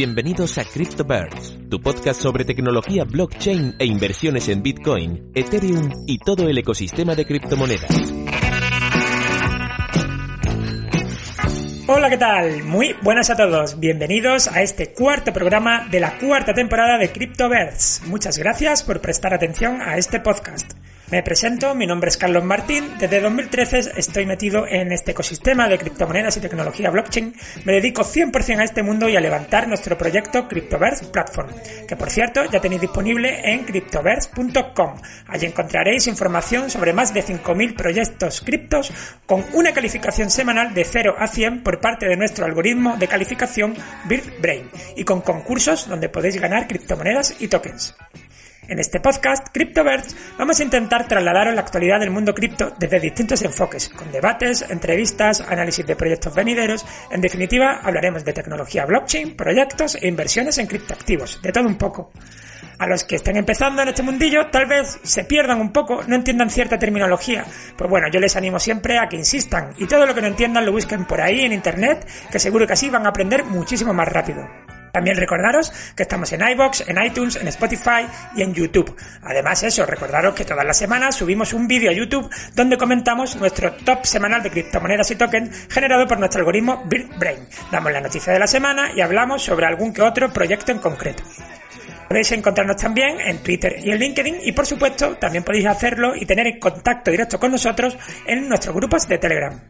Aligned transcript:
Bienvenidos 0.00 0.56
a 0.56 0.64
CryptoBirds, 0.64 1.68
tu 1.68 1.78
podcast 1.78 2.22
sobre 2.22 2.46
tecnología 2.46 3.04
blockchain 3.04 3.74
e 3.78 3.84
inversiones 3.84 4.48
en 4.48 4.62
Bitcoin, 4.62 5.30
Ethereum 5.34 5.90
y 6.06 6.16
todo 6.16 6.48
el 6.48 6.56
ecosistema 6.56 7.14
de 7.14 7.26
criptomonedas. 7.26 7.90
Hola, 11.86 12.08
¿qué 12.08 12.16
tal? 12.16 12.62
Muy 12.62 12.94
buenas 13.02 13.28
a 13.28 13.36
todos. 13.36 13.78
Bienvenidos 13.78 14.48
a 14.48 14.62
este 14.62 14.94
cuarto 14.94 15.34
programa 15.34 15.86
de 15.90 16.00
la 16.00 16.16
cuarta 16.16 16.54
temporada 16.54 16.96
de 16.96 17.12
CryptoBirds. 17.12 18.04
Muchas 18.06 18.38
gracias 18.38 18.82
por 18.82 19.02
prestar 19.02 19.34
atención 19.34 19.82
a 19.82 19.98
este 19.98 20.18
podcast. 20.18 20.72
Me 21.10 21.24
presento, 21.24 21.74
mi 21.74 21.88
nombre 21.88 22.08
es 22.08 22.16
Carlos 22.16 22.44
Martín, 22.44 22.92
desde 23.00 23.20
2013 23.20 23.94
estoy 23.96 24.26
metido 24.26 24.64
en 24.68 24.92
este 24.92 25.10
ecosistema 25.10 25.68
de 25.68 25.76
criptomonedas 25.76 26.36
y 26.36 26.40
tecnología 26.40 26.88
blockchain, 26.88 27.34
me 27.64 27.72
dedico 27.72 28.02
100% 28.02 28.60
a 28.60 28.62
este 28.62 28.84
mundo 28.84 29.08
y 29.08 29.16
a 29.16 29.20
levantar 29.20 29.66
nuestro 29.66 29.98
proyecto 29.98 30.46
CryptoVerse 30.46 31.06
Platform, 31.06 31.48
que 31.88 31.96
por 31.96 32.10
cierto 32.10 32.44
ya 32.44 32.60
tenéis 32.60 32.82
disponible 32.82 33.40
en 33.42 33.64
cryptoverse.com. 33.64 35.00
Allí 35.26 35.46
encontraréis 35.46 36.06
información 36.06 36.70
sobre 36.70 36.92
más 36.92 37.12
de 37.12 37.24
5.000 37.24 37.74
proyectos 37.74 38.40
criptos 38.40 38.92
con 39.26 39.44
una 39.54 39.72
calificación 39.72 40.30
semanal 40.30 40.72
de 40.74 40.84
0 40.84 41.16
a 41.18 41.26
100 41.26 41.64
por 41.64 41.80
parte 41.80 42.06
de 42.06 42.16
nuestro 42.16 42.44
algoritmo 42.44 42.96
de 42.96 43.08
calificación 43.08 43.74
BirdBrain 44.04 44.70
y 44.94 45.02
con 45.02 45.22
concursos 45.22 45.88
donde 45.88 46.08
podéis 46.08 46.40
ganar 46.40 46.68
criptomonedas 46.68 47.34
y 47.40 47.48
tokens. 47.48 47.96
En 48.70 48.78
este 48.78 49.00
podcast, 49.00 49.48
CryptoBirds, 49.52 50.14
vamos 50.38 50.60
a 50.60 50.62
intentar 50.62 51.08
trasladaros 51.08 51.56
la 51.56 51.60
actualidad 51.60 51.98
del 51.98 52.12
mundo 52.12 52.32
cripto 52.32 52.72
desde 52.78 53.00
distintos 53.00 53.42
enfoques, 53.42 53.88
con 53.88 54.12
debates, 54.12 54.64
entrevistas, 54.70 55.40
análisis 55.40 55.84
de 55.84 55.96
proyectos 55.96 56.32
venideros. 56.32 56.86
En 57.10 57.20
definitiva, 57.20 57.80
hablaremos 57.82 58.24
de 58.24 58.32
tecnología 58.32 58.86
blockchain, 58.86 59.34
proyectos 59.34 59.96
e 59.96 60.06
inversiones 60.06 60.56
en 60.58 60.68
criptoactivos, 60.68 61.42
de 61.42 61.50
todo 61.50 61.66
un 61.66 61.74
poco. 61.74 62.12
A 62.78 62.86
los 62.86 63.02
que 63.02 63.16
estén 63.16 63.38
empezando 63.38 63.82
en 63.82 63.88
este 63.88 64.04
mundillo, 64.04 64.46
tal 64.52 64.66
vez 64.66 65.00
se 65.02 65.24
pierdan 65.24 65.60
un 65.60 65.72
poco, 65.72 66.04
no 66.06 66.14
entiendan 66.14 66.48
cierta 66.48 66.78
terminología. 66.78 67.44
Pues 67.76 67.90
bueno, 67.90 68.06
yo 68.08 68.20
les 68.20 68.36
animo 68.36 68.60
siempre 68.60 68.98
a 68.98 69.08
que 69.08 69.16
insistan 69.16 69.74
y 69.78 69.88
todo 69.88 70.06
lo 70.06 70.14
que 70.14 70.22
no 70.22 70.28
entiendan 70.28 70.64
lo 70.64 70.70
busquen 70.70 71.06
por 71.06 71.20
ahí 71.20 71.40
en 71.40 71.52
internet, 71.52 72.06
que 72.30 72.38
seguro 72.38 72.68
que 72.68 72.74
así 72.74 72.88
van 72.88 73.04
a 73.04 73.08
aprender 73.08 73.42
muchísimo 73.42 73.92
más 73.92 74.06
rápido. 74.06 74.48
También 74.92 75.16
recordaros 75.16 75.72
que 75.94 76.02
estamos 76.02 76.32
en 76.32 76.40
iBox, 76.40 76.84
en 76.88 77.02
iTunes, 77.02 77.36
en 77.36 77.48
Spotify 77.48 78.06
y 78.36 78.42
en 78.42 78.54
YouTube. 78.54 78.96
Además, 79.22 79.62
eso, 79.62 79.86
recordaros 79.86 80.34
que 80.34 80.44
todas 80.44 80.64
las 80.64 80.78
semanas 80.78 81.16
subimos 81.16 81.52
un 81.52 81.66
vídeo 81.66 81.90
a 81.90 81.94
YouTube 81.94 82.28
donde 82.54 82.76
comentamos 82.76 83.36
nuestro 83.36 83.72
top 83.72 84.04
semanal 84.04 84.42
de 84.42 84.50
criptomonedas 84.50 85.10
y 85.10 85.16
tokens 85.16 85.68
generado 85.68 86.06
por 86.06 86.18
nuestro 86.18 86.40
algoritmo 86.40 86.84
BirdBrain. 86.86 87.46
Damos 87.70 87.92
la 87.92 88.00
noticia 88.00 88.32
de 88.32 88.38
la 88.38 88.46
semana 88.46 88.92
y 88.94 89.00
hablamos 89.00 89.42
sobre 89.42 89.66
algún 89.66 89.92
que 89.92 90.02
otro 90.02 90.32
proyecto 90.32 90.72
en 90.72 90.78
concreto. 90.78 91.22
Podéis 92.08 92.32
encontrarnos 92.32 92.76
también 92.76 93.20
en 93.20 93.38
Twitter 93.38 93.76
y 93.84 93.92
en 93.92 93.98
LinkedIn 93.98 94.38
y 94.42 94.50
por 94.50 94.66
supuesto 94.66 95.16
también 95.16 95.44
podéis 95.44 95.66
hacerlo 95.66 96.16
y 96.16 96.26
tener 96.26 96.48
en 96.48 96.58
contacto 96.58 97.12
directo 97.12 97.38
con 97.38 97.52
nosotros 97.52 97.96
en 98.26 98.48
nuestros 98.48 98.74
grupos 98.74 99.06
de 99.06 99.18
Telegram. 99.18 99.60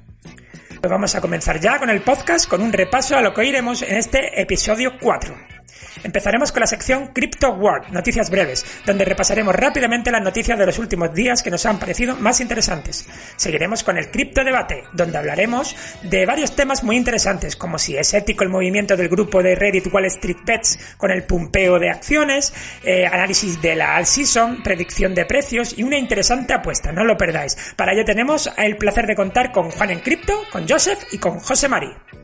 Pues 0.81 0.91
vamos 0.91 1.15
a 1.15 1.21
comenzar 1.21 1.61
ya 1.61 1.79
con 1.79 1.91
el 1.91 2.01
podcast 2.01 2.49
con 2.49 2.63
un 2.63 2.73
repaso 2.73 3.15
a 3.15 3.21
lo 3.21 3.35
que 3.35 3.43
oiremos 3.43 3.83
en 3.83 3.97
este 3.97 4.41
episodio 4.41 4.93
4. 4.99 5.60
Empezaremos 6.03 6.53
con 6.53 6.61
la 6.61 6.67
sección 6.67 7.09
Crypto 7.09 7.53
World, 7.53 7.89
noticias 7.91 8.31
breves, 8.31 8.65
donde 8.87 9.05
repasaremos 9.05 9.55
rápidamente 9.55 10.11
las 10.11 10.23
noticias 10.23 10.59
de 10.59 10.67
los 10.67 10.79
últimos 10.79 11.13
días 11.15 11.43
que 11.43 11.51
nos 11.51 11.67
han 11.67 11.79
parecido 11.79 12.17
más 12.17 12.41
interesantes. 12.41 13.07
Seguiremos 13.37 13.83
con 13.83 13.99
el 13.99 14.11
Crypto 14.11 14.45
Debate, 14.45 14.85
donde 14.93 15.19
hablaremos 15.19 15.77
de 16.03 16.27
varios 16.27 16.55
temas 16.57 16.83
muy 16.85 16.97
interesantes, 16.97 17.57
como 17.57 17.79
si 17.79 17.97
es 17.97 18.15
ético 18.15 18.45
el 18.45 18.51
movimiento 18.51 18.97
del 18.97 19.09
grupo 19.09 19.43
de 19.43 19.55
Reddit 19.55 19.93
Wall 19.93 20.07
Street 20.07 20.39
Bets 20.45 20.79
con 20.97 21.11
el 21.11 21.25
pumpeo 21.25 21.79
de 21.79 21.91
acciones, 21.91 22.53
eh, 22.85 23.07
análisis 23.07 23.61
de 23.61 23.77
la 23.77 23.97
all 23.97 24.07
season, 24.07 24.63
predicción 24.63 25.15
de 25.15 25.27
precios 25.27 25.79
y 25.79 25.83
una 25.83 25.99
interesante 25.99 26.53
apuesta, 26.55 26.93
no 26.93 27.05
lo 27.05 27.17
perdáis. 27.17 27.57
Para 27.77 27.93
ello 27.93 28.05
tenemos 28.05 28.51
el 28.57 28.77
placer 28.77 29.07
de 29.07 29.17
contar 29.17 29.53
con 29.53 29.71
Juan 29.71 29.91
en 29.91 30.01
Crypto, 30.01 30.43
con 30.51 30.69
Joseph 30.69 31.05
y 31.13 31.19
con 31.19 31.39
José 31.39 31.69
Mari. 31.69 32.20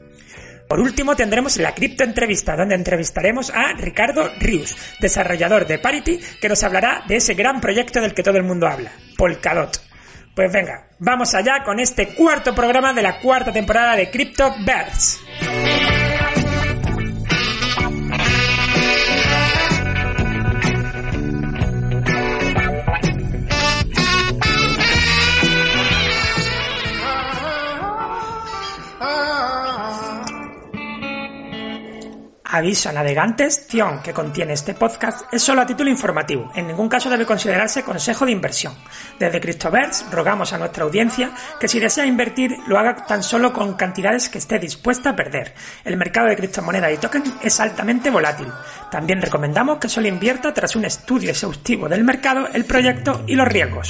Por 0.69 0.81
último, 0.81 1.15
tendremos 1.15 1.57
la 1.59 1.75
cripto 1.75 2.03
entrevista, 2.03 2.57
donde 2.57 2.75
entrevistaremos 2.75 3.51
a 3.51 3.73
Ricardo 3.75 4.31
Rius, 4.41 4.77
desarrollador 5.01 5.67
de 5.67 5.79
Parity, 5.79 6.19
que 6.41 6.49
nos 6.49 6.63
hablará 6.65 7.05
de 7.07 7.17
ese 7.17 7.35
gran 7.35 7.61
proyecto 7.61 8.01
del 8.01 8.15
que 8.15 8.23
todo 8.23 8.37
el 8.37 8.45
mundo 8.45 8.67
habla, 8.67 8.93
Polkadot. 9.17 9.81
Pues 10.35 10.53
venga, 10.53 10.89
vamos 10.99 11.35
allá 11.35 11.63
con 11.65 11.81
este 11.81 12.09
cuarto 12.15 12.55
programa 12.55 12.93
de 12.93 13.03
la 13.03 13.21
cuarta 13.21 13.53
temporada 13.53 13.97
de 13.97 14.11
Crypto 14.11 14.55
Birds. 14.59 15.21
Aviso 32.57 32.89
a 32.89 32.93
navegantes, 32.93 33.67
Cion 33.69 34.01
que 34.03 34.15
contiene 34.15 34.55
este 34.55 34.73
podcast 34.73 35.27
es 35.31 35.43
solo 35.43 35.61
a 35.61 35.67
título 35.67 35.91
informativo, 35.91 36.51
en 36.55 36.67
ningún 36.67 36.89
caso 36.89 37.11
debe 37.11 37.27
considerarse 37.27 37.83
consejo 37.83 38.25
de 38.25 38.33
inversión. 38.33 38.73
Desde 39.19 39.43
CryptoBirds 39.43 40.07
rogamos 40.11 40.55
a 40.55 40.59
nuestra 40.59 40.85
audiencia 40.85 41.33
que 41.61 41.69
si 41.69 41.79
desea 41.79 42.07
invertir 42.07 42.57
lo 42.67 42.79
haga 42.79 42.97
tan 43.05 43.23
solo 43.23 43.53
con 43.53 43.75
cantidades 43.75 44.31
que 44.31 44.39
esté 44.39 44.59
dispuesta 44.59 45.11
a 45.11 45.17
perder. 45.17 45.53
El 45.85 45.99
mercado 45.99 46.29
de 46.29 46.37
criptomonedas 46.37 46.95
y 46.95 46.97
tokens 46.97 47.31
es 47.43 47.61
altamente 47.61 48.09
volátil. 48.09 48.49
También 48.91 49.21
recomendamos 49.21 49.77
que 49.77 49.91
solo 49.91 50.09
invierta 50.09 50.55
tras 50.55 50.75
un 50.77 50.87
estudio 50.87 51.33
exhaustivo 51.33 51.91
del 51.91 52.05
mercado, 52.05 52.49
el 52.55 52.65
proyecto 52.65 53.23
y 53.27 53.35
los 53.35 53.49
riesgos. 53.49 53.89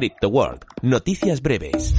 Crypto 0.00 0.30
World, 0.30 0.64
noticias 0.80 1.42
breves. 1.42 1.94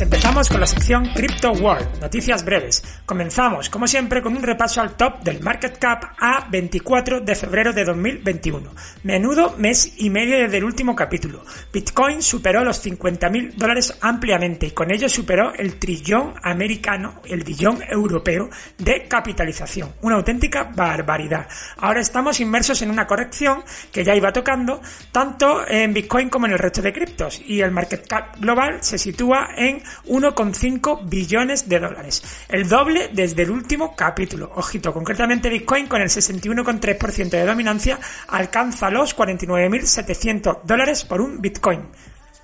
Empezamos 0.00 0.48
con 0.48 0.60
la 0.60 0.66
sección 0.66 1.10
Crypto 1.14 1.52
World, 1.52 2.00
noticias 2.00 2.42
breves. 2.42 2.82
Comenzamos, 3.04 3.68
como 3.68 3.86
siempre, 3.86 4.22
con 4.22 4.34
un 4.34 4.42
repaso 4.42 4.80
al 4.80 4.96
top 4.96 5.20
del 5.22 5.42
market 5.42 5.76
cap 5.78 6.14
a 6.18 6.48
24 6.48 7.20
de 7.20 7.34
febrero 7.34 7.74
de 7.74 7.84
2021. 7.84 8.72
Menudo 9.02 9.56
mes 9.58 9.92
y 9.98 10.08
medio 10.08 10.38
desde 10.38 10.56
el 10.56 10.64
último 10.64 10.96
capítulo. 10.96 11.44
Bitcoin 11.70 12.22
superó 12.22 12.64
los 12.64 12.82
50.000 12.82 13.56
dólares 13.56 13.94
ampliamente 14.00 14.68
y 14.68 14.70
con 14.70 14.90
ello 14.90 15.06
superó 15.06 15.52
el 15.52 15.78
trillón 15.78 16.32
americano, 16.42 17.20
el 17.26 17.44
billón 17.44 17.82
europeo 17.86 18.48
de 18.78 19.06
capitalización. 19.06 19.92
Una 20.00 20.16
auténtica 20.16 20.64
barbaridad. 20.64 21.46
Ahora 21.76 22.00
estamos 22.00 22.40
inmersos 22.40 22.80
en 22.80 22.90
una 22.90 23.06
corrección 23.06 23.62
que 23.92 24.02
ya 24.02 24.14
iba 24.14 24.32
tocando 24.32 24.80
tanto 25.12 25.68
en 25.68 25.92
Bitcoin 25.92 26.30
como 26.30 26.46
en 26.46 26.52
el 26.52 26.58
resto 26.58 26.80
de 26.80 26.94
criptos 26.94 27.42
y 27.44 27.60
el 27.60 27.70
market 27.70 28.08
cap 28.08 28.40
global 28.40 28.78
se 28.80 28.96
sitúa 28.96 29.50
en 29.58 29.82
1,5 30.06 31.08
billones 31.08 31.68
de 31.68 31.78
dólares, 31.78 32.22
el 32.48 32.68
doble 32.68 33.10
desde 33.12 33.42
el 33.42 33.50
último 33.50 33.94
capítulo. 33.94 34.52
Ojito, 34.54 34.92
concretamente 34.92 35.48
Bitcoin 35.48 35.86
con 35.86 36.00
el 36.00 36.08
61,3% 36.08 37.30
de 37.30 37.46
dominancia 37.46 37.98
alcanza 38.28 38.90
los 38.90 39.16
49.700 39.16 40.62
dólares 40.64 41.04
por 41.04 41.20
un 41.20 41.40
Bitcoin. 41.40 41.88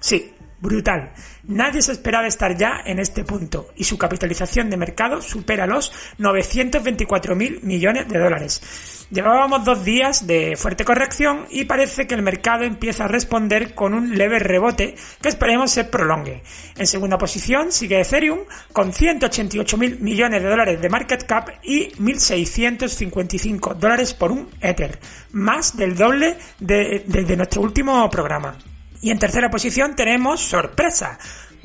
Sí, 0.00 0.35
brutal. 0.66 1.12
Nadie 1.44 1.80
se 1.80 1.92
esperaba 1.92 2.26
estar 2.26 2.56
ya 2.56 2.82
en 2.84 2.98
este 2.98 3.24
punto 3.24 3.68
y 3.76 3.84
su 3.84 3.96
capitalización 3.96 4.68
de 4.68 4.76
mercado 4.76 5.22
supera 5.22 5.66
los 5.66 5.92
924.000 6.18 7.62
millones 7.62 8.08
de 8.08 8.18
dólares. 8.18 9.06
Llevábamos 9.10 9.64
dos 9.64 9.84
días 9.84 10.26
de 10.26 10.56
fuerte 10.56 10.84
corrección 10.84 11.46
y 11.48 11.64
parece 11.64 12.08
que 12.08 12.16
el 12.16 12.22
mercado 12.22 12.64
empieza 12.64 13.04
a 13.04 13.08
responder 13.08 13.74
con 13.74 13.94
un 13.94 14.18
leve 14.18 14.40
rebote 14.40 14.96
que 15.22 15.28
esperemos 15.28 15.70
se 15.70 15.84
prolongue. 15.84 16.42
En 16.76 16.86
segunda 16.88 17.16
posición 17.16 17.70
sigue 17.70 18.00
Ethereum 18.00 18.40
con 18.72 18.92
188.000 18.92 20.00
millones 20.00 20.42
de 20.42 20.48
dólares 20.48 20.80
de 20.80 20.88
market 20.88 21.24
cap 21.24 21.50
y 21.62 21.90
1.655 21.92 23.74
dólares 23.76 24.14
por 24.14 24.32
un 24.32 24.48
Ether, 24.60 24.98
más 25.30 25.76
del 25.76 25.96
doble 25.96 26.36
de, 26.58 27.04
de 27.06 27.36
nuestro 27.36 27.62
último 27.62 28.10
programa. 28.10 28.56
Y 29.00 29.10
en 29.10 29.18
tercera 29.18 29.50
posición 29.50 29.94
tenemos 29.94 30.40
sorpresa. 30.40 31.18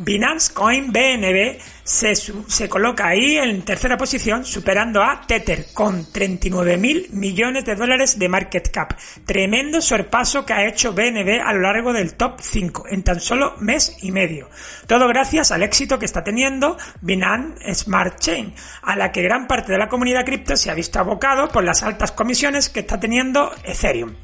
Binance 0.03 0.51
Coin 0.53 0.91
BNB 0.91 1.59
se, 1.83 2.15
se, 2.15 2.69
coloca 2.69 3.07
ahí 3.07 3.37
en 3.37 3.61
tercera 3.61 3.97
posición, 3.97 4.43
superando 4.43 5.03
a 5.03 5.21
Tether 5.27 5.67
con 5.73 6.11
39 6.11 6.77
mil 6.77 7.07
millones 7.11 7.65
de 7.65 7.75
dólares 7.75 8.17
de 8.17 8.27
market 8.27 8.71
cap. 8.71 8.97
Tremendo 9.25 9.79
sorpaso 9.79 10.43
que 10.43 10.53
ha 10.53 10.67
hecho 10.67 10.93
BNB 10.93 11.39
a 11.45 11.53
lo 11.53 11.61
largo 11.61 11.93
del 11.93 12.15
top 12.15 12.39
5 12.41 12.85
en 12.89 13.03
tan 13.03 13.19
solo 13.19 13.55
mes 13.59 13.97
y 14.01 14.11
medio. 14.11 14.49
Todo 14.87 15.07
gracias 15.07 15.51
al 15.51 15.61
éxito 15.61 15.99
que 15.99 16.05
está 16.05 16.23
teniendo 16.23 16.77
Binance 17.01 17.75
Smart 17.75 18.19
Chain, 18.19 18.55
a 18.81 18.95
la 18.95 19.11
que 19.11 19.21
gran 19.21 19.45
parte 19.45 19.71
de 19.71 19.77
la 19.77 19.89
comunidad 19.89 20.25
cripto 20.25 20.55
se 20.55 20.71
ha 20.71 20.75
visto 20.75 20.99
abocado 20.99 21.47
por 21.49 21.63
las 21.63 21.83
altas 21.83 22.11
comisiones 22.11 22.69
que 22.69 22.79
está 22.79 22.99
teniendo 22.99 23.53
Ethereum. 23.63 24.15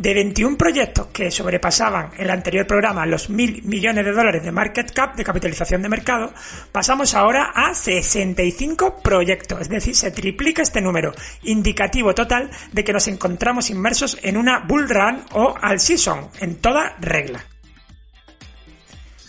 De 0.00 0.14
21 0.14 0.56
proyectos 0.56 1.08
que 1.08 1.30
sobrepasaban 1.30 2.12
el 2.16 2.30
anterior 2.30 2.66
programa 2.66 3.04
los 3.04 3.28
mil 3.28 3.62
millones 3.64 4.02
de 4.02 4.12
dólares 4.12 4.42
de 4.42 4.50
market 4.50 4.90
cap, 4.92 5.14
de 5.14 5.24
capitalización 5.24 5.82
de 5.82 5.90
mercado, 5.90 6.32
pasamos 6.72 7.14
ahora 7.14 7.52
a 7.54 7.74
65 7.74 9.02
proyectos, 9.02 9.60
es 9.60 9.68
decir, 9.68 9.94
se 9.94 10.10
triplica 10.10 10.62
este 10.62 10.80
número, 10.80 11.12
indicativo 11.42 12.14
total 12.14 12.48
de 12.72 12.82
que 12.82 12.94
nos 12.94 13.08
encontramos 13.08 13.68
inmersos 13.68 14.16
en 14.22 14.38
una 14.38 14.60
bull 14.60 14.88
run 14.88 15.22
o 15.32 15.54
al 15.60 15.78
season, 15.78 16.30
en 16.40 16.56
toda 16.56 16.96
regla. 16.98 17.44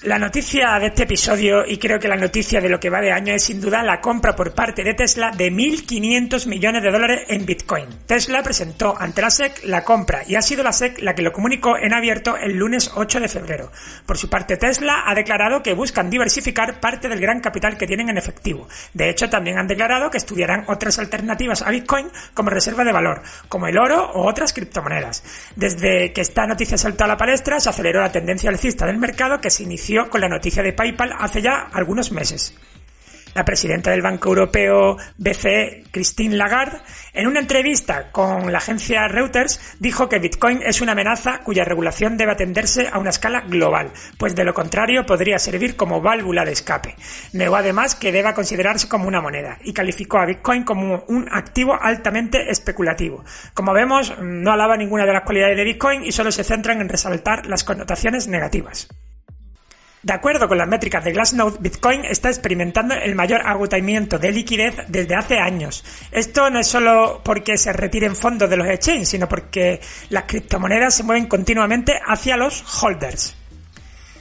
La 0.03 0.17
noticia 0.17 0.79
de 0.79 0.87
este 0.87 1.03
episodio, 1.03 1.63
y 1.63 1.77
creo 1.77 1.99
que 1.99 2.07
la 2.07 2.15
noticia 2.15 2.59
de 2.59 2.69
lo 2.69 2.79
que 2.79 2.89
va 2.89 3.01
de 3.01 3.11
año, 3.11 3.35
es 3.35 3.43
sin 3.43 3.61
duda 3.61 3.83
la 3.83 4.01
compra 4.01 4.35
por 4.35 4.51
parte 4.51 4.83
de 4.83 4.95
Tesla 4.95 5.29
de 5.29 5.51
1.500 5.51 6.47
millones 6.47 6.81
de 6.81 6.89
dólares 6.89 7.21
en 7.27 7.45
Bitcoin. 7.45 7.85
Tesla 8.07 8.41
presentó 8.41 8.95
ante 8.99 9.21
la 9.21 9.29
SEC 9.29 9.61
la 9.65 9.83
compra 9.83 10.23
y 10.25 10.33
ha 10.33 10.41
sido 10.41 10.63
la 10.63 10.73
SEC 10.73 11.03
la 11.03 11.13
que 11.13 11.21
lo 11.21 11.31
comunicó 11.31 11.77
en 11.77 11.93
abierto 11.93 12.35
el 12.35 12.57
lunes 12.57 12.89
8 12.95 13.19
de 13.19 13.27
febrero. 13.27 13.71
Por 14.07 14.17
su 14.17 14.27
parte, 14.27 14.57
Tesla 14.57 15.03
ha 15.05 15.13
declarado 15.13 15.61
que 15.61 15.75
buscan 15.75 16.09
diversificar 16.09 16.79
parte 16.79 17.07
del 17.07 17.21
gran 17.21 17.39
capital 17.39 17.77
que 17.77 17.85
tienen 17.85 18.09
en 18.09 18.17
efectivo. 18.17 18.67
De 18.95 19.07
hecho, 19.07 19.29
también 19.29 19.59
han 19.59 19.67
declarado 19.67 20.09
que 20.09 20.17
estudiarán 20.17 20.65
otras 20.67 20.97
alternativas 20.97 21.61
a 21.61 21.69
Bitcoin 21.69 22.07
como 22.33 22.49
reserva 22.49 22.83
de 22.83 22.91
valor, 22.91 23.21
como 23.47 23.67
el 23.67 23.77
oro 23.77 24.09
o 24.13 24.27
otras 24.27 24.51
criptomonedas. 24.51 25.23
Desde 25.55 26.11
que 26.11 26.21
esta 26.21 26.47
noticia 26.47 26.79
saltó 26.79 27.03
a 27.03 27.07
la 27.07 27.17
palestra, 27.17 27.59
se 27.59 27.69
aceleró 27.69 28.01
la 28.01 28.11
tendencia 28.11 28.49
alcista 28.49 28.87
del 28.87 28.97
mercado 28.97 29.39
que 29.39 29.51
se 29.51 29.61
inició 29.61 29.90
con 30.09 30.21
la 30.21 30.29
noticia 30.29 30.63
de 30.63 30.73
PayPal 30.73 31.13
hace 31.17 31.41
ya 31.41 31.67
algunos 31.73 32.11
meses. 32.11 32.55
La 33.33 33.45
presidenta 33.45 33.91
del 33.91 34.01
Banco 34.01 34.27
Europeo 34.29 34.97
BCE, 35.17 35.85
Christine 35.89 36.35
Lagarde, 36.35 36.79
en 37.13 37.27
una 37.27 37.39
entrevista 37.39 38.11
con 38.11 38.51
la 38.51 38.57
agencia 38.57 39.07
Reuters, 39.07 39.77
dijo 39.79 40.09
que 40.09 40.19
Bitcoin 40.19 40.61
es 40.63 40.81
una 40.81 40.91
amenaza 40.91 41.39
cuya 41.39 41.63
regulación 41.63 42.17
debe 42.17 42.33
atenderse 42.33 42.89
a 42.91 42.99
una 42.99 43.11
escala 43.11 43.41
global, 43.41 43.91
pues 44.17 44.35
de 44.35 44.43
lo 44.43 44.53
contrario 44.53 45.05
podría 45.05 45.39
servir 45.39 45.77
como 45.77 46.01
válvula 46.01 46.43
de 46.43 46.51
escape. 46.51 46.95
Negó 47.31 47.55
además 47.55 47.95
que 47.95 48.11
deba 48.11 48.33
considerarse 48.33 48.89
como 48.89 49.07
una 49.07 49.21
moneda 49.21 49.59
y 49.63 49.71
calificó 49.71 50.17
a 50.17 50.25
Bitcoin 50.25 50.63
como 50.63 51.05
un 51.07 51.29
activo 51.31 51.77
altamente 51.81 52.51
especulativo. 52.51 53.23
Como 53.53 53.71
vemos, 53.71 54.13
no 54.19 54.51
alaba 54.51 54.75
ninguna 54.75 55.05
de 55.05 55.13
las 55.13 55.23
cualidades 55.23 55.55
de 55.55 55.63
Bitcoin 55.63 56.03
y 56.03 56.11
solo 56.11 56.33
se 56.33 56.43
centran 56.43 56.81
en 56.81 56.89
resaltar 56.89 57.45
las 57.45 57.63
connotaciones 57.63 58.27
negativas. 58.27 58.89
De 60.03 60.13
acuerdo 60.13 60.47
con 60.47 60.57
las 60.57 60.67
métricas 60.67 61.03
de 61.03 61.11
Glassnode, 61.11 61.59
Bitcoin 61.59 62.05
está 62.05 62.29
experimentando 62.29 62.95
el 62.95 63.13
mayor 63.13 63.41
agotamiento 63.45 64.17
de 64.17 64.31
liquidez 64.31 64.75
desde 64.87 65.13
hace 65.13 65.37
años. 65.37 65.83
Esto 66.11 66.49
no 66.49 66.59
es 66.59 66.65
solo 66.65 67.21
porque 67.23 67.55
se 67.55 67.71
retiren 67.71 68.15
fondos 68.15 68.49
de 68.49 68.57
los 68.57 68.67
exchanges, 68.67 69.09
sino 69.09 69.29
porque 69.29 69.79
las 70.09 70.23
criptomonedas 70.23 70.95
se 70.95 71.03
mueven 71.03 71.27
continuamente 71.27 71.99
hacia 72.03 72.35
los 72.35 72.63
holders. 72.81 73.35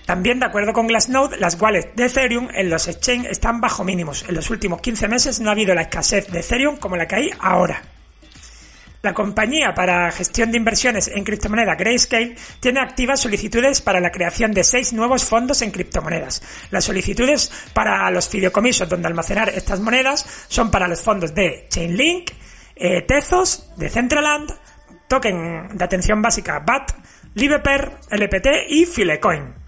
También, 0.05 0.38
de 0.38 0.47
acuerdo 0.47 0.75
con 0.75 0.87
Glassnode, 0.87 1.38
las 1.38 1.59
wallets 1.59 1.97
de 1.97 2.06
Ethereum 2.06 2.49
en 2.53 2.69
los 2.69 2.87
exchanges 2.87 3.31
están 3.31 3.62
bajo 3.62 3.82
mínimos. 3.82 4.27
En 4.29 4.35
los 4.35 4.50
últimos 4.50 4.82
15 4.82 5.09
meses 5.09 5.41
no 5.41 5.49
ha 5.49 5.53
habido 5.53 5.75
la 5.75 5.82
escasez 5.82 6.31
de 6.31 6.41
Ethereum 6.41 6.77
como 6.77 6.97
la 6.97 7.06
que 7.06 7.15
hay 7.15 7.31
ahora. 7.38 7.81
La 9.02 9.14
compañía 9.14 9.73
para 9.75 10.12
gestión 10.12 10.50
de 10.50 10.58
inversiones 10.58 11.08
en 11.08 11.25
criptomonedas 11.25 11.79
Grayscale 11.79 12.37
tiene 12.61 12.81
activas 12.81 13.20
solicitudes 13.20 13.81
para 13.81 13.99
la 13.99 14.11
creación 14.11 14.52
de 14.52 14.62
seis 14.62 14.93
nuevos 14.93 15.25
fondos 15.25 15.62
en 15.62 15.70
criptomonedas. 15.70 16.43
Las 16.70 16.85
solicitudes 16.85 17.50
para 17.73 18.11
los 18.11 18.29
fideicomisos 18.29 18.88
donde 18.91 19.08
almacenar 19.08 19.49
estas 19.49 19.81
monedas 19.81 20.26
son 20.49 20.70
para 20.70 20.87
los 20.87 21.00
fondos 21.00 21.35
de 21.35 21.67
Chainlink, 21.70 22.31
eh, 22.76 23.02
Tezos, 23.02 23.73
Decentraland, 23.76 24.52
Token 25.08 25.79
de 25.79 25.85
atención 25.85 26.20
básica 26.20 26.58
BAT, 26.58 26.93
Liveper, 27.35 27.93
LPT 28.11 28.49
y 28.69 28.85
Filecoin. 28.85 29.60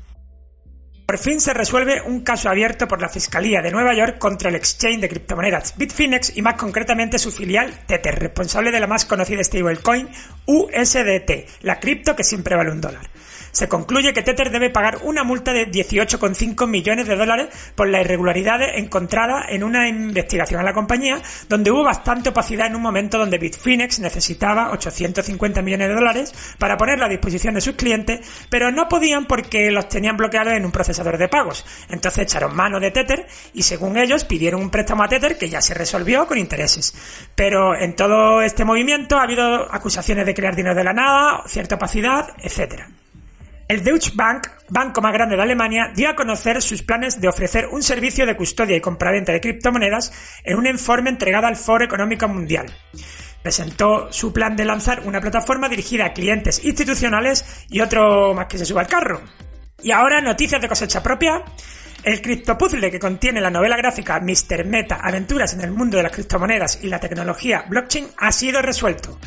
Por 1.07 1.19
fin 1.19 1.41
se 1.41 1.53
resuelve 1.53 2.01
un 2.03 2.21
caso 2.21 2.49
abierto 2.49 2.87
por 2.89 3.03
la 3.03 3.09
Fiscalía 3.09 3.61
de 3.61 3.71
Nueva 3.71 3.95
York 3.95 4.19
contra 4.19 4.49
el 4.49 4.55
exchange 4.55 5.01
de 5.01 5.09
criptomonedas 5.09 5.77
Bitfinex 5.77 6.37
y 6.37 6.43
más 6.43 6.55
concretamente 6.55 7.19
su 7.19 7.31
filial 7.31 7.85
Tether, 7.87 8.19
responsable 8.19 8.71
de 8.71 8.81
la 8.81 8.87
más 8.87 9.05
conocida 9.05 9.43
stablecoin 9.43 10.09
USDT, 10.47 11.63
la 11.63 11.81
cripto 11.81 12.17
que 12.17 12.25
siempre 12.25 12.57
vale 12.57 12.71
un 12.71 12.81
dólar 12.81 13.11
se 13.53 13.69
concluye 13.69 14.13
que 14.13 14.23
Tether 14.23 14.51
debe 14.51 14.71
pagar 14.71 14.99
una 15.03 15.25
multa 15.25 15.53
de 15.53 15.71
18,5 15.71 16.67
millones 16.67 17.07
de 17.07 17.17
dólares 17.17 17.49
por 17.75 17.89
las 17.89 18.01
irregularidades 18.01 18.71
encontradas 18.77 19.47
en 19.51 19.63
una 19.63 19.89
investigación 19.89 20.61
a 20.61 20.65
la 20.65 20.73
compañía, 20.73 21.21
donde 21.49 21.71
hubo 21.71 21.85
bastante 21.85 22.31
opacidad 22.31 22.67
en 22.67 22.77
un 22.77 22.83
momento 22.83 23.19
donde 23.19 23.39
Bitfinex 23.39 24.01
necesitaba 24.01 24.73
850 24.73 25.63
millones 25.63 25.89
de 25.89 25.95
dólares 25.95 26.35
para 26.59 26.77
ponerla 26.77 27.07
a 27.07 27.11
disposición 27.11 27.55
de 27.55 27.61
sus 27.61 27.75
clientes, 27.75 28.27
pero 28.49 28.73
no 28.73 28.89
podían 28.89 29.27
porque 29.27 29.71
los 29.71 29.89
tenían 29.89 30.17
bloqueados 30.17 30.55
en 30.55 30.65
un 30.65 30.73
procesador 30.73 31.19
de 31.19 31.29
pagos. 31.29 31.67
Entonces 31.91 32.25
echaron 32.25 32.57
mano 32.57 32.81
de 32.81 32.91
Tether 32.91 33.27
y 33.53 33.63
según 33.63 33.99
ellos 33.99 34.25
pidieron 34.25 34.63
un 34.63 34.71
préstamo 34.71 35.03
a 35.03 35.09
Tether 35.09 35.37
que 35.37 35.51
ya 35.51 35.61
se 35.61 35.75
resolvió 35.75 36.27
con 36.27 36.39
intereses. 36.39 36.95
Pero 37.35 37.77
en 37.79 37.95
todo 37.95 38.41
este 38.41 38.65
movimiento 38.65 39.19
ha 39.19 39.25
habido 39.25 39.71
acusaciones 39.71 40.25
de 40.25 40.35
crear 40.35 40.57
dinero 40.57 40.75
de 40.75 40.85
la 40.85 40.95
nada, 40.95 41.43
cierta 41.47 41.75
opacidad, 41.75 42.29
etcétera. 42.39 42.89
El 43.73 43.83
Deutsche 43.83 44.13
Bank, 44.15 44.49
banco 44.69 45.01
más 45.01 45.15
grande 45.15 45.35
de 45.35 45.41
Alemania, 45.41 45.91
dio 45.97 46.11
a 46.11 46.15
conocer 46.15 46.61
sus 46.61 46.83
planes 46.83 47.19
de 47.23 47.29
ofrecer 47.29 47.69
un 47.73 47.83
servicio 47.83 48.27
de 48.27 48.37
custodia 48.37 48.77
y 48.77 48.83
compraventa 48.83 49.33
de 49.33 49.41
criptomonedas 49.41 50.13
en 50.45 50.59
un 50.59 50.67
informe 50.67 51.09
entregado 51.09 51.47
al 51.47 51.57
Foro 51.57 51.83
Económico 51.83 52.29
Mundial. 52.29 52.67
Presentó 53.43 54.13
su 54.13 54.31
plan 54.31 54.57
de 54.57 54.67
lanzar 54.67 55.01
una 55.07 55.23
plataforma 55.23 55.71
dirigida 55.71 56.05
a 56.05 56.13
clientes 56.13 56.63
institucionales 56.63 57.65
y 57.71 57.81
otro 57.81 58.35
más 58.35 58.45
que 58.45 58.59
se 58.59 58.67
suba 58.67 58.83
al 58.83 58.89
carro. 58.89 59.23
Y 59.83 59.91
ahora, 59.91 60.21
noticias 60.21 60.61
de 60.61 60.69
cosecha 60.69 61.03
propia. 61.03 61.43
El 62.05 62.21
criptopuzzle 62.21 62.91
que 62.91 62.99
contiene 62.99 63.41
la 63.41 63.49
novela 63.49 63.79
gráfica 63.79 64.21
Mr. 64.21 64.67
Meta 64.67 64.97
Aventuras 64.97 65.55
en 65.55 65.63
el 65.63 65.71
mundo 65.71 65.97
de 65.97 66.03
las 66.03 66.13
criptomonedas 66.13 66.81
y 66.83 66.89
la 66.89 67.01
tecnología 67.01 67.65
blockchain 67.67 68.09
ha 68.19 68.33
sido 68.33 68.61
resuelto. 68.61 69.19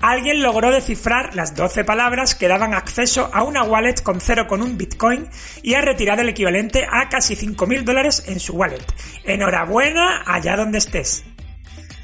Alguien 0.00 0.42
logró 0.42 0.70
descifrar 0.70 1.34
las 1.34 1.54
12 1.54 1.84
palabras 1.84 2.34
que 2.34 2.48
daban 2.48 2.74
acceso 2.74 3.30
a 3.32 3.42
una 3.42 3.62
wallet 3.62 4.02
con 4.02 4.20
0,1 4.20 4.76
Bitcoin 4.76 5.28
y 5.62 5.74
ha 5.74 5.80
retirado 5.80 6.22
el 6.22 6.28
equivalente 6.28 6.86
a 6.90 7.08
casi 7.08 7.34
5.000 7.36 7.84
dólares 7.84 8.24
en 8.26 8.40
su 8.40 8.54
wallet. 8.54 8.84
Enhorabuena 9.24 10.22
allá 10.26 10.56
donde 10.56 10.78
estés. 10.78 11.24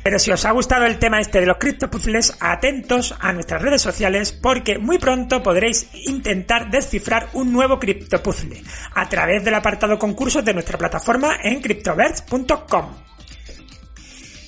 Pero 0.04 0.18
si 0.18 0.30
os 0.30 0.44
ha 0.44 0.50
gustado 0.50 0.84
el 0.84 0.98
tema 0.98 1.18
este 1.18 1.40
de 1.40 1.46
los 1.46 1.56
criptopuzzles, 1.56 2.36
atentos 2.38 3.14
a 3.20 3.32
nuestras 3.32 3.62
redes 3.62 3.80
sociales 3.80 4.32
porque 4.32 4.78
muy 4.78 4.98
pronto 4.98 5.42
podréis 5.42 5.88
intentar 5.94 6.70
descifrar 6.70 7.30
un 7.32 7.50
nuevo 7.54 7.78
criptopuzzle 7.78 8.62
a 8.94 9.08
través 9.08 9.42
del 9.44 9.54
apartado 9.54 9.98
concursos 9.98 10.44
de 10.44 10.52
nuestra 10.52 10.76
plataforma 10.76 11.36
en 11.42 11.62
cryptoverse.com. 11.62 13.13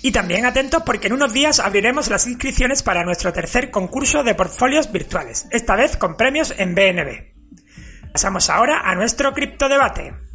Y 0.03 0.13
también 0.13 0.47
atentos 0.47 0.83
porque 0.85 1.07
en 1.07 1.15
unos 1.15 1.33
días 1.33 1.61
abriremos 1.61 2.09
las 2.09 2.27
inscripciones 2.27 2.83
para 2.83 3.05
nuestro 3.05 3.33
tercer 3.33 3.71
concurso 3.71 4.23
de 4.23 4.35
portfolios 4.35 4.93
virtuales, 4.93 5.47
esta 5.51 5.77
vez 5.77 5.97
con 5.97 6.17
premios 6.17 6.55
en 6.57 6.75
BNB. 6.75 7.37
Pasamos 8.13 8.49
ahora 8.51 8.81
a 8.85 8.95
nuestro 8.95 9.33
criptodebate. 9.33 10.26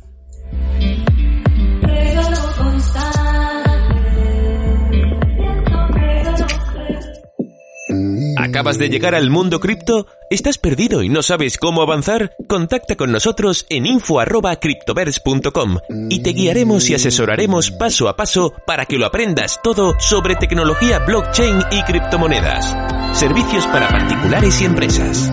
¿Acabas 8.52 8.78
de 8.78 8.90
llegar 8.90 9.16
al 9.16 9.30
mundo 9.30 9.62
cripto? 9.62 10.08
¿Estás 10.30 10.58
perdido 10.58 11.04
y 11.04 11.08
no 11.08 11.24
sabes 11.24 11.58
cómo 11.58 11.82
avanzar? 11.82 12.36
Contacta 12.50 12.98
con 12.98 13.10
nosotros 13.10 13.66
en 13.70 13.86
info@cryptoverse.com 13.86 15.78
y 16.10 16.22
te 16.22 16.32
guiaremos 16.32 16.90
y 16.90 16.96
asesoraremos 16.96 17.72
paso 17.72 18.10
a 18.10 18.18
paso 18.18 18.52
para 18.68 18.86
que 18.86 18.98
lo 18.98 19.06
aprendas 19.06 19.62
todo 19.64 19.96
sobre 20.00 20.36
tecnología 20.36 21.00
blockchain 21.00 21.62
y 21.72 21.82
criptomonedas. 21.84 22.76
Servicios 23.18 23.66
para 23.68 23.88
particulares 23.88 24.62
y 24.62 24.66
empresas. 24.66 25.32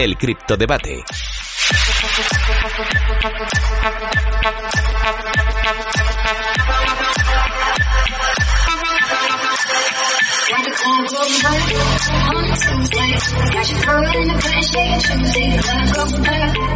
El 0.00 0.16
criptodebate. 0.16 1.04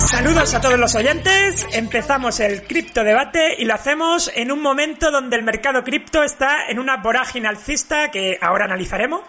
Saludos 0.00 0.52
a 0.52 0.60
todos 0.60 0.78
los 0.78 0.94
oyentes, 0.94 1.66
empezamos 1.72 2.40
el 2.40 2.64
cripto 2.64 3.04
debate 3.04 3.54
y 3.58 3.64
lo 3.64 3.72
hacemos 3.72 4.30
en 4.34 4.52
un 4.52 4.60
momento 4.60 5.10
donde 5.10 5.36
el 5.36 5.44
mercado 5.44 5.82
cripto 5.82 6.22
está 6.22 6.66
en 6.68 6.78
una 6.78 6.98
vorágine 6.98 7.48
alcista 7.48 8.10
que 8.10 8.36
ahora 8.42 8.66
analizaremos. 8.66 9.22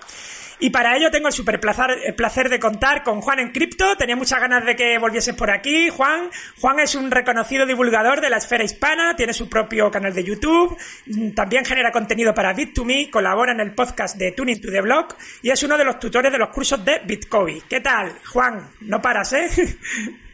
Y 0.60 0.70
para 0.70 0.96
ello 0.96 1.12
tengo 1.12 1.28
el 1.28 1.34
super 1.34 1.60
placer, 1.60 1.92
el 2.06 2.16
placer 2.16 2.50
de 2.50 2.60
contar 2.60 3.04
con 3.04 3.20
Juan 3.22 3.40
en 3.40 3.52
Cripto. 3.52 3.98
Tenía 3.98 4.16
muchas 4.16 4.40
ganas 4.40 4.66
de 4.66 4.76
que 4.76 4.98
volvieses 4.98 5.36
por 5.36 5.52
aquí, 5.52 5.90
Juan. 5.90 6.30
Juan 6.62 6.80
es 6.80 6.96
un 6.96 7.12
reconocido 7.12 7.66
divulgador 7.66 8.22
de 8.22 8.30
la 8.30 8.38
esfera 8.38 8.64
hispana, 8.64 9.16
tiene 9.16 9.34
su 9.34 9.50
propio 9.50 9.92
canal 9.92 10.14
de 10.14 10.24
YouTube, 10.24 10.78
mm, 11.08 11.32
también 11.32 11.66
genera 11.66 11.92
contenido 11.92 12.34
para 12.34 12.56
Bit2Me, 12.56 13.10
colabora 13.10 13.52
en 13.52 13.60
el 13.60 13.74
podcast 13.74 14.18
de 14.18 14.32
Tuning 14.32 14.62
to 14.62 14.72
the 14.72 14.82
Blog 14.82 15.08
y 15.42 15.50
es 15.50 15.62
uno 15.64 15.78
de 15.78 15.84
los 15.84 16.00
tutores 16.00 16.32
de 16.32 16.38
los 16.38 16.50
cursos 16.50 16.84
de 16.86 17.02
Bitcoin. 17.06 17.62
¿Qué 17.70 17.82
tal, 17.82 18.20
Juan? 18.32 18.72
No 18.82 19.02
paras, 19.02 19.34
¿eh? 19.34 19.50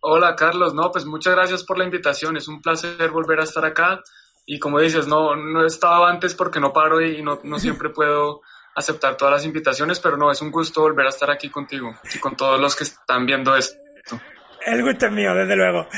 Hola 0.00 0.36
Carlos, 0.36 0.74
no, 0.74 0.92
pues 0.92 1.04
muchas 1.04 1.34
gracias 1.34 1.64
por 1.64 1.76
la 1.76 1.84
invitación, 1.84 2.36
es 2.36 2.46
un 2.46 2.62
placer 2.62 3.10
volver 3.10 3.40
a 3.40 3.42
estar 3.42 3.64
acá 3.64 4.00
y 4.46 4.60
como 4.60 4.78
dices, 4.78 5.08
no, 5.08 5.34
no 5.34 5.64
he 5.64 5.66
estado 5.66 6.06
antes 6.06 6.34
porque 6.34 6.60
no 6.60 6.72
paro 6.72 7.00
y 7.00 7.20
no, 7.20 7.40
no 7.42 7.58
siempre 7.58 7.90
puedo 7.90 8.42
aceptar 8.78 9.16
todas 9.16 9.34
las 9.34 9.44
invitaciones, 9.44 10.00
pero 10.00 10.16
no, 10.16 10.30
es 10.30 10.40
un 10.40 10.50
gusto 10.50 10.82
volver 10.82 11.06
a 11.06 11.10
estar 11.10 11.30
aquí 11.30 11.50
contigo 11.50 11.96
y 12.14 12.18
con 12.18 12.36
todos 12.36 12.60
los 12.60 12.76
que 12.76 12.84
están 12.84 13.26
viendo 13.26 13.56
esto. 13.56 13.78
El 14.66 14.82
gusto 14.82 15.06
es 15.06 15.12
mío, 15.12 15.34
desde 15.34 15.56
luego. 15.56 15.88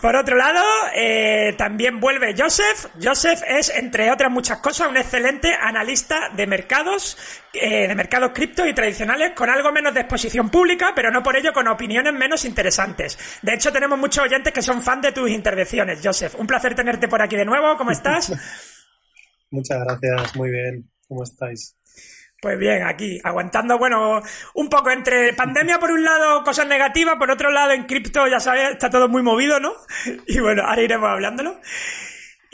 Por 0.00 0.16
otro 0.16 0.36
lado, 0.36 0.64
eh, 0.94 1.54
también 1.56 2.00
vuelve 2.00 2.34
Joseph. 2.36 2.86
Joseph 3.00 3.42
es, 3.46 3.70
entre 3.70 4.10
otras 4.10 4.32
muchas 4.32 4.58
cosas, 4.58 4.88
un 4.88 4.96
excelente 4.96 5.54
analista 5.54 6.30
de 6.34 6.46
mercados, 6.46 7.16
eh, 7.52 7.86
de 7.86 7.94
mercados 7.94 8.32
cripto 8.34 8.66
y 8.66 8.74
tradicionales, 8.74 9.32
con 9.34 9.48
algo 9.48 9.70
menos 9.70 9.94
de 9.94 10.00
exposición 10.00 10.50
pública, 10.50 10.92
pero 10.94 11.10
no 11.10 11.22
por 11.22 11.36
ello 11.36 11.52
con 11.52 11.68
opiniones 11.68 12.14
menos 12.14 12.44
interesantes. 12.44 13.18
De 13.42 13.54
hecho, 13.54 13.70
tenemos 13.70 13.98
muchos 13.98 14.24
oyentes 14.24 14.52
que 14.52 14.62
son 14.62 14.82
fan 14.82 15.00
de 15.00 15.12
tus 15.12 15.30
intervenciones, 15.30 16.00
Joseph. 16.02 16.34
Un 16.36 16.46
placer 16.46 16.74
tenerte 16.74 17.06
por 17.08 17.22
aquí 17.22 17.36
de 17.36 17.44
nuevo. 17.44 17.76
¿Cómo 17.76 17.90
estás? 17.92 18.32
Muchas 19.50 19.78
gracias, 19.84 20.34
muy 20.34 20.50
bien. 20.50 20.90
¿Cómo 21.06 21.22
estáis? 21.22 21.76
Pues 22.40 22.58
bien, 22.58 22.82
aquí, 22.82 23.18
aguantando, 23.24 23.78
bueno, 23.78 24.22
un 24.54 24.68
poco 24.68 24.90
entre 24.90 25.32
pandemia 25.32 25.78
por 25.78 25.90
un 25.90 26.04
lado, 26.04 26.44
cosas 26.44 26.66
negativas, 26.66 27.16
por 27.16 27.30
otro 27.30 27.50
lado 27.50 27.72
en 27.72 27.84
cripto, 27.84 28.26
ya 28.28 28.40
sabes, 28.40 28.72
está 28.72 28.90
todo 28.90 29.08
muy 29.08 29.22
movido, 29.22 29.58
¿no? 29.58 29.72
Y 30.26 30.38
bueno, 30.40 30.62
ahora 30.64 30.82
iremos 30.82 31.08
hablándolo. 31.08 31.58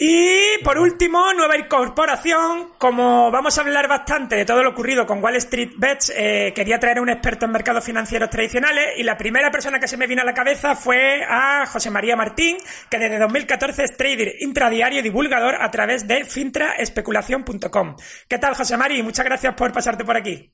Y 0.05 0.59
por 0.65 0.81
último, 0.81 1.33
nueva 1.33 1.57
incorporación. 1.57 2.71
Como 2.77 3.31
vamos 3.31 3.57
a 3.57 3.61
hablar 3.61 3.87
bastante 3.87 4.35
de 4.35 4.45
todo 4.45 4.61
lo 4.65 4.71
ocurrido 4.71 5.07
con 5.07 5.23
Wall 5.23 5.37
Street 5.37 5.75
Bets, 5.77 6.13
eh, 6.17 6.53
quería 6.57 6.81
traer 6.81 6.99
a 6.99 7.03
un 7.03 7.09
experto 7.09 7.45
en 7.45 7.53
mercados 7.53 7.85
financieros 7.85 8.29
tradicionales 8.29 8.95
y 8.97 9.05
la 9.05 9.17
primera 9.17 9.53
persona 9.53 9.79
que 9.79 9.87
se 9.87 9.97
me 9.97 10.09
vino 10.09 10.23
a 10.23 10.25
la 10.25 10.35
cabeza 10.35 10.75
fue 10.75 11.23
a 11.23 11.67
José 11.67 11.91
María 11.91 12.17
Martín, 12.17 12.57
que 12.91 12.99
desde 12.99 13.17
2014 13.17 13.85
es 13.85 13.97
trader 13.97 14.35
intradiario 14.41 14.99
y 14.99 15.03
divulgador 15.03 15.63
a 15.63 15.71
través 15.71 16.09
de 16.09 16.25
fintraespeculación.com. 16.25 17.95
¿Qué 18.27 18.39
tal, 18.39 18.57
José 18.57 18.77
María? 18.77 19.05
Muchas 19.05 19.25
gracias 19.25 19.55
por 19.55 19.71
pasarte 19.71 20.05
por 20.05 20.17
aquí. 20.17 20.53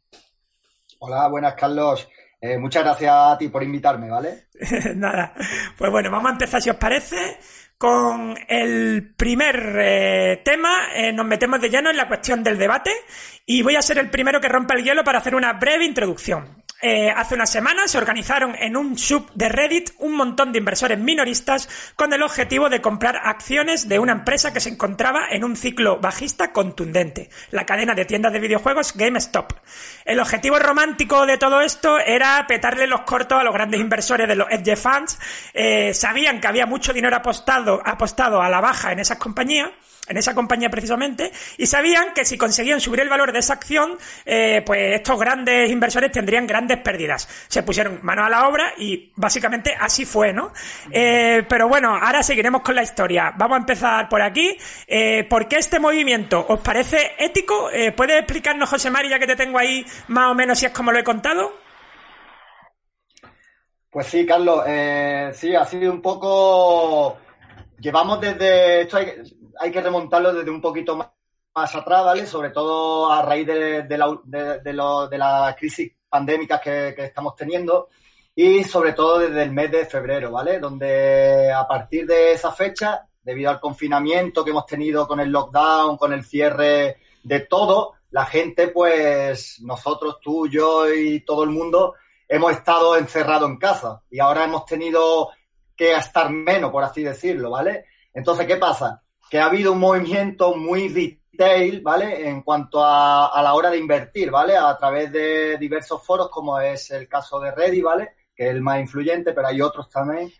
Hola, 0.99 1.27
buenas, 1.29 1.55
Carlos. 1.55 2.07
Eh, 2.39 2.59
muchas 2.59 2.85
gracias 2.85 3.13
a 3.13 3.39
ti 3.39 3.49
por 3.49 3.63
invitarme, 3.63 4.11
¿vale? 4.11 4.49
Nada. 4.95 5.33
Pues 5.79 5.91
bueno, 5.91 6.11
vamos 6.11 6.29
a 6.29 6.33
empezar, 6.33 6.61
si 6.61 6.69
os 6.69 6.77
parece, 6.77 7.39
con 7.79 8.37
el 8.49 9.15
primer 9.17 9.77
eh, 9.79 10.43
tema. 10.45 10.89
Eh, 10.95 11.13
nos 11.13 11.25
metemos 11.25 11.61
de 11.61 11.71
lleno 11.71 11.91
en 11.91 11.97
la 11.97 12.09
cuestión 12.09 12.43
del 12.43 12.59
debate 12.59 12.91
y 13.47 13.63
voy 13.63 13.77
a 13.77 13.83
ser 13.83 13.99
el 13.99 14.11
primero 14.11 14.41
que 14.41 14.49
rompa 14.49 14.75
el 14.75 14.85
hielo 14.85 15.05
para 15.05 15.19
hacer 15.21 15.35
una 15.35 15.55
breve 15.55 15.85
introducción. 15.85 16.63
Eh, 16.81 17.11
hace 17.11 17.35
unas 17.35 17.51
semanas 17.51 17.91
se 17.91 17.99
organizaron 17.99 18.55
en 18.55 18.77
un 18.77 18.97
sub 18.97 19.33
de 19.35 19.49
Reddit 19.49 19.91
un 19.99 20.15
montón 20.15 20.53
de 20.53 20.61
inversores 20.61 20.97
minoristas 20.97 21.69
con 21.97 22.13
el 22.13 22.23
objetivo 22.23 22.69
de 22.69 22.81
comprar 22.81 23.17
acciones 23.25 23.89
de 23.89 23.99
una 23.99 24.13
empresa 24.13 24.53
que 24.53 24.61
se 24.61 24.69
encontraba 24.69 25.27
en 25.29 25.43
un 25.43 25.57
ciclo 25.57 25.99
bajista 25.99 26.53
contundente, 26.53 27.31
la 27.51 27.67
cadena 27.67 27.95
de 27.95 28.05
tiendas 28.05 28.33
de 28.33 28.39
videojuegos 28.39 28.95
GameStop. 28.95 29.55
El 30.05 30.21
objetivo 30.21 30.61
romántico 30.61 31.27
de 31.27 31.37
todo 31.37 31.61
esto 31.63 31.99
era 31.99 32.47
petarle 32.47 32.87
los 32.87 33.01
cortos 33.01 33.41
a 33.41 33.45
los 33.45 33.55
grandes 33.55 33.81
inversores 33.81 34.29
de 34.29 34.37
los 34.37 34.49
Edge 34.49 34.77
Funds. 34.77 35.19
Eh, 35.55 35.93
sabían 35.95 36.41
que 36.41 36.47
había 36.47 36.67
mucho 36.67 36.93
dinero 36.93 37.17
apostado, 37.17 37.83
apostado 37.85 38.41
a 38.41 38.49
la 38.49 38.61
baja 38.61 38.93
en 38.93 39.01
esas 39.01 39.19
compañías 39.19 39.71
en 40.09 40.17
esa 40.17 40.35
compañía 40.35 40.71
precisamente, 40.71 41.33
y 41.57 41.67
sabían 41.67 42.15
que 42.15 42.25
si 42.25 42.39
conseguían 42.39 42.81
subir 42.81 43.01
el 43.01 43.09
valor 43.09 43.33
de 43.33 43.41
esa 43.41 43.55
acción, 43.55 43.99
eh, 44.25 44.63
pues 44.65 44.97
estos 44.97 45.19
grandes 45.19 45.71
inversores 45.71 46.11
tendrían 46.13 46.47
grandes 46.47 46.79
pérdidas. 46.79 47.29
Se 47.49 47.63
pusieron 47.63 48.01
mano 48.03 48.25
a 48.25 48.29
la 48.29 48.49
obra 48.49 48.73
y 48.79 49.13
básicamente 49.17 49.75
así 49.79 50.05
fue, 50.05 50.33
¿no? 50.33 50.53
Eh, 50.91 51.45
pero 51.49 51.69
bueno, 51.69 51.95
ahora 51.95 52.23
seguiremos 52.23 52.63
con 52.63 52.75
la 52.75 52.83
historia. 52.83 53.33
Vamos 53.37 53.57
a 53.57 53.61
empezar 53.61 54.09
por 54.09 54.23
aquí. 54.23 54.57
Eh, 54.87 55.25
¿Por 55.29 55.49
qué 55.49 55.57
este 55.57 55.79
movimiento 55.79 56.45
os 56.49 56.61
parece 56.61 57.13
ético? 57.19 57.71
Eh, 57.71 57.93
¿Puedes 57.93 58.17
explicarnos, 58.17 58.69
José 58.69 58.91
María, 58.91 59.13
ya 59.13 59.19
que 59.19 59.27
te 59.27 59.37
tengo 59.37 59.59
ahí 59.59 59.85
más 60.09 60.31
o 60.31 60.35
menos 60.35 60.59
si 60.59 60.67
es 60.67 60.73
como 60.73 60.93
lo 60.93 60.99
he 60.99 61.05
contado? 61.05 61.53
Pues 63.91 64.07
sí, 64.07 64.27
Carlos, 64.27 64.65
sí, 65.35 65.55
ha 65.55 65.65
sido 65.65 65.93
un 65.93 66.03
poco... 66.03 67.19
Llevamos 67.79 68.21
desde... 68.21 68.83
Esto 68.83 68.97
hay, 68.99 69.13
hay 69.59 69.71
que 69.71 69.81
remontarlo 69.81 70.33
desde 70.33 70.51
un 70.51 70.61
poquito 70.61 70.97
más, 70.97 71.09
atrás, 71.55 72.05
¿vale? 72.05 72.27
Sobre 72.27 72.51
todo 72.51 73.11
a 73.11 73.23
raíz 73.23 73.47
de, 73.47 73.83
de 73.83 73.99
la, 73.99 74.19
de, 74.25 74.61
de 74.61 75.09
de 75.11 75.19
la 75.19 75.57
crisis 75.59 75.93
pandémica 76.09 76.61
que, 76.61 76.95
que 76.95 77.05
estamos 77.05 77.35
teniendo 77.35 77.89
y 78.35 78.63
sobre 78.63 78.93
todo 78.93 79.19
desde 79.19 79.43
el 79.43 79.51
mes 79.51 79.69
de 79.73 79.85
febrero, 79.85 80.31
¿vale? 80.31 80.61
Donde 80.61 81.51
a 81.51 81.67
partir 81.67 82.07
de 82.07 82.31
esa 82.31 82.53
fecha, 82.53 83.05
debido 83.21 83.51
al 83.51 83.59
confinamiento 83.59 84.45
que 84.45 84.51
hemos 84.51 84.65
tenido 84.65 85.09
con 85.09 85.19
el 85.19 85.31
lockdown, 85.31 85.97
con 85.97 86.13
el 86.13 86.25
cierre 86.25 86.99
de 87.25 87.41
todo, 87.41 87.95
la 88.11 88.25
gente, 88.25 88.69
pues 88.69 89.61
nosotros, 89.63 90.21
tú, 90.21 90.47
yo 90.49 90.89
y 90.93 91.21
todo 91.25 91.43
el 91.43 91.51
mundo, 91.51 91.95
hemos 92.29 92.53
estado 92.53 92.97
encerrados 92.97 93.51
en 93.51 93.57
casa 93.57 94.03
y 94.09 94.21
ahora 94.21 94.45
hemos 94.45 94.65
tenido 94.65 95.31
que 95.77 95.91
gastar 95.91 96.31
menos, 96.31 96.71
por 96.71 96.85
así 96.85 97.03
decirlo, 97.03 97.51
¿vale? 97.51 97.87
Entonces, 98.15 98.47
¿qué 98.47 98.57
pasa? 98.57 99.03
Que 99.31 99.39
ha 99.39 99.47
habido 99.47 99.73
un 99.73 99.81
movimiento 99.81 100.55
muy 100.57 100.89
retail, 100.89 101.81
¿vale? 101.81 102.29
En 102.29 102.43
cuanto 102.43 102.83
a, 102.85 103.27
a 103.27 103.43
la 103.43 103.55
hora 103.55 103.71
de 103.71 103.79
invertir, 103.79 104.31
¿vale? 104.31 104.57
A 104.57 104.77
través 104.77 105.13
de 105.13 105.59
diversos 105.59 106.05
foros, 106.05 106.29
como 106.31 106.59
es 106.61 106.91
el 106.91 107.09
caso 107.09 107.39
de 107.41 107.51
Reddit, 107.51 107.85
¿vale? 107.85 108.19
que 108.39 108.45
es 108.45 108.51
el 108.51 108.63
más 108.63 108.79
influyente, 108.79 109.33
pero 109.33 109.49
hay 109.49 109.61
otros 109.61 109.91
también, 109.91 110.33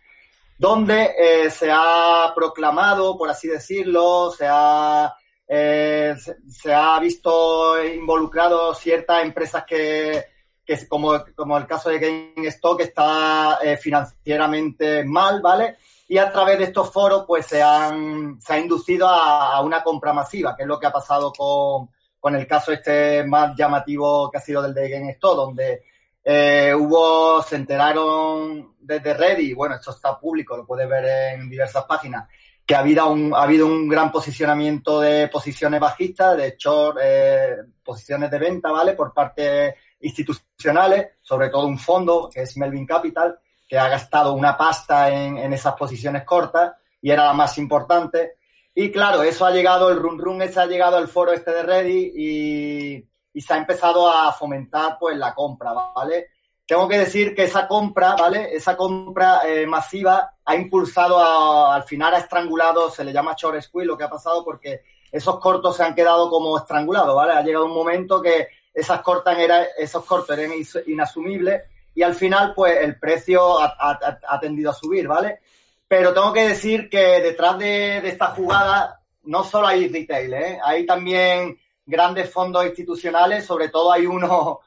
donde 0.57 1.11
eh, 1.19 1.51
se 1.51 1.69
ha 1.69 2.31
proclamado, 2.33 3.17
por 3.17 3.29
así 3.29 3.49
decirlo, 3.49 4.31
se 4.31 4.47
ha, 4.49 5.13
eh, 5.45 6.15
se, 6.47 6.73
ha 6.73 6.97
visto 7.01 7.83
involucrado 7.83 8.73
ciertas 8.73 9.21
empresas 9.21 9.65
que, 9.67 10.23
que 10.65 10.87
como, 10.87 11.25
como 11.35 11.57
el 11.57 11.67
caso 11.67 11.89
de 11.89 12.31
GameStop, 12.35 12.79
está 12.79 13.59
eh, 13.61 13.75
financieramente 13.75 15.03
mal, 15.03 15.41
¿vale? 15.41 15.75
Y 16.09 16.17
a 16.17 16.31
través 16.31 16.57
de 16.57 16.65
estos 16.65 16.91
foros, 16.91 17.23
pues 17.25 17.45
se, 17.45 17.61
han, 17.61 18.41
se 18.41 18.53
ha 18.53 18.59
inducido 18.59 19.07
a, 19.07 19.53
a 19.55 19.61
una 19.61 19.81
compra 19.81 20.11
masiva, 20.11 20.55
que 20.55 20.63
es 20.63 20.67
lo 20.67 20.79
que 20.79 20.87
ha 20.87 20.91
pasado 20.91 21.31
con, 21.31 21.89
con 22.19 22.35
el 22.35 22.45
caso 22.45 22.71
este 22.71 23.23
más 23.23 23.55
llamativo 23.55 24.29
que 24.29 24.39
ha 24.39 24.41
sido 24.41 24.61
del 24.61 24.73
de 24.73 24.89
GameStop, 24.89 25.35
donde 25.35 25.83
eh, 26.23 26.73
hubo, 26.75 27.41
se 27.43 27.55
enteraron 27.55 28.75
desde 28.79 29.13
Reddit, 29.13 29.55
bueno, 29.55 29.75
esto 29.75 29.91
está 29.91 30.19
público, 30.19 30.57
lo 30.57 30.65
puedes 30.65 30.89
ver 30.89 31.35
en 31.35 31.49
diversas 31.49 31.85
páginas, 31.85 32.27
que 32.65 32.75
ha 32.75 32.79
habido 32.79 33.09
un, 33.09 33.33
ha 33.33 33.43
habido 33.43 33.65
un 33.65 33.87
gran 33.87 34.11
posicionamiento 34.11 34.99
de 34.99 35.27
posiciones 35.27 35.79
bajistas, 35.79 36.37
de 36.37 36.55
short, 36.57 36.97
eh, 37.01 37.55
posiciones 37.83 38.29
de 38.29 38.39
venta, 38.39 38.71
¿vale? 38.71 38.93
Por 38.93 39.13
parte 39.13 39.75
institucionales, 40.01 41.13
sobre 41.21 41.49
todo 41.49 41.67
un 41.67 41.79
fondo 41.79 42.29
que 42.31 42.41
es 42.41 42.57
Melvin 42.57 42.85
Capital, 42.85 43.39
que 43.69 43.77
ha 43.77 43.87
gastado 43.87 44.33
una 44.33 44.57
pasta 44.57 45.09
en, 45.11 45.37
en 45.37 45.53
esas 45.53 45.75
posiciones 45.75 46.23
cortas 46.25 46.73
y 47.01 47.11
era 47.11 47.23
la 47.25 47.33
más 47.33 47.57
importante. 47.59 48.37
Y 48.73 48.91
claro, 48.91 49.21
eso 49.21 49.45
ha 49.45 49.51
llegado, 49.51 49.91
el 49.91 49.97
run 49.97 50.17
run 50.19 50.41
ese 50.41 50.59
ha 50.59 50.65
llegado 50.65 50.97
al 50.97 51.07
foro 51.07 51.31
este 51.31 51.51
de 51.51 51.63
Reddit 51.63 52.13
y, 52.15 53.07
y 53.33 53.41
se 53.41 53.53
ha 53.53 53.57
empezado 53.57 54.09
a 54.11 54.31
fomentar 54.33 54.97
pues 54.99 55.15
la 55.15 55.35
compra, 55.35 55.71
¿vale? 55.95 56.29
Tengo 56.65 56.87
que 56.87 56.99
decir 56.99 57.35
que 57.35 57.43
esa 57.43 57.67
compra, 57.67 58.15
¿vale? 58.15 58.53
Esa 58.55 58.75
compra 58.75 59.41
eh, 59.47 59.65
masiva 59.67 60.33
ha 60.45 60.55
impulsado 60.55 61.19
a- 61.19 61.75
al 61.75 61.83
final 61.83 62.13
ha 62.15 62.19
estrangulado, 62.19 62.89
se 62.89 63.03
le 63.03 63.13
llama 63.13 63.35
short 63.37 63.61
squeeze 63.61 63.87
lo 63.87 63.97
que 63.97 64.03
ha 64.03 64.09
pasado 64.09 64.43
porque 64.43 64.81
esos 65.11 65.39
cortos 65.39 65.75
se 65.75 65.83
han 65.83 65.95
quedado 65.95 66.29
como 66.29 66.57
estrangulados, 66.57 67.15
¿vale? 67.15 67.33
Ha 67.33 67.41
llegado 67.43 67.65
un 67.65 67.73
momento 67.73 68.21
que 68.21 68.47
esas 68.73 69.01
cortas 69.01 69.37
era, 69.39 69.63
esos 69.77 70.05
cortos 70.05 70.37
eran 70.37 70.51
inasumibles 70.87 71.63
y 71.99 72.03
al 72.03 72.15
final 72.15 72.53
pues 72.55 72.77
el 72.81 72.97
precio 72.97 73.59
ha, 73.59 73.75
ha- 73.77 74.19
ha 74.27 74.39
tendido 74.39 74.71
a 74.71 74.73
subir, 74.73 75.07
¿vale? 75.07 75.39
Pero 75.87 76.13
tengo 76.13 76.31
que 76.31 76.47
decir 76.47 76.89
que 76.89 77.19
detrás 77.19 77.57
de, 77.57 77.99
de 78.01 78.09
esta 78.09 78.27
jugada 78.27 79.01
no 79.23 79.43
solo 79.43 79.67
hay 79.67 79.87
retail, 79.89 80.33
¿eh? 80.33 80.59
hay 80.63 80.85
también 80.85 81.59
grandes 81.85 82.31
fondos 82.31 82.65
institucionales, 82.65 83.45
sobre 83.45 83.69
todo 83.69 83.91
hay 83.91 84.05
uno 84.05 84.59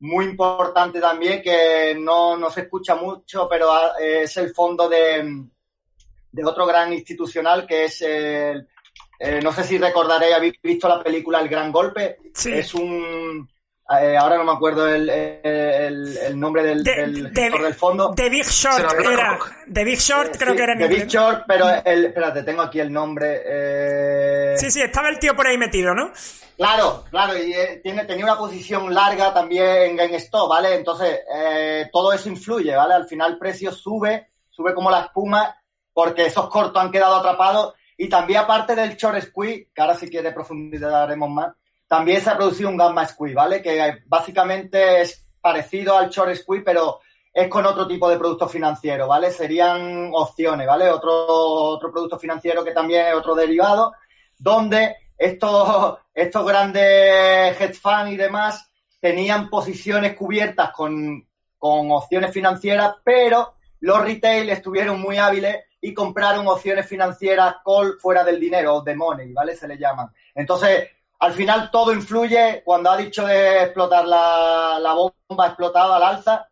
muy 0.00 0.24
importante 0.26 1.00
también 1.00 1.42
que 1.42 1.96
no, 1.98 2.36
no 2.36 2.48
se 2.50 2.62
escucha 2.62 2.94
mucho, 2.94 3.46
pero 3.48 3.70
es 3.98 4.36
el 4.36 4.54
fondo 4.54 4.88
de, 4.88 5.44
de 6.32 6.44
otro 6.44 6.64
gran 6.66 6.92
institucional 6.92 7.66
que 7.66 7.84
es 7.86 8.00
el, 8.02 8.66
eh, 9.18 9.40
no 9.42 9.52
sé 9.52 9.64
si 9.64 9.76
recordaréis, 9.76 10.34
habéis 10.36 10.54
visto 10.62 10.88
la 10.88 11.02
película 11.02 11.40
El 11.40 11.48
Gran 11.48 11.70
Golpe, 11.72 12.18
Sí. 12.32 12.52
es 12.52 12.72
un, 12.74 13.48
eh, 14.00 14.16
ahora 14.16 14.36
no 14.36 14.44
me 14.44 14.52
acuerdo 14.52 14.86
el, 14.88 15.08
el, 15.08 16.16
el 16.18 16.38
nombre 16.38 16.62
del, 16.62 16.82
De- 16.84 16.94
del 16.94 17.32
de- 17.32 17.42
gestor 17.42 17.62
del 17.62 17.74
fondo. 17.74 18.12
The 18.14 18.28
Big 18.28 18.44
Short 18.46 18.94
era. 19.00 19.38
The 19.72 19.84
Big 19.84 19.98
Short 19.98 20.36
creo 20.36 20.50
Sí, 20.52 20.56
que 20.56 20.62
era 20.62 20.72
en 20.74 20.78
de 20.80 20.88
Big. 20.88 21.06
Short, 21.06 21.44
pero 21.46 21.66
el, 21.84 22.04
espérate, 22.06 22.42
tengo 22.42 22.62
aquí 22.62 22.80
el 22.80 22.92
nombre. 22.92 23.42
eh, 23.46 24.54
Sí, 24.58 24.70
sí, 24.70 24.80
estaba 24.82 25.08
el 25.08 25.18
tío 25.18 25.34
por 25.34 25.46
ahí 25.46 25.56
metido, 25.56 25.94
¿no? 25.94 26.10
Claro, 26.56 27.04
claro, 27.10 27.38
y 27.38 27.52
eh, 27.52 27.80
tiene, 27.82 28.04
tenía 28.04 28.24
una 28.24 28.36
posición 28.36 28.92
larga 28.92 29.32
también 29.32 29.64
en 29.64 29.96
GameStop, 29.96 30.48
¿vale? 30.50 30.74
Entonces, 30.74 31.20
eh, 31.32 31.88
todo 31.92 32.12
eso 32.12 32.28
influye, 32.28 32.74
¿vale? 32.74 32.94
Al 32.94 33.06
final 33.06 33.32
el 33.32 33.38
precio 33.38 33.70
sube, 33.70 34.30
sube 34.50 34.74
como 34.74 34.90
la 34.90 35.02
espuma, 35.02 35.56
porque 35.92 36.26
esos 36.26 36.48
cortos 36.50 36.82
han 36.82 36.90
quedado 36.90 37.14
atrapados. 37.16 37.74
Y 37.96 38.08
también, 38.08 38.40
aparte 38.40 38.74
del 38.74 38.96
short 38.96 39.20
squeeze, 39.22 39.68
que 39.72 39.80
ahora 39.80 39.94
si 39.94 40.08
quiere 40.10 40.32
profundizaremos 40.32 41.30
más, 41.30 41.54
también 41.88 42.20
se 42.20 42.30
ha 42.30 42.36
producido 42.36 42.68
un 42.68 42.76
gamma 42.76 43.06
squeeze, 43.06 43.34
¿vale? 43.34 43.62
Que 43.62 43.84
eh, 43.84 44.02
básicamente 44.06 45.00
es 45.00 45.26
parecido 45.40 45.96
al 45.96 46.10
short 46.10 46.34
squeeze, 46.36 46.64
pero 46.64 47.00
es 47.32 47.48
con 47.48 47.64
otro 47.64 47.86
tipo 47.88 48.08
de 48.10 48.18
producto 48.18 48.48
financiero, 48.48 49.08
¿vale? 49.08 49.30
Serían 49.30 50.10
opciones, 50.12 50.66
¿vale? 50.66 50.90
Otro, 50.90 51.26
otro 51.26 51.90
producto 51.90 52.18
financiero 52.18 52.62
que 52.62 52.72
también 52.72 53.06
es 53.06 53.14
otro 53.14 53.34
derivado, 53.34 53.94
donde 54.36 54.96
estos, 55.16 55.98
estos 56.14 56.46
grandes 56.46 57.60
hedge 57.60 57.74
funds 57.74 58.12
y 58.12 58.16
demás 58.16 58.70
tenían 59.00 59.48
posiciones 59.48 60.14
cubiertas 60.14 60.70
con, 60.72 61.26
con 61.56 61.90
opciones 61.92 62.32
financieras, 62.32 62.96
pero 63.02 63.54
los 63.80 64.02
retail 64.02 64.50
estuvieron 64.50 65.00
muy 65.00 65.16
hábiles 65.18 65.64
y 65.80 65.94
compraron 65.94 66.46
opciones 66.48 66.86
financieras 66.86 67.56
call 67.64 67.98
fuera 68.00 68.24
del 68.24 68.40
dinero, 68.40 68.76
o 68.76 68.82
de 68.82 68.96
money, 68.96 69.32
¿vale? 69.32 69.54
Se 69.54 69.68
le 69.68 69.78
llaman. 69.78 70.12
Entonces, 70.34 70.88
al 71.18 71.32
final 71.32 71.70
todo 71.70 71.92
influye. 71.92 72.62
Cuando 72.64 72.90
ha 72.90 72.96
dicho 72.96 73.26
de 73.26 73.62
explotar 73.62 74.06
la, 74.06 74.78
la 74.80 74.94
bomba, 74.94 75.44
ha 75.44 75.48
explotado 75.48 75.94
al 75.94 76.02
alza. 76.02 76.48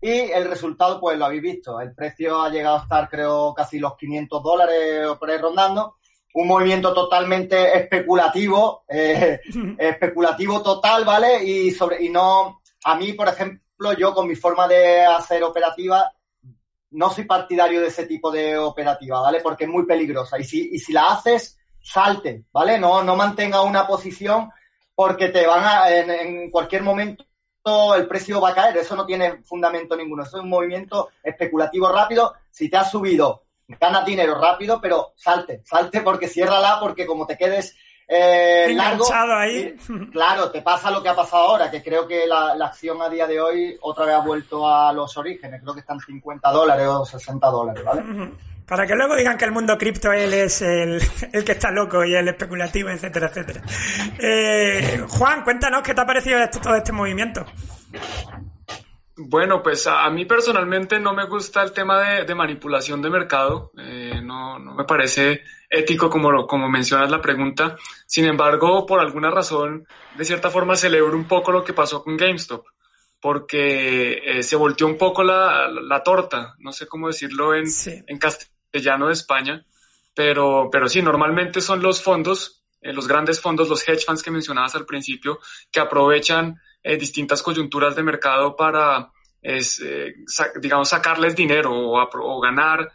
Y 0.00 0.08
el 0.10 0.48
resultado, 0.48 1.00
pues 1.00 1.16
lo 1.16 1.26
habéis 1.26 1.42
visto. 1.42 1.80
El 1.80 1.94
precio 1.94 2.42
ha 2.42 2.50
llegado 2.50 2.78
a 2.78 2.82
estar, 2.82 3.08
creo, 3.08 3.54
casi 3.54 3.78
los 3.78 3.96
500 3.96 4.42
dólares 4.42 5.06
o 5.06 5.18
por 5.18 5.30
ahí 5.30 5.38
rondando. 5.38 5.96
Un 6.34 6.48
movimiento 6.48 6.92
totalmente 6.92 7.76
especulativo, 7.76 8.84
eh, 8.88 9.40
especulativo 9.78 10.62
total, 10.62 11.04
¿vale? 11.04 11.44
Y 11.44 11.70
sobre, 11.70 12.02
y 12.02 12.08
no, 12.08 12.62
a 12.84 12.96
mí, 12.96 13.12
por 13.12 13.28
ejemplo, 13.28 13.92
yo 13.96 14.12
con 14.12 14.26
mi 14.26 14.34
forma 14.34 14.66
de 14.66 15.04
hacer 15.04 15.42
operativa, 15.44 16.10
no 16.90 17.10
soy 17.10 17.24
partidario 17.24 17.80
de 17.80 17.88
ese 17.88 18.06
tipo 18.06 18.30
de 18.30 18.58
operativa, 18.58 19.20
¿vale? 19.20 19.40
Porque 19.40 19.64
es 19.64 19.70
muy 19.70 19.86
peligrosa. 19.86 20.38
Y 20.38 20.44
si, 20.44 20.70
y 20.72 20.78
si 20.78 20.92
la 20.92 21.12
haces, 21.12 21.58
salte, 21.82 22.44
¿vale? 22.52 22.78
No, 22.78 23.02
no 23.02 23.16
mantenga 23.16 23.62
una 23.62 23.86
posición 23.86 24.50
porque 24.94 25.28
te 25.28 25.46
van 25.46 25.64
a, 25.64 25.90
en, 25.90 26.10
en 26.10 26.50
cualquier 26.50 26.82
momento 26.82 27.24
el 27.96 28.06
precio 28.06 28.40
va 28.40 28.50
a 28.50 28.54
caer. 28.54 28.76
Eso 28.78 28.96
no 28.96 29.06
tiene 29.06 29.42
fundamento 29.44 29.96
ninguno. 29.96 30.22
Eso 30.22 30.38
es 30.38 30.42
un 30.42 30.50
movimiento 30.50 31.10
especulativo 31.22 31.88
rápido. 31.90 32.34
Si 32.50 32.68
te 32.68 32.76
has 32.76 32.90
subido, 32.90 33.44
ganas 33.80 34.04
dinero 34.04 34.34
rápido, 34.40 34.80
pero 34.80 35.12
salte, 35.16 35.62
salte 35.64 36.00
porque 36.00 36.28
ciérrala, 36.28 36.78
porque 36.80 37.06
como 37.06 37.26
te 37.26 37.36
quedes 37.38 37.76
eh, 38.08 38.66
largo, 38.74 39.04
ahí. 39.38 39.74
y- 39.88 40.10
claro, 40.10 40.50
te 40.50 40.60
pasa 40.60 40.90
lo 40.90 41.02
que 41.02 41.08
ha 41.08 41.14
pasado 41.16 41.44
ahora, 41.44 41.70
que 41.70 41.82
creo 41.82 42.06
que 42.06 42.26
la, 42.26 42.54
la 42.56 42.66
acción 42.66 43.00
a 43.00 43.08
día 43.08 43.26
de 43.26 43.40
hoy 43.40 43.78
otra 43.80 44.04
vez 44.06 44.14
ha 44.16 44.18
vuelto 44.20 44.68
a 44.68 44.92
los 44.92 45.16
orígenes. 45.16 45.62
Creo 45.62 45.72
que 45.72 45.80
están 45.80 45.98
50 46.00 46.50
dólares 46.50 46.86
o 46.88 47.04
60 47.06 47.46
dólares, 47.46 47.84
¿vale? 47.84 48.02
Para 48.66 48.86
que 48.86 48.94
luego 48.94 49.16
digan 49.16 49.36
que 49.36 49.44
el 49.44 49.52
mundo 49.52 49.76
cripto 49.76 50.12
él 50.12 50.32
es 50.32 50.62
el, 50.62 51.00
el 51.32 51.44
que 51.44 51.52
está 51.52 51.70
loco 51.70 52.04
y 52.04 52.14
el 52.14 52.28
especulativo, 52.28 52.88
etcétera, 52.90 53.26
etcétera. 53.28 53.62
Eh, 54.18 55.04
Juan, 55.08 55.42
cuéntanos 55.42 55.82
qué 55.82 55.94
te 55.94 56.00
ha 56.00 56.06
parecido 56.06 56.38
esto- 56.38 56.60
todo 56.60 56.74
este 56.76 56.92
movimiento. 56.92 57.44
Bueno, 59.14 59.62
pues 59.62 59.86
a, 59.86 60.08
mí 60.10 60.24
personalmente 60.24 60.98
no 60.98 61.12
me 61.12 61.26
gusta 61.26 61.62
el 61.62 61.72
tema 61.72 62.00
de, 62.24 62.34
manipulación 62.34 63.02
de 63.02 63.10
mercado. 63.10 63.70
Eh, 63.76 64.20
no, 64.22 64.58
no 64.58 64.74
me 64.74 64.84
parece 64.84 65.42
ético 65.68 66.08
como, 66.08 66.46
como 66.46 66.68
mencionas 66.68 67.10
la 67.10 67.20
pregunta. 67.20 67.76
Sin 68.06 68.24
embargo, 68.24 68.86
por 68.86 69.00
alguna 69.00 69.30
razón, 69.30 69.86
de 70.16 70.24
cierta 70.24 70.50
forma 70.50 70.76
celebro 70.76 71.14
un 71.14 71.28
poco 71.28 71.52
lo 71.52 71.62
que 71.62 71.74
pasó 71.74 72.02
con 72.02 72.16
GameStop, 72.16 72.64
porque 73.22 74.20
eh, 74.24 74.42
se 74.42 74.56
volteó 74.56 74.86
un 74.88 74.98
poco 74.98 75.22
la, 75.22 75.68
la, 75.68 75.80
la 75.80 76.02
torta. 76.02 76.54
No 76.58 76.72
sé 76.72 76.86
cómo 76.88 77.06
decirlo 77.06 77.54
en, 77.54 77.68
Sí. 77.70 78.02
en 78.06 78.18
castellano 78.18 79.06
de 79.06 79.12
España, 79.14 79.64
pero, 80.12 80.68
pero 80.70 80.88
sí, 80.88 81.00
normalmente 81.00 81.60
son 81.60 81.80
los 81.82 82.02
fondos, 82.02 82.64
eh, 82.82 82.92
los 82.92 83.06
grandes 83.06 83.40
fondos, 83.40 83.68
los 83.68 83.88
hedge 83.88 84.04
funds 84.04 84.22
que 84.24 84.32
mencionabas 84.32 84.74
al 84.74 84.84
principio, 84.86 85.38
que 85.70 85.78
aprovechan 85.78 86.60
eh, 86.82 86.96
distintas 86.96 87.42
coyunturas 87.44 87.94
de 87.94 88.02
mercado 88.02 88.56
para, 88.56 89.12
es, 89.40 89.80
sa- 90.26 90.50
digamos, 90.60 90.88
sacarles 90.88 91.36
dinero 91.36 91.70
o, 91.72 92.40
ganar 92.40 92.92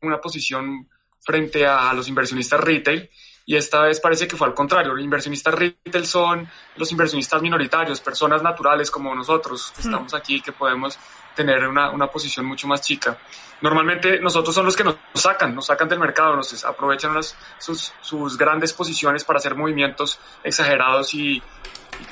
una 0.00 0.20
posición 0.20 0.88
frente 1.18 1.66
a 1.66 1.92
los 1.92 2.06
inversionistas 2.06 2.60
retail. 2.60 3.10
Y 3.50 3.56
esta 3.56 3.80
vez 3.82 3.98
parece 3.98 4.28
que 4.28 4.36
fue 4.36 4.46
al 4.46 4.54
contrario. 4.54 4.92
Los 4.94 5.02
inversionistas 5.02 5.52
retail 5.54 6.06
son 6.06 6.48
los 6.76 6.92
inversionistas 6.92 7.42
minoritarios, 7.42 8.00
personas 8.00 8.44
naturales 8.44 8.92
como 8.92 9.12
nosotros, 9.12 9.72
que 9.74 9.82
estamos 9.82 10.14
aquí, 10.14 10.40
que 10.40 10.52
podemos 10.52 10.96
tener 11.34 11.66
una, 11.66 11.90
una 11.90 12.06
posición 12.06 12.46
mucho 12.46 12.68
más 12.68 12.80
chica. 12.80 13.18
Normalmente 13.60 14.20
nosotros 14.20 14.54
son 14.54 14.66
los 14.66 14.76
que 14.76 14.84
nos 14.84 14.94
sacan, 15.14 15.52
nos 15.52 15.66
sacan 15.66 15.88
del 15.88 15.98
mercado, 15.98 16.36
nos 16.36 16.64
aprovechan 16.64 17.12
las- 17.12 17.36
sus, 17.58 17.92
sus 18.00 18.38
grandes 18.38 18.72
posiciones 18.72 19.24
para 19.24 19.38
hacer 19.40 19.56
movimientos 19.56 20.20
exagerados 20.44 21.12
y, 21.14 21.42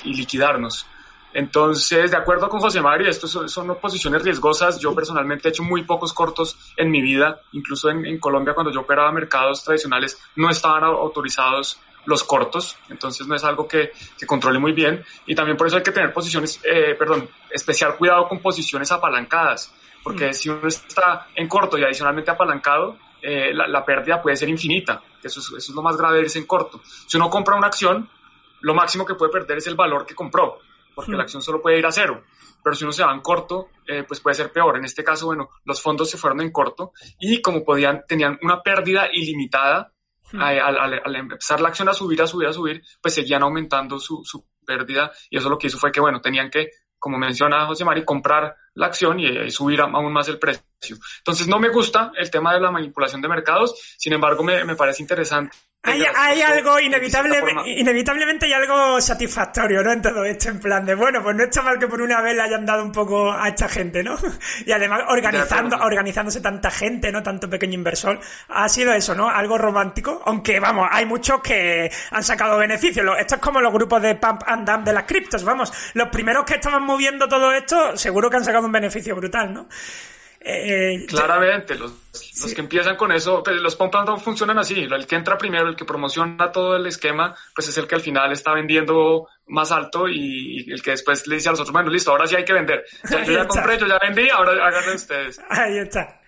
y 0.03 0.15
liquidarnos. 0.15 0.87
Entonces, 1.39 2.11
de 2.11 2.17
acuerdo 2.17 2.49
con 2.49 2.59
José 2.59 2.81
Mario, 2.81 3.09
estos 3.09 3.31
son, 3.31 3.49
son 3.49 3.73
posiciones 3.77 4.25
riesgosas. 4.25 4.81
Yo 4.81 4.93
personalmente 4.93 5.47
he 5.47 5.51
hecho 5.53 5.63
muy 5.63 5.85
pocos 5.85 6.13
cortos 6.13 6.59
en 6.77 6.91
mi 6.91 7.01
vida. 7.01 7.43
Incluso 7.53 7.91
en, 7.91 8.05
en 8.07 8.19
Colombia, 8.19 8.55
cuando 8.55 8.73
yo 8.73 8.81
operaba 8.81 9.13
mercados 9.13 9.63
tradicionales, 9.63 10.21
no 10.35 10.51
estaban 10.51 10.83
au- 10.83 10.99
autorizados 10.99 11.79
los 12.07 12.25
cortos, 12.25 12.77
entonces 12.89 13.27
no 13.29 13.37
es 13.37 13.45
algo 13.45 13.69
que, 13.69 13.93
que, 14.19 14.27
controle 14.27 14.59
muy 14.59 14.73
bien 14.73 15.05
y 15.27 15.35
también 15.35 15.59
por 15.59 15.67
eso 15.67 15.77
hay 15.77 15.83
que 15.83 15.93
tener 15.93 16.11
posiciones, 16.11 16.59
eh, 16.65 16.95
perdón, 16.99 17.29
especial 17.51 17.97
cuidado 17.97 18.27
con 18.27 18.41
posiciones 18.41 18.91
apalancadas, 18.91 19.75
porque 20.03 20.31
mm. 20.31 20.35
si 20.35 20.49
uno 20.49 20.67
está 20.67 21.27
en 21.35 21.47
corto 21.47 21.77
y 21.77 21.85
adicionalmente 21.85 22.31
apalancado, 22.31 22.97
eh, 23.21 23.53
la, 23.53 23.69
la, 23.69 23.85
pérdida 23.85 24.23
puede 24.23 24.37
ser 24.37 24.49
infinita, 24.49 25.03
eso 25.23 25.41
es, 25.41 25.47
eso 25.49 25.57
es 25.59 25.75
lo 25.75 25.83
más 25.83 25.99
grave 25.99 26.17
de 26.17 26.23
irse 26.23 26.39
en 26.39 26.47
corto. 26.47 26.81
Si 27.07 27.19
uno 27.19 27.29
compra 27.29 27.57
una 27.57 27.67
acción, 27.67 28.09
lo 28.63 28.75
máximo 28.75 29.05
que 29.05 29.15
puede 29.15 29.31
perder 29.31 29.59
es 29.59 29.67
el 29.67 29.75
valor 29.75 30.07
que 30.07 30.15
compró, 30.15 30.61
porque 30.99 31.13
la 31.13 31.23
acción 31.23 31.41
solo 31.41 31.63
puede 31.63 31.79
ir 31.79 31.87
a 31.87 31.93
cero. 31.93 32.25
Pero 32.61 32.75
si 32.75 32.83
uno 32.83 32.93
se 32.93 33.05
va 33.05 33.15
en 33.15 33.21
corto, 33.21 33.69
eh, 33.87 34.03
pues 34.03 34.19
puede 34.19 34.35
ser 34.35 34.51
peor. 34.51 34.77
En 34.79 34.85
este 34.85 35.05
caso, 35.05 35.27
bueno, 35.27 35.49
los 35.65 35.81
fondos 35.81 36.11
se 36.11 36.19
fueron 36.19 36.41
en 36.41 36.51
corto 36.51 36.91
y 37.21 37.41
como 37.41 37.65
podían, 37.65 38.03
tenían 38.09 38.37
una 38.43 38.61
pérdida 38.61 39.09
ilimitada, 39.13 39.93
al, 40.33 40.59
al, 40.59 41.01
al, 41.05 41.17
empezar 41.17 41.61
la 41.61 41.69
acción 41.69 41.89
a 41.89 41.95
subir, 41.95 42.21
a 42.21 42.27
subir, 42.27 42.49
a 42.49 42.53
subir, 42.53 42.83
pues 43.01 43.15
seguían 43.15 43.45
aumentando 43.45 44.01
su, 44.01 44.25
su 44.25 44.45
pérdida 44.67 45.13
y 45.31 45.39
eso 45.39 45.49
lo 45.49 45.57
que 45.57 45.69
hizo 45.69 45.79
fue 45.79 45.93
que, 45.93 46.01
bueno, 46.01 46.21
tenían 46.21 46.51
que, 46.51 46.69
como 46.99 47.17
menciona 47.17 47.65
José 47.65 47.85
Mari, 47.85 48.05
comprar 48.05 48.57
la 48.75 48.87
acción 48.87 49.21
y, 49.21 49.29
y 49.29 49.53
subir 49.53 49.81
aún 49.81 50.13
más 50.13 50.27
el 50.27 50.41
precio. 50.41 50.65
Entonces 51.19 51.47
no 51.47 51.61
me 51.61 51.69
gusta 51.69 52.11
el 52.17 52.29
tema 52.29 52.53
de 52.55 52.61
la 52.61 52.73
manipulación 52.73 53.23
de 53.23 53.29
mercados, 53.29 53.95
sin 53.97 54.15
embargo 54.15 54.43
me, 54.43 54.65
me 54.65 54.75
parece 54.75 55.01
interesante 55.01 55.57
hay, 55.89 56.05
hay 56.17 56.43
algo 56.43 56.81
inevitable, 56.81 57.43
inevitablemente 57.67 58.47
hay 58.47 58.53
algo 58.53 59.01
satisfactorio, 59.01 59.83
¿no? 59.83 59.93
En 59.93 60.03
todo 60.03 60.25
esto, 60.25 60.51
en 60.51 60.61
plan 60.61 60.85
de, 60.85 60.95
bueno, 60.95 61.23
pues 61.23 61.37
no 61.37 61.45
está 61.45 61.63
mal 61.63 61.79
que 61.79 61.87
por 61.87 62.01
una 62.01 62.21
vez 62.21 62.35
le 62.37 62.43
hayan 62.43 62.65
dado 62.67 62.83
un 62.83 62.93
poco 62.93 63.33
a 63.33 63.49
esta 63.49 63.69
gente, 63.69 64.03
¿no? 64.03 64.17
Y 64.67 64.73
además 64.73 65.03
organizando, 65.09 65.77
organizándose 65.77 66.41
tanta 66.41 66.71
gente, 66.71 67.11
¿no? 67.13 67.23
Tanto 67.23 67.49
pequeño 67.49 67.75
inversor. 67.75 68.21
Ha 68.49 68.69
sido 68.69 68.93
eso, 68.93 69.15
¿no? 69.15 69.29
Algo 69.29 69.57
romántico. 69.57 70.23
Aunque, 70.27 70.61
vamos, 70.61 70.89
hay 70.91 71.07
muchos 71.07 71.41
que 71.41 71.91
han 72.11 72.23
sacado 72.23 72.59
beneficios. 72.59 73.07
Esto 73.19 73.37
es 73.37 73.41
como 73.41 73.61
los 73.61 73.73
grupos 73.73 74.03
de 74.03 74.15
pump 74.17 74.43
and 74.47 74.69
dump 74.69 74.85
de 74.85 74.93
las 74.93 75.05
criptos, 75.05 75.45
vamos. 75.45 75.73
Los 75.95 76.09
primeros 76.09 76.45
que 76.45 76.55
estaban 76.55 76.83
moviendo 76.83 77.29
todo 77.29 77.53
esto, 77.53 77.97
seguro 77.97 78.31
que 78.31 78.37
han 78.37 78.45
sacado 78.45 78.67
un 78.67 78.73
beneficio 78.73 79.15
brutal, 79.17 79.53
¿no? 79.53 79.69
Eh, 80.41 81.05
Claramente, 81.09 81.75
los, 81.75 81.93
sí. 82.13 82.43
los, 82.43 82.55
que 82.55 82.61
empiezan 82.61 82.97
con 82.97 83.11
eso, 83.13 83.43
pues 83.43 83.57
los 83.57 83.75
pump 83.75 83.95
and 83.97 84.09
dump 84.09 84.21
funcionan 84.21 84.59
así. 84.59 84.81
El 84.81 85.07
que 85.07 85.17
entra 85.17 85.37
primero, 85.37 85.69
el 85.69 85.77
que 85.77 85.85
promociona 85.85 86.53
todo 86.53 86.77
el 86.77 86.87
esquema, 86.87 87.35
pues 87.55 87.69
es 87.69 87.79
el 87.79 87.87
que 87.87 87.97
al 87.97 88.01
final 88.01 88.31
está 88.33 88.55
vendiendo 88.55 89.29
más 89.47 89.73
alto 89.73 90.09
y, 90.09 90.65
y 90.67 90.73
el 90.73 90.83
que 90.83 90.93
después 90.93 91.27
le 91.27 91.37
dice 91.37 91.49
a 91.49 91.53
los 91.53 91.61
otros, 91.61 91.73
bueno, 91.73 91.91
listo, 91.91 92.13
ahora 92.13 92.27
sí 92.27 92.37
hay 92.37 92.45
que 92.45 92.53
vender. 92.53 92.85
Ya, 93.11 93.25
yo 93.25 93.33
ya 93.33 93.43
está. 93.43 93.49
compré, 93.49 93.79
yo 93.79 93.87
ya 93.87 93.99
vendí, 94.01 94.29
ahora 94.31 94.53
háganlo 94.67 94.95
ustedes. 94.95 95.41
Ahí 95.49 95.79
está. 95.79 96.21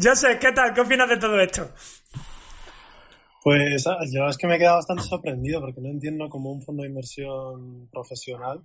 José, 0.00 0.38
¿qué 0.40 0.52
tal? 0.52 0.72
¿Qué 0.72 0.80
opinas 0.80 1.08
de 1.08 1.16
todo 1.18 1.38
esto? 1.40 1.70
Pues 3.42 3.86
ah, 3.88 3.98
yo 4.08 4.28
es 4.28 4.36
que 4.36 4.46
me 4.46 4.54
he 4.54 4.58
quedado 4.58 4.76
bastante 4.76 5.02
sorprendido 5.02 5.60
porque 5.60 5.80
no 5.80 5.88
entiendo 5.88 6.28
cómo 6.28 6.52
un 6.52 6.62
fondo 6.62 6.84
de 6.84 6.90
inversión 6.90 7.88
profesional 7.90 8.62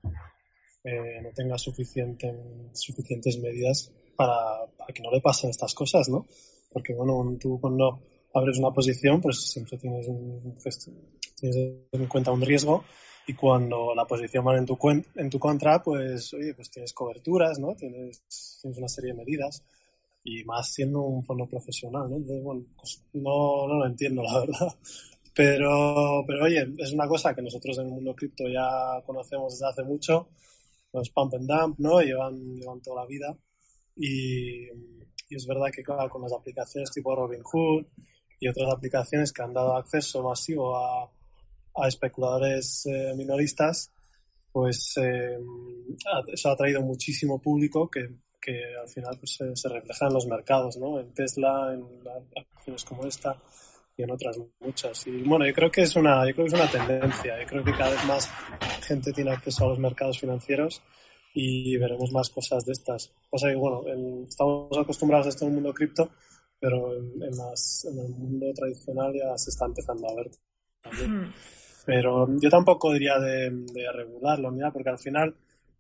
eh, 0.84 1.20
no 1.24 1.30
tenga 1.36 1.58
suficiente, 1.58 2.32
suficientes 2.74 3.40
medidas 3.40 3.92
para, 4.18 4.66
para, 4.78 4.94
que 4.94 5.02
no 5.02 5.12
le 5.12 5.22
pasen 5.22 5.52
estas 5.52 5.74
cosas, 5.74 6.10
¿no? 6.10 6.26
Porque, 6.74 6.94
bueno, 6.94 7.38
tú 7.40 7.60
cuando 7.62 8.02
abres 8.34 8.58
una 8.58 8.72
posición, 8.72 9.22
pues 9.22 9.40
siempre 9.42 9.78
tienes, 9.78 10.08
un, 10.08 10.56
tienes 11.40 11.58
en 11.92 12.08
cuenta 12.08 12.32
un 12.32 12.42
riesgo 12.42 12.84
y 13.28 13.34
cuando 13.34 13.94
la 13.96 14.06
posición 14.06 14.46
va 14.46 14.58
en 14.58 14.66
tu, 14.66 14.78
en 15.16 15.30
tu 15.30 15.40
contra, 15.40 15.82
pues, 15.82 16.34
oye, 16.34 16.54
pues 16.54 16.70
tienes 16.70 16.94
coberturas, 16.94 17.60
¿no? 17.60 17.76
Tienes, 17.76 18.22
tienes 18.62 18.78
una 18.78 18.88
serie 18.88 19.12
de 19.12 19.18
medidas 19.18 19.64
y 20.24 20.44
más 20.44 20.74
siendo 20.74 21.02
un 21.02 21.24
fondo 21.24 21.46
profesional, 21.46 22.10
¿no? 22.10 22.18
Entonces, 22.18 22.44
bueno, 22.44 22.66
pues 22.76 23.02
no, 23.14 23.68
no 23.68 23.80
lo 23.80 23.86
entiendo, 23.86 24.24
la 24.24 24.40
verdad. 24.40 24.76
Pero, 25.34 26.24
pero 26.26 26.46
oye, 26.46 26.68
es 26.80 26.94
una 26.94 27.08
cosa 27.08 27.36
que 27.36 27.44
nosotros 27.44 27.78
en 27.78 27.86
el 27.86 27.92
mundo 27.92 28.16
cripto 28.16 28.48
ya 28.48 29.00
conocemos 29.06 29.54
desde 29.54 29.68
hace 29.68 29.84
mucho, 29.84 30.30
los 30.92 31.12
pump 31.12 31.36
and 31.36 31.48
dump, 31.48 31.78
¿no? 31.78 32.02
Llevan, 32.02 32.56
llevan 32.56 32.82
toda 32.82 33.04
la 33.04 33.08
vida 33.08 33.38
y, 33.98 34.68
es 35.30 35.46
verdad 35.46 35.68
que 35.74 35.84
claro, 35.84 36.10
con 36.10 36.22
las 36.22 36.32
aplicaciones 36.32 36.92
tipo 36.92 37.16
Robinhood 37.16 37.86
y 38.40 38.48
otras 38.48 38.72
aplicaciones 38.72 39.34
que 39.34 39.42
han 39.42 39.54
dado 39.54 39.76
acceso 39.76 40.24
masivo 40.24 40.78
a, 40.78 41.12
a 41.76 41.88
especuladores 41.88 42.86
eh, 42.86 43.14
minoristas, 43.16 43.92
pues 44.52 44.94
eh, 44.98 45.38
eso 46.32 46.50
ha 46.50 46.56
traído 46.56 46.82
muchísimo 46.82 47.42
público 47.42 47.90
que, 47.90 48.10
que 48.42 48.62
al 48.80 48.88
final 48.88 49.18
pues, 49.20 49.36
se, 49.36 49.56
se, 49.56 49.70
refleja 49.70 50.08
en 50.08 50.14
los 50.14 50.26
mercados, 50.28 50.78
¿no? 50.78 51.00
En 51.00 51.14
Tesla, 51.14 51.74
en 51.74 51.86
acciones 52.56 52.86
como 52.86 53.06
esta 53.06 53.38
y 53.98 54.04
en 54.04 54.12
otras 54.12 54.38
muchas. 54.60 55.06
Y 55.08 55.24
bueno, 55.24 55.46
yo 55.46 55.54
creo 55.54 55.72
que 55.72 55.82
es 55.82 55.96
una, 55.96 56.26
yo 56.28 56.34
creo 56.34 56.48
que 56.48 56.56
es 56.56 56.60
una 56.62 56.72
tendencia. 56.72 57.42
Yo 57.42 57.48
creo 57.48 57.64
que 57.64 57.72
cada 57.72 57.92
vez 57.92 58.06
más 58.06 58.30
gente 58.86 59.12
tiene 59.12 59.32
acceso 59.32 59.66
a 59.66 59.70
los 59.70 59.80
mercados 59.80 60.20
financieros 60.20 60.82
y 61.40 61.78
veremos 61.78 62.12
más 62.12 62.32
cosas 62.32 62.66
de 62.66 62.72
estas. 62.72 63.14
Pasa 63.30 63.50
que, 63.50 63.56
bueno, 63.56 63.84
en, 63.86 64.26
estamos 64.28 64.76
acostumbrados 64.76 65.28
a 65.28 65.30
esto 65.30 65.46
en 65.46 65.52
el 65.52 65.56
mundo 65.56 65.72
cripto, 65.72 66.10
pero 66.60 66.96
en, 66.98 67.22
en, 67.22 67.38
las, 67.38 67.86
en, 67.86 68.00
el 68.00 68.10
mundo 68.10 68.48
tradicional 68.56 69.14
ya 69.14 69.38
se 69.38 69.52
está 69.52 69.66
empezando 69.66 70.10
a 70.10 70.16
ver 70.16 70.32
también. 70.82 71.22
Mm. 71.22 71.34
Pero 71.86 72.28
yo 72.42 72.50
tampoco 72.50 72.92
diría 72.92 73.20
de, 73.20 73.52
de 73.52 73.92
regularlo, 73.94 74.52
mira, 74.52 74.72
porque 74.72 74.90
al 74.90 74.98
final, 74.98 75.36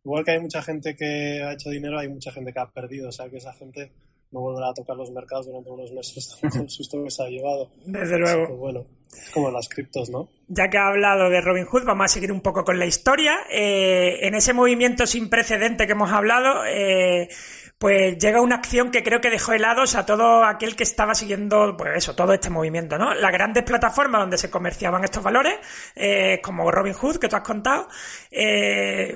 igual 0.05 0.23
que 0.23 0.31
hay 0.31 0.39
mucha 0.39 0.61
gente 0.61 0.95
que 0.95 1.41
ha 1.41 1.53
hecho 1.53 1.71
dinero, 1.71 1.97
hay 1.97 2.07
mucha 2.07 2.31
gente 2.31 2.53
que 2.53 2.59
ha 2.59 2.69
perdido. 2.71 3.09
O 3.09 3.11
sea, 3.11 3.27
que 3.27 3.37
esa 3.37 3.53
gente 3.53 3.91
no 4.31 4.41
volverá 4.41 4.69
a 4.69 4.73
tocar 4.73 4.95
los 4.95 5.11
mercados 5.11 5.47
durante 5.47 5.69
unos 5.69 5.91
meses 5.91 6.37
el 6.55 6.69
susto 6.69 7.03
que 7.03 7.11
se 7.11 7.23
ha 7.23 7.27
llevado. 7.27 7.69
Desde 7.85 8.17
luego. 8.17 8.47
Que, 8.47 8.53
bueno, 8.53 8.85
es 9.11 9.29
como 9.31 9.51
las 9.51 9.67
criptos, 9.69 10.09
¿no? 10.09 10.27
Ya 10.47 10.69
que 10.69 10.77
ha 10.77 10.87
hablado 10.87 11.29
de 11.29 11.41
Robin 11.41 11.65
Hood, 11.65 11.85
vamos 11.85 12.05
a 12.05 12.07
seguir 12.07 12.31
un 12.31 12.41
poco 12.41 12.63
con 12.63 12.79
la 12.79 12.85
historia. 12.85 13.35
Eh, 13.49 14.19
en 14.21 14.35
ese 14.35 14.53
movimiento 14.53 15.05
sin 15.05 15.29
precedente 15.29 15.85
que 15.85 15.93
hemos 15.93 16.11
hablado, 16.11 16.65
eh, 16.65 17.29
pues 17.77 18.17
llega 18.17 18.41
una 18.41 18.55
acción 18.55 18.89
que 18.89 19.03
creo 19.03 19.21
que 19.21 19.29
dejó 19.29 19.53
helados 19.53 19.95
a 19.95 20.05
todo 20.05 20.43
aquel 20.43 20.75
que 20.75 20.83
estaba 20.83 21.13
siguiendo, 21.13 21.75
pues 21.77 21.97
eso, 21.97 22.15
todo 22.15 22.33
este 22.33 22.49
movimiento, 22.49 22.97
¿no? 22.97 23.13
Las 23.13 23.31
grandes 23.31 23.63
plataformas 23.63 24.21
donde 24.21 24.37
se 24.37 24.49
comerciaban 24.49 25.03
estos 25.03 25.23
valores, 25.23 25.55
eh, 25.95 26.39
como 26.41 26.71
Robin 26.71 26.93
Hood, 26.93 27.17
que 27.17 27.27
tú 27.27 27.35
has 27.35 27.43
contado, 27.43 27.87
eh, 28.31 29.15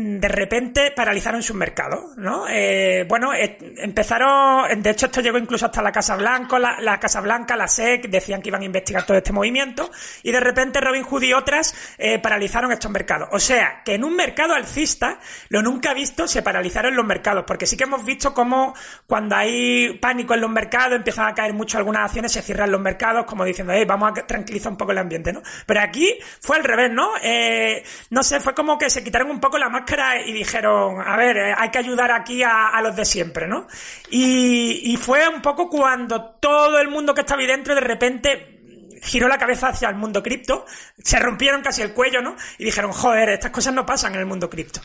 de 0.00 0.28
repente 0.28 0.92
paralizaron 0.92 1.42
sus 1.42 1.56
mercados, 1.56 2.16
¿no? 2.16 2.46
Eh, 2.48 3.04
bueno, 3.08 3.34
eh, 3.34 3.58
empezaron, 3.78 4.80
de 4.80 4.90
hecho 4.90 5.06
esto 5.06 5.20
llegó 5.20 5.38
incluso 5.38 5.66
hasta 5.66 5.82
la 5.82 5.90
Casa 5.90 6.14
Blanca, 6.14 6.56
la, 6.56 6.80
la, 6.80 7.00
Casa 7.00 7.20
Blanca, 7.20 7.56
la 7.56 7.66
SEC, 7.66 8.08
decían 8.08 8.40
que 8.40 8.48
iban 8.48 8.62
a 8.62 8.64
investigar 8.64 9.04
todo 9.04 9.16
este 9.16 9.32
movimiento, 9.32 9.90
y 10.22 10.30
de 10.30 10.38
repente 10.38 10.80
Robin 10.80 11.02
Hood 11.02 11.22
y 11.24 11.32
otras 11.32 11.74
eh, 11.98 12.20
paralizaron 12.20 12.70
estos 12.70 12.92
mercados. 12.92 13.28
O 13.32 13.40
sea, 13.40 13.82
que 13.84 13.94
en 13.94 14.04
un 14.04 14.14
mercado 14.14 14.54
alcista, 14.54 15.18
lo 15.48 15.62
nunca 15.62 15.94
visto, 15.94 16.28
se 16.28 16.42
paralizaron 16.42 16.94
los 16.94 17.04
mercados, 17.04 17.42
porque 17.44 17.66
sí 17.66 17.76
que 17.76 17.82
hemos 17.82 18.04
visto 18.04 18.32
cómo 18.32 18.74
cuando 19.08 19.34
hay 19.34 19.98
pánico 20.00 20.32
en 20.34 20.42
los 20.42 20.50
mercados, 20.50 20.94
empiezan 20.94 21.26
a 21.26 21.34
caer 21.34 21.54
mucho 21.54 21.76
algunas 21.76 22.04
acciones, 22.04 22.30
se 22.30 22.42
cierran 22.42 22.70
los 22.70 22.80
mercados, 22.80 23.24
como 23.24 23.44
diciendo, 23.44 23.72
hey, 23.74 23.84
vamos 23.84 24.12
a 24.16 24.24
tranquilizar 24.24 24.70
un 24.70 24.78
poco 24.78 24.92
el 24.92 24.98
ambiente, 24.98 25.32
¿no? 25.32 25.42
Pero 25.66 25.80
aquí 25.80 26.20
fue 26.40 26.56
al 26.56 26.62
revés, 26.62 26.92
¿no? 26.92 27.10
No 28.10 28.22
sé, 28.22 28.38
fue 28.38 28.54
como 28.54 28.78
que 28.78 28.88
se 28.90 29.02
quitaron 29.02 29.28
un 29.28 29.40
poco 29.40 29.58
la 29.58 29.68
y 30.26 30.32
dijeron, 30.32 31.00
a 31.00 31.16
ver, 31.16 31.36
eh, 31.36 31.54
hay 31.56 31.70
que 31.70 31.78
ayudar 31.78 32.10
aquí 32.10 32.42
a, 32.42 32.80
los 32.82 32.94
de 32.94 33.04
siempre, 33.04 33.46
¿no? 33.46 33.66
Y, 34.10 34.96
fue 35.00 35.28
un 35.28 35.40
poco 35.40 35.68
cuando 35.68 36.36
todo 36.40 36.78
el 36.80 36.88
mundo 36.88 37.14
que 37.14 37.20
estaba 37.22 37.40
ahí 37.40 37.46
dentro 37.46 37.74
de 37.74 37.80
repente 37.80 38.57
giró 39.02 39.28
la 39.28 39.38
cabeza 39.38 39.68
hacia 39.68 39.88
el 39.88 39.96
mundo 39.96 40.22
cripto, 40.22 40.64
se 40.98 41.18
rompieron 41.18 41.62
casi 41.62 41.82
el 41.82 41.92
cuello, 41.92 42.20
¿no? 42.20 42.36
Y 42.58 42.64
dijeron, 42.64 42.92
joder, 42.92 43.30
estas 43.30 43.50
cosas 43.50 43.74
no 43.74 43.86
pasan 43.86 44.14
en 44.14 44.20
el 44.20 44.26
mundo 44.26 44.48
cripto. 44.48 44.80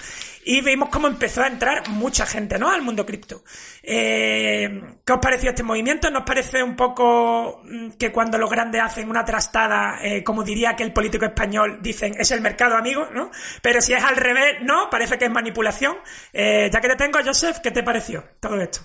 Y 0.46 0.62
vimos 0.62 0.90
cómo 0.90 1.08
empezó 1.08 1.42
a 1.42 1.48
entrar 1.48 1.88
mucha 1.90 2.26
gente, 2.26 2.58
¿no? 2.60 2.70
Al 2.72 2.82
mundo 2.82 3.06
cripto. 3.06 3.44
Eh, 3.82 4.98
¿Qué 5.06 5.14
os 5.14 5.20
pareció 5.20 5.50
este 5.50 5.64
movimiento? 5.64 6.10
¿Nos 6.10 6.24
parece 6.24 6.62
un 6.62 6.76
poco 6.76 7.62
mm, 7.64 7.92
que 7.92 8.12
cuando 8.12 8.38
los 8.38 8.50
grandes 8.50 8.82
hacen 8.82 9.10
una 9.10 9.24
trastada, 9.24 10.00
eh, 10.02 10.24
como 10.24 10.44
diría 10.44 10.72
aquel 10.72 10.92
político 10.92 11.26
español, 11.26 11.80
dicen, 11.82 12.14
es 12.18 12.32
el 12.32 12.42
mercado 12.42 12.76
amigo, 12.76 13.08
¿no? 13.14 13.32
Pero 13.62 13.82
si 13.82 13.94
es 13.94 14.04
al 14.04 14.16
revés, 14.16 14.58
no, 14.62 14.90
parece 14.90 15.18
que 15.18 15.26
es 15.26 15.32
manipulación. 15.32 15.98
Eh, 16.32 16.70
ya 16.72 16.82
que 16.82 16.90
te 16.90 16.96
tengo, 16.96 17.20
Joseph, 17.24 17.60
¿qué 17.60 17.72
te 17.72 17.84
pareció 17.84 18.24
todo 18.40 18.60
esto? 18.60 18.82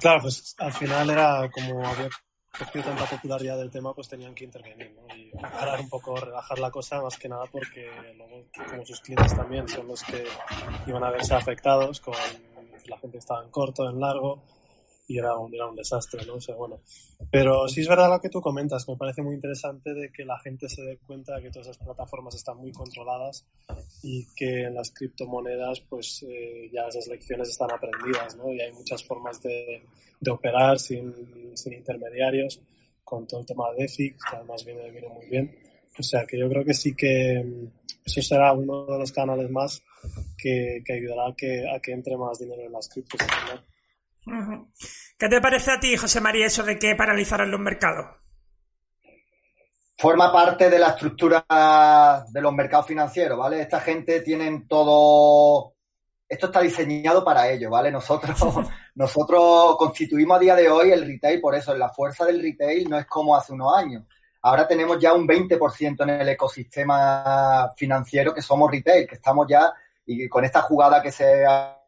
Claro, 0.00 0.22
pues 0.22 0.56
al 0.58 0.72
final 0.72 1.10
era 1.10 1.48
como 1.48 1.86
había 1.86 2.08
cogido 2.58 2.84
tanta 2.84 3.06
popularidad 3.06 3.56
del 3.56 3.70
tema, 3.70 3.94
pues 3.94 4.08
tenían 4.08 4.34
que 4.34 4.44
intervenir 4.44 4.92
¿no? 4.94 5.16
y 5.16 5.30
parar 5.30 5.80
un 5.80 5.88
poco, 5.88 6.16
relajar 6.16 6.58
la 6.58 6.70
cosa, 6.70 7.00
más 7.00 7.16
que 7.16 7.28
nada 7.28 7.44
porque 7.50 7.90
luego, 8.16 8.44
como 8.70 8.84
sus 8.84 9.00
clientes 9.00 9.34
también 9.34 9.66
son 9.68 9.88
los 9.88 10.02
que 10.02 10.24
iban 10.86 11.02
a 11.02 11.10
verse 11.10 11.34
afectados, 11.34 12.00
con 12.00 12.14
la 12.86 12.98
gente 12.98 13.18
estaba 13.18 13.42
en 13.42 13.50
corto, 13.50 13.88
en 13.88 13.98
largo, 13.98 14.42
y 15.06 15.18
era 15.18 15.36
un, 15.36 15.54
era 15.54 15.66
un 15.66 15.76
desastre, 15.76 16.24
¿no? 16.26 16.34
O 16.34 16.56
bueno. 16.56 16.80
Pero 17.30 17.68
sí 17.68 17.80
es 17.80 17.88
verdad 17.88 18.08
lo 18.08 18.20
que 18.20 18.28
tú 18.28 18.40
comentas, 18.40 18.88
me 18.88 18.96
parece 18.96 19.22
muy 19.22 19.34
interesante 19.34 19.92
de 19.94 20.10
que 20.10 20.24
la 20.24 20.38
gente 20.38 20.68
se 20.68 20.82
dé 20.82 20.98
cuenta 20.98 21.36
de 21.36 21.42
que 21.42 21.50
todas 21.50 21.68
esas 21.68 21.84
plataformas 21.84 22.34
están 22.34 22.58
muy 22.58 22.72
controladas 22.72 23.44
y 24.02 24.26
que 24.34 24.64
en 24.64 24.74
las 24.74 24.90
criptomonedas, 24.92 25.80
pues 25.80 26.24
eh, 26.28 26.70
ya 26.72 26.86
esas 26.88 27.06
lecciones 27.08 27.48
están 27.48 27.70
aprendidas, 27.70 28.36
¿no? 28.36 28.52
Y 28.52 28.60
hay 28.60 28.72
muchas 28.72 29.04
formas 29.04 29.42
de, 29.42 29.82
de 30.20 30.30
operar 30.30 30.78
sin, 30.78 31.56
sin 31.56 31.72
intermediarios 31.72 32.60
con 33.04 33.26
todo 33.26 33.40
el 33.40 33.46
tema 33.46 33.70
de 33.72 33.82
DeFi, 33.82 34.10
que 34.10 34.36
además 34.36 34.64
viene, 34.64 34.90
viene 34.90 35.08
muy 35.08 35.26
bien. 35.26 35.54
O 35.98 36.02
sea 36.02 36.24
que 36.24 36.38
yo 36.38 36.48
creo 36.48 36.64
que 36.64 36.74
sí 36.74 36.94
que 36.94 37.44
mm, 37.44 37.66
eso 38.06 38.22
será 38.22 38.52
uno 38.52 38.86
de 38.86 38.98
los 38.98 39.12
canales 39.12 39.50
más 39.50 39.82
que, 40.38 40.82
que 40.84 40.94
ayudará 40.94 41.28
a 41.28 41.36
que, 41.36 41.64
a 41.68 41.80
que 41.80 41.92
entre 41.92 42.16
más 42.16 42.38
dinero 42.38 42.62
en 42.62 42.72
las. 42.72 42.88
Ujú. 42.96 43.71
¿Qué 45.18 45.28
te 45.28 45.40
parece 45.40 45.72
a 45.72 45.80
ti, 45.80 45.96
José 45.96 46.20
María, 46.20 46.46
eso 46.46 46.62
de 46.62 46.78
que 46.78 46.94
paralizaran 46.94 47.50
los 47.50 47.60
mercados? 47.60 48.22
forma 50.02 50.32
parte 50.32 50.68
de 50.68 50.80
la 50.80 50.88
estructura 50.88 51.44
de 52.28 52.40
los 52.40 52.52
mercados 52.52 52.86
financieros, 52.86 53.38
¿vale? 53.38 53.60
Esta 53.60 53.78
gente 53.78 54.20
tienen 54.20 54.66
todo, 54.66 55.74
esto 56.28 56.46
está 56.46 56.60
diseñado 56.60 57.24
para 57.24 57.48
ello, 57.48 57.70
¿vale? 57.70 57.92
Nosotros, 57.92 58.36
nosotros 58.96 59.76
constituimos 59.76 60.36
a 60.36 60.40
día 60.40 60.56
de 60.56 60.68
hoy 60.68 60.90
el 60.90 61.06
retail, 61.06 61.40
por 61.40 61.54
eso 61.54 61.72
la 61.76 61.88
fuerza 61.88 62.24
del 62.24 62.42
retail 62.42 62.90
no 62.90 62.98
es 62.98 63.06
como 63.06 63.36
hace 63.36 63.52
unos 63.52 63.76
años. 63.76 64.02
Ahora 64.40 64.66
tenemos 64.66 64.98
ya 64.98 65.12
un 65.12 65.24
20% 65.24 66.02
en 66.02 66.10
el 66.10 66.28
ecosistema 66.30 67.70
financiero 67.76 68.34
que 68.34 68.42
somos 68.42 68.72
retail, 68.72 69.06
que 69.06 69.14
estamos 69.14 69.46
ya, 69.48 69.72
y 70.04 70.28
con 70.28 70.44
esta 70.44 70.62
jugada 70.62 71.00
que 71.00 71.12
se 71.12 71.46
ha 71.46 71.78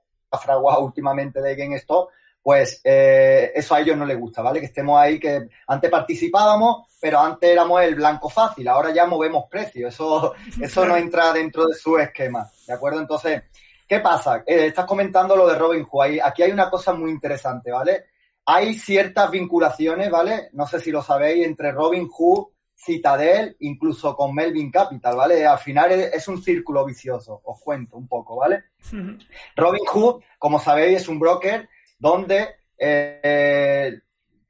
fraguado 0.41 0.85
últimamente 0.85 1.43
de 1.43 1.57
GameStop, 1.57 2.11
pues 2.45 2.83
eh, 2.85 3.53
eso 3.55 3.75
a 3.75 3.81
ellos 3.81 3.97
no 3.97 4.05
les 4.05 4.21
gusta, 4.21 4.43
¿vale? 4.43 4.61
Que 4.61 4.67
estemos 4.67 5.01
ahí, 5.01 5.19
que 5.19 5.49
antes 5.67 5.91
participábamos, 5.91 6.87
pero 7.01 7.19
antes 7.19 7.49
éramos 7.49 7.81
el 7.81 7.95
blanco 7.95 8.29
fácil, 8.29 8.69
ahora 8.69 8.93
ya 8.93 9.07
movemos 9.07 9.47
precios, 9.49 9.95
eso, 9.95 10.35
eso 10.61 10.85
no 10.85 10.95
entra 10.95 11.33
dentro 11.33 11.67
de 11.67 11.75
su 11.75 11.97
esquema, 11.97 12.47
¿de 12.67 12.75
acuerdo? 12.75 13.01
Entonces, 13.01 13.45
¿qué 13.89 13.99
pasa? 14.01 14.45
Eh, 14.47 14.67
estás 14.67 14.85
comentando 14.85 15.35
lo 15.35 15.49
de 15.49 15.59
Robinhood, 15.59 16.03
ahí, 16.03 16.21
aquí 16.21 16.43
hay 16.43 16.53
una 16.53 16.69
cosa 16.69 16.93
muy 16.93 17.11
interesante, 17.11 17.73
¿vale? 17.73 18.05
Hay 18.45 18.75
ciertas 18.75 19.31
vinculaciones, 19.31 20.11
¿vale? 20.11 20.51
No 20.53 20.67
sé 20.67 20.81
si 20.81 20.91
lo 20.91 21.01
sabéis, 21.01 21.47
entre 21.47 21.73
Robinhood, 21.73 22.49
Citadel, 22.75 23.57
incluso 23.61 24.15
con 24.15 24.35
Melvin 24.35 24.71
Capital, 24.71 25.17
¿vale? 25.17 25.47
Al 25.47 25.59
final 25.61 25.93
es, 25.93 26.29
un 26.29 26.43
círculo 26.43 26.85
vicioso, 26.85 27.41
os 27.43 27.59
cuento 27.63 27.97
un 27.97 28.07
poco, 28.07 28.37
¿vale? 28.37 28.65
Ujú. 28.93 29.17
Robinhood, 29.57 30.23
como 30.39 30.61
sabéis, 30.61 30.99
es 30.99 31.09
un 31.09 31.19
broker 31.19 31.71
donde 31.99 32.49
eh, 32.79 33.93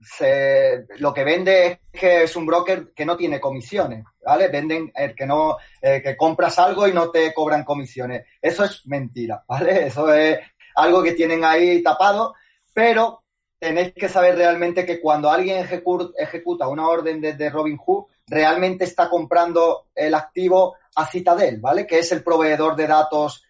se- 0.01 0.87
lo 0.99 1.13
que 1.15 1.25
vende 1.25 1.67
es 1.67 1.79
que 2.01 2.23
es 2.25 2.37
un 2.37 2.47
broker 2.47 2.93
que 2.95 3.05
no 3.07 3.17
tiene 3.17 3.41
comisiones, 3.41 4.05
¿vale? 4.25 4.49
Venden 4.49 4.91
el 4.95 5.15
que 5.15 5.27
no, 5.27 5.57
eh, 5.81 6.03
que 6.03 6.17
compras 6.17 6.59
algo 6.59 6.87
y 6.87 6.93
no 6.93 7.11
te 7.11 7.33
cobran 7.33 7.65
comisiones. 7.65 8.27
Eso 8.41 8.65
es 8.65 8.87
mentira, 8.87 9.43
¿vale? 9.49 9.87
Eso 9.87 10.13
es 10.13 10.39
algo 10.77 11.03
que 11.03 11.13
tienen 11.13 11.45
ahí 11.45 11.83
tapado, 11.83 12.35
pero 12.73 13.23
tenéis 13.59 13.95
que 13.95 14.09
saber 14.09 14.37
realmente 14.37 14.85
que 14.85 15.01
cuando 15.01 15.31
alguien 15.31 15.65
ejecu- 15.65 16.13
ejecuta 16.19 16.69
una 16.69 16.87
orden 16.89 17.21
desde 17.21 17.49
Robinhood, 17.49 18.05
realmente 18.27 18.85
está 18.85 19.09
comprando 19.09 19.87
el 19.95 20.15
activo 20.15 20.77
a 20.97 21.07
Citadel, 21.07 21.61
¿vale? 21.61 21.87
Que 21.87 22.01
es 22.01 22.13
el 22.13 22.23
proveedor 22.23 22.77
de 22.77 22.87
datos 22.87 23.43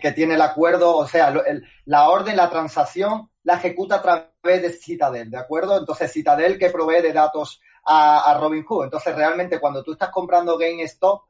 que, 0.00 0.12
tiene 0.12 0.34
el 0.34 0.40
acuerdo, 0.40 0.96
o 0.96 1.06
sea, 1.06 1.32
la 1.84 2.08
orden, 2.08 2.36
la 2.36 2.48
transacción, 2.48 3.30
la 3.42 3.54
ejecuta 3.54 3.96
a 3.96 4.02
través 4.02 4.62
de 4.62 4.70
Citadel, 4.70 5.30
¿de 5.30 5.36
acuerdo? 5.38 5.78
Entonces, 5.78 6.10
Citadel 6.12 6.58
que 6.58 6.70
provee 6.70 7.02
de 7.02 7.12
datos 7.12 7.60
a, 7.84 8.30
a 8.30 8.38
Robinhood. 8.40 8.84
Entonces, 8.84 9.14
realmente, 9.14 9.60
cuando 9.60 9.82
tú 9.82 9.92
estás 9.92 10.08
comprando 10.10 10.56
GameStop, 10.56 11.22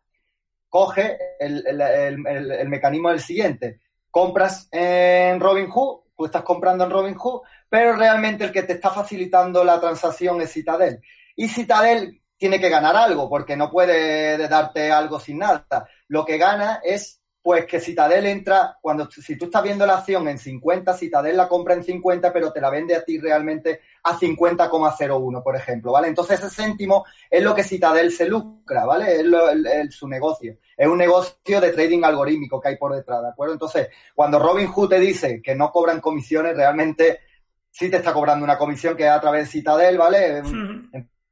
coge 0.68 1.18
el, 1.40 1.64
el- 1.66 2.50
el 2.52 2.68
mecanismo 2.68 3.10
del 3.10 3.20
siguiente. 3.20 3.80
Compras 4.10 4.68
en 4.70 5.40
Robinhood, 5.40 6.00
tú 6.16 6.24
estás 6.26 6.42
comprando 6.42 6.84
en 6.84 6.90
Robinhood, 6.90 7.42
pero 7.68 7.94
realmente 7.96 8.44
el 8.44 8.52
que 8.52 8.62
te 8.62 8.74
está 8.74 8.90
facilitando 8.90 9.64
la 9.64 9.80
transacción 9.80 10.40
es 10.42 10.52
Citadel. 10.52 11.00
Y 11.36 11.48
Citadel 11.48 12.22
tiene 12.36 12.60
que 12.60 12.68
ganar 12.68 12.96
algo, 12.96 13.28
porque 13.28 13.56
no 13.56 13.70
puede 13.70 14.38
darte 14.48 14.90
algo 14.92 15.18
sin 15.20 15.38
nada. 15.38 15.66
Lo 16.08 16.24
que 16.24 16.38
gana 16.38 16.80
es 16.84 17.17
pues 17.48 17.64
que 17.64 17.80
Citadel 17.80 18.26
entra, 18.26 18.76
cuando 18.78 19.10
si 19.10 19.34
tú 19.38 19.46
estás 19.46 19.62
viendo 19.62 19.86
la 19.86 19.96
acción 19.96 20.28
en 20.28 20.38
50, 20.38 20.92
Citadel 20.92 21.34
la 21.34 21.48
compra 21.48 21.72
en 21.72 21.82
50, 21.82 22.30
pero 22.30 22.52
te 22.52 22.60
la 22.60 22.68
vende 22.68 22.94
a 22.94 23.02
ti 23.02 23.18
realmente 23.18 23.80
a 24.04 24.18
50,01, 24.18 25.42
por 25.42 25.56
ejemplo, 25.56 25.92
¿vale? 25.92 26.08
Entonces 26.08 26.38
ese 26.38 26.50
céntimo 26.50 27.06
es 27.30 27.42
lo 27.42 27.54
que 27.54 27.62
Citadel 27.64 28.12
se 28.12 28.26
lucra, 28.28 28.84
¿vale? 28.84 29.16
Es 29.20 29.24
lo- 29.24 29.48
el- 29.48 29.66
el- 29.66 29.90
su 29.90 30.06
negocio. 30.06 30.58
Es 30.76 30.86
un 30.86 30.98
negocio 30.98 31.58
de 31.58 31.72
trading 31.72 32.04
algorítmico 32.04 32.60
que 32.60 32.68
hay 32.68 32.76
por 32.76 32.94
detrás, 32.94 33.22
¿de 33.22 33.28
acuerdo? 33.30 33.54
Entonces, 33.54 33.88
cuando 34.14 34.38
Robinhood 34.38 34.90
te 34.90 35.00
dice 35.00 35.40
que 35.40 35.54
no 35.54 35.72
cobran 35.72 36.02
comisiones, 36.02 36.54
realmente 36.54 37.20
sí 37.70 37.88
te 37.88 37.96
está 37.96 38.12
cobrando 38.12 38.44
una 38.44 38.58
comisión 38.58 38.94
que 38.94 39.04
es 39.06 39.10
a 39.10 39.22
través 39.22 39.44
de 39.46 39.52
Citadel, 39.52 39.96
¿vale? 39.96 40.42
Ujú. 40.42 40.52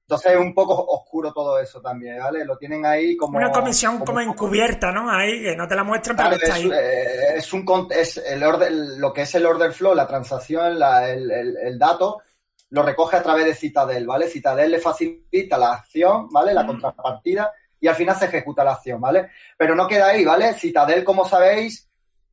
Entonces 0.09 0.33
es 0.35 0.39
un 0.39 0.55
poco 0.55 0.73
oscuro 0.87 1.33
todo 1.33 1.59
eso 1.59 1.81
también, 1.81 2.21
¿vale? 2.21 2.45
Lo 2.45 2.57
tienen 2.57 2.87
ahí 2.87 3.17
como... 3.17 3.39
Una 3.39 3.51
comisión 3.51 3.95
como 3.99 4.05
como- 4.05 4.21
encubierta, 4.21 4.93
¿no? 4.93 5.11
Ahí, 5.11 5.43
que 5.43 5.57
no 5.57 5.67
te 5.67 5.75
la 5.75 5.83
muestran, 5.83 6.17
pero 6.17 6.29
Claro, 6.29 6.43
está 6.45 6.59
es, 6.59 6.65
ahí. 6.65 6.71
eh, 6.73 7.37
es 7.39 7.53
un 7.53 7.65
con- 7.65 7.89
es 7.91 8.17
el 8.19 8.41
order, 8.45 8.71
lo 8.99 9.13
que 9.13 9.23
es 9.23 9.35
el 9.35 9.45
order 9.45 9.73
flow, 9.73 9.97
la 9.97 10.07
transacción, 10.07 10.79
la- 10.79 11.11
el, 11.11 11.29
el- 11.29 11.57
el 11.57 11.77
dato, 11.77 12.23
lo 12.71 12.83
recoge 12.85 13.17
a 13.17 13.23
través 13.23 13.47
de 13.47 13.55
Citadel, 13.57 14.07
¿vale? 14.07 14.29
Citadel 14.29 14.71
le 14.71 14.79
facilita 14.79 15.59
la 15.59 15.73
acción, 15.73 16.29
¿vale? 16.31 16.55
La 16.55 16.63
Mm. 16.63 16.67
contrapartida 16.69 17.53
y 17.81 17.89
al 17.89 17.97
final 17.97 18.15
se 18.17 18.27
ejecuta 18.27 18.63
la 18.63 18.75
acción, 18.75 19.01
¿vale? 19.01 19.31
Pero 19.59 19.75
no 19.75 19.89
queda 19.89 20.07
ahí, 20.09 20.25
¿vale? 20.25 20.55
Citadel, 20.55 21.03
como 21.03 21.27
sabéis, 21.29 21.91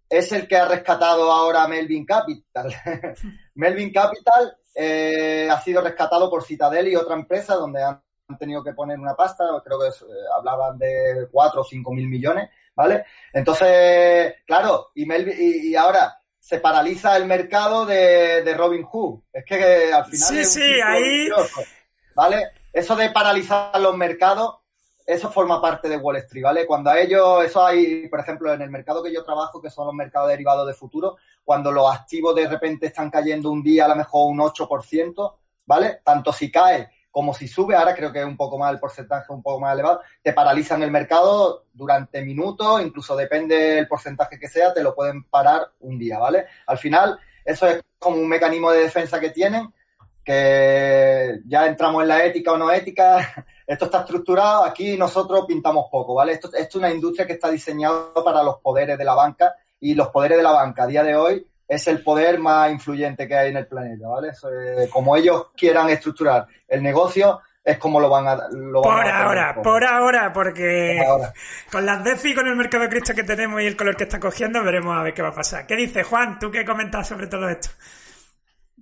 es 0.08 0.32
el 0.32 0.48
que 0.48 0.58
ha 0.58 0.68
rescatado 0.68 1.32
ahora 1.32 1.64
a 1.64 1.68
Melvin 1.68 2.06
Capital. 2.06 2.68
Melvin 3.56 3.92
Capital 3.92 4.58
eh, 4.76 5.48
ha 5.52 5.60
sido 5.62 5.82
rescatado 5.82 6.30
por 6.30 6.44
Citadel 6.44 6.88
y 6.88 6.96
otra 6.96 7.16
empresa 7.16 7.56
donde 7.56 7.84
han 7.84 8.02
han 8.30 8.38
tenido 8.38 8.64
que 8.64 8.72
poner 8.74 8.98
una 8.98 9.16
pasta, 9.18 9.44
creo 9.66 9.78
que 9.82 9.90
es, 9.90 10.02
eh, 10.02 10.06
hablaban 10.38 10.78
de 10.78 11.28
4 11.30 11.60
o 11.60 11.64
5 11.64 11.92
mil 11.92 12.08
millones, 12.08 12.50
¿vale? 12.74 13.04
Entonces, 13.34 14.36
claro, 14.48 14.92
y, 14.96 15.06
Melvin- 15.06 15.36
y, 15.38 15.68
y 15.72 15.76
ahora 15.76 16.18
se 16.40 16.60
paraliza 16.60 17.18
el 17.18 17.26
mercado 17.26 17.86
de, 17.86 18.42
de 18.42 18.54
Robin 18.54 18.84
Hood. 18.84 19.20
Es 19.32 19.44
que 19.46 19.56
eh, 19.90 19.94
al 19.94 20.06
final 20.06 20.28
Sí, 20.30 20.40
es 20.40 20.56
un 20.56 20.62
sí, 20.62 20.82
ahí- 20.82 21.30
¿vale? 22.16 22.52
Eso 22.72 22.96
de 22.96 23.10
paralizar 23.10 23.80
los 23.82 23.96
mercados, 23.98 24.56
eso 25.06 25.32
forma 25.32 25.62
parte 25.62 25.90
de 25.90 25.98
Wall 25.98 26.18
Street, 26.18 26.44
¿vale? 26.44 26.66
Cuando 26.66 26.90
a 26.90 27.00
ellos, 27.00 27.44
eso 27.44 27.66
hay, 27.66 28.08
por 28.08 28.20
ejemplo, 28.20 28.54
en 28.54 28.62
el 28.62 28.70
mercado 28.70 29.04
que 29.04 29.14
yo 29.14 29.24
trabajo, 29.24 29.62
que 29.62 29.70
son 29.70 29.88
los 29.88 29.96
mercados 29.96 30.30
derivados 30.30 30.68
de 30.68 30.74
futuro, 30.74 31.18
cuando 31.44 31.72
los 31.72 31.94
activos 31.94 32.36
de 32.36 32.48
repente 32.48 32.88
están 32.88 33.10
cayendo 33.10 33.52
un 33.52 33.62
día 33.62 33.86
a 33.86 33.90
lo 33.90 33.96
mejor 33.96 34.32
un 34.32 34.40
8%, 34.40 35.36
¿vale? 35.66 36.00
Tanto 36.04 36.32
si 36.32 36.52
cae 36.52 36.90
como 37.14 37.32
si 37.32 37.48
sube, 37.48 37.76
ahora 37.76 37.94
creo 37.94 38.12
que 38.12 38.22
es 38.22 38.26
un 38.26 38.36
poco 38.36 38.58
más 38.58 38.74
el 38.74 38.80
porcentaje, 38.80 39.32
un 39.32 39.44
poco 39.44 39.60
más 39.60 39.74
elevado, 39.74 40.02
te 40.24 40.34
paralizan 40.34 40.82
el 40.82 40.90
mercado 40.90 41.66
durante 41.72 42.24
minutos, 42.24 42.82
incluso 42.82 43.16
depende 43.16 43.56
del 43.56 43.88
porcentaje 43.88 44.40
que 44.40 44.48
sea, 44.48 44.74
te 44.74 44.82
lo 44.82 44.96
pueden 44.96 45.24
parar 45.26 45.74
un 45.82 46.00
día, 46.00 46.18
¿vale? 46.18 46.48
Al 46.66 46.80
final, 46.80 47.20
eso 47.46 47.68
es 47.68 47.84
como 48.00 48.18
un 48.18 48.28
mecanismo 48.28 48.72
de 48.72 48.80
defensa 48.80 49.20
que 49.20 49.30
tienen, 49.30 49.72
que 50.26 51.40
ya 51.46 51.68
entramos 51.68 52.02
en 52.02 52.08
la 52.08 52.26
ética 52.26 52.54
o 52.54 52.58
no 52.58 52.72
ética, 52.72 53.46
esto 53.66 53.86
está 53.86 54.00
estructurado, 54.02 54.64
aquí 54.66 54.98
nosotros 54.98 55.46
pintamos 55.48 55.88
poco, 55.92 56.14
¿vale? 56.16 56.34
Esto, 56.34 56.48
esto 56.48 56.60
es 56.60 56.76
una 56.76 56.92
industria 56.92 57.26
que 57.28 57.34
está 57.34 57.50
diseñada 57.50 58.14
para 58.24 58.44
los 58.44 58.60
poderes 58.60 58.98
de 58.98 59.06
la 59.06 59.16
banca 59.16 59.54
y 59.80 59.96
los 59.96 60.10
poderes 60.10 60.38
de 60.38 60.44
la 60.44 60.52
banca 60.52 60.84
a 60.84 60.88
día 60.88 61.04
de 61.04 61.16
hoy 61.16 61.46
es 61.68 61.88
el 61.88 62.04
poder 62.04 62.40
más 62.40 62.72
influyente 62.72 63.28
que 63.28 63.36
hay 63.36 63.50
en 63.52 63.58
el 63.58 63.68
planeta, 63.68 64.08
¿vale? 64.08 64.30
Eso 64.30 64.50
es- 64.54 64.90
como 64.90 65.16
ellos 65.16 65.48
quieran 65.56 65.90
estructurar 65.90 66.46
el 66.68 66.84
negocio, 66.84 67.40
es 67.64 67.78
como 67.78 68.00
lo 68.02 68.10
van 68.10 68.28
a... 68.28 68.36
Lo 68.52 68.82
van 68.82 68.84
Por 68.84 69.00
a 69.00 69.04
tener 69.04 69.16
ahora, 69.16 69.56
por 69.64 69.84
ahora, 69.86 70.34
porque 70.34 70.98
Por 71.00 71.08
ahora. 71.08 71.34
con 71.72 71.86
las 71.86 72.04
DeFi, 72.04 72.36
con 72.36 72.46
el 72.48 72.58
mercado 72.58 72.90
cripto 72.90 73.14
que 73.16 73.24
tenemos 73.24 73.62
y 73.62 73.66
el 73.66 73.78
color 73.78 73.96
que 73.96 74.04
está 74.04 74.20
cogiendo, 74.20 74.62
veremos 74.64 74.96
a 74.98 75.02
ver 75.04 75.14
qué 75.14 75.22
va 75.22 75.30
a 75.30 75.34
pasar. 75.34 75.66
¿Qué 75.66 75.78
dice 75.78 76.04
Juan? 76.04 76.38
¿Tú 76.40 76.52
qué 76.52 76.66
comentas 76.66 77.08
sobre 77.08 77.28
todo 77.28 77.48
esto? 77.48 77.70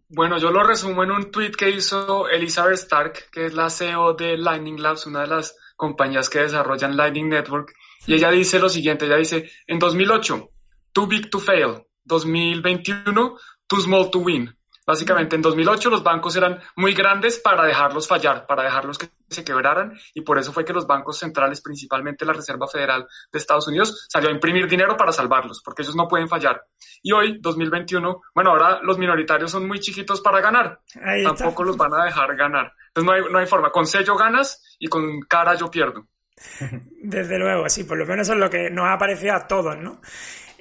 Bueno, 0.09 0.37
yo 0.37 0.51
lo 0.51 0.63
resumo 0.63 1.03
en 1.03 1.11
un 1.11 1.31
tweet 1.31 1.51
que 1.51 1.69
hizo 1.69 2.27
Elizabeth 2.27 2.79
Stark, 2.79 3.29
que 3.31 3.45
es 3.45 3.53
la 3.53 3.69
CEO 3.69 4.13
de 4.13 4.37
Lightning 4.37 4.81
Labs, 4.81 5.05
una 5.05 5.21
de 5.21 5.27
las 5.27 5.55
compañías 5.75 6.29
que 6.29 6.39
desarrollan 6.39 6.97
Lightning 6.97 7.29
Network. 7.29 7.73
Y 8.05 8.15
ella 8.15 8.29
dice 8.31 8.59
lo 8.59 8.69
siguiente, 8.69 9.05
ella 9.05 9.17
dice, 9.17 9.49
en 9.67 9.79
2008, 9.79 10.49
too 10.91 11.07
big 11.07 11.29
to 11.29 11.39
fail. 11.39 11.87
2021, 12.05 13.37
too 13.67 13.81
small 13.81 14.09
to 14.11 14.19
win. 14.19 14.53
Básicamente, 14.85 15.35
en 15.35 15.41
2008 15.41 15.89
los 15.89 16.03
bancos 16.03 16.35
eran 16.35 16.59
muy 16.75 16.93
grandes 16.93 17.39
para 17.39 17.65
dejarlos 17.65 18.07
fallar, 18.07 18.45
para 18.47 18.63
dejarlos 18.63 18.97
que 18.97 19.09
se 19.29 19.43
quebraran, 19.43 19.97
y 20.13 20.21
por 20.21 20.39
eso 20.39 20.51
fue 20.51 20.65
que 20.65 20.73
los 20.73 20.87
bancos 20.87 21.19
centrales, 21.19 21.61
principalmente 21.61 22.25
la 22.25 22.33
Reserva 22.33 22.67
Federal 22.67 23.07
de 23.31 23.39
Estados 23.39 23.67
Unidos, 23.67 24.07
salió 24.09 24.29
a 24.29 24.33
imprimir 24.33 24.67
dinero 24.67 24.97
para 24.97 25.11
salvarlos, 25.11 25.61
porque 25.63 25.83
ellos 25.83 25.95
no 25.95 26.07
pueden 26.07 26.27
fallar. 26.27 26.65
Y 27.03 27.11
hoy, 27.11 27.37
2021, 27.39 28.21
bueno, 28.33 28.51
ahora 28.51 28.79
los 28.81 28.97
minoritarios 28.97 29.51
son 29.51 29.67
muy 29.67 29.79
chiquitos 29.79 30.19
para 30.21 30.41
ganar, 30.41 30.79
Ahí 31.03 31.23
está. 31.23 31.35
tampoco 31.35 31.63
los 31.63 31.77
van 31.77 31.93
a 31.93 32.05
dejar 32.05 32.35
ganar. 32.35 32.73
Entonces 32.87 33.05
no 33.05 33.11
hay, 33.13 33.31
no 33.31 33.39
hay 33.39 33.45
forma, 33.45 33.71
con 33.71 33.85
sello 33.85 34.15
ganas 34.17 34.75
y 34.79 34.87
con 34.87 35.21
cara 35.21 35.55
yo 35.55 35.69
pierdo. 35.69 36.07
Desde 37.01 37.37
luego, 37.37 37.69
sí, 37.69 37.83
por 37.83 37.97
lo 37.97 38.05
menos 38.05 38.27
eso 38.27 38.33
es 38.33 38.39
lo 38.39 38.49
que 38.49 38.69
nos 38.69 38.87
ha 38.87 38.97
parecido 38.97 39.35
a 39.35 39.47
todos, 39.47 39.77
¿no? 39.77 40.01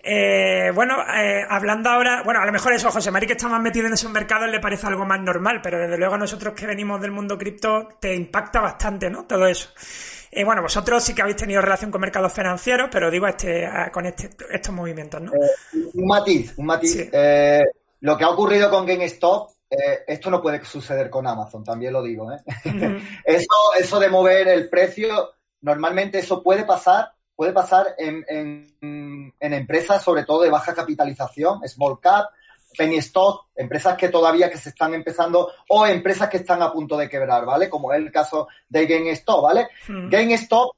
Eh, 0.02 0.70
bueno, 0.74 0.96
eh, 1.14 1.44
hablando 1.48 1.90
ahora, 1.90 2.22
bueno, 2.24 2.40
a 2.40 2.46
lo 2.46 2.52
mejor 2.52 2.72
eso, 2.72 2.90
José 2.90 3.10
Mari, 3.10 3.26
que 3.26 3.34
está 3.34 3.48
más 3.48 3.60
metido 3.60 3.86
en 3.86 3.92
esos 3.92 4.10
mercados, 4.10 4.48
le 4.50 4.58
parece 4.60 4.86
algo 4.86 5.04
más 5.04 5.20
normal, 5.20 5.60
pero 5.62 5.78
desde 5.78 5.98
luego 5.98 6.14
a 6.14 6.18
nosotros 6.18 6.54
que 6.54 6.66
venimos 6.66 7.00
del 7.00 7.10
mundo 7.12 7.36
cripto, 7.36 7.88
te 8.00 8.14
impacta 8.14 8.60
bastante, 8.60 9.10
¿no? 9.10 9.26
Todo 9.26 9.46
eso. 9.46 9.68
Eh, 10.32 10.44
bueno, 10.44 10.62
vosotros 10.62 11.02
sí 11.04 11.14
que 11.14 11.22
habéis 11.22 11.36
tenido 11.36 11.60
relación 11.60 11.90
con 11.90 12.00
mercados 12.00 12.32
financieros, 12.32 12.88
pero 12.90 13.10
digo 13.10 13.26
este, 13.26 13.66
a- 13.66 13.90
con 13.90 14.06
este, 14.06 14.30
estos 14.50 14.74
movimientos, 14.74 15.20
¿no? 15.20 15.32
Un 15.94 16.06
matiz, 16.06 16.54
un 16.56 16.66
matiz. 16.66 16.92
Sí. 16.92 17.10
Eh, 17.12 17.62
lo 18.00 18.16
que 18.16 18.24
ha 18.24 18.30
ocurrido 18.30 18.70
con 18.70 18.86
GameStop, 18.86 19.50
eh, 19.68 20.04
esto 20.06 20.30
no 20.30 20.40
puede 20.40 20.64
suceder 20.64 21.10
con 21.10 21.26
Amazon, 21.26 21.62
también 21.64 21.92
lo 21.92 22.02
digo. 22.02 22.32
¿eh? 22.32 22.38
eso, 23.24 23.46
eso 23.78 23.98
de 24.00 24.08
mover 24.08 24.48
el 24.48 24.68
precio, 24.70 25.32
normalmente 25.60 26.20
eso 26.20 26.42
puede 26.42 26.64
pasar, 26.64 27.12
puede 27.40 27.54
pasar 27.54 27.94
en, 27.96 28.22
en- 28.28 29.32
en 29.40 29.54
empresas, 29.54 30.02
sobre 30.02 30.24
todo 30.24 30.42
de 30.42 30.50
baja 30.50 30.74
capitalización, 30.74 31.66
small 31.66 31.98
cap, 31.98 32.26
penny 32.76 32.98
stock, 32.98 33.46
empresas 33.56 33.96
que 33.96 34.10
todavía 34.10 34.50
que 34.50 34.58
se 34.58 34.68
están 34.68 34.92
empezando, 34.92 35.50
o 35.70 35.86
empresas 35.86 36.28
que 36.28 36.36
están 36.36 36.60
a 36.60 36.70
punto 36.70 36.98
de 36.98 37.08
quebrar, 37.08 37.46
¿vale? 37.46 37.70
Como 37.70 37.94
es 37.94 37.98
el 37.98 38.12
caso 38.12 38.46
de 38.68 38.84
GameStop, 38.84 39.42
¿vale? 39.42 39.68
Mm. 39.88 40.10
GameStop 40.10 40.76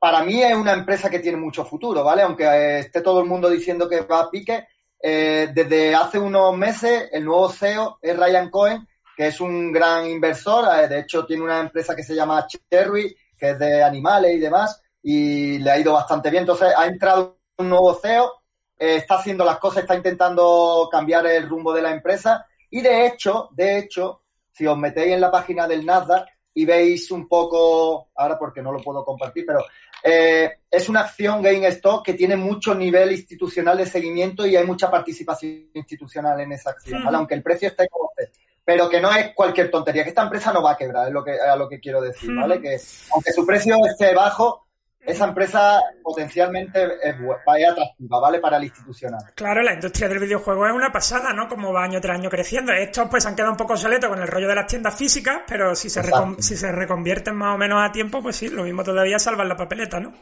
para 0.00 0.24
mí 0.24 0.42
es 0.42 0.56
una 0.56 0.72
empresa 0.72 1.08
que 1.08 1.20
tiene 1.20 1.38
mucho 1.38 1.64
futuro, 1.64 2.02
¿vale? 2.02 2.22
Aunque 2.22 2.46
eh, 2.46 2.78
esté 2.80 3.00
todo 3.00 3.20
el 3.20 3.26
mundo 3.26 3.48
diciendo 3.48 3.88
que 3.88 4.00
va 4.00 4.22
a 4.22 4.28
pique, 4.30 4.66
eh, 5.00 5.50
desde 5.54 5.94
hace 5.94 6.18
unos 6.18 6.56
meses 6.56 7.10
el 7.12 7.24
nuevo 7.24 7.48
CEO 7.48 7.98
es 8.02 8.16
Ryan 8.18 8.50
Cohen, 8.50 8.88
que 9.16 9.28
es 9.28 9.40
un 9.40 9.70
gran 9.70 10.04
inversor, 10.08 10.64
eh, 10.80 10.88
de 10.88 10.98
hecho 10.98 11.24
tiene 11.24 11.44
una 11.44 11.60
empresa 11.60 11.94
que 11.94 12.02
se 12.02 12.16
llama 12.16 12.44
Cherry, 12.48 13.16
que 13.38 13.50
es 13.50 13.58
de 13.60 13.84
animales 13.84 14.34
y 14.34 14.40
demás, 14.40 14.82
y 15.02 15.58
le 15.58 15.70
ha 15.70 15.78
ido 15.78 15.92
bastante 15.92 16.30
bien. 16.30 16.42
Entonces 16.42 16.72
ha 16.76 16.86
entrado 16.86 17.38
un 17.58 17.68
nuevo 17.68 17.94
CEO, 17.94 18.32
eh, 18.78 18.96
está 18.96 19.16
haciendo 19.16 19.44
las 19.44 19.58
cosas, 19.58 19.82
está 19.82 19.94
intentando 19.94 20.88
cambiar 20.90 21.26
el 21.26 21.48
rumbo 21.48 21.72
de 21.72 21.82
la 21.82 21.90
empresa, 21.92 22.46
y 22.70 22.80
de 22.80 23.06
hecho, 23.06 23.48
de 23.52 23.78
hecho, 23.78 24.22
si 24.50 24.66
os 24.66 24.78
metéis 24.78 25.12
en 25.12 25.20
la 25.20 25.30
página 25.30 25.66
del 25.66 25.84
Nasdaq 25.84 26.26
y 26.54 26.64
veis 26.64 27.10
un 27.10 27.28
poco, 27.28 28.10
ahora 28.14 28.38
porque 28.38 28.62
no 28.62 28.72
lo 28.72 28.80
puedo 28.80 29.04
compartir, 29.04 29.44
pero 29.46 29.64
eh, 30.02 30.58
es 30.70 30.88
una 30.88 31.00
acción 31.00 31.42
GameStop 31.42 32.04
que 32.04 32.14
tiene 32.14 32.36
mucho 32.36 32.74
nivel 32.74 33.12
institucional 33.12 33.78
de 33.78 33.86
seguimiento 33.86 34.46
y 34.46 34.56
hay 34.56 34.64
mucha 34.64 34.90
participación 34.90 35.70
institucional 35.74 36.40
en 36.40 36.52
esa 36.52 36.70
acción, 36.70 37.04
¿vale? 37.04 37.16
aunque 37.16 37.34
el 37.34 37.42
precio 37.42 37.68
esté 37.68 37.88
como 37.88 38.10
esté. 38.16 38.32
Pero 38.64 38.88
que 38.88 39.00
no 39.00 39.10
es 39.12 39.34
cualquier 39.34 39.70
tontería, 39.70 40.04
que 40.04 40.10
esta 40.10 40.22
empresa 40.22 40.52
no 40.52 40.62
va 40.62 40.72
a 40.72 40.76
quebrar, 40.76 41.08
es 41.08 41.12
lo 41.12 41.24
que, 41.24 41.32
a 41.32 41.56
lo 41.56 41.68
que 41.68 41.80
quiero 41.80 42.00
decir, 42.00 42.32
¿vale? 42.32 42.60
Que 42.60 42.78
aunque 43.12 43.32
su 43.32 43.44
precio 43.44 43.76
esté 43.84 44.14
bajo, 44.14 44.61
esa 45.04 45.24
empresa 45.26 45.80
potencialmente 46.02 46.84
es, 46.84 47.16
es 47.20 47.70
atractiva, 47.70 48.20
¿vale? 48.20 48.38
Para 48.38 48.56
el 48.56 48.64
institucional. 48.64 49.20
Claro, 49.34 49.62
la 49.62 49.74
industria 49.74 50.08
del 50.08 50.20
videojuego 50.20 50.66
es 50.66 50.72
una 50.72 50.92
pasada, 50.92 51.32
¿no? 51.32 51.48
Como 51.48 51.72
va 51.72 51.84
año 51.84 52.00
tras 52.00 52.18
año 52.18 52.30
creciendo. 52.30 52.72
Estos 52.72 53.08
pues 53.08 53.26
han 53.26 53.34
quedado 53.34 53.52
un 53.52 53.56
poco 53.56 53.72
obsoletos 53.72 54.08
con 54.08 54.20
el 54.20 54.28
rollo 54.28 54.48
de 54.48 54.54
las 54.54 54.66
tiendas 54.66 54.94
físicas, 54.94 55.40
pero 55.46 55.74
si 55.74 55.90
se, 55.90 56.02
si 56.38 56.56
se 56.56 56.70
reconvierten 56.70 57.34
más 57.34 57.54
o 57.54 57.58
menos 57.58 57.82
a 57.82 57.90
tiempo, 57.90 58.22
pues 58.22 58.36
sí, 58.36 58.48
lo 58.48 58.62
mismo 58.62 58.84
todavía 58.84 59.18
salvan 59.18 59.48
la 59.48 59.56
papeleta, 59.56 59.98
¿no? 59.98 60.12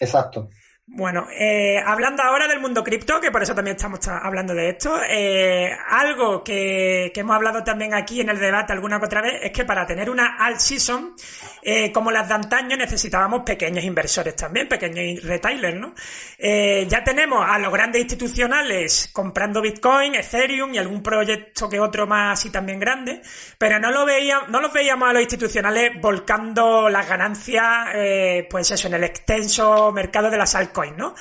Exacto. 0.00 0.48
Bueno, 0.84 1.28
eh, 1.30 1.78
hablando 1.86 2.24
ahora 2.24 2.48
del 2.48 2.58
mundo 2.58 2.82
cripto, 2.82 3.20
que 3.20 3.30
por 3.30 3.40
eso 3.42 3.54
también 3.54 3.76
estamos 3.76 4.00
ta- 4.00 4.18
hablando 4.18 4.52
de 4.52 4.70
esto, 4.70 5.00
eh, 5.08 5.70
algo 5.88 6.42
que, 6.42 7.12
hemos 7.14 7.36
hablado 7.36 7.62
también 7.62 7.94
aquí 7.94 8.20
en 8.20 8.28
el 8.28 8.38
debate 8.40 8.72
alguna 8.72 8.98
que 8.98 9.06
otra 9.06 9.22
vez 9.22 9.34
es 9.42 9.52
que 9.52 9.64
para 9.64 9.86
tener 9.86 10.10
una 10.10 10.36
alt 10.38 10.58
season, 10.58 11.14
eh, 11.62 11.92
como 11.92 12.10
las 12.10 12.28
de 12.28 12.34
antaño, 12.34 12.76
necesitábamos 12.76 13.42
pequeños 13.42 13.84
inversores 13.84 14.34
también, 14.34 14.68
pequeños 14.68 15.22
retailers, 15.22 15.78
¿no? 15.78 15.94
Eh, 16.36 16.84
ya 16.88 17.04
tenemos 17.04 17.46
a 17.48 17.58
los 17.60 17.72
grandes 17.72 18.02
institucionales 18.02 19.08
comprando 19.12 19.62
Bitcoin, 19.62 20.16
Ethereum 20.16 20.74
y 20.74 20.78
algún 20.78 21.00
proyecto 21.02 21.70
que 21.70 21.78
otro 21.78 22.08
más 22.08 22.40
así 22.40 22.50
también 22.50 22.80
grande, 22.80 23.22
pero 23.56 23.78
no 23.78 23.92
lo 23.92 24.04
veíamos, 24.04 24.48
no 24.48 24.60
los 24.60 24.72
veíamos 24.72 25.08
a 25.08 25.12
los 25.12 25.22
institucionales 25.22 25.92
volcando 26.00 26.88
las 26.90 27.08
ganancias, 27.08 27.86
eh, 27.94 28.48
pues 28.50 28.68
eso, 28.72 28.88
en 28.88 28.94
el 28.94 29.04
extenso 29.04 29.92
mercado 29.92 30.28
de 30.28 30.36
las 30.36 30.50
altcoins, 30.72 30.96
¿no? 30.96 31.14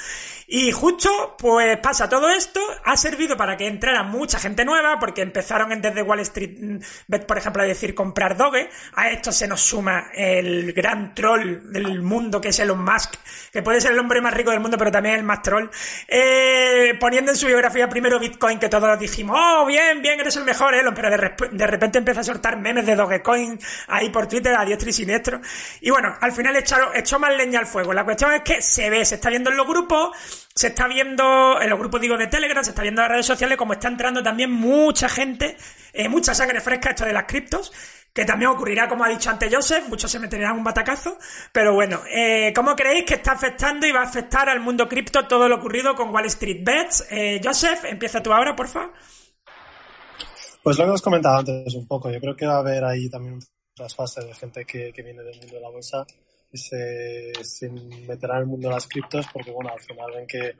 Y 0.47 0.71
justo, 0.71 1.35
pues 1.37 1.77
pasa 1.77 2.09
todo 2.09 2.29
esto, 2.29 2.59
ha 2.83 2.97
servido 2.97 3.37
para 3.37 3.55
que 3.55 3.67
entrara 3.67 4.03
mucha 4.03 4.37
gente 4.37 4.65
nueva, 4.65 4.99
porque 4.99 5.21
empezaron 5.21 5.81
desde 5.81 6.01
Wall 6.01 6.19
Street, 6.19 6.57
mm, 6.59 7.15
por 7.25 7.37
ejemplo, 7.37 7.63
a 7.63 7.65
decir 7.65 7.95
comprar 7.95 8.35
Doge. 8.35 8.69
A 8.95 9.09
esto 9.09 9.31
se 9.31 9.47
nos 9.47 9.61
suma 9.61 10.09
el 10.13 10.73
gran 10.73 11.15
troll 11.15 11.71
del 11.71 12.01
mundo, 12.01 12.41
que 12.41 12.49
es 12.49 12.59
Elon 12.59 12.83
Musk, 12.83 13.15
que 13.53 13.61
puede 13.61 13.79
ser 13.79 13.93
el 13.93 13.99
hombre 13.99 14.19
más 14.19 14.33
rico 14.33 14.51
del 14.51 14.59
mundo, 14.59 14.77
pero 14.77 14.91
también 14.91 15.15
el 15.15 15.23
más 15.23 15.41
troll, 15.41 15.69
eh, 16.07 16.97
poniendo 16.99 17.31
en 17.31 17.37
su 17.37 17.47
biografía 17.47 17.87
primero 17.87 18.19
Bitcoin, 18.19 18.59
que 18.59 18.67
todos 18.67 18.99
dijimos, 18.99 19.37
oh, 19.39 19.65
bien, 19.65 20.01
bien, 20.01 20.19
eres 20.19 20.35
el 20.35 20.43
mejor, 20.43 20.73
Elon, 20.75 20.93
pero 20.93 21.09
de, 21.09 21.67
repente 21.67 21.97
empieza 21.97 22.19
a 22.19 22.23
soltar 22.25 22.57
memes 22.57 22.85
de 22.85 22.95
Dogecoin 22.97 23.57
ahí 23.87 24.09
por 24.09 24.27
Twitter 24.27 24.53
a 24.57 24.65
diestro 24.65 24.89
y 24.89 24.93
siniestro. 24.93 25.39
Y 25.79 25.91
bueno, 25.91 26.13
al 26.19 26.33
final 26.33 26.57
echaron- 26.57 26.91
echó 26.93 27.19
más 27.19 27.33
leña 27.37 27.59
al 27.59 27.67
fuego. 27.67 27.93
La 27.93 28.03
cuestión 28.03 28.33
es 28.33 28.41
que 28.41 28.61
se 28.61 28.89
ve, 28.89 29.05
se 29.05 29.15
está 29.15 29.29
viendo 29.29 29.40
en 29.49 29.57
los 29.57 29.67
grupos, 29.67 30.15
se 30.53 30.67
está 30.67 30.87
viendo, 30.87 31.59
en 31.59 31.69
los 31.69 31.79
grupos 31.79 31.99
digo 32.01 32.17
de 32.17 32.27
Telegram, 32.27 32.63
se 32.63 32.69
está 32.69 32.83
viendo 32.83 33.01
en 33.01 33.07
las 33.07 33.11
redes 33.11 33.25
sociales 33.25 33.57
como 33.57 33.73
está 33.73 33.87
entrando 33.87 34.21
también 34.21 34.51
mucha 34.51 35.09
gente, 35.09 35.57
eh, 35.93 36.07
mucha 36.07 36.35
sangre 36.35 36.61
fresca 36.61 36.89
esto 36.89 37.05
de 37.05 37.13
las 37.13 37.25
criptos, 37.25 37.71
que 38.13 38.25
también 38.25 38.51
ocurrirá, 38.51 38.87
como 38.89 39.05
ha 39.05 39.09
dicho 39.09 39.29
antes 39.29 39.53
Joseph, 39.53 39.87
muchos 39.87 40.11
se 40.11 40.19
meterán 40.19 40.57
un 40.57 40.63
batacazo, 40.63 41.17
pero 41.51 41.73
bueno, 41.73 42.01
eh, 42.13 42.51
¿cómo 42.53 42.75
creéis 42.75 43.05
que 43.05 43.15
está 43.15 43.31
afectando 43.31 43.87
y 43.87 43.91
va 43.91 44.01
a 44.01 44.03
afectar 44.03 44.49
al 44.49 44.59
mundo 44.59 44.87
cripto 44.87 45.27
todo 45.27 45.47
lo 45.47 45.55
ocurrido 45.55 45.95
con 45.95 46.13
Wall 46.13 46.25
Street 46.25 46.63
Bets? 46.63 47.07
Eh, 47.09 47.41
Joseph, 47.43 47.85
empieza 47.85 48.21
tú 48.21 48.33
ahora, 48.33 48.55
por 48.55 48.67
favor. 48.67 48.91
Pues 50.61 50.77
lo 50.77 50.85
que 50.85 50.91
os 50.91 51.01
comentado 51.01 51.39
antes 51.39 51.73
un 51.73 51.87
poco, 51.87 52.11
yo 52.11 52.19
creo 52.19 52.35
que 52.35 52.45
va 52.45 52.55
a 52.55 52.59
haber 52.59 52.83
ahí 52.83 53.09
también 53.09 53.35
un 53.35 53.41
trasfase 53.73 54.21
de 54.21 54.33
gente 54.35 54.65
que, 54.65 54.91
que 54.93 55.01
viene 55.01 55.23
del 55.23 55.39
mundo 55.39 55.55
de 55.55 55.61
la 55.61 55.69
bolsa 55.69 56.05
se, 56.57 57.31
se 57.43 57.69
meterá 57.69 58.35
en 58.35 58.41
el 58.41 58.47
mundo 58.47 58.67
de 58.67 58.75
las 58.75 58.87
criptos 58.87 59.25
porque, 59.31 59.51
bueno, 59.51 59.71
al 59.71 59.79
final 59.79 60.11
ven 60.11 60.27
que, 60.27 60.55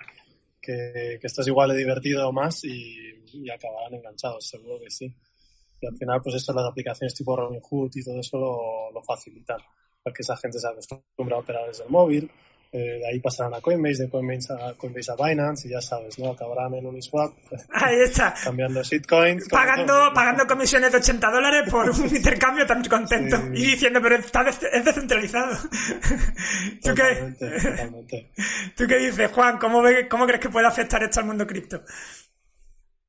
que, 0.61 1.17
que 1.19 1.27
esto 1.27 1.41
es 1.41 1.47
igual 1.47 1.69
de 1.69 1.77
divertido 1.77 2.27
o 2.27 2.31
más 2.31 2.63
y, 2.63 3.23
y 3.33 3.49
acabarán 3.49 3.95
enganchados, 3.95 4.47
seguro 4.47 4.79
que 4.79 4.89
sí. 4.89 5.13
Y 5.81 5.87
al 5.87 5.95
final, 5.95 6.21
pues 6.21 6.35
esto, 6.35 6.53
las 6.53 6.69
aplicaciones 6.69 7.15
tipo 7.15 7.35
Robinhood 7.35 7.91
y 7.95 8.03
todo 8.03 8.19
eso 8.19 8.37
lo, 8.37 8.91
lo 8.91 9.01
facilitan, 9.01 9.59
porque 10.03 10.21
esa 10.21 10.37
gente 10.37 10.59
se 10.59 10.67
acostumbra 10.67 11.37
a 11.37 11.39
operar 11.39 11.67
desde 11.67 11.83
el 11.83 11.89
móvil, 11.89 12.31
eh, 12.73 12.99
de 12.99 13.07
ahí 13.07 13.19
pasarán 13.19 13.53
a 13.53 13.59
Coinbase, 13.61 14.03
de 14.03 14.09
Coinbase 14.09 14.53
a, 14.53 14.73
Coinbase 14.75 15.11
a 15.11 15.15
Binance 15.15 15.67
y 15.67 15.71
ya 15.71 15.81
sabes, 15.81 16.17
¿no? 16.19 16.31
Acabarán 16.31 16.73
en 16.75 16.85
Uniswap 16.85 17.33
Ahí 17.73 17.99
está. 18.01 18.33
cambiando 18.43 18.81
shitcoins. 18.81 19.49
Pagando, 19.49 19.87
todo. 19.93 20.13
pagando 20.13 20.47
comisiones 20.47 20.91
de 20.91 20.97
80 20.99 21.31
dólares 21.31 21.69
por 21.69 21.89
un 21.89 22.07
intercambio 22.15 22.65
tan 22.65 22.83
contento. 22.85 23.35
Sí. 23.37 23.43
Y 23.55 23.65
diciendo, 23.71 23.99
pero 24.01 24.15
está 24.15 24.43
de- 24.45 24.51
es 24.51 24.85
descentralizado. 24.85 25.53
¿Tú 26.83 26.93
qué, 26.95 27.03
Totalmente, 27.03 27.49
totalmente. 27.61 28.31
¿Tú 28.77 28.87
qué 28.87 28.97
dices, 28.97 29.31
Juan? 29.31 29.57
¿Cómo, 29.57 29.81
ve- 29.81 30.07
¿Cómo 30.07 30.25
crees 30.25 30.39
que 30.41 30.49
puede 30.49 30.67
afectar 30.67 31.03
esto 31.03 31.19
al 31.19 31.25
mundo 31.25 31.45
cripto? 31.45 31.81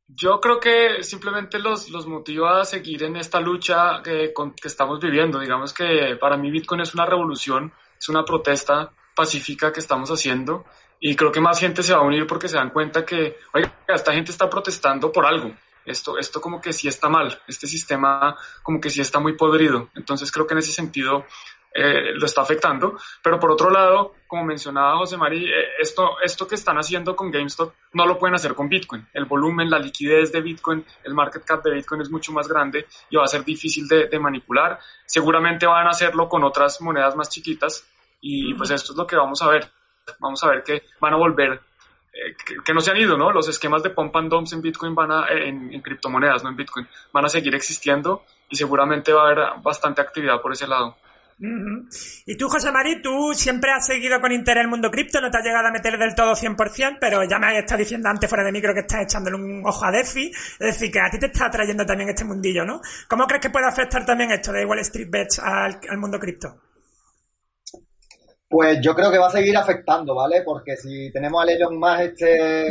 Yo 0.09 0.41
creo 0.41 0.61
que 0.61 1.03
simplemente 1.03 1.59
los, 1.59 1.89
los 1.89 2.07
motiva 2.07 2.61
a 2.61 2.65
seguir 2.65 3.03
en 3.05 3.17
esta 3.17 3.41
lucha 3.41 4.03
que, 4.03 4.33
con- 4.33 4.55
que 4.55 4.69
estamos 4.69 5.01
viviendo. 5.01 5.39
Digamos 5.39 5.73
que 5.73 6.17
para 6.21 6.37
mí 6.37 6.51
Bitcoin 6.51 6.81
es 6.83 6.95
una 6.95 7.07
revolución, 7.07 7.73
es 7.99 8.09
una 8.09 8.25
protesta 8.25 8.91
pacífica 9.15 9.73
que 9.73 9.81
estamos 9.81 10.11
haciendo 10.11 10.65
y 11.05 11.17
creo 11.17 11.33
que 11.33 11.41
más 11.41 11.59
gente 11.59 11.83
se 11.83 11.93
va 11.93 11.99
a 11.99 12.03
unir 12.03 12.29
porque 12.29 12.49
se 12.49 12.57
dan 12.57 12.71
cuenta 12.71 13.05
que, 13.05 13.37
oiga, 13.53 13.75
esta 13.89 14.13
gente 14.13 14.31
está 14.31 14.49
protestando 14.49 15.11
por 15.11 15.27
algo. 15.27 15.53
Esto, 15.85 16.17
esto 16.17 16.41
como 16.41 16.61
que 16.61 16.73
sí 16.73 16.87
está 16.87 17.09
mal, 17.09 17.43
este 17.49 17.67
sistema 17.67 18.37
como 18.63 18.81
que 18.81 18.89
sí 18.89 19.01
está 19.01 19.19
muy 19.19 19.33
podrido. 19.33 19.89
Entonces 19.97 20.31
creo 20.31 20.47
que 20.47 20.55
en 20.55 20.59
ese 20.59 20.71
sentido 20.71 21.27
eh, 21.75 22.13
lo 22.15 22.25
está 22.25 22.43
afectando. 22.43 22.97
Pero 23.21 23.41
por 23.41 23.51
otro 23.51 23.69
lado, 23.69 24.15
como 24.29 24.45
mencionaba 24.45 24.97
José 24.99 25.17
Mari, 25.17 25.45
eh, 25.45 25.71
esto, 25.81 26.21
esto 26.23 26.47
que 26.47 26.55
están 26.55 26.79
haciendo 26.79 27.17
con 27.17 27.33
GameStop 27.33 27.75
no 27.95 28.07
lo 28.07 28.17
pueden 28.17 28.37
hacer 28.37 28.55
con 28.55 28.69
Bitcoin. 28.69 29.05
El 29.13 29.25
volumen, 29.25 29.69
la 29.69 29.81
liquidez 29.81 30.31
de 30.31 30.41
Bitcoin, 30.41 30.85
el 31.03 31.15
market 31.15 31.45
cap 31.45 31.65
de 31.65 31.73
Bitcoin 31.73 32.03
es 32.03 32.11
mucho 32.11 32.31
más 32.31 32.47
grande 32.47 32.87
y 33.11 33.17
va 33.17 33.25
a 33.25 33.27
ser 33.27 33.43
difícil 33.45 33.89
de 33.89 34.19
manipular. 34.21 34.79
Seguramente 35.05 35.67
van 35.67 35.89
a 35.89 35.91
hacerlo 35.91 36.29
con 36.29 36.45
otras 36.45 36.81
monedas 36.81 37.17
más 37.17 37.29
chiquitas 37.29 37.89
y 38.23 38.55
pues 38.55 38.71
esto 38.71 38.93
es 38.93 38.97
lo 38.97 39.07
que 39.07 39.17
vamos 39.17 39.43
a 39.43 39.49
ver. 39.49 39.71
Vamos 40.19 40.43
a 40.43 40.49
ver 40.49 40.63
que 40.63 40.85
van 41.01 41.13
a 41.13 41.17
volver 41.17 41.61
eh, 42.13 42.37
que, 42.45 42.57
que 42.65 42.75
no 42.75 42.81
se 42.81 42.91
han 42.91 42.97
ido, 42.99 43.17
¿no? 43.17 43.33
Los 43.33 43.49
esquemas 43.49 43.83
de 43.83 43.91
pump 43.91 44.15
and 44.17 44.31
dumps 44.31 44.53
en 44.53 44.63
Bitcoin 44.63 44.95
van 44.95 45.11
a, 45.11 45.29
en, 45.29 45.73
en 45.73 45.81
criptomonedas, 45.81 46.43
no 46.43 46.51
en 46.51 46.57
Bitcoin, 46.57 46.87
van 47.13 47.25
a 47.25 47.29
seguir 47.29 47.55
existiendo 47.55 48.25
y 48.51 48.57
seguramente 48.57 49.13
va 49.13 49.23
a 49.23 49.31
haber 49.31 49.63
bastante 49.63 50.01
actividad 50.01 50.41
por 50.41 50.53
ese 50.53 50.67
lado. 50.67 50.97
Y 52.27 52.37
tú, 52.37 52.49
José 52.49 52.71
María, 52.71 53.01
tú 53.03 53.33
siempre 53.35 53.73
has 53.73 53.87
seguido 53.87 54.21
con 54.21 54.31
interés 54.31 54.63
el 54.63 54.69
mundo 54.69 54.91
cripto, 54.91 55.21
no 55.21 55.31
te 55.31 55.39
has 55.39 55.45
llegado 55.45 55.67
a 55.67 55.73
meter 55.73 55.99
del 55.99 56.15
todo 56.15 56.35
100%, 56.35 56.99
pero 57.01 57.25
ya 57.29 57.39
me 57.39 57.49
has 57.49 57.55
estado 57.55 57.79
diciendo 57.79 58.09
antes 58.09 58.29
fuera 58.29 58.45
de 58.45 58.53
micro 58.53 58.73
que 58.75 58.81
estás 58.81 59.03
echándole 59.03 59.37
un 59.37 59.63
ojo 59.67 59.85
a 59.85 59.91
DeFi, 59.91 60.31
es 60.31 60.59
decir, 60.59 60.93
que 60.93 61.01
a 61.01 61.11
ti 61.11 61.19
te 61.19 61.27
está 61.27 61.47
atrayendo 61.47 61.85
también 61.85 62.11
este 62.11 62.25
mundillo, 62.25 62.65
¿no? 62.65 62.81
¿Cómo 63.09 63.27
crees 63.27 63.43
que 63.43 63.51
puede 63.51 63.67
afectar 63.67 64.05
también 64.05 64.31
esto 64.31 64.53
de 64.53 64.65
Wall 64.65 64.79
Street 64.81 65.09
Bets 65.11 65.41
al, 65.41 65.81
al 65.89 65.99
mundo 65.99 66.21
cripto? 66.21 66.72
Pues 68.53 68.83
yo 68.83 68.95
creo 68.95 69.11
que 69.11 69.17
va 69.17 69.29
a 69.29 69.31
seguir 69.31 69.57
afectando, 69.57 70.15
¿vale? 70.15 70.43
Porque 70.43 70.77
si 70.77 71.11
tenemos 71.11 71.43
a 71.43 71.51
Elon 71.51 71.79
Musk 71.79 72.01
este 72.01 72.69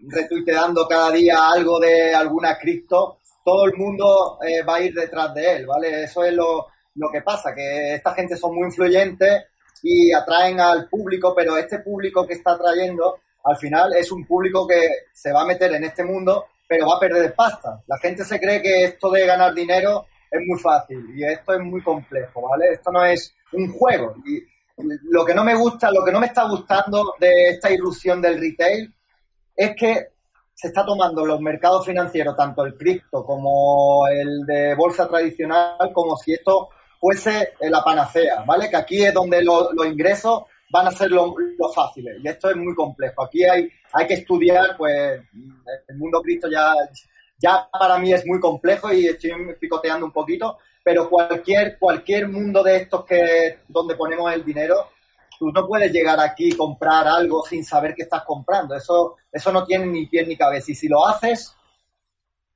retuiteando 0.00 0.86
cada 0.86 1.10
día 1.10 1.50
algo 1.50 1.80
de 1.80 2.14
alguna 2.14 2.56
cripto, 2.56 3.18
todo 3.44 3.64
el 3.64 3.74
mundo 3.74 4.38
eh, 4.46 4.62
va 4.62 4.76
a 4.76 4.80
ir 4.80 4.94
detrás 4.94 5.34
de 5.34 5.56
él, 5.56 5.66
¿vale? 5.66 6.04
Eso 6.04 6.22
es 6.22 6.32
lo, 6.32 6.68
lo 6.94 7.10
que 7.10 7.22
pasa, 7.22 7.52
que 7.52 7.94
esta 7.94 8.14
gente 8.14 8.36
son 8.36 8.54
muy 8.54 8.66
influyentes 8.66 9.46
y 9.82 10.12
atraen 10.12 10.60
al 10.60 10.88
público, 10.88 11.34
pero 11.34 11.56
este 11.56 11.80
público 11.80 12.24
que 12.24 12.34
está 12.34 12.52
atrayendo, 12.52 13.18
al 13.42 13.56
final 13.56 13.94
es 13.94 14.12
un 14.12 14.24
público 14.24 14.68
que 14.68 14.88
se 15.12 15.32
va 15.32 15.42
a 15.42 15.46
meter 15.46 15.74
en 15.74 15.82
este 15.82 16.04
mundo, 16.04 16.46
pero 16.68 16.86
va 16.86 16.94
a 16.94 17.00
perder 17.00 17.34
pasta. 17.34 17.82
La 17.88 17.98
gente 17.98 18.24
se 18.24 18.38
cree 18.38 18.62
que 18.62 18.84
esto 18.84 19.10
de 19.10 19.26
ganar 19.26 19.52
dinero 19.52 20.06
es 20.30 20.40
muy 20.46 20.60
fácil 20.60 21.04
y 21.12 21.24
esto 21.24 21.54
es 21.54 21.60
muy 21.60 21.82
complejo, 21.82 22.48
¿vale? 22.48 22.74
Esto 22.74 22.92
no 22.92 23.04
es 23.04 23.34
un 23.52 23.72
juego. 23.72 24.14
Y 24.24 24.44
lo 25.10 25.24
que 25.24 25.34
no 25.34 25.44
me 25.44 25.54
gusta, 25.54 25.90
lo 25.90 26.04
que 26.04 26.12
no 26.12 26.20
me 26.20 26.26
está 26.26 26.48
gustando 26.48 27.14
de 27.18 27.50
esta 27.50 27.70
irrupción 27.70 28.20
del 28.22 28.38
retail 28.40 28.94
es 29.56 29.74
que 29.76 30.06
se 30.54 30.68
está 30.68 30.84
tomando 30.84 31.24
los 31.24 31.40
mercados 31.40 31.86
financieros, 31.86 32.36
tanto 32.36 32.64
el 32.64 32.76
cripto 32.76 33.24
como 33.24 34.06
el 34.08 34.44
de 34.46 34.74
bolsa 34.74 35.06
tradicional, 35.08 35.92
como 35.92 36.16
si 36.16 36.32
esto 36.32 36.68
fuese 37.00 37.54
la 37.60 37.82
panacea, 37.82 38.42
¿vale? 38.44 38.68
Que 38.68 38.76
aquí 38.76 39.04
es 39.04 39.14
donde 39.14 39.42
lo- 39.42 39.72
los 39.72 39.86
ingresos 39.86 40.42
van 40.70 40.88
a 40.88 40.90
ser 40.90 41.10
los 41.10 41.32
lo 41.56 41.68
fáciles 41.72 42.16
y 42.22 42.28
esto 42.28 42.50
es 42.50 42.56
muy 42.56 42.74
complejo. 42.74 43.22
Aquí 43.22 43.44
hay, 43.44 43.68
hay 43.92 44.06
que 44.06 44.14
estudiar, 44.14 44.76
pues 44.76 45.20
el 45.88 45.96
mundo 45.96 46.20
cripto 46.22 46.48
ya, 46.50 46.74
ya 47.38 47.68
para 47.72 47.98
mí 47.98 48.12
es 48.12 48.26
muy 48.26 48.40
complejo 48.40 48.92
y 48.92 49.06
estoy 49.06 49.30
picoteando 49.60 50.06
un 50.06 50.12
poquito, 50.12 50.58
pero 50.88 51.10
cualquier, 51.10 51.78
cualquier 51.78 52.28
mundo 52.28 52.62
de 52.62 52.76
estos 52.76 53.04
que 53.04 53.58
donde 53.68 53.94
ponemos 53.94 54.32
el 54.32 54.42
dinero, 54.42 54.88
tú 55.38 55.52
no 55.52 55.66
puedes 55.66 55.92
llegar 55.92 56.18
aquí 56.18 56.48
y 56.48 56.56
comprar 56.56 57.06
algo 57.06 57.44
sin 57.44 57.62
saber 57.62 57.94
qué 57.94 58.04
estás 58.04 58.22
comprando. 58.24 58.74
Eso, 58.74 59.16
eso 59.30 59.52
no 59.52 59.66
tiene 59.66 59.84
ni 59.84 60.06
pie 60.06 60.24
ni 60.24 60.34
cabeza. 60.34 60.72
Y 60.72 60.74
si 60.74 60.88
lo 60.88 61.06
haces, 61.06 61.54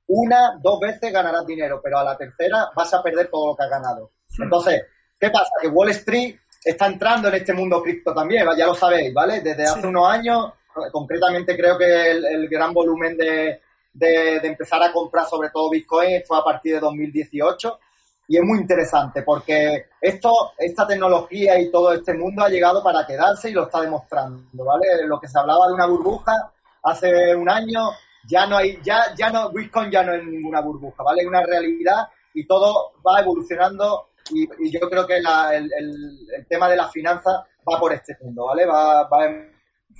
una, 0.07 0.57
dos 0.59 0.79
veces 0.79 1.13
ganarás 1.13 1.45
dinero, 1.45 1.79
pero 1.83 1.99
a 1.99 2.03
la 2.03 2.17
tercera 2.17 2.71
vas 2.75 2.91
a 2.95 3.03
perder 3.03 3.29
todo 3.29 3.49
lo 3.49 3.55
que 3.55 3.65
has 3.65 3.69
ganado. 3.69 4.09
Entonces, 4.39 4.81
¿qué 5.19 5.29
pasa? 5.29 5.51
Que 5.61 5.67
Wall 5.67 5.89
Street 5.89 6.35
está 6.65 6.87
entrando 6.87 7.27
en 7.27 7.35
este 7.35 7.53
mundo 7.53 7.83
cripto 7.83 8.15
también, 8.15 8.47
ya 8.57 8.65
lo 8.65 8.73
sabéis, 8.73 9.13
¿vale? 9.13 9.41
Desde 9.41 9.63
hace 9.63 9.85
unos 9.85 10.09
años, 10.09 10.53
concretamente 10.91 11.55
creo 11.55 11.77
que 11.77 12.09
el, 12.09 12.25
el 12.25 12.49
gran 12.49 12.73
volumen 12.73 13.15
de, 13.15 13.61
de, 13.93 14.39
de 14.39 14.47
empezar 14.47 14.81
a 14.81 14.91
comprar 14.91 15.27
sobre 15.27 15.51
todo 15.51 15.69
Bitcoin 15.69 16.23
fue 16.25 16.39
a 16.39 16.43
partir 16.43 16.73
de 16.73 16.79
2018 16.79 17.79
y 18.27 18.37
es 18.37 18.43
muy 18.43 18.59
interesante 18.59 19.21
porque 19.23 19.87
esto, 19.99 20.51
esta 20.57 20.87
tecnología 20.87 21.59
y 21.59 21.69
todo 21.71 21.93
este 21.93 22.13
mundo 22.13 22.43
ha 22.43 22.49
llegado 22.49 22.81
para 22.83 23.05
quedarse 23.05 23.49
y 23.49 23.53
lo 23.53 23.63
está 23.63 23.81
demostrando, 23.81 24.63
¿vale? 24.65 25.05
Lo 25.05 25.19
que 25.19 25.27
se 25.27 25.37
hablaba 25.39 25.67
de 25.67 25.73
una 25.73 25.85
burbuja 25.87 26.51
hace 26.83 27.35
un 27.35 27.49
año, 27.49 27.89
ya 28.27 28.45
no 28.47 28.57
hay, 28.57 28.79
ya, 28.83 29.13
ya 29.17 29.29
no, 29.29 29.49
Bitcoin 29.51 29.91
ya 29.91 30.03
no 30.03 30.13
es 30.13 30.23
ninguna 30.25 30.61
burbuja, 30.61 31.03
¿vale? 31.03 31.21
Es 31.21 31.27
una 31.27 31.43
realidad 31.43 32.07
y 32.33 32.47
todo 32.47 32.93
va 33.05 33.19
evolucionando 33.19 34.09
y, 34.31 34.43
y 34.65 34.71
yo 34.71 34.89
creo 34.89 35.05
que 35.05 35.19
la- 35.21 35.53
el, 35.55 35.69
el- 35.77 36.27
el 36.37 36.47
tema 36.47 36.69
de 36.69 36.77
las 36.77 36.91
finanzas 36.91 37.41
va 37.69 37.79
por 37.79 37.91
este 37.93 38.15
mundo, 38.21 38.45
¿vale? 38.45 38.65
Va, 38.65 39.03
va 39.07 39.25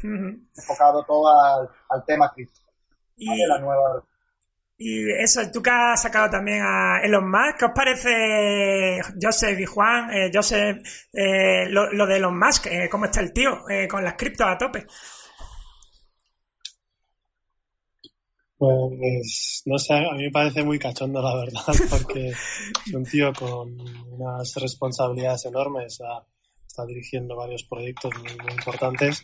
enfocado 0.02 1.04
todo 1.04 1.28
al, 1.30 1.70
al 1.90 2.06
tema 2.06 2.32
cripto. 2.34 2.60
¿vale? 3.28 3.48
La 3.48 3.60
nueva... 3.60 4.04
y 4.78 5.12
eso, 5.12 5.42
tú 5.52 5.62
que 5.62 5.70
has 5.70 6.02
sacado 6.02 6.30
también 6.30 6.62
a 6.62 7.00
Elon 7.04 7.30
Musk, 7.30 7.58
¿qué 7.60 7.66
os 7.66 7.72
parece, 7.76 9.00
Joseph 9.22 9.60
y 9.60 9.66
Juan, 9.66 10.12
eh, 10.12 10.32
Joseph, 10.34 10.78
eh, 11.14 11.68
lo, 11.70 12.08
de 12.08 12.18
Elon 12.18 12.38
Musk? 12.38 12.68
Eh, 12.68 12.90
¿Cómo 12.90 13.06
está 13.06 13.22
el 13.22 13.32
tío 13.32 13.70
eh, 13.70 13.88
con 13.88 14.04
las 14.04 14.16
criptos 14.16 14.48
a 14.48 14.58
tope? 14.58 14.86
Pues 18.58 19.62
no 19.66 19.78
sé, 19.78 19.94
a 19.94 20.14
mí 20.14 20.24
me 20.24 20.32
parece 20.32 20.64
muy 20.64 20.80
cachondo 20.80 21.22
la 21.22 21.36
verdad, 21.36 21.64
porque 21.90 22.30
es 22.30 22.94
un 22.94 23.04
tío 23.04 23.32
con 23.34 23.80
unas 24.10 24.56
responsabilidades 24.56 25.46
enormes, 25.46 26.00
está 26.66 26.86
dirigiendo 26.86 27.36
varios 27.36 27.64
proyectos 27.64 28.12
muy, 28.18 28.36
muy 28.44 28.54
importantes 28.54 29.24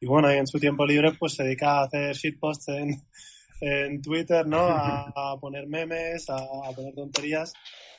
y 0.00 0.06
bueno, 0.06 0.32
y 0.32 0.36
en 0.36 0.48
su 0.48 0.58
tiempo 0.58 0.84
libre 0.84 1.12
pues 1.12 1.34
se 1.34 1.44
dedica 1.44 1.78
a 1.78 1.84
hacer 1.84 2.14
shitposts 2.14 2.68
en, 2.68 3.02
en 3.64 4.02
Twitter, 4.02 4.46
¿no? 4.46 4.58
A, 4.58 5.12
a 5.32 5.36
poner 5.40 5.66
memes, 5.68 6.28
a, 6.28 6.36
a 6.36 6.72
poner 6.74 6.92
tonterías 6.94 7.52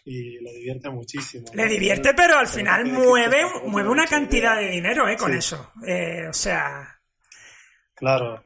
y 0.06 0.40
le 0.42 0.52
divierte 0.56 0.90
muchísimo. 0.90 1.46
¿no? 1.48 1.64
Le 1.64 1.70
divierte, 1.70 2.14
pero 2.14 2.38
al 2.38 2.46
Pero 2.48 2.58
final 2.58 2.86
mueve, 2.92 3.44
mueve 3.66 3.90
una 3.90 4.06
cantidad 4.06 4.60
idea. 4.60 4.68
de 4.68 4.72
dinero 4.76 5.08
eh, 5.08 5.16
con 5.16 5.32
Sí. 5.32 5.38
eso. 5.38 5.72
Eh, 5.88 6.28
o 6.30 6.34
sea, 6.34 7.00
Claro, 7.96 8.44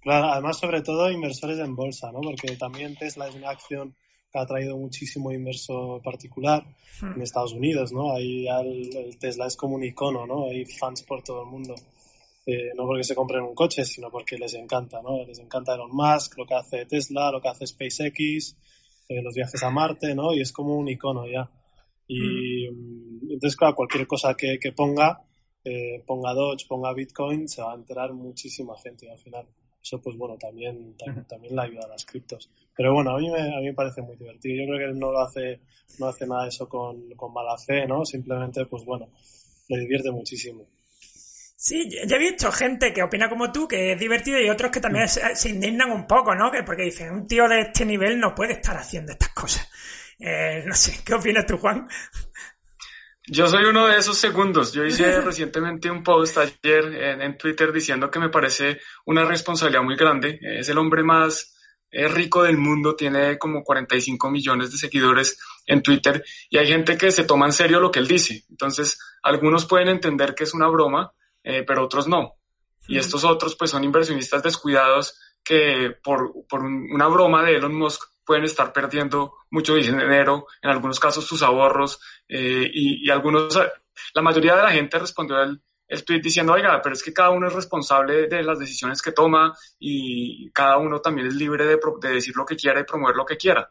claro, 0.00 0.28
además 0.32 0.58
sobre 0.58 0.80
todo 0.80 1.10
inversores 1.10 1.58
en 1.58 1.74
bolsa, 1.76 2.10
¿no? 2.12 2.20
Porque 2.22 2.56
también 2.56 2.96
Tesla 2.96 3.28
es 3.28 3.34
una 3.34 3.50
acción 3.50 3.94
que 4.32 4.38
ha 4.38 4.46
traído 4.46 4.76
muchísimo 4.78 5.30
inversor 5.32 6.00
particular 6.02 6.64
en 7.02 7.20
Estados 7.20 7.52
Unidos, 7.52 7.92
¿no? 7.92 8.14
Ahí 8.14 8.46
el 8.48 9.18
Tesla 9.18 9.46
es 9.46 9.56
como 9.56 9.74
un 9.74 9.84
icono, 9.84 10.26
¿no? 10.26 10.46
Hay 10.46 10.64
fans 10.64 11.02
por 11.02 11.22
todo 11.22 11.42
el 11.42 11.50
mundo. 11.50 11.74
Eh, 12.46 12.72
no 12.76 12.84
porque 12.84 13.04
se 13.04 13.14
compren 13.14 13.42
un 13.42 13.54
coche, 13.54 13.84
sino 13.84 14.10
porque 14.10 14.36
les 14.36 14.52
encanta, 14.54 15.00
¿no? 15.00 15.24
Les 15.24 15.38
encanta 15.38 15.74
Elon 15.74 15.90
Musk, 15.92 16.36
lo 16.36 16.46
que 16.46 16.54
hace 16.54 16.84
Tesla, 16.84 17.30
lo 17.30 17.40
que 17.40 17.48
hace 17.48 17.66
SpaceX, 17.66 18.56
eh, 19.08 19.22
los 19.22 19.34
viajes 19.34 19.62
a 19.62 19.70
Marte, 19.70 20.14
¿no? 20.14 20.34
Y 20.34 20.40
es 20.40 20.52
como 20.52 20.76
un 20.76 20.88
icono 20.88 21.26
ya. 21.26 21.50
Y 22.06 22.68
mm, 22.68 23.32
entonces, 23.32 23.56
claro, 23.56 23.74
cualquier 23.74 24.06
cosa 24.06 24.34
que, 24.34 24.58
que 24.58 24.72
ponga, 24.72 25.22
eh, 25.64 26.02
ponga 26.06 26.34
Doge, 26.34 26.66
ponga 26.68 26.92
Bitcoin, 26.92 27.48
se 27.48 27.62
va 27.62 27.72
a 27.72 27.76
enterar 27.76 28.12
muchísima 28.12 28.76
gente 28.78 29.10
al 29.10 29.18
final. 29.18 29.46
Eso, 29.82 30.00
pues 30.00 30.16
bueno, 30.16 30.36
también, 30.38 30.96
también, 30.96 31.26
también 31.26 31.56
le 31.56 31.62
ayuda 31.62 31.84
a 31.84 31.88
las 31.88 32.04
criptos. 32.04 32.50
Pero 32.76 32.92
bueno, 32.92 33.16
a 33.16 33.18
mí, 33.18 33.30
me, 33.30 33.40
a 33.40 33.60
mí 33.60 33.66
me 33.66 33.74
parece 33.74 34.02
muy 34.02 34.16
divertido. 34.16 34.64
Yo 34.64 34.66
creo 34.66 34.78
que 34.78 34.92
él 34.92 34.98
no 34.98 35.12
lo 35.12 35.20
hace, 35.20 35.60
no 35.98 36.06
hace 36.06 36.26
nada 36.26 36.42
de 36.42 36.48
eso 36.48 36.68
con, 36.68 37.10
con 37.14 37.32
mala 37.32 37.56
fe, 37.56 37.86
¿no? 37.86 38.04
Simplemente, 38.04 38.66
pues 38.66 38.84
bueno, 38.84 39.08
le 39.68 39.78
divierte 39.80 40.10
muchísimo. 40.10 40.66
Sí, 41.64 41.88
yo 41.88 42.06
yo 42.06 42.16
he 42.16 42.18
visto 42.18 42.52
gente 42.52 42.92
que 42.92 43.02
opina 43.02 43.30
como 43.30 43.50
tú, 43.50 43.66
que 43.66 43.92
es 43.92 43.98
divertido, 43.98 44.38
y 44.38 44.50
otros 44.50 44.70
que 44.70 44.80
también 44.80 45.08
se, 45.08 45.34
se 45.34 45.48
indignan 45.48 45.90
un 45.90 46.06
poco, 46.06 46.34
¿no? 46.34 46.50
Que 46.50 46.62
porque 46.62 46.82
dicen, 46.82 47.10
un 47.10 47.26
tío 47.26 47.48
de 47.48 47.60
este 47.60 47.86
nivel 47.86 48.20
no 48.20 48.34
puede 48.34 48.52
estar 48.52 48.76
haciendo 48.76 49.12
estas 49.12 49.30
cosas. 49.30 49.70
Eh, 50.18 50.62
no 50.66 50.74
sé, 50.74 51.02
¿qué 51.04 51.14
opinas 51.14 51.46
tú, 51.46 51.56
Juan? 51.56 51.88
Yo 53.26 53.48
soy 53.48 53.64
uno 53.64 53.86
de 53.86 53.96
esos 53.96 54.18
segundos. 54.18 54.74
Yo 54.74 54.84
hice 54.84 55.20
recientemente 55.22 55.90
un 55.90 56.02
post 56.02 56.36
ayer 56.36 56.84
en, 56.84 57.22
en 57.22 57.38
Twitter 57.38 57.72
diciendo 57.72 58.10
que 58.10 58.18
me 58.18 58.28
parece 58.28 58.80
una 59.06 59.24
responsabilidad 59.24 59.82
muy 59.82 59.96
grande. 59.96 60.38
Es 60.42 60.68
el 60.68 60.76
hombre 60.76 61.02
más 61.02 61.54
eh, 61.90 62.08
rico 62.08 62.42
del 62.42 62.58
mundo, 62.58 62.94
tiene 62.94 63.38
como 63.38 63.64
45 63.64 64.30
millones 64.30 64.70
de 64.70 64.76
seguidores 64.76 65.38
en 65.64 65.82
Twitter 65.82 66.22
y 66.50 66.58
hay 66.58 66.66
gente 66.66 66.98
que 66.98 67.10
se 67.10 67.24
toma 67.24 67.46
en 67.46 67.52
serio 67.52 67.80
lo 67.80 67.90
que 67.90 68.00
él 68.00 68.06
dice. 68.06 68.44
Entonces, 68.50 68.98
algunos 69.22 69.64
pueden 69.64 69.88
entender 69.88 70.34
que 70.34 70.44
es 70.44 70.52
una 70.52 70.68
broma, 70.68 71.12
eh, 71.44 71.62
pero 71.62 71.84
otros 71.84 72.08
no. 72.08 72.34
Y 72.88 72.98
estos 72.98 73.22
otros 73.24 73.54
pues 73.56 73.70
son 73.70 73.84
inversionistas 73.84 74.42
descuidados 74.42 75.18
que 75.44 75.96
por, 76.02 76.32
por 76.48 76.62
un- 76.64 76.88
una 76.92 77.06
broma 77.06 77.44
de 77.44 77.56
Elon 77.56 77.74
Musk 77.74 78.02
pueden 78.24 78.44
estar 78.44 78.72
perdiendo 78.72 79.34
mucho 79.50 79.74
dinero, 79.74 80.46
en 80.62 80.70
algunos 80.70 80.98
casos 80.98 81.24
sus 81.26 81.42
ahorros, 81.42 82.00
eh, 82.28 82.68
y, 82.72 83.06
y 83.06 83.10
algunos, 83.10 83.56
la 84.14 84.22
mayoría 84.22 84.56
de 84.56 84.62
la 84.62 84.70
gente 84.72 84.98
respondió 84.98 85.42
el, 85.42 85.62
el 85.86 86.04
tweet 86.04 86.20
diciendo, 86.20 86.54
oiga, 86.54 86.80
pero 86.82 86.94
es 86.94 87.02
que 87.02 87.12
cada 87.12 87.30
uno 87.30 87.46
es 87.48 87.52
responsable 87.52 88.26
de 88.26 88.42
las 88.42 88.58
decisiones 88.58 89.02
que 89.02 89.12
toma 89.12 89.54
y 89.78 90.50
cada 90.52 90.78
uno 90.78 91.00
también 91.00 91.26
es 91.28 91.34
libre 91.34 91.66
de, 91.66 91.78
de 92.00 92.08
decir 92.08 92.34
lo 92.34 92.46
que 92.46 92.56
quiera 92.56 92.80
y 92.80 92.84
promover 92.84 93.14
lo 93.14 93.26
que 93.26 93.36
quiera. 93.36 93.70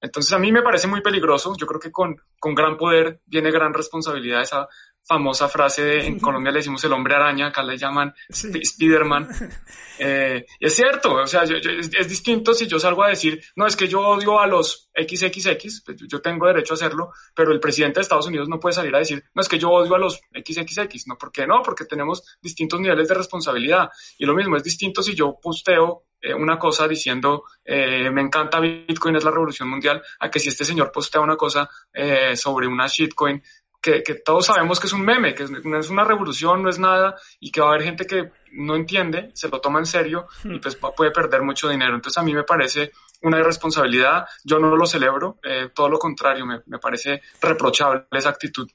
Entonces 0.00 0.32
a 0.32 0.38
mí 0.38 0.52
me 0.52 0.62
parece 0.62 0.86
muy 0.86 1.00
peligroso. 1.00 1.54
Yo 1.58 1.66
creo 1.66 1.80
que 1.80 1.90
con, 1.90 2.14
con 2.38 2.54
gran 2.54 2.76
poder 2.76 3.20
viene 3.24 3.50
gran 3.50 3.72
responsabilidad. 3.72 4.42
Esa 4.42 4.68
famosa 5.04 5.48
frase 5.48 5.82
de, 5.82 6.06
en 6.06 6.18
Colombia 6.20 6.52
le 6.52 6.58
decimos 6.60 6.82
el 6.84 6.92
hombre 6.92 7.14
araña, 7.14 7.48
acá 7.48 7.62
le 7.62 7.76
llaman 7.76 8.14
Sí. 8.30 8.48
Sp- 8.50 8.62
Spiderman. 8.64 9.28
Eh, 10.04 10.46
y 10.58 10.66
es 10.66 10.74
cierto, 10.74 11.14
o 11.14 11.26
sea, 11.28 11.44
yo- 11.44 11.58
yo- 11.58 11.70
es, 11.70 11.90
es 11.96 12.08
distinto 12.08 12.54
si 12.54 12.66
yo 12.66 12.80
salgo 12.80 13.04
a 13.04 13.08
decir, 13.10 13.40
no, 13.54 13.66
es 13.68 13.76
que 13.76 13.86
yo 13.86 14.00
odio 14.00 14.40
a 14.40 14.46
los 14.48 14.90
XXX, 14.96 15.82
pues 15.84 15.96
yo- 16.00 16.06
yo 16.08 16.20
tengo 16.20 16.46
derecho 16.46 16.72
a 16.74 16.76
hacerlo, 16.76 17.12
pero 17.34 17.52
el 17.52 17.60
presidente 17.60 18.00
de 18.00 18.02
Estados 18.02 18.26
Unidos 18.26 18.48
no 18.48 18.58
puede 18.58 18.72
salir 18.74 18.92
a 18.96 18.98
decir, 18.98 19.22
no, 19.34 19.42
es 19.42 19.48
que 19.48 19.58
yo 19.60 19.70
odio 19.70 19.94
a 19.94 19.98
los 19.98 20.20
XXX, 20.34 21.06
¿no? 21.06 21.18
¿Por 21.18 21.30
qué 21.30 21.46
no? 21.46 21.62
Porque 21.62 21.84
tenemos 21.84 22.22
distintos 22.40 22.80
niveles 22.80 23.06
de 23.06 23.14
responsabilidad. 23.14 23.90
Y 24.18 24.24
lo 24.26 24.34
mismo, 24.34 24.56
es 24.56 24.64
distinto 24.64 25.02
si 25.02 25.14
yo 25.14 25.38
posteo 25.40 26.04
eh, 26.20 26.34
una 26.34 26.56
cosa 26.58 26.86
diciendo, 26.88 27.44
eh, 27.64 28.08
me 28.10 28.22
encanta 28.22 28.60
Bitcoin, 28.60 29.16
es 29.16 29.24
la 29.24 29.30
revolución 29.30 29.68
mundial, 29.68 30.02
a 30.20 30.30
que 30.30 30.38
si 30.40 30.48
este 30.48 30.64
señor 30.64 30.90
postea 30.92 31.20
una 31.20 31.36
cosa 31.36 31.68
eh, 31.92 32.36
sobre 32.36 32.66
una 32.68 32.86
shitcoin, 32.86 33.42
que, 33.82 34.14
todos 34.24 34.46
sabemos 34.46 34.78
que 34.78 34.86
es 34.86 34.92
un 34.92 35.04
meme, 35.04 35.34
que 35.34 35.44
no 35.64 35.78
es 35.78 35.90
una 35.90 36.04
revolución, 36.04 36.62
no 36.62 36.70
es 36.70 36.78
nada, 36.78 37.16
y 37.40 37.50
que 37.50 37.60
va 37.60 37.66
a 37.66 37.70
haber 37.70 37.82
gente 37.82 38.06
que 38.06 38.30
no 38.52 38.76
entiende, 38.76 39.30
se 39.34 39.48
lo 39.48 39.60
toma 39.60 39.80
en 39.80 39.86
serio 39.86 40.28
y 40.44 40.58
pues 40.60 40.76
puede 40.76 41.10
perder 41.10 41.42
mucho 41.42 41.68
dinero. 41.68 41.94
Entonces 41.94 42.18
a 42.18 42.22
mí 42.22 42.32
me 42.32 42.44
parece 42.44 42.92
una 43.22 43.40
irresponsabilidad, 43.40 44.26
yo 44.44 44.58
no 44.58 44.76
lo 44.76 44.86
celebro, 44.86 45.38
eh, 45.42 45.70
todo 45.74 45.88
lo 45.88 45.98
contrario, 45.98 46.46
me, 46.46 46.60
me 46.66 46.78
parece 46.78 47.22
reprochable 47.40 48.04
esa 48.12 48.28
actitud. 48.28 48.70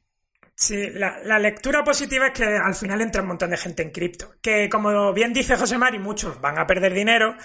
Sí, 0.59 0.89
la, 0.91 1.19
la, 1.23 1.37
lectura 1.37 1.83
positiva 1.83 2.27
es 2.27 2.33
que 2.33 2.43
al 2.43 2.73
final 2.73 2.99
entra 3.01 3.21
un 3.21 3.27
montón 3.27 3.51
de 3.51 3.57
gente 3.57 3.83
en 3.83 3.91
cripto. 3.91 4.33
Que 4.41 4.67
como 4.67 5.13
bien 5.13 5.31
dice 5.31 5.55
José 5.55 5.77
Mari, 5.77 5.99
muchos 5.99 6.41
van 6.41 6.57
a 6.57 6.65
perder 6.65 6.95
dinero 6.95 7.35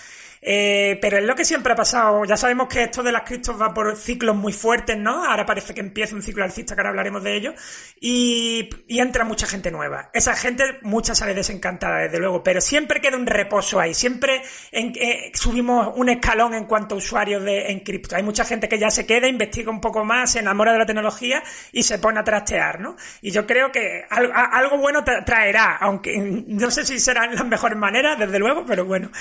eh, 0.44 0.98
pero 1.00 1.18
es 1.18 1.24
lo 1.24 1.36
que 1.36 1.44
siempre 1.44 1.72
ha 1.72 1.76
pasado. 1.76 2.24
Ya 2.24 2.36
sabemos 2.36 2.66
que 2.66 2.82
esto 2.82 3.04
de 3.04 3.12
las 3.12 3.22
criptos 3.22 3.60
va 3.60 3.72
por 3.72 3.96
ciclos 3.96 4.34
muy 4.34 4.52
fuertes, 4.52 4.98
¿no? 4.98 5.24
Ahora 5.24 5.46
parece 5.46 5.72
que 5.72 5.80
empieza 5.80 6.16
un 6.16 6.22
ciclo 6.22 6.42
alcista, 6.42 6.74
que 6.74 6.80
ahora 6.80 6.90
hablaremos 6.90 7.22
de 7.22 7.36
ello. 7.36 7.54
Y, 8.00 8.68
y 8.88 8.98
entra 8.98 9.24
mucha 9.24 9.46
gente 9.46 9.70
nueva. 9.70 10.10
Esa 10.12 10.34
gente, 10.34 10.64
mucha 10.82 11.14
sale 11.14 11.32
desencantada, 11.32 11.98
desde 11.98 12.18
luego, 12.18 12.42
pero 12.42 12.60
siempre 12.60 13.00
queda 13.00 13.16
un 13.16 13.26
reposo 13.26 13.78
ahí. 13.78 13.94
Siempre 13.94 14.42
en, 14.72 14.92
eh, 14.96 15.30
subimos 15.32 15.92
un 15.94 16.08
escalón 16.08 16.54
en 16.54 16.64
cuanto 16.64 16.96
a 16.96 16.98
usuarios 16.98 17.44
de, 17.44 17.70
en 17.70 17.80
cripto. 17.80 18.16
Hay 18.16 18.24
mucha 18.24 18.44
gente 18.44 18.68
que 18.68 18.80
ya 18.80 18.90
se 18.90 19.06
queda, 19.06 19.28
investiga 19.28 19.70
un 19.70 19.80
poco 19.80 20.04
más, 20.04 20.32
se 20.32 20.40
enamora 20.40 20.72
de 20.72 20.78
la 20.78 20.86
tecnología 20.86 21.40
y 21.70 21.84
se 21.84 22.00
pone 22.00 22.18
a 22.18 22.24
trastear, 22.24 22.80
¿no? 22.80 22.96
Y 23.20 23.30
yo 23.30 23.46
creo 23.46 23.70
que 23.70 24.04
algo, 24.10 24.32
algo 24.34 24.78
bueno 24.78 25.04
traerá, 25.04 25.76
aunque 25.76 26.18
no 26.48 26.68
sé 26.72 26.84
si 26.84 26.98
serán 26.98 27.32
las 27.36 27.46
mejores 27.46 27.78
maneras, 27.78 28.18
desde 28.18 28.40
luego, 28.40 28.64
pero 28.66 28.84
bueno. 28.84 29.12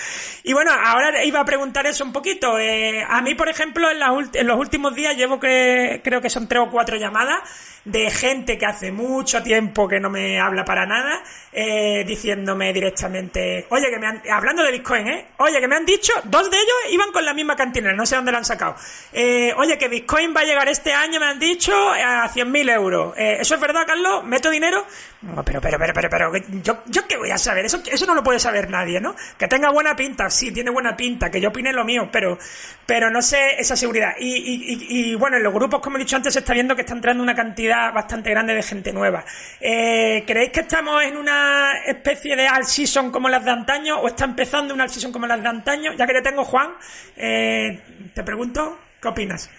Y 0.43 0.53
bueno, 0.53 0.71
ahora 0.71 1.10
iba 1.25 1.39
a 1.39 1.45
preguntar 1.45 1.85
eso 1.87 2.03
un 2.03 2.13
poquito. 2.13 2.57
Eh, 2.59 3.03
a 3.07 3.21
mí, 3.21 3.35
por 3.35 3.49
ejemplo, 3.49 3.89
en, 3.89 3.99
en, 4.33 4.47
los 4.47 4.57
últimos 4.57 4.95
días 4.95 5.15
llevo 5.15 5.39
que 5.39 6.01
creo 6.03 6.21
que 6.21 6.29
son 6.29 6.47
tres 6.47 6.61
o 6.61 6.69
cuatro 6.69 6.97
llamadas 6.97 7.39
de 7.85 8.11
gente 8.11 8.57
que 8.57 8.65
hace 8.65 8.91
mucho 8.91 9.41
tiempo 9.41 9.87
que 9.87 9.99
no 9.99 10.09
me 10.09 10.39
habla 10.39 10.63
para 10.63 10.85
nada, 10.85 11.23
eh, 11.51 12.03
diciéndome 12.05 12.71
directamente, 12.73 13.65
oye, 13.69 13.89
que 13.89 13.97
me 13.97 14.07
han, 14.07 14.21
hablando 14.31 14.63
de 14.63 14.71
Bitcoin, 14.71 15.07
¿eh? 15.07 15.27
Oye, 15.37 15.59
que 15.59 15.67
me 15.67 15.75
han 15.75 15.85
dicho, 15.85 16.13
dos 16.25 16.49
de 16.51 16.57
ellos 16.57 16.93
iban 16.93 17.11
con 17.11 17.25
la 17.25 17.33
misma 17.33 17.55
cantina, 17.55 17.91
no 17.93 18.05
sé 18.05 18.15
dónde 18.15 18.31
lo 18.31 18.37
han 18.37 18.45
sacado. 18.45 18.75
Eh, 19.11 19.53
oye, 19.57 19.77
que 19.77 19.87
Bitcoin 19.87 20.33
va 20.35 20.41
a 20.41 20.45
llegar 20.45 20.67
este 20.69 20.93
año, 20.93 21.19
me 21.19 21.25
han 21.25 21.39
dicho, 21.39 21.73
a 21.89 22.29
100.000 22.29 22.71
euros. 22.71 23.13
Eh, 23.17 23.37
¿Eso 23.39 23.55
es 23.55 23.61
verdad, 23.61 23.85
Carlos? 23.87 24.23
¿Meto 24.25 24.49
dinero? 24.49 24.85
Pero, 25.21 25.61
pero, 25.61 25.77
pero, 25.77 25.93
pero, 25.93 26.09
pero, 26.09 26.31
yo, 26.63 26.83
yo 26.87 27.07
qué 27.07 27.15
voy 27.15 27.29
a 27.29 27.37
saber, 27.37 27.65
eso, 27.65 27.79
eso 27.85 28.07
no 28.07 28.15
lo 28.15 28.23
puede 28.23 28.39
saber 28.39 28.71
nadie, 28.71 28.99
¿no? 28.99 29.15
Que 29.37 29.47
tenga 29.47 29.69
buena 29.69 29.95
pinta, 29.95 30.31
sí, 30.31 30.51
tiene 30.51 30.71
buena 30.71 30.97
pinta, 30.97 31.29
que 31.29 31.39
yo 31.39 31.49
opine 31.49 31.71
lo 31.71 31.85
mío, 31.85 32.09
pero, 32.11 32.39
pero 32.87 33.11
no 33.11 33.21
sé 33.21 33.55
esa 33.59 33.75
seguridad. 33.75 34.13
Y, 34.19 34.35
y, 34.35 34.73
y, 34.73 35.11
y 35.11 35.15
bueno, 35.15 35.37
en 35.37 35.43
los 35.43 35.53
grupos, 35.53 35.79
como 35.79 35.97
he 35.97 35.99
dicho 35.99 36.15
antes, 36.15 36.33
se 36.33 36.39
está 36.39 36.53
viendo 36.53 36.75
que 36.75 36.81
está 36.81 36.95
entrando 36.95 37.21
una 37.21 37.35
cantidad 37.35 37.93
bastante 37.93 38.31
grande 38.31 38.55
de 38.55 38.63
gente 38.63 38.91
nueva. 38.91 39.23
Eh, 39.59 40.23
¿Creéis 40.25 40.51
que 40.51 40.61
estamos 40.61 41.03
en 41.03 41.15
una 41.15 41.83
especie 41.85 42.35
de 42.35 42.49
all 42.49 42.65
season 42.65 43.11
como 43.11 43.29
las 43.29 43.45
de 43.45 43.51
antaño 43.51 43.99
o 43.99 44.07
está 44.07 44.25
empezando 44.25 44.73
una 44.73 44.85
all 44.85 44.89
season 44.89 45.11
como 45.11 45.27
las 45.27 45.41
de 45.41 45.49
antaño? 45.49 45.93
Ya 45.93 46.07
que 46.07 46.13
te 46.13 46.21
tengo, 46.23 46.43
Juan, 46.43 46.71
eh, 47.15 47.79
te 48.15 48.23
pregunto, 48.23 48.79
¿qué 48.99 49.07
opinas? 49.07 49.51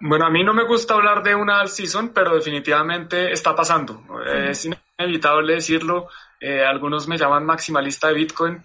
Bueno, 0.00 0.26
a 0.26 0.30
mí 0.30 0.44
no 0.44 0.54
me 0.54 0.64
gusta 0.64 0.94
hablar 0.94 1.22
de 1.22 1.34
una 1.34 1.66
season, 1.66 2.10
pero 2.10 2.34
definitivamente 2.34 3.32
está 3.32 3.54
pasando. 3.54 4.02
Es 4.24 4.68
inevitable 4.98 5.54
decirlo. 5.54 6.08
Eh, 6.40 6.64
algunos 6.64 7.08
me 7.08 7.18
llaman 7.18 7.44
maximalista 7.44 8.08
de 8.08 8.14
Bitcoin, 8.14 8.64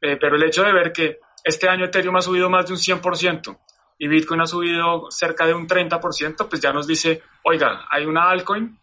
eh, 0.00 0.16
pero 0.16 0.36
el 0.36 0.42
hecho 0.42 0.62
de 0.62 0.72
ver 0.72 0.92
que 0.92 1.20
este 1.44 1.68
año 1.68 1.84
Ethereum 1.84 2.16
ha 2.16 2.22
subido 2.22 2.48
más 2.48 2.66
de 2.66 2.72
un 2.72 2.78
100%, 2.78 3.58
y 3.98 4.08
Bitcoin 4.08 4.40
ha 4.40 4.46
subido 4.46 5.10
cerca 5.10 5.46
de 5.46 5.52
un 5.52 5.68
30%, 5.68 6.48
pues 6.48 6.62
ya 6.62 6.72
nos 6.72 6.86
dice, 6.86 7.22
oiga, 7.44 7.86
hay 7.90 8.06
una 8.06 8.30
altcoin 8.30 8.78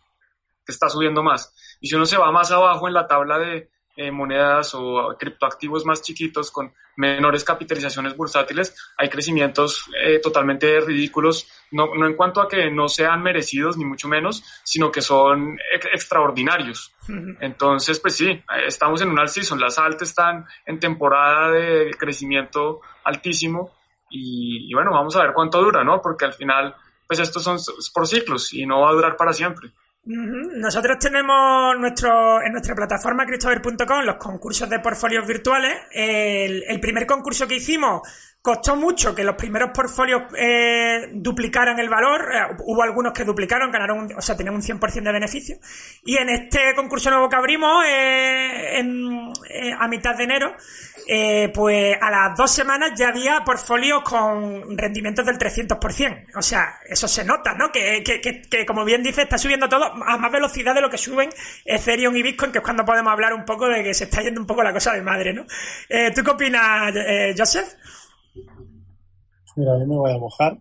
que 0.63 0.71
está 0.71 0.89
subiendo 0.89 1.23
más. 1.23 1.53
Y 1.81 1.87
si 1.87 1.95
uno 1.95 2.05
se 2.05 2.17
va 2.17 2.31
más 2.31 2.51
abajo 2.51 2.87
en 2.87 2.93
la 2.93 3.07
tabla 3.07 3.39
de 3.39 3.71
eh, 3.97 4.11
monedas 4.11 4.75
o 4.75 5.15
criptoactivos 5.17 5.83
más 5.83 6.03
chiquitos 6.03 6.51
con 6.51 6.71
menores 6.97 7.43
capitalizaciones 7.43 8.15
bursátiles, 8.15 8.75
hay 8.95 9.09
crecimientos 9.09 9.89
eh, 9.99 10.19
totalmente 10.19 10.79
ridículos, 10.81 11.47
no, 11.71 11.95
no, 11.95 12.05
en 12.05 12.15
cuanto 12.15 12.39
a 12.39 12.47
que 12.47 12.69
no 12.69 12.89
sean 12.89 13.23
merecidos, 13.23 13.75
ni 13.75 13.85
mucho 13.85 14.07
menos, 14.07 14.43
sino 14.63 14.91
que 14.91 15.01
son 15.01 15.57
ex 15.73 15.85
extraordinarios. 15.87 16.93
Entonces, 17.39 17.99
pues 17.99 18.15
sí, 18.15 18.43
estamos 18.67 19.01
en 19.01 19.09
un 19.09 19.17
alt 19.17 19.29
season, 19.29 19.59
las 19.59 19.79
altas 19.79 20.09
están 20.09 20.45
en 20.65 20.79
temporada 20.79 21.51
de 21.51 21.91
crecimiento 21.97 22.81
altísimo 23.03 23.73
y, 24.11 24.69
y, 24.69 24.73
bueno, 24.75 24.91
vamos 24.91 25.15
a 25.15 25.23
ver 25.23 25.33
cuánto 25.33 25.59
dura, 25.59 25.83
¿no? 25.83 26.01
Porque 26.01 26.25
al 26.25 26.33
final, 26.33 26.75
pues 27.07 27.19
estos 27.19 27.43
son 27.43 27.57
por 27.93 28.07
ciclos 28.07 28.53
y 28.53 28.65
no 28.67 28.81
va 28.81 28.89
a 28.89 28.93
durar 28.93 29.17
para 29.17 29.33
siempre. 29.33 29.71
Nosotros 30.09 30.99
tenemos 30.99 31.77
nuestro, 31.77 32.41
en 32.41 32.53
nuestra 32.53 32.73
plataforma 32.73 33.25
cristover.com 33.25 34.05
los 34.05 34.15
concursos 34.15 34.69
de 34.69 34.79
portfolios 34.79 35.27
virtuales. 35.27 35.81
El, 35.91 36.63
el, 36.65 36.79
primer 36.79 37.05
concurso 37.05 37.45
que 37.45 37.55
hicimos 37.55 38.01
costó 38.47 38.77
mucho 38.77 39.13
que 39.13 39.25
los 39.25 39.35
primeros 39.35 39.71
portfolios 39.73 40.21
eh, 40.37 41.09
duplicaran 41.11 41.77
el 41.79 41.89
valor. 41.89 42.33
Eh, 42.33 42.55
hubo 42.63 42.81
algunos 42.81 43.11
que 43.11 43.25
duplicaron, 43.25 43.69
ganaron, 43.69 44.07
o 44.17 44.21
sea, 44.21 44.37
tenían 44.37 44.55
un 44.55 44.61
100% 44.61 45.03
de 45.03 45.11
beneficio. 45.11 45.57
Y 46.05 46.15
en 46.15 46.29
este 46.29 46.73
concurso 46.73 47.09
nuevo 47.09 47.27
que 47.27 47.35
abrimos 47.35 47.83
eh, 47.85 48.79
en, 48.79 49.33
a 49.77 49.89
mitad 49.89 50.15
de 50.15 50.23
enero, 50.23 50.55
pues 51.53 51.97
a 51.99 52.09
las 52.09 52.37
dos 52.37 52.49
semanas 52.49 52.91
ya 52.95 53.09
había 53.09 53.43
portfolios 53.43 54.01
con 54.03 54.77
rendimientos 54.77 55.25
del 55.25 55.37
300%. 55.37 56.27
O 56.37 56.41
sea, 56.41 56.79
eso 56.87 57.09
se 57.09 57.25
nota, 57.25 57.53
¿no? 57.53 57.69
Que, 57.69 58.01
que, 58.01 58.21
que, 58.21 58.43
que, 58.43 58.65
como 58.65 58.85
bien 58.85 59.03
dice, 59.03 59.23
está 59.23 59.37
subiendo 59.37 59.67
todo 59.67 59.83
a 59.83 60.17
más 60.17 60.31
velocidad 60.31 60.73
de 60.73 60.79
lo 60.79 60.89
que 60.89 60.97
suben 60.97 61.29
Ethereum 61.65 62.15
y 62.15 62.23
Bitcoin, 62.23 62.53
que 62.53 62.59
es 62.59 62.63
cuando 62.63 62.85
podemos 62.85 63.11
hablar 63.11 63.33
un 63.33 63.43
poco 63.43 63.67
de 63.67 63.83
que 63.83 63.93
se 63.93 64.05
está 64.05 64.21
yendo 64.21 64.39
un 64.39 64.47
poco 64.47 64.63
la 64.63 64.71
cosa 64.71 64.93
de 64.93 65.01
madre, 65.01 65.33
¿no? 65.33 65.45
¿Tú 66.15 66.23
qué 66.23 66.31
opinas, 66.31 66.93
Joseph? 67.37 67.67
Mira, 69.55 69.79
yo 69.79 69.87
me 69.87 69.95
voy 69.95 70.11
a 70.11 70.17
mojar 70.17 70.59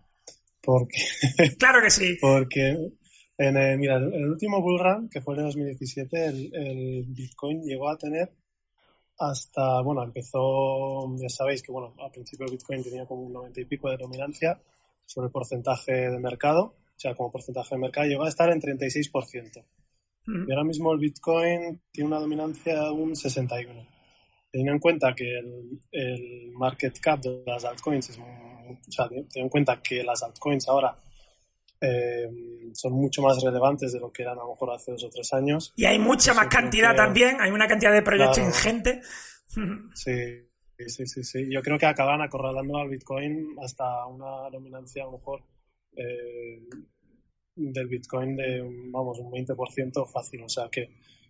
porque... 0.61 0.97
claro 1.59 1.81
que 1.81 1.89
sí. 1.89 2.17
porque, 2.19 2.75
en 3.37 3.57
el, 3.57 3.77
mira, 3.77 3.97
el 3.97 4.29
último 4.29 4.61
bullrun, 4.61 5.09
que 5.09 5.21
fue 5.21 5.35
el 5.35 5.39
de 5.39 5.45
2017, 5.45 6.25
el, 6.25 6.55
el, 6.55 7.05
Bitcoin 7.07 7.63
llegó 7.63 7.89
a 7.89 7.97
tener 7.97 8.29
hasta, 9.19 9.81
bueno, 9.81 10.03
empezó, 10.03 11.15
ya 11.17 11.29
sabéis 11.29 11.61
que, 11.61 11.71
bueno, 11.71 11.93
al 11.99 12.11
principio 12.11 12.45
el 12.45 12.51
Bitcoin 12.51 12.83
tenía 12.83 13.05
como 13.05 13.23
un 13.23 13.33
90 13.33 13.61
y 13.61 13.65
pico 13.65 13.89
de 13.89 13.97
dominancia 13.97 14.61
sobre 15.05 15.27
el 15.27 15.31
porcentaje 15.31 15.91
de 15.91 16.19
mercado, 16.19 16.75
o 16.97 16.99
sea, 16.99 17.15
como 17.15 17.31
porcentaje 17.31 17.75
de 17.75 17.81
mercado 17.81 18.07
llegó 18.07 18.23
a 18.23 18.29
estar 18.29 18.49
en 18.49 18.59
36%. 18.59 19.63
Mm. 20.25 20.49
Y 20.49 20.51
ahora 20.51 20.63
mismo 20.63 20.91
el 20.91 20.99
Bitcoin 20.99 21.81
tiene 21.91 22.07
una 22.07 22.19
dominancia 22.19 22.75
de 22.75 22.91
un 22.91 23.11
61%. 23.11 23.96
Teniendo 24.57 24.73
en 24.73 24.79
cuenta 24.79 25.13
que 25.13 25.37
el, 25.37 25.79
el 25.91 26.51
market 26.53 26.99
cap 26.99 27.19
de 27.19 27.43
las 27.45 27.63
altcoins 27.63 28.09
es 28.09 28.17
muy 28.17 28.47
o 28.69 28.91
sea, 28.91 29.07
ten 29.07 29.25
en 29.33 29.49
cuenta 29.49 29.81
que 29.81 30.03
las 30.03 30.21
altcoins 30.23 30.67
ahora 30.67 30.97
eh, 31.79 32.29
son 32.73 32.93
mucho 32.93 33.21
más 33.21 33.41
relevantes 33.43 33.93
de 33.93 33.99
lo 33.99 34.11
que 34.11 34.23
eran 34.23 34.37
a 34.37 34.41
lo 34.41 34.49
mejor 34.49 34.71
hace 34.71 34.91
dos 34.91 35.03
o 35.05 35.09
tres 35.09 35.31
años. 35.33 35.73
Y 35.75 35.85
hay 35.85 35.99
mucha 35.99 36.33
más 36.33 36.47
cantidad 36.47 36.91
que, 36.91 36.97
también, 36.97 37.37
hay 37.39 37.51
una 37.51 37.67
cantidad 37.67 37.93
de 37.93 38.01
proyectos 38.01 38.37
claro, 38.37 38.49
ingente. 38.49 39.01
Sí, 39.95 40.85
sí, 40.85 41.07
sí, 41.07 41.23
sí. 41.23 41.47
Yo 41.51 41.63
creo 41.63 41.79
que 41.79 41.87
acaban 41.87 42.21
acorralando 42.21 42.77
al 42.77 42.89
Bitcoin 42.89 43.55
hasta 43.63 44.05
una 44.05 44.49
dominancia 44.51 45.01
a 45.01 45.05
lo 45.07 45.13
mejor 45.13 45.41
eh, 45.95 46.61
del 47.55 47.87
Bitcoin 47.87 48.35
de, 48.35 48.61
vamos, 48.91 49.17
un 49.17 49.31
20% 49.31 50.11
fácil. 50.11 50.43
O 50.43 50.49
sea 50.49 50.69
que, 50.69 50.81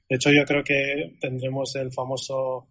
de 0.10 0.16
hecho, 0.16 0.32
yo 0.32 0.44
creo 0.44 0.64
que 0.64 1.16
tendremos 1.22 1.74
el 1.78 1.94
famoso 1.94 2.68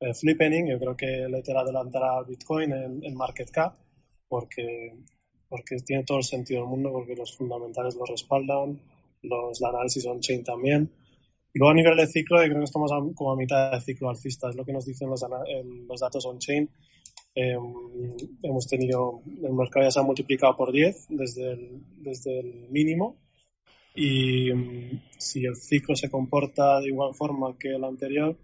eh, 0.00 0.14
flippening. 0.14 0.68
Yo 0.68 0.78
creo 0.78 0.96
que 0.96 1.28
Lether 1.28 1.56
adelantará 1.56 2.18
al 2.18 2.26
Bitcoin 2.26 2.72
en, 2.72 3.04
en 3.04 3.14
market 3.14 3.50
cap 3.50 3.76
porque, 4.28 4.94
porque 5.48 5.76
tiene 5.84 6.04
todo 6.04 6.18
el 6.18 6.24
sentido 6.24 6.60
del 6.60 6.70
mundo, 6.70 6.92
porque 6.92 7.16
los 7.16 7.36
fundamentales 7.36 7.94
lo 7.96 8.04
respaldan, 8.04 8.80
los 9.22 9.62
análisis 9.62 10.06
on-chain 10.06 10.44
también. 10.44 10.90
Y 11.52 11.58
luego 11.58 11.72
a 11.72 11.74
nivel 11.74 11.96
de 11.96 12.06
ciclo, 12.06 12.42
yo 12.42 12.48
creo 12.48 12.58
que 12.58 12.64
estamos 12.64 12.92
a, 12.92 12.96
como 13.14 13.32
a 13.32 13.36
mitad 13.36 13.72
de 13.72 13.80
ciclo 13.80 14.10
alcista, 14.10 14.50
es 14.50 14.56
lo 14.56 14.64
que 14.64 14.72
nos 14.72 14.84
dicen 14.84 15.08
los, 15.08 15.24
los 15.88 16.00
datos 16.00 16.26
on-chain. 16.26 16.68
Eh, 17.34 17.56
hemos 18.42 18.66
tenido, 18.66 19.22
el 19.26 19.52
mercado 19.52 19.86
ya 19.86 19.90
se 19.90 20.00
ha 20.00 20.02
multiplicado 20.02 20.56
por 20.56 20.72
10 20.72 21.06
desde 21.10 21.52
el, 21.52 21.82
desde 21.96 22.40
el 22.40 22.68
mínimo 22.70 23.16
y 23.94 24.50
um, 24.50 25.00
si 25.18 25.44
el 25.44 25.56
ciclo 25.56 25.96
se 25.96 26.10
comporta 26.10 26.80
de 26.80 26.88
igual 26.88 27.14
forma 27.14 27.56
que 27.58 27.70
el 27.70 27.84
anterior, 27.84 28.36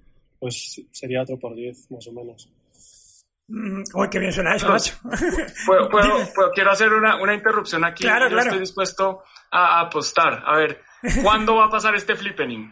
pues 0.45 0.79
sería 0.91 1.23
otro 1.23 1.39
por 1.39 1.55
10 1.55 1.91
más 1.91 2.07
o 2.07 2.13
menos. 2.13 2.53
Uy, 3.49 4.11
qué 4.11 4.19
bien 4.19 4.31
suena 4.31 4.55
eso, 4.55 4.69
macho. 4.69 4.95
¿Puedo, 5.67 5.89
puedo, 5.89 6.35
puedo, 6.35 6.51
quiero 6.53 6.71
hacer 6.71 6.93
una, 6.93 7.17
una, 7.17 7.33
interrupción 7.33 7.83
aquí. 7.83 8.03
Claro, 8.03 8.27
Yo 8.27 8.33
claro. 8.33 8.51
estoy 8.51 8.61
dispuesto 8.61 9.23
a, 9.51 9.79
a, 9.79 9.81
apostar. 9.87 10.43
A 10.45 10.59
ver, 10.59 10.83
¿cuándo 11.23 11.57
va 11.57 11.65
a 11.65 11.71
pasar 11.71 11.95
este 11.95 12.15
flippening? 12.15 12.71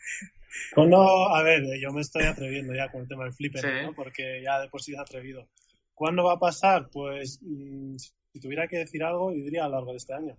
¿Cuándo? 0.74 1.28
A 1.28 1.42
ver, 1.42 1.60
yo 1.78 1.92
me 1.92 2.00
estoy 2.00 2.24
atreviendo 2.24 2.72
ya 2.74 2.90
con 2.90 3.02
el 3.02 3.08
tema 3.08 3.24
del 3.24 3.34
flippening, 3.34 3.80
sí. 3.80 3.84
¿no? 3.84 3.92
Porque 3.94 4.40
ya 4.42 4.60
de 4.60 4.70
por 4.70 4.80
sí 4.80 4.94
es 4.94 4.98
atrevido. 4.98 5.46
¿Cuándo 5.92 6.24
va 6.24 6.32
a 6.32 6.38
pasar? 6.38 6.88
Pues 6.90 7.38
mmm, 7.42 7.96
si 7.98 8.40
tuviera 8.40 8.66
que 8.66 8.78
decir 8.78 9.04
algo, 9.04 9.30
yo 9.30 9.44
diría 9.44 9.66
a 9.66 9.68
lo 9.68 9.74
largo 9.74 9.90
de 9.90 9.98
este 9.98 10.14
año. 10.14 10.38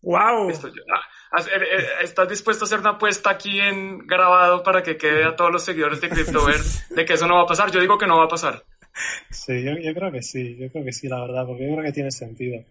¡Wow! 0.00 0.48
Esto, 0.48 0.68
ah, 0.68 1.02
¿Estás 2.02 2.28
dispuesto 2.28 2.64
a 2.64 2.66
hacer 2.66 2.80
una 2.80 2.90
apuesta 2.90 3.30
aquí 3.30 3.60
en 3.60 4.06
grabado 4.06 4.62
para 4.62 4.82
que 4.82 4.96
quede 4.96 5.24
a 5.24 5.36
todos 5.36 5.52
los 5.52 5.62
seguidores 5.62 6.00
de 6.00 6.08
CryptoVer 6.08 6.60
de 6.90 7.04
que 7.04 7.12
eso 7.14 7.26
no 7.26 7.36
va 7.36 7.42
a 7.42 7.46
pasar? 7.46 7.70
Yo 7.70 7.80
digo 7.80 7.98
que 7.98 8.06
no 8.06 8.18
va 8.18 8.24
a 8.24 8.28
pasar. 8.28 8.64
Sí, 9.30 9.62
yo, 9.62 9.72
yo, 9.78 9.94
creo 9.94 10.10
que 10.10 10.22
sí, 10.22 10.56
yo 10.58 10.70
creo 10.72 10.84
que 10.84 10.92
sí, 10.92 11.06
la 11.08 11.20
verdad, 11.20 11.46
porque 11.46 11.66
yo 11.68 11.72
creo 11.74 11.84
que 11.84 11.92
tiene 11.92 12.10
sentido. 12.10 12.64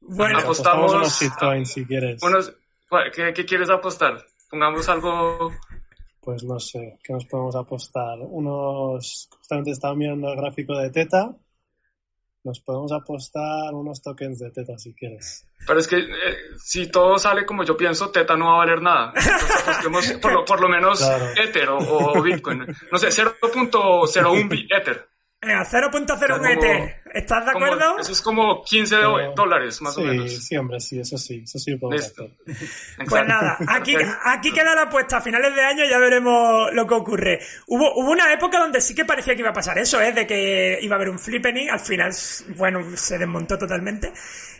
Bueno, 0.00 0.38
apostamos, 0.38 0.92
unos 0.92 1.20
shitcoins 1.20 1.72
si 1.72 1.86
quieres. 1.86 2.22
Unos, 2.22 2.52
¿Cuál- 2.88 3.10
¿Qué, 3.12 3.32
qué 3.32 3.44
quieres 3.46 3.70
apostar? 3.70 4.24
Pongamos 4.50 4.88
algo. 4.88 5.52
Pues 6.20 6.44
no 6.44 6.60
sé, 6.60 6.98
¿qué 7.02 7.12
nos 7.12 7.24
podemos 7.26 7.56
apostar? 7.56 8.18
Unos, 8.20 9.28
justamente 9.30 9.70
estaba 9.70 9.94
mirando 9.94 10.30
el 10.30 10.36
gráfico 10.36 10.76
de 10.76 10.90
Teta. 10.90 11.34
Nos 12.44 12.58
podemos 12.60 12.90
apostar 12.90 13.72
unos 13.72 14.02
tokens 14.02 14.38
de 14.40 14.50
Teta 14.50 14.76
si 14.76 14.92
quieres. 14.94 15.46
Pero 15.64 15.78
es 15.78 15.86
que 15.86 15.98
eh, 15.98 16.36
si 16.58 16.88
todo 16.90 17.16
sale 17.18 17.46
como 17.46 17.62
yo 17.62 17.76
pienso, 17.76 18.10
Teta 18.10 18.36
no 18.36 18.46
va 18.46 18.54
a 18.54 18.56
valer 18.58 18.82
nada. 18.82 19.12
Entonces 19.84 20.18
por 20.18 20.32
lo, 20.32 20.44
por 20.44 20.60
lo 20.60 20.68
menos 20.68 20.98
Claro. 21.04 21.26
Ether 21.36 21.68
o, 21.68 21.78
o 21.78 22.20
Bitcoin. 22.22 22.66
No 22.90 22.98
sé, 22.98 23.08
0.01 23.08 24.48
bi- 24.48 24.66
Ether. 24.70 25.08
Venga, 25.44 25.64
0.01 25.64 26.36
Como- 26.38 26.46
ET. 26.46 26.96
¿Estás 27.14 27.44
de 27.44 27.52
Como- 27.52 27.66
acuerdo? 27.66 27.98
eso 27.98 28.12
es 28.12 28.22
como 28.22 28.62
15 28.62 28.96
do- 28.96 29.16
Pero- 29.16 29.32
dólares, 29.34 29.82
más 29.82 29.94
sí, 29.96 30.00
o 30.00 30.04
menos. 30.04 30.32
sí, 30.46 30.56
hombre, 30.56 30.80
sí, 30.80 31.00
eso 31.00 31.18
sí, 31.18 31.42
eso 31.44 31.58
sí 31.58 31.76
Listo. 31.90 32.30
Pues 33.08 33.26
nada, 33.26 33.58
aquí, 33.68 33.96
aquí 34.24 34.52
queda 34.52 34.74
la 34.74 34.82
apuesta. 34.82 35.16
A 35.16 35.20
finales 35.20 35.54
de 35.54 35.62
año 35.62 35.84
ya 35.84 35.98
veremos 35.98 36.72
lo 36.72 36.86
que 36.86 36.94
ocurre. 36.94 37.40
Hubo, 37.66 37.92
hubo 37.96 38.12
una 38.12 38.32
época 38.32 38.58
donde 38.60 38.80
sí 38.80 38.94
que 38.94 39.04
parecía 39.04 39.34
que 39.34 39.40
iba 39.40 39.50
a 39.50 39.52
pasar 39.52 39.76
eso, 39.78 40.00
¿eh? 40.00 40.12
De 40.12 40.26
que 40.26 40.78
iba 40.80 40.94
a 40.94 40.96
haber 40.96 41.10
un 41.10 41.18
flippening. 41.18 41.68
Al 41.70 41.80
final, 41.80 42.12
bueno, 42.56 42.96
se 42.96 43.18
desmontó 43.18 43.58
totalmente. 43.58 44.12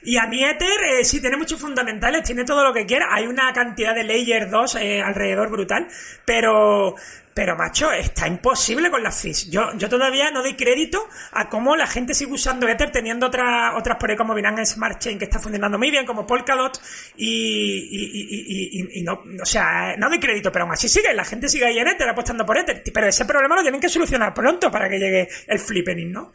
Y 0.03 0.17
a 0.19 0.27
mi 0.27 0.45
Ether 0.45 0.83
eh, 0.99 1.05
sí 1.05 1.21
tiene 1.21 1.37
muchos 1.37 1.61
fundamentales, 1.61 2.25
tiene 2.25 2.45
todo 2.45 2.65
lo 2.65 2.73
que 2.75 2.85
quiera. 2.87 3.07
Hay 3.11 3.27
una 3.29 3.53
cantidad 3.53 3.95
de 3.95 4.03
Layer 4.03 4.51
2 4.51 4.75
eh, 4.75 5.01
alrededor 5.01 5.49
brutal. 5.49 5.87
Pero, 6.27 6.97
pero 7.35 7.57
macho, 7.57 7.91
está 7.93 8.27
imposible 8.27 8.91
con 8.91 9.03
las 9.03 9.21
fees. 9.21 9.51
Yo, 9.51 9.73
yo 9.77 9.89
todavía 9.89 10.31
no 10.31 10.43
doy 10.43 10.55
crédito 10.55 11.09
a 11.33 11.49
cómo 11.49 11.75
la 11.77 11.87
gente 11.87 12.15
sigue 12.15 12.33
usando 12.33 12.69
Ether 12.69 12.91
teniendo 12.93 13.27
otras 13.27 13.75
otras 13.77 13.97
por 13.99 14.11
ahí 14.11 14.17
como 14.17 14.35
Binance 14.35 14.75
Smart 14.75 14.99
Chain 15.01 15.19
que 15.19 15.25
está 15.25 15.39
funcionando 15.39 15.79
muy 15.79 15.91
bien, 15.91 16.05
como 16.05 16.27
Polkadot 16.27 16.79
y, 17.17 17.27
y, 17.27 18.05
y, 18.13 18.81
y- 18.81 18.81
y- 18.81 19.01
y 19.01 19.03
no, 19.03 19.23
o 19.43 19.47
sea, 19.47 19.97
no 19.97 20.09
doy 20.09 20.21
crédito, 20.21 20.53
pero 20.53 20.65
aún 20.65 20.73
así 20.75 20.89
sigue, 20.89 21.15
la 21.15 21.25
gente 21.25 21.49
sigue 21.49 21.65
ahí 21.67 21.79
en 21.79 21.89
Ether 21.89 22.09
apostando 22.09 22.45
por 22.45 22.59
Ether. 22.59 22.83
Pero 22.93 23.07
ese 23.09 23.25
problema 23.25 23.57
lo 23.57 23.63
tienen 23.63 23.81
que 23.81 23.89
solucionar 23.89 24.35
pronto 24.35 24.71
para 24.71 24.89
que 24.89 24.99
llegue 24.99 25.29
el 25.47 25.59
flippening, 25.59 26.13
¿no? 26.13 26.33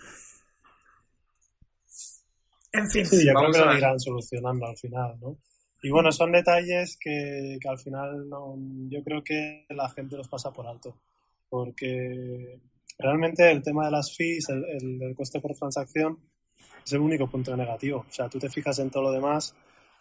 En 2.71 2.89
fin. 2.89 3.05
Sí, 3.05 3.25
yo 3.25 3.33
creo 3.33 3.51
que 3.51 3.59
a 3.59 3.65
lo 3.65 3.77
irán 3.77 3.99
solucionando 3.99 4.65
al 4.67 4.77
final, 4.77 5.15
¿no? 5.21 5.37
Y 5.81 5.89
bueno, 5.89 6.11
son 6.11 6.31
detalles 6.31 6.97
que, 6.99 7.57
que 7.61 7.69
al 7.69 7.77
final 7.77 8.27
no, 8.29 8.55
yo 8.89 9.01
creo 9.03 9.23
que 9.23 9.65
la 9.69 9.89
gente 9.89 10.17
los 10.17 10.27
pasa 10.27 10.51
por 10.51 10.67
alto. 10.67 10.95
Porque 11.49 12.59
realmente 12.97 13.49
el 13.51 13.61
tema 13.63 13.85
de 13.85 13.91
las 13.91 14.15
fees, 14.15 14.49
el, 14.49 14.65
el- 15.01 15.15
coste 15.15 15.39
por 15.39 15.53
transacción, 15.53 16.17
es 16.85 16.93
el 16.93 16.99
único 16.99 17.29
punto 17.29 17.55
negativo. 17.55 18.05
O 18.09 18.13
sea, 18.13 18.27
tú 18.29 18.39
te 18.39 18.49
fijas 18.49 18.79
en 18.79 18.89
todo 18.89 19.03
lo 19.03 19.11
demás, 19.11 19.55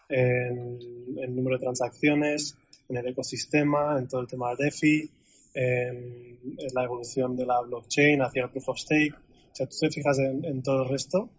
en 0.09 0.79
el 1.19 1.35
número 1.35 1.57
de 1.57 1.65
transacciones, 1.65 2.57
en 2.89 2.97
el 2.97 3.07
ecosistema, 3.09 3.99
en 3.99 4.09
todo 4.09 4.21
el 4.23 4.27
tema 4.27 4.55
de 4.55 4.65
DeFi, 4.65 5.11
en, 5.55 6.39
en 6.59 6.75
la 6.75 6.85
evolución 6.85 7.37
de 7.37 7.47
la 7.47 7.61
blockchain 7.61 8.23
hacia 8.23 8.45
el 8.45 8.51
proof 8.51 8.69
of 8.71 8.79
stake. 8.79 9.15
O 9.15 9.55
sea, 9.55 9.67
tú 9.67 9.77
te 9.81 9.91
fijas 9.91 10.19
en, 10.19 10.45
en 10.45 10.63
todo 10.63 10.83
el 10.85 10.89
resto 10.89 11.31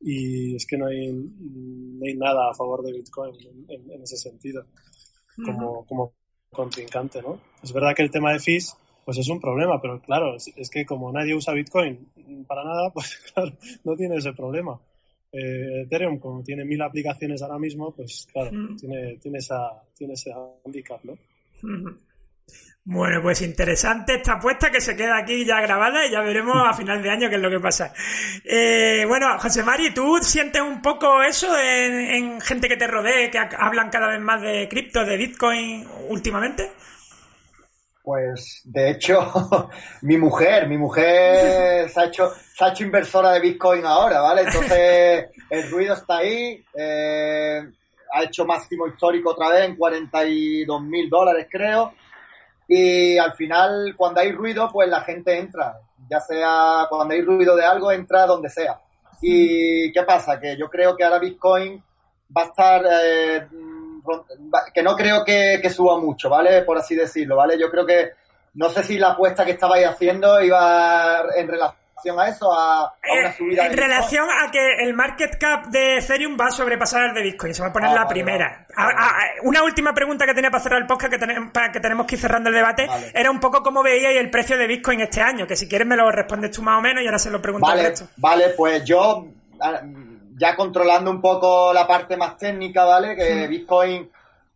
y 0.00 0.56
es 0.56 0.66
que 0.66 0.78
no 0.78 0.86
hay, 0.86 1.12
no 1.12 2.04
hay 2.06 2.14
nada 2.16 2.50
a 2.50 2.54
favor 2.54 2.82
de 2.82 2.92
Bitcoin 2.92 3.34
en, 3.40 3.64
en- 3.68 3.90
en 3.90 4.02
ese 4.02 4.16
sentido, 4.16 4.64
como, 5.44 5.84
como 5.86 6.12
contrincante, 6.50 7.22
¿no? 7.22 7.40
Es 7.62 7.72
verdad 7.72 7.94
que 7.94 8.02
el 8.02 8.10
tema 8.10 8.32
de 8.32 8.40
fees, 8.40 8.76
pues 9.04 9.18
es 9.18 9.28
un 9.28 9.40
problema, 9.40 9.80
pero 9.80 10.00
claro, 10.00 10.36
es, 10.36 10.50
es 10.56 10.68
que 10.70 10.84
como 10.86 11.12
nadie 11.12 11.34
usa 11.34 11.54
Bitcoin 11.54 12.06
para 12.46 12.64
nada, 12.64 12.90
pues 12.94 13.16
claro, 13.32 13.52
no 13.84 13.96
tiene 13.96 14.16
ese 14.16 14.32
problema. 14.32 14.80
Eh, 15.32 15.82
Ethereum, 15.84 16.18
como 16.18 16.42
tiene 16.42 16.64
mil 16.64 16.82
aplicaciones 16.82 17.40
ahora 17.42 17.58
mismo, 17.58 17.92
pues 17.94 18.26
claro, 18.32 18.50
Mm. 18.52 18.76
tiene, 18.76 19.16
tiene, 19.18 19.38
esa, 19.38 19.82
tiene 19.96 20.14
ese 20.14 20.32
handicap, 20.64 21.04
¿no? 21.04 21.16
Bueno, 22.84 23.22
pues 23.22 23.42
interesante 23.42 24.14
esta 24.16 24.32
apuesta 24.34 24.70
que 24.70 24.80
se 24.80 24.96
queda 24.96 25.18
aquí 25.18 25.44
ya 25.44 25.60
grabada 25.60 26.04
y 26.06 26.10
ya 26.10 26.20
veremos 26.22 26.56
a 26.66 26.72
final 26.74 27.02
de 27.02 27.10
año 27.10 27.28
qué 27.28 27.36
es 27.36 27.40
lo 27.40 27.50
que 27.50 27.60
pasa. 27.60 27.92
Eh, 28.44 29.04
bueno, 29.06 29.38
José 29.38 29.62
Mari, 29.62 29.94
¿tú 29.94 30.18
sientes 30.22 30.60
un 30.62 30.82
poco 30.82 31.22
eso 31.22 31.56
en, 31.58 31.92
en 32.00 32.40
gente 32.40 32.68
que 32.68 32.76
te 32.76 32.86
rodee, 32.86 33.30
que 33.30 33.38
ha- 33.38 33.50
hablan 33.58 33.90
cada 33.90 34.08
vez 34.08 34.20
más 34.20 34.42
de 34.42 34.66
cripto, 34.68 35.04
de 35.04 35.16
Bitcoin 35.16 35.86
últimamente? 36.08 36.72
Pues, 38.02 38.62
de 38.64 38.90
hecho, 38.90 39.20
mi 40.02 40.16
mujer, 40.16 40.66
mi 40.68 40.78
mujer 40.78 41.88
se 41.90 42.00
ha 42.00 42.04
hecho, 42.06 42.32
se 42.54 42.64
ha 42.64 42.68
hecho 42.70 42.84
inversora 42.84 43.32
de 43.32 43.40
Bitcoin 43.40 43.84
ahora, 43.84 44.20
¿vale? 44.20 44.42
Entonces, 44.42 45.26
el 45.50 45.70
ruido 45.70 45.94
está 45.94 46.18
ahí, 46.18 46.64
eh, 46.74 47.62
ha 48.12 48.22
hecho 48.24 48.46
máximo 48.46 48.86
histórico 48.88 49.30
otra 49.30 49.50
vez 49.50 49.66
en 49.68 49.76
42 49.76 50.82
mil 50.82 51.08
dólares, 51.10 51.46
creo. 51.50 51.94
Y 52.72 53.18
al 53.18 53.32
final, 53.32 53.96
cuando 53.96 54.20
hay 54.20 54.30
ruido, 54.30 54.70
pues 54.72 54.88
la 54.88 55.00
gente 55.00 55.36
entra. 55.36 55.80
Ya 56.08 56.20
sea 56.20 56.86
cuando 56.88 57.14
hay 57.14 57.22
ruido 57.22 57.56
de 57.56 57.64
algo, 57.64 57.90
entra 57.90 58.26
donde 58.26 58.48
sea. 58.48 58.78
¿Y 59.20 59.90
qué 59.90 60.04
pasa? 60.04 60.38
Que 60.38 60.56
yo 60.56 60.70
creo 60.70 60.96
que 60.96 61.02
ahora 61.02 61.18
Bitcoin 61.18 61.82
va 62.36 62.42
a 62.42 62.44
estar, 62.44 62.86
eh, 62.88 63.48
que 64.72 64.84
no 64.84 64.94
creo 64.94 65.24
que, 65.24 65.58
que 65.60 65.68
suba 65.68 65.98
mucho, 65.98 66.30
¿vale? 66.30 66.62
Por 66.62 66.78
así 66.78 66.94
decirlo, 66.94 67.34
¿vale? 67.34 67.58
Yo 67.58 67.68
creo 67.72 67.84
que, 67.84 68.12
no 68.54 68.70
sé 68.70 68.84
si 68.84 68.98
la 68.98 69.10
apuesta 69.10 69.44
que 69.44 69.50
estabais 69.50 69.88
haciendo 69.88 70.40
iba 70.40 71.24
en 71.36 71.48
relación 71.48 71.80
a 72.18 72.28
eso, 72.28 72.52
a, 72.52 72.84
a 72.84 72.92
una 73.12 73.28
Eh, 73.28 73.34
subida 73.36 73.62
de 73.62 73.68
en 73.68 73.72
Bitcoin. 73.72 73.90
relación 73.90 74.28
a 74.30 74.50
que 74.50 74.74
el 74.82 74.94
market 74.94 75.38
cap 75.38 75.66
de 75.66 75.98
Ethereum 75.98 76.36
va 76.40 76.46
a 76.46 76.50
sobrepasar 76.50 77.10
el 77.10 77.14
de 77.14 77.22
Bitcoin, 77.22 77.54
se 77.54 77.62
va 77.62 77.68
a 77.68 77.72
poner 77.72 77.90
Ah, 77.90 77.94
la 77.94 78.00
vale, 78.04 78.10
primera. 78.14 78.66
vale. 78.76 78.94
A- 78.98 79.06
a- 79.08 79.18
una 79.42 79.62
última 79.62 79.92
pregunta 79.92 80.24
que 80.26 80.34
tenía 80.34 80.50
para 80.50 80.62
cerrar 80.62 80.80
el 80.80 80.86
podcast, 80.86 81.12
que, 81.12 81.18
tenemos, 81.18 81.52
para 81.52 81.70
que 81.72 81.80
tenemos 81.80 82.06
que 82.06 82.14
ir 82.14 82.20
cerrando 82.20 82.48
el 82.48 82.54
debate, 82.54 82.86
Vale. 82.86 83.12
era 83.14 83.30
un 83.30 83.40
poco 83.40 83.62
cómo 83.62 83.82
veíais 83.82 84.18
el 84.18 84.30
precio 84.30 84.56
de 84.56 84.66
Bitcoin 84.66 85.00
este 85.00 85.20
año, 85.20 85.46
que 85.46 85.56
si 85.56 85.68
quieres 85.68 85.86
me 85.86 85.96
lo 85.96 86.10
respondes 86.10 86.50
tú 86.50 86.62
más 86.62 86.78
o 86.78 86.80
menos 86.82 87.02
y 87.02 87.06
ahora 87.06 87.18
se 87.18 87.30
lo 87.30 87.42
pregunto 87.42 87.66
al 87.68 87.76
Vale, 87.78 87.94
vale, 88.16 88.48
pues 88.56 88.84
yo, 88.84 89.26
ah, 89.60 89.80
ya 90.38 90.56
controlando 90.56 91.10
un 91.10 91.20
poco 91.20 91.72
la 91.74 91.86
parte 91.86 92.16
más 92.16 92.38
técnica, 92.38 92.84
¿vale? 92.84 93.14
Que. 93.14 93.46
Bitcoin 93.46 94.10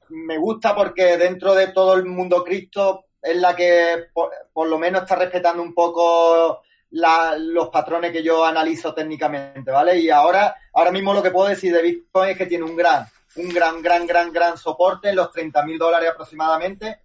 me 0.08 0.38
gusta 0.38 0.74
porque 0.74 1.16
dentro 1.16 1.54
de 1.54 1.68
todo 1.68 1.94
el 1.94 2.04
mundo 2.06 2.42
cripto 2.44 3.04
es 3.20 3.36
la 3.36 3.56
que 3.56 4.04
por, 4.12 4.30
por 4.52 4.68
lo 4.68 4.78
menos 4.78 5.02
está 5.02 5.16
respetando 5.16 5.62
un 5.62 5.74
poco 5.74 6.62
la- 6.96 7.36
los 7.38 7.68
patrones 7.70 8.12
que 8.12 8.22
yo 8.22 8.44
analizo 8.44 8.94
técnicamente, 8.94 9.70
¿vale? 9.70 9.98
Y 9.98 10.10
ahora, 10.10 10.54
ahora 10.72 10.90
mismo 10.92 11.12
lo 11.12 11.22
que 11.22 11.30
puedo 11.30 11.48
decir 11.48 11.72
de 11.74 11.82
Bitcoin 11.82 12.30
es 12.30 12.38
que 12.38 12.46
tiene 12.46 12.64
un 12.64 12.76
gran, 12.76 13.04
un 13.36 13.48
gran, 13.48 13.82
gran, 13.82 14.06
gran, 14.06 14.32
gran 14.32 14.56
soporte 14.56 15.08
en 15.08 15.16
los 15.16 15.30
30 15.32 15.64
mil 15.64 15.76
dólares 15.78 16.10
aproximadamente. 16.10 17.00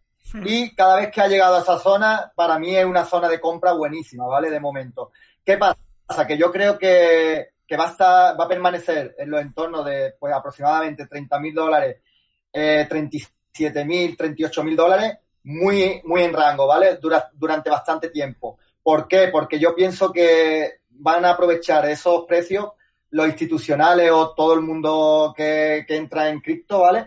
Y 0.46 0.76
cada 0.76 0.98
vez 0.98 1.10
que 1.12 1.22
ha 1.22 1.28
llegado 1.28 1.56
a 1.56 1.62
esa 1.62 1.80
zona, 1.80 2.32
para 2.36 2.60
mí 2.60 2.76
es 2.76 2.86
una 2.86 3.04
zona 3.04 3.28
de 3.28 3.40
compra 3.42 3.74
buenísima, 3.74 4.28
¿vale? 4.28 4.52
De 4.52 4.60
momento. 4.60 5.12
¿Qué 5.44 5.58
pasa? 5.58 6.28
Que 6.28 6.38
yo 6.38 6.52
creo 6.52 6.78
que, 6.78 7.50
que 7.66 7.76
va, 7.78 7.86
a 7.86 7.92
estar- 7.92 8.40
va 8.40 8.46
a 8.46 8.48
permanecer 8.48 9.16
en 9.18 9.32
los 9.32 9.42
entornos 9.42 9.84
de 9.86 10.14
pues, 10.20 10.32
aproximadamente 10.34 11.08
30 11.08 11.40
mil 11.40 11.54
dólares, 11.56 11.98
eh, 12.54 12.86
37 12.88 13.86
mil, 13.86 14.16
38 14.16 14.64
mil 14.64 14.76
dólares, 14.76 15.18
muy, 15.46 16.00
muy 16.04 16.22
en 16.22 16.34
rango, 16.34 16.68
¿vale? 16.68 16.98
Dura- 16.98 17.30
durante 17.34 17.72
bastante 17.72 18.10
tiempo. 18.10 18.60
¿Por 18.90 19.08
qué? 19.08 19.28
Porque 19.28 19.60
yo 19.60 19.76
pienso 19.76 20.12
que 20.12 20.80
van 20.90 21.24
a 21.24 21.30
aprovechar 21.34 21.88
esos 21.88 22.26
precios 22.26 22.70
los 23.12 23.28
institucionales 23.28 24.10
o 24.12 24.34
todo 24.34 24.56
el 24.56 24.62
mundo 24.62 25.32
que, 25.38 25.86
que 25.88 25.96
entra 25.96 26.28
en 26.28 26.40
cripto, 26.42 26.80
¿vale? 26.80 27.06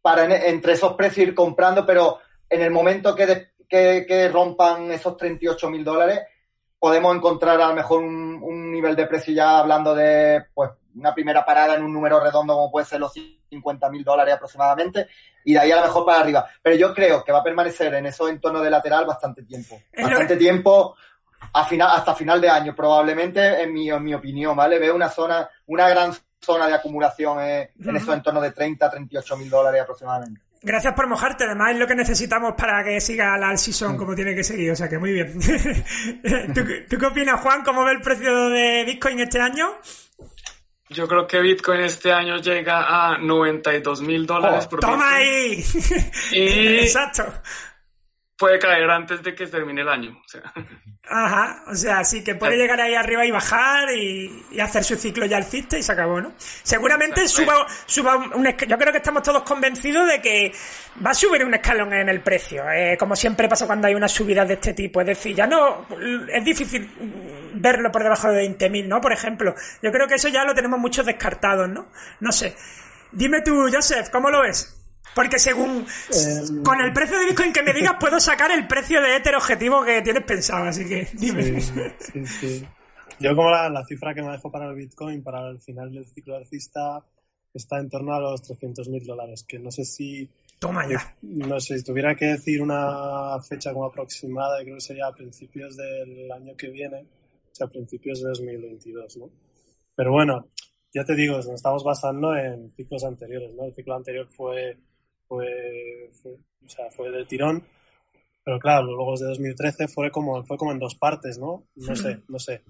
Para 0.00 0.24
en- 0.24 0.30
entre 0.54 0.74
esos 0.74 0.92
precios 0.92 1.26
ir 1.26 1.34
comprando, 1.34 1.84
pero 1.84 2.20
en 2.48 2.60
el 2.62 2.70
momento 2.70 3.12
que, 3.16 3.26
de- 3.26 3.50
que, 3.68 4.04
que 4.06 4.28
rompan 4.28 4.92
esos 4.92 5.16
38 5.16 5.68
mil 5.68 5.82
dólares, 5.82 6.20
podemos 6.78 7.16
encontrar 7.16 7.60
a 7.60 7.66
lo 7.70 7.74
mejor 7.74 8.04
un, 8.04 8.38
un 8.40 8.70
nivel 8.70 8.94
de 8.94 9.06
precio 9.06 9.34
ya 9.34 9.58
hablando 9.58 9.96
de 9.96 10.44
pues 10.54 10.70
una 10.94 11.12
primera 11.12 11.44
parada 11.44 11.74
en 11.74 11.82
un 11.82 11.92
número 11.92 12.20
redondo 12.20 12.54
como 12.54 12.70
puede 12.70 12.86
ser 12.86 13.00
los 13.00 13.12
50 13.50 13.90
mil 13.90 14.04
dólares 14.04 14.34
aproximadamente 14.34 15.08
y 15.44 15.54
de 15.54 15.58
ahí 15.58 15.72
a 15.72 15.76
lo 15.76 15.82
mejor 15.82 16.06
para 16.06 16.20
arriba. 16.20 16.46
Pero 16.62 16.76
yo 16.76 16.94
creo 16.94 17.22
que 17.24 17.32
va 17.32 17.40
a 17.40 17.44
permanecer 17.44 17.92
en 17.94 18.06
esos 18.06 18.30
entornos 18.30 18.62
de 18.62 18.70
lateral 18.70 19.04
bastante 19.06 19.42
tiempo. 19.42 19.80
Bastante 19.96 20.36
tiempo 20.36 20.94
a 21.52 21.64
final, 21.64 21.90
hasta 21.96 22.14
final 22.14 22.40
de 22.40 22.48
año 22.50 22.74
probablemente 22.74 23.62
en 23.62 23.72
mi, 23.72 23.90
en 23.90 24.02
mi 24.02 24.14
opinión, 24.14 24.56
¿vale? 24.56 24.78
Veo 24.78 24.94
una 24.94 25.08
zona, 25.08 25.48
una 25.66 25.88
gran 25.88 26.12
zona 26.40 26.66
de 26.66 26.74
acumulación 26.74 27.40
eh, 27.40 27.70
en 27.80 27.88
Ujú. 27.88 27.96
esos 27.96 28.14
entornos 28.14 28.42
de 28.42 28.52
30 28.52 28.90
38 28.90 29.36
mil 29.36 29.50
dólares 29.50 29.82
aproximadamente. 29.82 30.40
Gracias 30.62 30.94
por 30.94 31.06
mojarte, 31.06 31.44
además 31.44 31.72
es 31.72 31.78
lo 31.78 31.86
que 31.86 31.94
necesitamos 31.94 32.54
para 32.56 32.82
que 32.82 33.00
siga 33.00 33.36
la 33.38 33.50
all-season 33.50 33.96
como 33.96 34.14
tiene 34.14 34.34
que 34.34 34.42
seguir, 34.42 34.70
o 34.72 34.76
sea 34.76 34.88
que 34.88 34.98
muy 34.98 35.12
bien. 35.12 35.38
¿Tú, 36.54 36.64
tú 36.90 36.98
qué 36.98 37.06
opinas, 37.06 37.40
Juan? 37.40 37.62
¿Cómo 37.62 37.84
ve 37.84 37.92
el 37.92 38.00
precio 38.00 38.48
de 38.48 38.84
Bitcoin 38.84 39.20
este 39.20 39.40
año? 39.40 39.66
Yo 40.88 41.06
creo 41.08 41.26
que 41.26 41.40
Bitcoin 41.40 41.80
este 41.80 42.12
año 42.12 42.36
llega 42.38 42.84
a 43.12 43.18
92 43.18 44.02
mil 44.02 44.24
dólares 44.26 44.64
Oh, 44.66 44.70
por 44.70 44.80
¡Toma 44.80 45.18
Bitcoin. 45.18 45.22
ahí! 45.22 45.64
Y 46.32 46.78
Exacto. 46.84 47.24
puede 48.36 48.58
caer 48.58 48.88
antes 48.90 49.22
de 49.22 49.34
que 49.34 49.46
termine 49.48 49.82
el 49.82 49.88
año. 49.88 50.16
O 50.24 50.28
sea, 50.28 50.42
Ajá, 51.08 51.62
o 51.68 51.74
sea, 51.76 52.02
sí 52.02 52.24
que 52.24 52.34
puede 52.34 52.56
llegar 52.56 52.80
ahí 52.80 52.94
arriba 52.94 53.24
y 53.24 53.30
bajar 53.30 53.94
y, 53.94 54.44
y 54.50 54.58
hacer 54.58 54.82
su 54.82 54.96
ciclo 54.96 55.24
ya 55.24 55.36
alcista 55.36 55.78
y 55.78 55.82
se 55.82 55.92
acabó, 55.92 56.20
¿no? 56.20 56.32
Seguramente 56.64 57.28
suba, 57.28 57.64
suba 57.86 58.16
un, 58.16 58.34
un 58.34 58.44
yo 58.44 58.76
creo 58.76 58.90
que 58.90 58.98
estamos 58.98 59.22
todos 59.22 59.44
convencidos 59.44 60.08
de 60.08 60.20
que 60.20 60.52
va 61.04 61.10
a 61.10 61.14
subir 61.14 61.44
un 61.44 61.54
escalón 61.54 61.92
en 61.92 62.08
el 62.08 62.22
precio, 62.22 62.68
eh, 62.72 62.96
como 62.98 63.14
siempre 63.14 63.48
pasa 63.48 63.66
cuando 63.66 63.86
hay 63.86 63.94
unas 63.94 64.10
subidas 64.10 64.48
de 64.48 64.54
este 64.54 64.74
tipo, 64.74 65.00
es 65.00 65.06
decir, 65.06 65.36
ya 65.36 65.46
no, 65.46 65.86
es 66.28 66.44
difícil 66.44 66.90
verlo 67.54 67.92
por 67.92 68.02
debajo 68.02 68.28
de 68.32 68.44
20.000, 68.48 68.88
¿no? 68.88 69.00
Por 69.00 69.12
ejemplo, 69.12 69.54
yo 69.82 69.92
creo 69.92 70.08
que 70.08 70.14
eso 70.14 70.26
ya 70.26 70.42
lo 70.44 70.54
tenemos 70.54 70.80
muchos 70.80 71.06
descartados, 71.06 71.68
¿no? 71.68 71.86
No 72.18 72.32
sé. 72.32 72.56
Dime 73.12 73.42
tú, 73.42 73.68
Joseph, 73.72 74.10
¿cómo 74.10 74.28
lo 74.28 74.42
ves? 74.42 74.75
Porque 75.16 75.38
según 75.38 75.86
Eh, 76.12 76.62
con 76.62 76.78
el 76.82 76.92
precio 76.92 77.18
de 77.18 77.24
Bitcoin 77.24 77.50
que 77.50 77.62
me 77.62 77.72
digas 77.72 77.96
puedo 77.98 78.20
sacar 78.20 78.50
el 78.50 78.68
precio 78.68 79.00
de 79.00 79.16
Ether 79.16 79.34
objetivo 79.34 79.82
que 79.82 80.02
tienes 80.02 80.24
pensado, 80.24 80.64
así 80.66 80.86
que 80.86 81.08
dime. 81.14 81.58
Sí, 81.58 81.72
sí, 82.12 82.26
sí. 82.26 82.66
Yo 83.18 83.34
como 83.34 83.50
la, 83.50 83.70
la 83.70 83.82
cifra 83.86 84.14
que 84.14 84.20
me 84.20 84.30
dejo 84.30 84.52
para 84.52 84.66
el 84.68 84.74
Bitcoin 84.74 85.22
para 85.22 85.48
el 85.48 85.58
final 85.58 85.90
del 85.90 86.04
ciclo 86.04 86.36
alcista 86.36 87.02
está 87.54 87.78
en 87.78 87.88
torno 87.88 88.12
a 88.14 88.20
los 88.20 88.42
300 88.42 88.90
mil 88.90 89.04
dólares, 89.06 89.42
que 89.48 89.58
no 89.58 89.70
sé 89.70 89.86
si 89.86 90.28
Toma 90.58 90.86
ya. 90.86 91.16
no 91.22 91.58
sé 91.60 91.78
si 91.78 91.84
tuviera 91.84 92.14
que 92.14 92.26
decir 92.26 92.60
una 92.60 93.38
fecha 93.40 93.72
como 93.72 93.86
aproximada, 93.86 94.62
creo 94.62 94.74
que 94.74 94.80
sería 94.82 95.06
a 95.06 95.14
principios 95.14 95.76
del 95.78 96.30
año 96.30 96.54
que 96.56 96.68
viene, 96.68 97.06
o 97.50 97.54
sea, 97.54 97.66
a 97.66 97.70
principios 97.70 98.22
de 98.22 98.28
2022, 98.28 99.16
¿no? 99.16 99.30
Pero 99.94 100.12
bueno, 100.12 100.48
ya 100.92 101.04
te 101.04 101.14
digo, 101.14 101.36
nos 101.36 101.48
estamos 101.48 101.84
basando 101.84 102.36
en 102.36 102.70
ciclos 102.70 103.04
anteriores, 103.04 103.50
¿no? 103.54 103.64
El 103.64 103.74
ciclo 103.74 103.94
anterior 103.94 104.28
fue, 104.30 104.78
fue, 105.28 106.10
fue, 106.22 106.32
o 106.32 106.68
sea, 106.68 106.90
fue 106.90 107.10
del 107.10 107.26
tirón, 107.26 107.64
pero 108.44 108.58
claro, 108.60 108.86
luego 108.86 109.12
desde 109.12 109.26
2013 109.26 109.88
fue 109.88 110.10
como, 110.10 110.44
fue 110.44 110.56
como 110.56 110.72
en 110.72 110.78
dos 110.78 110.94
partes, 110.94 111.38
¿no? 111.38 111.66
No 111.74 111.96
sé, 111.96 112.20
no 112.28 112.38
sé. 112.38 112.62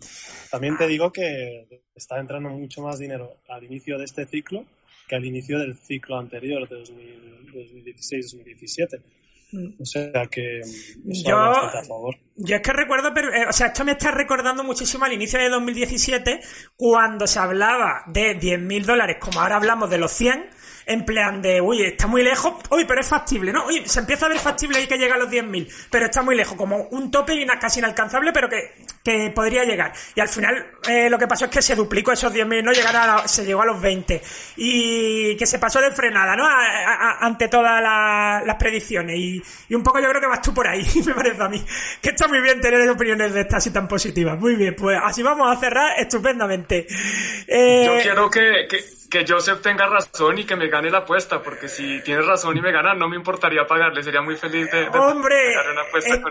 También 0.51 0.77
te 0.77 0.87
digo 0.87 1.13
que 1.13 1.83
está 1.95 2.19
entrando 2.19 2.49
mucho 2.51 2.83
más 2.83 2.99
dinero 2.99 3.37
al 3.49 3.65
inicio 3.65 3.99
de 3.99 4.05
este 4.05 4.27
ciclo 4.27 4.65
que 5.09 5.17
al 5.17 5.25
inicio 5.25 5.59
del 5.59 5.77
ciclo 5.77 6.19
anterior 6.19 6.69
de 6.69 6.83
2016-2017. 6.83 9.03
O 9.79 9.85
sea 9.85 10.27
que 10.27 10.61
mm, 11.05 11.11
eso 11.13 11.31
Yo- 11.31 11.37
a 11.39 11.85
favor. 11.85 12.17
Yo 12.39 12.57
es 12.57 12.63
que 12.63 12.73
recuerdo, 12.73 13.15
pero, 13.15 13.33
eh, 13.33 13.47
o 13.49 13.53
sea, 13.53 13.69
esto 13.69 13.83
me 13.85 13.93
está 13.93 14.11
recordando 14.11 14.63
muchísimo 14.63 15.05
al 15.07 15.13
inicio 15.13 15.39
de 15.39 15.49
2017, 15.49 16.41
cuando 16.77 17.27
se 17.27 17.39
hablaba 17.39 18.03
de 18.07 18.39
10.000 18.39 18.85
dólares, 18.85 19.17
como 19.21 19.41
ahora 19.41 19.57
hablamos 19.57 19.89
de 19.89 19.97
los 19.99 20.13
100, 20.13 20.51
en 20.89 21.05
plan 21.05 21.43
de, 21.43 21.61
uy, 21.61 21.83
está 21.83 22.07
muy 22.07 22.23
lejos, 22.23 22.55
uy, 22.71 22.85
pero 22.85 23.01
es 23.01 23.09
factible, 23.09 23.53
¿no? 23.53 23.67
Uy, 23.67 23.83
se 23.87 23.99
empieza 24.01 24.27
a 24.27 24.29
ver 24.29 24.39
factible 24.39 24.81
y 24.81 24.87
que 24.87 24.99
llega 24.99 25.17
a 25.17 25.19
los 25.19 25.29
10.000, 25.31 25.67
pero 25.91 26.05
está 26.07 26.23
muy 26.23 26.37
lejos, 26.37 26.57
como 26.57 26.77
un 26.91 27.11
tope 27.11 27.35
y 27.35 27.43
una 27.43 27.59
casi 27.59 27.81
inalcanzable, 27.81 28.31
pero 28.33 28.49
que, 28.49 28.75
que 29.03 29.33
podría 29.35 29.65
llegar. 29.65 29.93
Y 30.15 30.21
al 30.21 30.29
final, 30.29 30.65
eh, 30.89 31.11
lo 31.11 31.19
que 31.19 31.27
pasó 31.27 31.47
es 31.47 31.51
que 31.51 31.61
se 31.63 31.75
duplicó 31.75 32.13
esos 32.13 32.33
10.000, 32.33 32.63
¿no? 32.63 32.71
Llegaron 32.73 33.01
a 33.03 33.27
se 33.27 33.45
llegó 33.45 33.63
a 33.63 33.67
los 33.67 33.81
20. 33.81 34.23
Y 34.59 35.37
que 35.37 35.47
se 35.47 35.59
pasó 35.59 35.81
de 35.81 35.91
frenada, 35.91 36.37
¿no? 36.37 36.47
Ante 37.21 37.49
todas 37.49 37.83
la- 37.83 38.43
las 38.47 38.57
predicciones. 38.57 39.17
Y, 39.17 39.43
y 39.69 39.75
un 39.75 39.83
poco 39.83 39.99
yo 39.99 40.09
creo 40.09 40.21
que 40.21 40.27
vas 40.29 40.41
tú 40.43 40.55
por 40.55 40.69
ahí, 40.69 40.87
me 41.07 41.15
parece 41.15 41.43
a 41.43 41.49
mí. 41.49 41.65
Que 42.01 42.11
está 42.27 42.29
muy 42.29 42.41
bien 42.41 42.61
tener 42.61 42.89
opiniones 42.91 43.33
de 43.33 43.41
estas 43.43 43.59
así 43.59 43.73
tan 43.73 43.89
positivas. 43.89 44.39
Muy 44.39 44.57
bien, 44.57 44.75
pues 44.75 44.99
así 45.03 45.23
vamos 45.23 45.55
a 45.55 45.59
cerrar 45.59 45.99
estupendamente. 45.99 46.87
Eh, 47.47 47.85
Yo 47.87 48.03
quiero 48.03 48.31
que, 48.31 48.67
que, 48.69 48.85
que 49.11 49.25
Joseph 49.27 49.61
tenga 49.63 49.87
razón 49.87 50.39
y 50.39 50.45
que 50.45 50.57
me 50.57 50.69
gane 50.69 50.91
la 50.91 50.99
apuesta, 50.99 51.43
porque 51.43 51.69
si 51.69 52.01
tienes 52.03 52.27
razón 52.27 52.57
y 52.57 52.61
me 52.61 52.73
gana, 52.73 52.95
no 52.95 53.09
me 53.09 53.17
importaría 53.17 53.67
pagarle, 53.67 54.03
sería 54.03 54.23
muy 54.23 54.37
feliz 54.37 54.71
de, 54.71 54.91
de 54.91 54.99
Hombre, 54.99 55.37
pagar 55.55 55.73
una 55.73 55.83
apuesta 55.83 56.15
eh, 56.15 56.23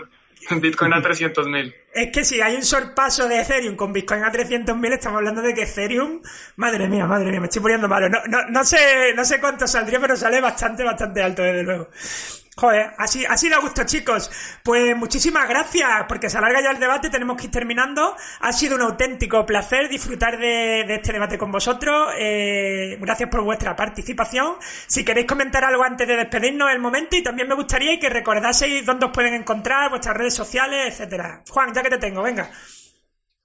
con 0.48 0.60
Bitcoin 0.60 0.92
a 0.92 1.02
300 1.02 1.46
mil. 1.48 1.74
Es 1.92 2.12
que 2.12 2.24
si 2.24 2.40
hay 2.40 2.54
un 2.54 2.62
sorpaso 2.62 3.26
de 3.26 3.40
Ethereum 3.40 3.74
con 3.74 3.92
Bitcoin 3.92 4.22
a 4.22 4.30
300.000, 4.30 4.92
estamos 4.92 5.18
hablando 5.18 5.42
de 5.42 5.54
que 5.54 5.62
Ethereum, 5.62 6.20
madre 6.56 6.88
mía, 6.88 7.06
madre 7.06 7.30
mía, 7.30 7.40
me 7.40 7.46
estoy 7.46 7.62
poniendo 7.62 7.88
malo. 7.88 8.08
No, 8.08 8.18
no, 8.28 8.38
no 8.50 8.64
sé, 8.64 9.14
no 9.14 9.24
sé 9.24 9.40
cuánto 9.40 9.66
saldría, 9.66 9.98
pero 9.98 10.14
sale 10.14 10.40
bastante, 10.40 10.84
bastante 10.84 11.22
alto, 11.22 11.42
desde 11.42 11.62
luego. 11.62 11.88
Joder, 12.58 12.94
así, 12.96 13.22
así 13.26 13.50
da 13.50 13.58
gusto, 13.60 13.84
chicos. 13.84 14.30
Pues 14.62 14.96
muchísimas 14.96 15.46
gracias, 15.46 16.06
porque 16.08 16.30
se 16.30 16.38
alarga 16.38 16.62
ya 16.62 16.70
el 16.70 16.80
debate, 16.80 17.10
tenemos 17.10 17.36
que 17.36 17.48
ir 17.48 17.50
terminando. 17.50 18.16
Ha 18.40 18.50
sido 18.50 18.76
un 18.76 18.80
auténtico 18.80 19.44
placer 19.44 19.90
disfrutar 19.90 20.38
de, 20.38 20.80
este 20.94 21.12
debate 21.12 21.36
con 21.36 21.52
vosotros. 21.52 22.14
Eh, 22.16 22.96
gracias 22.98 23.28
por 23.28 23.42
vuestra 23.42 23.76
participación. 23.76 24.54
Si 24.86 25.04
queréis 25.04 25.26
comentar 25.26 25.64
algo 25.64 25.84
antes 25.84 26.08
de 26.08 26.16
despedirnos, 26.16 26.70
el 26.70 26.78
momento, 26.78 27.14
y 27.14 27.22
también 27.22 27.46
me 27.46 27.54
gustaría 27.54 28.00
que 28.00 28.08
recordaseis 28.08 28.86
dónde 28.86 29.04
os 29.04 29.12
pueden 29.12 29.34
encontrar, 29.34 29.90
vuestras 29.90 30.16
redes 30.16 30.34
sociales, 30.34 30.94
etcétera. 30.94 31.42
Juan, 31.50 31.74
ya 31.74 31.82
que 31.82 31.90
te 31.90 31.98
tengo, 31.98 32.22
venga. 32.22 32.50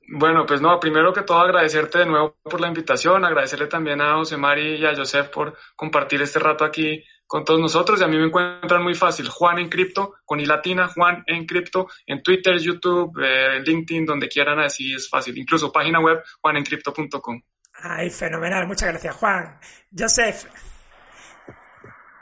Bueno, 0.08 0.46
pues 0.46 0.62
no, 0.62 0.80
primero 0.80 1.12
que 1.12 1.24
todo 1.24 1.40
agradecerte 1.42 2.00
de 2.00 2.06
nuevo 2.06 2.38
por 2.44 2.62
la 2.62 2.70
invitación, 2.70 3.26
agradecerle 3.26 3.68
también 3.68 4.00
a 4.00 4.16
José 4.16 4.38
Mari 4.38 4.76
y 4.76 4.86
a 4.86 4.96
Joseph 4.96 5.30
por 5.30 5.58
compartir 5.76 6.22
este 6.22 6.40
rato 6.40 6.64
aquí 6.64 7.04
con 7.32 7.46
todos 7.46 7.62
nosotros 7.62 7.98
y 8.02 8.04
a 8.04 8.10
mí 8.10 8.18
me 8.18 8.26
encuentran 8.26 8.84
muy 8.84 8.94
fácil, 8.94 9.30
Juan 9.30 9.58
en 9.58 9.70
cripto, 9.70 10.16
con 10.26 10.42
i 10.42 10.46
latina, 10.46 10.90
Juan 10.90 11.24
en 11.26 11.46
cripto, 11.46 11.88
en 12.06 12.22
Twitter, 12.22 12.60
YouTube, 12.60 13.18
eh, 13.24 13.62
LinkedIn, 13.66 14.06
donde 14.06 14.28
quieran, 14.28 14.60
así 14.60 14.94
es 14.94 15.10
fácil, 15.10 15.38
incluso 15.38 15.72
página 15.72 16.02
web 16.02 16.22
juanencrypto.com. 16.42 17.42
Ay, 17.84 18.10
fenomenal, 18.10 18.68
muchas 18.68 18.90
gracias, 18.90 19.16
Juan. 19.16 19.58
Joseph, 19.98 20.44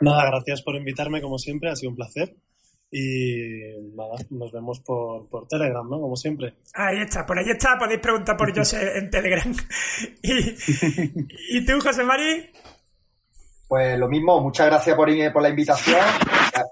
Nada, 0.01 0.27
gracias 0.27 0.61
por 0.61 0.75
invitarme 0.75 1.23
como 1.23 1.39
siempre, 1.39 1.71
ha 1.71 1.75
sido 1.75 1.89
un 1.89 1.95
placer. 1.95 2.35
Y 2.91 3.95
nada, 3.95 4.15
nos 4.29 4.51
vemos 4.51 4.79
por, 4.81 5.27
por 5.27 5.47
Telegram, 5.47 5.89
¿no? 5.89 5.99
Como 6.01 6.15
siempre. 6.15 6.53
ahí 6.75 6.99
está, 6.99 7.25
por 7.25 7.39
ahí 7.39 7.49
está, 7.49 7.79
podéis 7.79 7.99
preguntar 7.99 8.37
por 8.37 8.55
Joseph 8.55 8.95
en 8.95 9.09
Telegram. 9.09 9.55
y, 10.21 11.57
¿Y 11.57 11.65
tú, 11.65 11.81
José 11.81 12.03
Mari? 12.03 12.51
Pues 13.69 13.99
lo 13.99 14.07
mismo, 14.07 14.41
muchas 14.41 14.65
gracias 14.65 14.95
por, 14.95 15.09
por 15.31 15.43
la 15.43 15.49
invitación, 15.49 15.99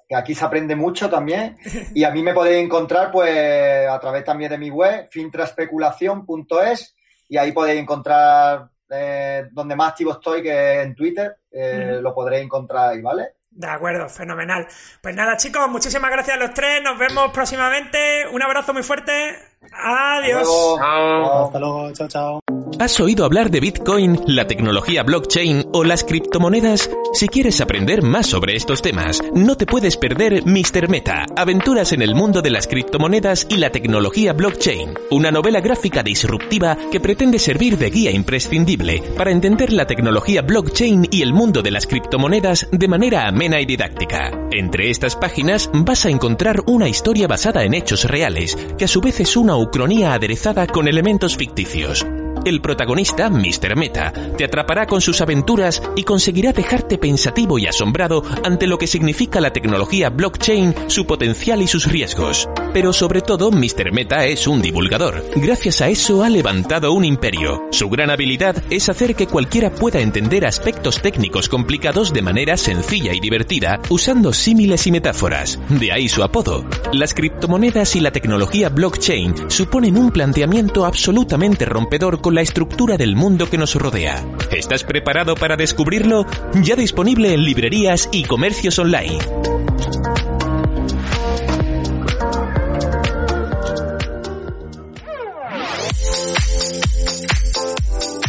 que 0.09 0.15
aquí 0.15 0.33
se 0.33 0.43
aprende 0.43 0.75
mucho 0.75 1.07
también. 1.07 1.55
Y 1.93 2.03
a 2.03 2.09
mí 2.09 2.23
me 2.23 2.33
podéis 2.33 2.65
encontrar 2.65 3.11
pues 3.11 3.87
a 3.87 3.99
través 3.99 4.23
también 4.23 4.49
de 4.49 4.57
mi 4.57 4.71
web, 4.71 5.07
fintraspeculación.es, 5.11 6.95
y 7.29 7.37
ahí 7.37 7.51
podéis 7.51 7.81
encontrar 7.81 8.69
eh, 8.89 9.47
donde 9.51 9.75
más 9.75 9.91
activo 9.91 10.13
estoy, 10.13 10.41
que 10.41 10.81
en 10.81 10.95
Twitter, 10.95 11.37
eh, 11.51 11.99
lo 12.01 12.15
podréis 12.15 12.45
encontrar 12.45 12.89
ahí, 12.89 13.01
¿vale? 13.03 13.33
De 13.51 13.67
acuerdo, 13.67 14.09
fenomenal. 14.09 14.67
Pues 14.99 15.15
nada, 15.15 15.37
chicos, 15.37 15.69
muchísimas 15.69 16.09
gracias 16.09 16.35
a 16.35 16.39
los 16.39 16.51
tres. 16.55 16.81
Nos 16.81 16.97
vemos 16.97 17.31
próximamente. 17.31 18.25
Un 18.31 18.41
abrazo 18.41 18.73
muy 18.73 18.81
fuerte. 18.81 19.35
Adiós. 19.71 20.41
luego. 20.41 20.77
Chao. 20.79 21.45
Hasta 21.45 21.59
luego, 21.59 21.93
chao, 21.93 22.07
chao. 22.07 22.56
¿Has 22.79 22.99
oído 22.99 23.25
hablar 23.25 23.49
de 23.49 23.59
Bitcoin, 23.59 24.19
la 24.27 24.45
tecnología 24.45 25.01
blockchain 25.01 25.65
o 25.73 25.83
las 25.83 26.03
criptomonedas? 26.03 26.91
Si 27.13 27.27
quieres 27.27 27.59
aprender 27.59 28.03
más 28.03 28.27
sobre 28.27 28.55
estos 28.55 28.83
temas, 28.83 29.19
no 29.33 29.57
te 29.57 29.65
puedes 29.65 29.97
perder 29.97 30.45
Mr. 30.45 30.87
Meta, 30.87 31.25
Aventuras 31.35 31.91
en 31.93 32.03
el 32.03 32.13
mundo 32.13 32.43
de 32.43 32.51
las 32.51 32.67
criptomonedas 32.67 33.47
y 33.49 33.57
la 33.57 33.71
tecnología 33.71 34.33
blockchain, 34.33 34.93
una 35.09 35.31
novela 35.31 35.59
gráfica 35.59 36.03
disruptiva 36.03 36.77
que 36.91 36.99
pretende 36.99 37.39
servir 37.39 37.79
de 37.79 37.89
guía 37.89 38.11
imprescindible 38.11 39.01
para 39.17 39.31
entender 39.31 39.73
la 39.73 39.87
tecnología 39.87 40.43
blockchain 40.43 41.07
y 41.09 41.23
el 41.23 41.33
mundo 41.33 41.63
de 41.63 41.71
las 41.71 41.87
criptomonedas 41.87 42.67
de 42.71 42.87
manera 42.87 43.27
amena 43.27 43.59
y 43.59 43.65
didáctica. 43.65 44.31
Entre 44.51 44.91
estas 44.91 45.15
páginas 45.15 45.71
vas 45.73 46.05
a 46.05 46.09
encontrar 46.09 46.61
una 46.67 46.87
historia 46.87 47.27
basada 47.27 47.63
en 47.63 47.73
hechos 47.73 48.03
reales, 48.03 48.55
que 48.77 48.85
a 48.85 48.87
su 48.87 49.01
vez 49.01 49.19
es 49.19 49.35
una 49.35 49.57
ucronía 49.57 50.13
aderezada 50.13 50.67
con 50.67 50.87
elementos 50.87 51.35
ficticios. 51.37 52.05
El 52.45 52.61
protagonista, 52.61 53.29
Mr. 53.29 53.75
Meta, 53.75 54.13
te 54.37 54.45
atrapará 54.45 54.85
con 54.85 55.01
sus 55.01 55.21
aventuras 55.21 55.81
y 55.95 56.03
conseguirá 56.03 56.53
dejarte 56.53 56.97
pensativo 56.97 57.59
y 57.59 57.67
asombrado 57.67 58.23
ante 58.43 58.67
lo 58.67 58.77
que 58.77 58.87
significa 58.87 59.41
la 59.41 59.51
tecnología 59.51 60.09
blockchain, 60.09 60.73
su 60.87 61.05
potencial 61.05 61.61
y 61.61 61.67
sus 61.67 61.85
riesgos. 61.85 62.49
Pero 62.73 62.93
sobre 62.93 63.21
todo, 63.21 63.51
Mr. 63.51 63.91
Meta 63.91 64.25
es 64.25 64.47
un 64.47 64.61
divulgador. 64.61 65.23
Gracias 65.35 65.81
a 65.81 65.89
eso 65.89 66.23
ha 66.23 66.29
levantado 66.29 66.93
un 66.93 67.05
imperio. 67.05 67.67
Su 67.71 67.89
gran 67.89 68.09
habilidad 68.09 68.63
es 68.69 68.89
hacer 68.89 69.15
que 69.15 69.27
cualquiera 69.27 69.71
pueda 69.71 69.99
entender 69.99 70.45
aspectos 70.45 71.01
técnicos 71.01 71.49
complicados 71.49 72.13
de 72.13 72.21
manera 72.21 72.57
sencilla 72.57 73.13
y 73.13 73.19
divertida, 73.19 73.81
usando 73.89 74.33
símiles 74.33 74.87
y 74.87 74.91
metáforas. 74.91 75.59
De 75.69 75.91
ahí 75.91 76.07
su 76.07 76.23
apodo. 76.23 76.65
Las 76.93 77.13
criptomonedas 77.13 77.95
y 77.95 77.99
la 77.99 78.11
tecnología 78.11 78.69
blockchain 78.69 79.49
suponen 79.49 79.97
un 79.97 80.11
planteamiento 80.11 80.85
absolutamente 80.85 81.65
rompedor 81.65 82.21
con 82.27 82.35
la 82.35 82.41
estructura 82.41 82.97
del 82.97 83.15
mundo 83.15 83.49
que 83.49 83.57
nos 83.57 83.73
rodea. 83.75 84.21
¿Estás 84.51 84.83
preparado 84.83 85.35
para 85.35 85.55
descubrirlo? 85.55 86.25
Ya 86.61 86.75
disponible 86.75 87.33
en 87.33 87.45
librerías 87.45 88.09
y 88.11 88.25
comercios 88.25 88.77
online. 88.79 89.17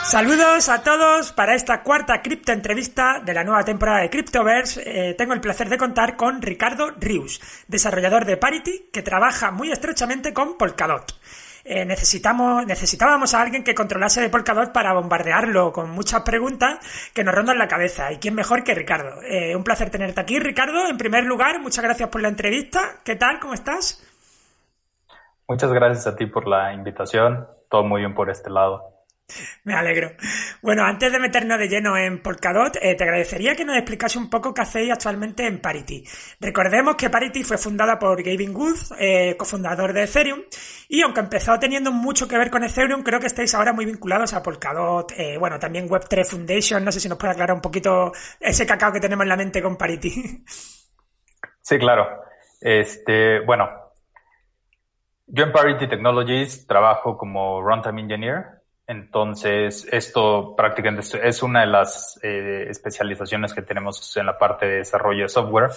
Saludos 0.07 0.71
a 0.71 0.83
todos 0.83 1.33
para 1.33 1.55
esta 1.55 1.83
cuarta 1.83 2.23
cripto 2.23 2.53
entrevista 2.53 3.21
de 3.23 3.35
la 3.35 3.45
nueva 3.45 3.63
temporada 3.63 4.01
de 4.01 4.09
Cryptoverse. 4.09 4.83
Eh, 4.87 5.13
tengo 5.13 5.35
el 5.35 5.43
placer 5.43 5.69
de 5.69 5.77
contar 5.77 6.17
con 6.17 6.41
Ricardo 6.41 6.93
Rius, 6.99 7.43
desarrollador 7.69 8.25
de 8.25 8.39
Parity, 8.39 8.89
que 8.91 9.03
trabaja 9.03 9.51
muy 9.51 9.71
estrechamente 9.71 10.33
con 10.33 10.57
Polkadot. 10.57 11.13
Eh, 11.65 11.85
necesitamos, 11.85 12.67
necesitábamos 12.67 13.35
a 13.35 13.43
alguien 13.43 13.63
que 13.63 13.75
controlase 13.75 14.21
de 14.21 14.29
Polkadot 14.29 14.73
para 14.73 14.93
bombardearlo 14.93 15.73
con 15.73 15.91
muchas 15.91 16.23
preguntas 16.23 16.79
que 17.15 17.23
nos 17.23 17.35
rondan 17.35 17.59
la 17.59 17.69
cabeza. 17.69 18.13
¿Y 18.13 18.19
quién 18.19 18.35
mejor 18.35 18.65
que 18.65 18.75
Ricardo? 18.75 19.23
Eh, 19.23 19.55
un 19.55 19.65
placer 19.65 19.91
tenerte 19.91 20.21
aquí, 20.21 20.39
Ricardo. 20.39 20.89
En 20.89 20.99
primer 20.99 21.25
lugar, 21.25 21.61
muchas 21.61 21.85
gracias 21.85 22.09
por 22.09 22.21
la 22.21 22.29
entrevista. 22.29 22.81
¿Qué 23.05 23.17
tal? 23.17 23.39
¿Cómo 23.39 23.55
estás? 23.55 24.03
Muchas 25.49 25.73
gracias 25.73 26.07
a 26.07 26.17
ti 26.17 26.27
por 26.27 26.49
la 26.49 26.73
invitación. 26.73 27.47
Todo 27.69 27.85
muy 27.85 28.01
bien 28.01 28.15
por 28.15 28.31
este 28.31 28.51
lado. 28.51 28.92
Me 29.65 29.75
alegro. 29.75 30.13
Bueno, 30.63 30.85
antes 30.85 31.13
de 31.13 31.19
meternos 31.19 31.59
de 31.59 31.69
lleno 31.69 31.97
en 31.97 32.23
Polkadot, 32.23 32.77
eh, 32.81 32.95
te 32.95 33.05
agradecería 33.05 33.55
que 33.55 33.65
nos 33.65 33.77
explicase 33.77 34.19
un 34.19 34.31
poco 34.31 34.53
qué 34.55 34.63
hacéis 34.63 34.93
actualmente 34.93 35.47
en 35.47 35.61
Parity. 35.61 36.05
Recordemos 36.41 36.97
que 36.97 37.11
Parity 37.11 37.45
fue 37.45 37.59
fundada 37.59 37.99
por 37.99 38.23
Gavin 38.23 38.55
Wood, 38.55 38.79
eh, 38.99 39.37
cofundador 39.37 39.93
de 39.93 40.05
Ethereum, 40.05 40.43
y 40.89 41.03
aunque 41.03 41.21
empezó 41.21 41.59
teniendo 41.59 41.93
mucho 41.93 42.29
que 42.29 42.39
ver 42.39 42.51
con 42.51 42.65
Ethereum, 42.65 43.03
creo 43.03 43.21
que 43.21 43.27
estáis 43.27 43.55
ahora 43.55 43.73
muy 43.73 43.85
vinculados 43.85 44.33
a 44.35 44.43
Polkadot, 44.43 45.13
eh, 45.17 45.37
bueno, 45.39 45.59
también 45.59 45.89
Web3 45.89 46.29
Foundation, 46.29 46.85
no 46.85 46.93
sé 46.93 47.01
si 47.01 47.09
nos 47.09 47.19
puede 47.19 47.33
aclarar 47.33 47.55
un 47.55 47.63
poquito 47.63 48.13
ese 48.41 48.67
cacao 48.67 48.93
que 48.93 49.01
tenemos 49.01 49.23
en 49.25 49.29
la 49.29 49.37
mente 49.37 49.63
con 49.63 49.77
Parity. 49.77 50.45
Sí, 51.65 51.79
claro. 51.79 52.25
Este, 52.61 53.39
bueno, 53.41 53.69
yo 55.27 55.45
en 55.45 55.53
Parity 55.53 55.89
Technologies 55.89 56.67
trabajo 56.67 57.17
como 57.17 57.63
Runtime 57.63 58.03
Engineer, 58.03 58.62
entonces, 58.93 59.89
esto 59.91 60.55
prácticamente 60.55 61.03
es 61.27 61.43
una 61.43 61.63
de 61.63 61.67
las 61.67 62.21
eh, 62.23 62.67
especializaciones 62.69 63.55
que 63.55 63.63
tenemos 63.63 64.17
en 64.19 64.27
la 64.27 64.37
parte 64.37 64.67
de 64.67 64.77
desarrollo 64.77 65.23
de 65.23 65.29
software, 65.31 65.71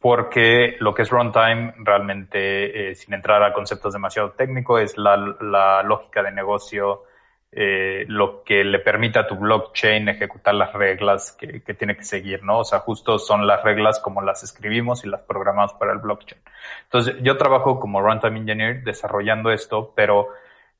porque 0.00 0.76
lo 0.80 0.94
que 0.94 1.02
es 1.02 1.10
runtime 1.10 1.74
realmente, 1.78 2.90
eh, 2.90 2.94
sin 2.94 3.12
entrar 3.12 3.42
a 3.42 3.52
conceptos 3.52 3.92
demasiado 3.92 4.30
técnicos, 4.30 4.80
es 4.80 4.96
la, 4.96 5.16
la 5.40 5.82
lógica 5.82 6.22
de 6.22 6.32
negocio, 6.32 7.04
eh, 7.52 8.06
lo 8.08 8.42
que 8.42 8.64
le 8.64 8.78
permite 8.78 9.18
a 9.18 9.26
tu 9.26 9.36
blockchain 9.36 10.08
ejecutar 10.08 10.54
las 10.54 10.72
reglas 10.72 11.36
que, 11.38 11.62
que, 11.62 11.74
tiene 11.74 11.96
que 11.96 12.04
seguir, 12.04 12.42
¿no? 12.42 12.60
O 12.60 12.64
sea, 12.64 12.78
justo 12.80 13.18
son 13.18 13.46
las 13.46 13.62
reglas 13.62 14.00
como 14.00 14.22
las 14.22 14.42
escribimos 14.42 15.04
y 15.04 15.08
las 15.08 15.22
programamos 15.22 15.74
para 15.74 15.92
el 15.92 15.98
blockchain. 15.98 16.40
Entonces, 16.84 17.16
yo 17.20 17.36
trabajo 17.36 17.78
como 17.78 18.00
runtime 18.00 18.38
engineer 18.38 18.82
desarrollando 18.82 19.52
esto, 19.52 19.92
pero 19.94 20.30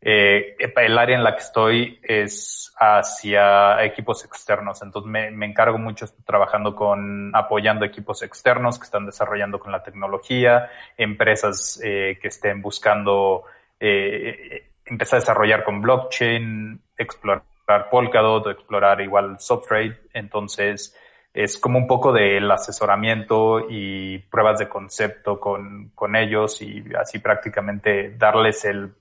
eh, 0.06 0.56
el 0.58 0.98
área 0.98 1.16
en 1.16 1.24
la 1.24 1.34
que 1.34 1.40
estoy 1.40 1.98
es 2.02 2.74
hacia 2.76 3.82
equipos 3.82 4.22
externos, 4.22 4.82
entonces 4.82 5.10
me, 5.10 5.46
encargo 5.46 5.78
mucho 5.78 6.04
trabajando 6.26 6.76
con, 6.76 7.34
apoyando 7.34 7.86
equipos 7.86 8.22
externos 8.22 8.78
que 8.78 8.84
están 8.84 9.06
desarrollando 9.06 9.58
con 9.58 9.72
la 9.72 9.82
tecnología, 9.82 10.70
empresas 10.98 11.80
eh, 11.82 12.18
que 12.20 12.28
estén 12.28 12.60
buscando 12.60 13.44
eh, 13.80 14.66
empezar 14.84 15.16
a 15.16 15.20
desarrollar 15.20 15.64
con 15.64 15.80
blockchain, 15.80 16.82
explorar 16.98 17.42
Polkadot, 17.90 18.46
explorar 18.48 19.00
igual 19.00 19.40
Substrate, 19.40 20.02
entonces 20.12 20.94
es 21.32 21.56
como 21.56 21.78
un 21.78 21.86
poco 21.86 22.12
del 22.12 22.50
asesoramiento 22.50 23.66
y 23.70 24.18
pruebas 24.18 24.58
de 24.58 24.68
concepto 24.68 25.40
con, 25.40 25.92
con 25.94 26.14
ellos 26.14 26.60
y 26.60 26.84
así 27.00 27.20
prácticamente 27.20 28.14
darles 28.18 28.66
el 28.66 28.92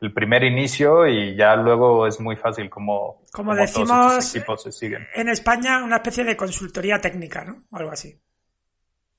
el 0.00 0.12
primer 0.14 0.42
inicio 0.44 1.06
y 1.06 1.36
ya 1.36 1.54
luego 1.56 2.06
es 2.06 2.18
muy 2.20 2.36
fácil 2.36 2.70
como, 2.70 3.22
como, 3.32 3.50
como 3.50 3.54
decimos 3.54 4.34
equipos 4.34 4.62
se 4.62 4.72
siguen. 4.72 5.06
en 5.14 5.28
España 5.28 5.84
una 5.84 5.96
especie 5.96 6.24
de 6.24 6.36
consultoría 6.36 7.00
técnica, 7.00 7.44
¿no? 7.44 7.64
O 7.70 7.76
algo 7.76 7.92
así. 7.92 8.18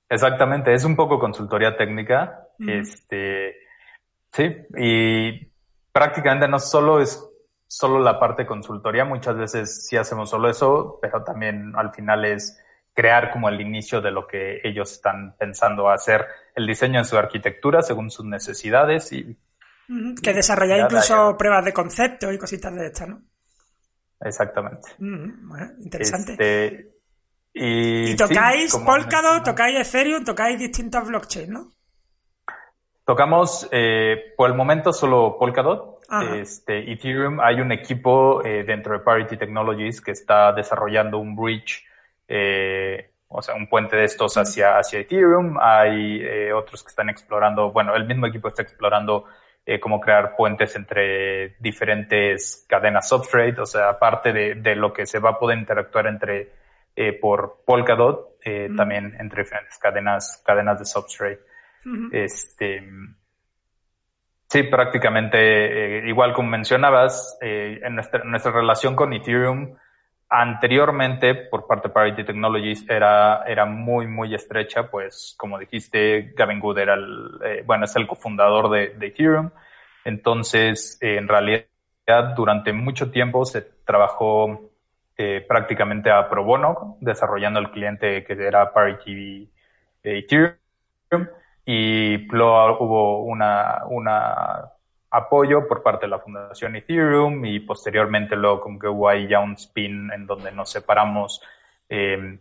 Exactamente, 0.09 0.73
es 0.73 0.83
un 0.83 0.95
poco 0.95 1.19
consultoría 1.19 1.77
técnica, 1.77 2.47
este, 2.59 3.55
sí, 4.33 4.53
y 4.77 5.51
prácticamente 5.91 6.49
no 6.49 6.59
solo 6.59 6.99
es 6.99 7.23
solo 7.65 7.99
la 7.99 8.19
parte 8.19 8.45
consultoría, 8.45 9.05
muchas 9.05 9.37
veces 9.37 9.87
sí 9.87 9.95
hacemos 9.95 10.29
solo 10.29 10.49
eso, 10.49 10.99
pero 11.01 11.23
también 11.23 11.71
al 11.77 11.93
final 11.93 12.25
es 12.25 12.61
crear 12.93 13.31
como 13.31 13.47
el 13.47 13.61
inicio 13.61 14.01
de 14.01 14.11
lo 14.11 14.27
que 14.27 14.59
ellos 14.63 14.91
están 14.91 15.37
pensando 15.37 15.89
hacer, 15.89 16.27
el 16.55 16.67
diseño 16.67 16.99
en 16.99 17.05
su 17.05 17.17
arquitectura 17.17 17.81
según 17.81 18.11
sus 18.11 18.25
necesidades 18.25 19.13
y 19.13 19.37
que 20.21 20.33
desarrolláis 20.33 20.83
incluso 20.85 21.35
pruebas 21.37 21.65
de 21.65 21.73
concepto 21.73 22.31
y 22.31 22.37
cositas 22.37 22.73
de 22.75 22.87
estas, 22.87 23.07
¿no? 23.07 23.21
Exactamente. 24.21 24.89
Mm, 24.99 25.49
bueno, 25.49 25.71
interesante. 25.79 26.31
Este, 26.33 26.91
y, 27.53 28.11
y, 28.11 28.15
tocáis 28.15 28.71
sí, 28.71 28.79
Polkadot, 28.85 29.43
tocáis 29.43 29.87
Ethereum, 29.87 30.23
tocáis 30.23 30.57
distintas 30.57 31.05
blockchains, 31.07 31.49
¿no? 31.49 31.71
Tocamos 33.03 33.67
eh, 33.71 34.33
por 34.37 34.49
el 34.49 34.55
momento 34.55 34.93
solo 34.93 35.37
Polkadot. 35.37 35.99
Este, 36.33 36.91
Ethereum, 36.91 37.39
hay 37.39 37.61
un 37.61 37.71
equipo 37.71 38.43
eh, 38.43 38.63
dentro 38.63 38.93
de 38.93 38.99
Parity 38.99 39.37
Technologies 39.37 40.01
que 40.01 40.11
está 40.11 40.51
desarrollando 40.51 41.17
un 41.17 41.37
bridge, 41.37 41.85
eh, 42.27 43.11
o 43.29 43.41
sea, 43.41 43.55
un 43.55 43.67
puente 43.67 43.95
de 43.95 44.03
estos 44.03 44.35
hacia, 44.35 44.77
hacia 44.77 44.99
Ethereum. 44.99 45.57
Hay 45.59 46.51
otros 46.51 46.83
que 46.83 46.89
están 46.89 47.09
explorando, 47.09 47.71
bueno, 47.71 47.95
el 47.95 48.05
mismo 48.05 48.27
equipo 48.27 48.49
está 48.49 48.61
explorando 48.61 49.25
eh, 49.65 49.79
cómo 49.79 49.99
crear 49.99 50.35
puentes 50.35 50.75
entre 50.75 51.55
diferentes 51.59 52.65
cadenas 52.67 53.07
substrate, 53.07 53.61
o 53.61 53.65
sea, 53.65 53.89
aparte 53.89 54.33
de, 54.33 54.55
de, 54.55 54.75
lo 54.75 54.91
que 54.91 55.05
se 55.05 55.19
va 55.19 55.31
a 55.31 55.39
poder 55.39 55.59
interactuar 55.59 56.07
entre 56.07 56.51
eh, 56.95 57.13
por 57.13 57.61
Polkadot, 57.65 58.37
eh, 58.43 58.67
uh 58.67 58.73
-huh. 58.73 58.77
también 58.77 59.15
entre 59.19 59.43
diferentes 59.43 59.77
cadenas, 59.77 60.41
cadenas 60.45 60.79
de 60.79 60.85
substrate. 60.85 61.41
Uh 61.85 61.89
-huh. 61.89 62.09
Este, 62.11 62.83
sí, 64.47 64.63
prácticamente, 64.63 66.07
igual 66.07 66.33
como 66.33 66.49
mencionabas, 66.49 67.37
en 67.39 67.95
nuestra, 67.95 68.23
nuestra 68.23 68.51
relación 68.51 68.95
con 68.95 69.13
Ethereum, 69.13 69.77
anteriormente 70.33 71.35
por 71.35 71.67
parte 71.67 71.89
de 71.89 71.93
Parity 71.93 72.23
Technologies 72.23 72.89
era, 72.89 73.43
era 73.45 73.65
muy, 73.65 74.07
muy 74.07 74.33
estrecha, 74.33 74.89
pues 74.89 75.35
como 75.37 75.59
dijiste, 75.59 76.33
Gavin 76.37 76.61
Good 76.61 76.77
era 76.77 76.93
el, 76.93 77.39
eh, 77.43 77.63
bueno, 77.65 77.83
es 77.83 77.93
el 77.97 78.07
cofundador 78.07 78.69
de, 78.69 78.89
de 78.97 79.07
Ethereum. 79.07 79.51
Entonces, 80.05 80.97
eh, 81.01 81.17
en 81.17 81.27
realidad, 81.27 81.65
durante 82.33 82.71
mucho 82.71 83.11
tiempo 83.11 83.43
se 83.43 83.61
trabajó 83.85 84.71
eh, 85.17 85.45
prácticamente 85.45 86.09
a 86.09 86.29
pro 86.29 86.45
bono, 86.45 86.97
desarrollando 87.01 87.59
el 87.59 87.69
cliente 87.69 88.23
que 88.23 88.33
era 88.33 88.71
Parity 88.71 89.51
Ethereum. 90.01 90.55
Y 91.65 92.19
luego 92.29 92.77
hubo 92.79 93.23
una, 93.25 93.83
una 93.89 94.70
apoyo 95.11 95.67
por 95.67 95.83
parte 95.83 96.05
de 96.05 96.09
la 96.09 96.19
Fundación 96.19 96.75
Ethereum 96.77 97.43
y 97.45 97.59
posteriormente 97.59 98.35
luego 98.35 98.61
como 98.61 98.79
que 98.79 98.87
hubo 98.87 99.09
ahí 99.09 99.27
ya 99.27 99.41
un 99.41 99.53
spin 99.53 100.09
en 100.11 100.25
donde 100.25 100.51
nos 100.53 100.71
separamos 100.71 101.41
eh, 101.89 102.39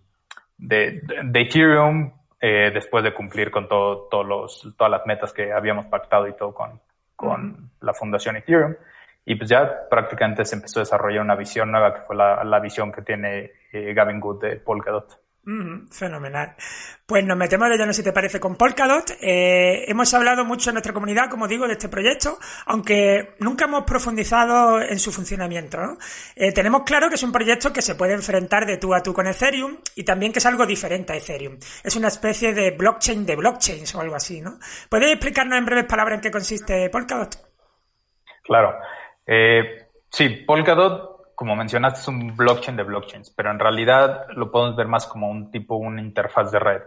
de, 0.57 1.03
de, 1.25 1.41
Ethereum 1.41 2.13
eh, 2.41 2.71
después 2.73 3.03
de 3.03 3.13
cumplir 3.13 3.51
con 3.51 3.69
todo, 3.69 4.23
los, 4.23 4.73
todas 4.77 4.91
las 4.91 5.05
metas 5.05 5.33
que 5.33 5.53
habíamos 5.53 5.87
pactado 5.87 6.29
y 6.29 6.37
todo 6.37 6.55
con, 6.55 6.81
con 7.17 7.71
la 7.81 7.93
Fundación 7.93 8.37
Ethereum. 8.37 8.77
y 9.25 9.35
pues 9.35 9.51
ya 9.51 9.89
prácticamente 9.91 10.45
se 10.45 10.55
empezó 10.55 10.79
a 10.79 10.83
desarrollar 10.83 11.23
una 11.23 11.35
visión 11.35 11.73
nueva 11.73 11.93
que 11.93 12.03
fue 12.03 12.15
la, 12.15 12.45
la 12.45 12.61
visión 12.61 12.93
que 12.93 13.03
tiene 13.03 13.51
eh, 13.73 13.93
Gavin 13.93 14.21
Good 14.21 14.43
de 14.43 14.57
Polkadot. 14.57 15.30
Fenomenal. 15.91 16.55
Pues 17.07 17.25
nos 17.25 17.37
metemos 17.37 17.69
de 17.69 17.77
lleno, 17.77 17.93
si 17.93 18.05
te 18.05 18.13
parece, 18.13 18.39
con 18.39 18.57
Polkadot. 18.57 19.11
Eh, 19.21 19.85
hemos 19.89 20.13
hablado 20.15 20.45
mucho 20.45 20.71
en 20.71 20.75
nuestra 20.75 20.93
comunidad, 20.93 21.29
como 21.29 21.49
digo, 21.49 21.67
de 21.67 21.73
este 21.73 21.89
proyecto, 21.89 22.39
aunque 22.67 23.35
nunca 23.41 23.65
hemos 23.65 23.85
profundizado 23.85 24.81
en 24.81 24.99
su 24.99 25.11
funcionamiento. 25.11 25.79
¿no? 25.79 25.99
Eh, 26.37 26.53
tenemos 26.53 26.83
claro 26.85 27.09
que 27.09 27.17
es 27.17 27.23
un 27.23 27.33
proyecto 27.33 27.73
que 27.73 27.83
se 27.83 27.97
puede 27.97 28.15
enfrentar 28.15 28.65
de 28.65 28.77
tú 28.77 28.95
a 28.95 29.03
tú 29.03 29.13
con 29.13 29.27
Ethereum 29.27 29.79
y 29.97 30.05
también 30.05 30.33
que 30.33 30.39
es 30.39 30.47
algo 30.47 30.67
diferente 30.67 31.13
a 31.13 31.17
Ethereum. 31.17 31.59
Es 31.83 31.97
una 31.97 32.09
especie 32.09 32.55
de 32.55 32.71
blockchain 32.71 33.27
de 33.27 33.37
blockchains 33.37 33.95
o 33.95 34.01
algo 34.01 34.15
así, 34.15 34.41
¿no? 34.41 34.59
¿Puedes 34.89 35.11
explicarnos 35.11 35.59
en 35.59 35.65
breves 35.65 35.87
palabras 35.87 36.17
en 36.17 36.21
qué 36.21 36.31
consiste 36.31 36.91
Polkadot? 36.91 37.37
Claro. 38.45 38.77
Eh, 39.27 39.89
sí, 40.11 40.29
Polkadot 40.47 41.20
como 41.41 41.57
mencionaste, 41.57 42.01
es 42.01 42.09
un 42.09 42.37
blockchain 42.37 42.77
de 42.77 42.83
blockchains, 42.83 43.31
pero 43.31 43.51
en 43.51 43.59
realidad 43.59 44.27
lo 44.37 44.51
podemos 44.51 44.77
ver 44.77 44.89
más 44.89 45.07
como 45.07 45.31
un 45.31 45.51
tipo, 45.51 45.75
una 45.75 46.03
interfaz 46.03 46.53
de 46.53 46.59
red. 46.59 46.83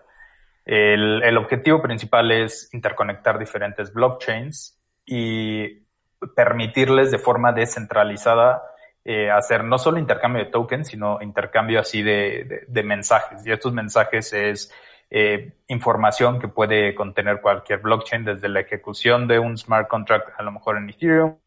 El, 0.64 1.36
objetivo 1.39 1.82
principal 1.82 2.32
es 2.32 2.72
interconectar 2.72 3.39
diferentes 3.39 3.91
blockchains 3.91 4.80
y 5.08 5.88
permitirles 6.36 7.10
de 7.10 7.18
forma 7.18 7.51
descentralizada 7.51 8.62
eh, 9.04 9.32
hacer 9.32 9.64
no 9.64 9.80
solo 9.80 9.97
intercambio 9.97 10.45
de 10.45 10.51
tokens, 10.51 10.89
sino 10.89 11.20
intercambio 11.20 11.80
así 11.80 12.04
de 12.04 12.84
mensajes. 12.86 13.43
Y 13.47 13.51
estos 13.51 13.74
mensajes 13.74 14.34
es 14.34 14.72
eh, 15.16 15.54
información 15.68 16.39
que 16.39 16.47
puede 16.47 16.95
contener 16.95 17.39
cualquier 17.41 17.80
blockchain, 17.80 18.24
desde 18.24 18.49
la 18.49 18.62
ejecución 18.62 19.28
de 19.28 19.38
un 19.38 19.56
smart 19.60 19.88
contract, 19.88 20.30
a 20.38 20.41
lo 20.41 20.51
mejor 20.51 20.78
en 20.78 20.89
Ethereum, 20.89 21.38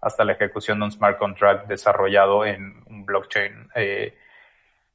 hasta 0.00 0.24
la 0.24 0.32
ejecución 0.32 0.78
de 0.78 0.86
un 0.86 0.92
smart 0.92 1.18
contract 1.18 1.66
desarrollado 1.66 2.44
en 2.44 2.82
un 2.86 3.04
blockchain 3.04 3.68
eh, 3.74 4.16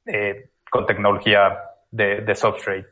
eh, 0.04 0.50
con 0.70 0.86
tecnología 0.86 1.62
de, 1.90 2.22
de 2.22 2.34
Substrate. 2.34 2.88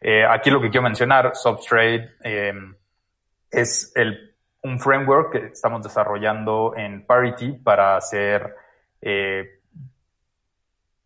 Eh, 0.00 0.24
aquí 0.24 0.50
lo 0.50 0.60
que 0.60 0.70
quiero 0.70 0.82
mencionar, 0.82 1.34
Substrate 1.34 2.16
es 3.50 3.92
el, 3.94 4.34
un 4.62 4.78
framework 4.78 5.32
que 5.32 5.46
estamos 5.46 5.82
desarrollando 5.82 6.74
en 6.76 7.06
Parity 7.06 7.52
para 7.52 7.96
hacer 7.96 8.54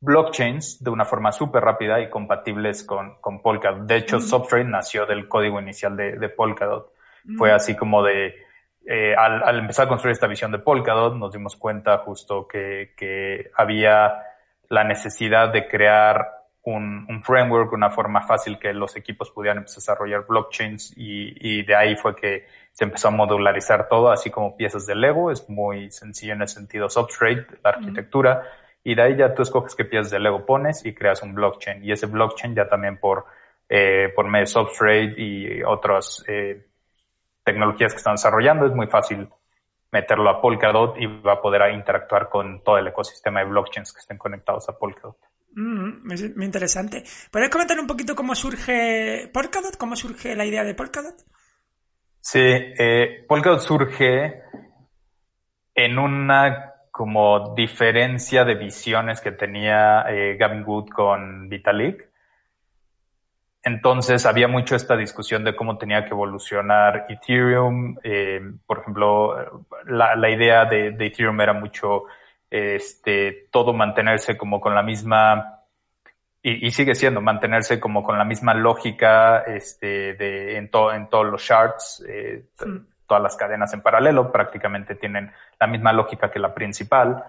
blockchains 0.00 0.82
de 0.82 0.90
una 0.90 1.04
forma 1.04 1.32
súper 1.32 1.62
rápida 1.64 2.00
y 2.00 2.08
compatibles 2.08 2.84
con, 2.84 3.16
con 3.20 3.42
Polkadot. 3.42 3.86
De 3.86 3.96
hecho, 3.96 4.18
mm 4.18 4.20
-hmm. 4.20 4.28
Substrate 4.28 4.64
nació 4.64 5.06
del 5.06 5.26
código 5.28 5.60
inicial 5.60 5.96
de, 5.96 6.18
de 6.18 6.28
Polkadot. 6.28 6.92
Mm 7.24 7.34
-hmm. 7.34 7.38
Fue 7.38 7.52
así 7.52 7.76
como 7.76 8.02
de 8.02 8.34
eh, 8.90 9.14
al, 9.14 9.42
al, 9.42 9.58
empezar 9.58 9.84
a 9.84 9.88
construir 9.90 10.12
esta 10.12 10.26
visión 10.26 10.50
de 10.50 10.60
Polkadot, 10.60 11.14
nos 11.14 11.30
dimos 11.34 11.56
cuenta 11.56 11.98
justo 11.98 12.48
que, 12.48 12.94
que 12.96 13.50
había 13.54 14.22
la 14.70 14.82
necesidad 14.82 15.52
de 15.52 15.68
crear 15.68 16.26
un, 16.62 17.04
un, 17.06 17.22
framework, 17.22 17.70
una 17.74 17.90
forma 17.90 18.26
fácil 18.26 18.58
que 18.58 18.72
los 18.72 18.96
equipos 18.96 19.30
pudieran 19.30 19.58
empezar 19.58 19.76
a 19.76 19.80
desarrollar 19.82 20.26
blockchains 20.26 20.94
y, 20.96 21.34
y, 21.38 21.64
de 21.64 21.76
ahí 21.76 21.96
fue 21.96 22.16
que 22.16 22.46
se 22.72 22.84
empezó 22.84 23.08
a 23.08 23.10
modularizar 23.10 23.88
todo, 23.90 24.10
así 24.10 24.30
como 24.30 24.56
piezas 24.56 24.86
de 24.86 24.94
Lego, 24.94 25.30
es 25.30 25.46
muy 25.50 25.90
sencillo 25.90 26.32
en 26.32 26.40
el 26.40 26.48
sentido 26.48 26.88
substrate, 26.88 27.46
la 27.62 27.70
arquitectura, 27.70 28.34
mm 28.36 28.38
-hmm. 28.38 28.80
y 28.84 28.94
de 28.94 29.02
ahí 29.02 29.16
ya 29.16 29.34
tú 29.34 29.42
escoges 29.42 29.74
qué 29.74 29.84
piezas 29.84 30.10
de 30.12 30.18
Lego 30.18 30.46
pones 30.46 30.82
y 30.86 30.94
creas 30.94 31.22
un 31.22 31.34
blockchain, 31.34 31.84
y 31.84 31.92
ese 31.92 32.06
blockchain 32.06 32.54
ya 32.54 32.66
también 32.66 32.96
por, 32.98 33.26
eh, 33.68 34.10
por 34.16 34.26
medio 34.28 34.44
de 34.44 34.46
substrate 34.46 35.14
y 35.18 35.62
otros 35.62 36.24
eh, 36.26 36.68
tecnologías 37.48 37.92
que 37.92 37.98
están 37.98 38.14
desarrollando, 38.14 38.66
es 38.66 38.74
muy 38.74 38.86
fácil 38.88 39.28
meterlo 39.90 40.28
a 40.28 40.40
Polkadot 40.40 40.98
y 40.98 41.06
va 41.06 41.34
a 41.34 41.40
poder 41.40 41.72
interactuar 41.72 42.28
con 42.28 42.62
todo 42.62 42.76
el 42.76 42.88
ecosistema 42.88 43.40
de 43.40 43.46
blockchains 43.46 43.92
que 43.92 44.00
estén 44.00 44.18
conectados 44.18 44.68
a 44.68 44.78
Polkadot. 44.78 45.16
Mm, 45.54 46.12
es 46.12 46.36
muy 46.36 46.44
interesante. 46.44 47.04
¿Puedes 47.30 47.48
comentar 47.48 47.78
un 47.80 47.86
poquito 47.86 48.14
cómo 48.14 48.34
surge 48.34 49.30
Polkadot? 49.32 49.76
¿Cómo 49.78 49.96
surge 49.96 50.36
la 50.36 50.44
idea 50.44 50.62
de 50.62 50.74
Polkadot? 50.74 51.16
Sí, 52.20 52.40
eh, 52.40 53.24
Polkadot 53.26 53.60
surge 53.60 54.42
en 55.74 55.98
una 55.98 56.74
como 56.90 57.54
diferencia 57.54 58.44
de 58.44 58.56
visiones 58.56 59.20
que 59.20 59.32
tenía 59.32 60.04
eh, 60.10 60.36
Gavin 60.36 60.64
Wood 60.66 60.88
con 60.90 61.48
Vitalik. 61.48 62.07
Entonces 63.68 64.24
había 64.24 64.48
mucho 64.48 64.74
esta 64.74 64.96
discusión 64.96 65.44
de 65.44 65.54
cómo 65.54 65.76
tenía 65.76 66.02
que 66.02 66.12
evolucionar 66.12 67.04
Ethereum. 67.06 67.96
Eh, 68.02 68.40
por 68.66 68.78
ejemplo, 68.78 69.66
la, 69.84 70.16
la 70.16 70.30
idea 70.30 70.64
de, 70.64 70.92
de, 70.92 71.06
Ethereum 71.06 71.38
era 71.42 71.52
mucho 71.52 72.04
este, 72.48 73.48
todo 73.50 73.74
mantenerse 73.74 74.38
como 74.38 74.58
con 74.58 74.74
la 74.74 74.82
misma, 74.82 75.64
y, 76.42 76.66
y, 76.66 76.70
sigue 76.70 76.94
siendo, 76.94 77.20
mantenerse 77.20 77.78
como 77.78 78.02
con 78.02 78.16
la 78.16 78.24
misma 78.24 78.54
lógica 78.54 79.40
este, 79.40 80.14
de, 80.14 80.56
en, 80.56 80.70
to, 80.70 80.90
en 80.94 81.10
todos 81.10 81.26
los 81.26 81.44
charts, 81.44 82.02
eh, 82.08 82.46
sí. 82.58 82.66
todas 83.06 83.22
las 83.22 83.36
cadenas 83.36 83.74
en 83.74 83.82
paralelo 83.82 84.32
prácticamente 84.32 84.94
tienen 84.94 85.30
la 85.60 85.66
misma 85.66 85.92
lógica 85.92 86.30
que 86.30 86.38
la 86.38 86.54
principal. 86.54 87.22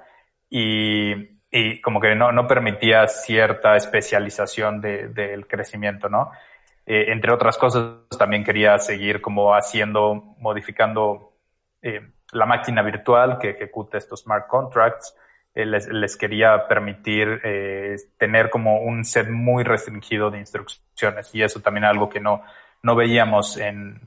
Y 0.50 1.39
y 1.52 1.82
como 1.82 2.00
que 2.00 2.16
no, 2.16 2.32
no 2.32 2.48
permitía 2.48 3.08
cierta 3.08 3.76
especialización 3.76 4.82
del 4.82 5.14
de, 5.14 5.46
crecimiento, 5.48 6.10
¿no? 6.10 6.32
Eh, 6.86 7.12
entre 7.12 7.32
otras 7.34 7.58
cosas, 7.58 8.08
también 8.18 8.44
quería 8.44 8.78
seguir 8.80 9.22
como 9.22 9.54
haciendo, 9.54 10.36
modificando 10.40 11.34
eh, 11.82 12.02
la 12.32 12.46
máquina 12.46 12.82
virtual 12.82 13.38
que 13.40 13.52
ejecuta 13.52 13.98
estos 13.98 14.22
smart 14.22 14.48
contracts. 14.48 15.16
Eh, 15.54 15.66
les, 15.66 15.88
les, 15.88 16.16
quería 16.16 16.68
permitir 16.68 17.42
eh, 17.44 17.96
tener 18.18 18.50
como 18.50 18.82
un 18.82 19.04
set 19.04 19.30
muy 19.30 19.64
restringido 19.64 20.30
de 20.30 20.38
instrucciones 20.38 21.34
y 21.34 21.42
eso 21.42 21.60
también 21.60 21.86
algo 21.86 22.08
que 22.08 22.20
no, 22.20 22.44
no 22.84 22.96
veíamos 22.96 23.58
en, 23.58 24.00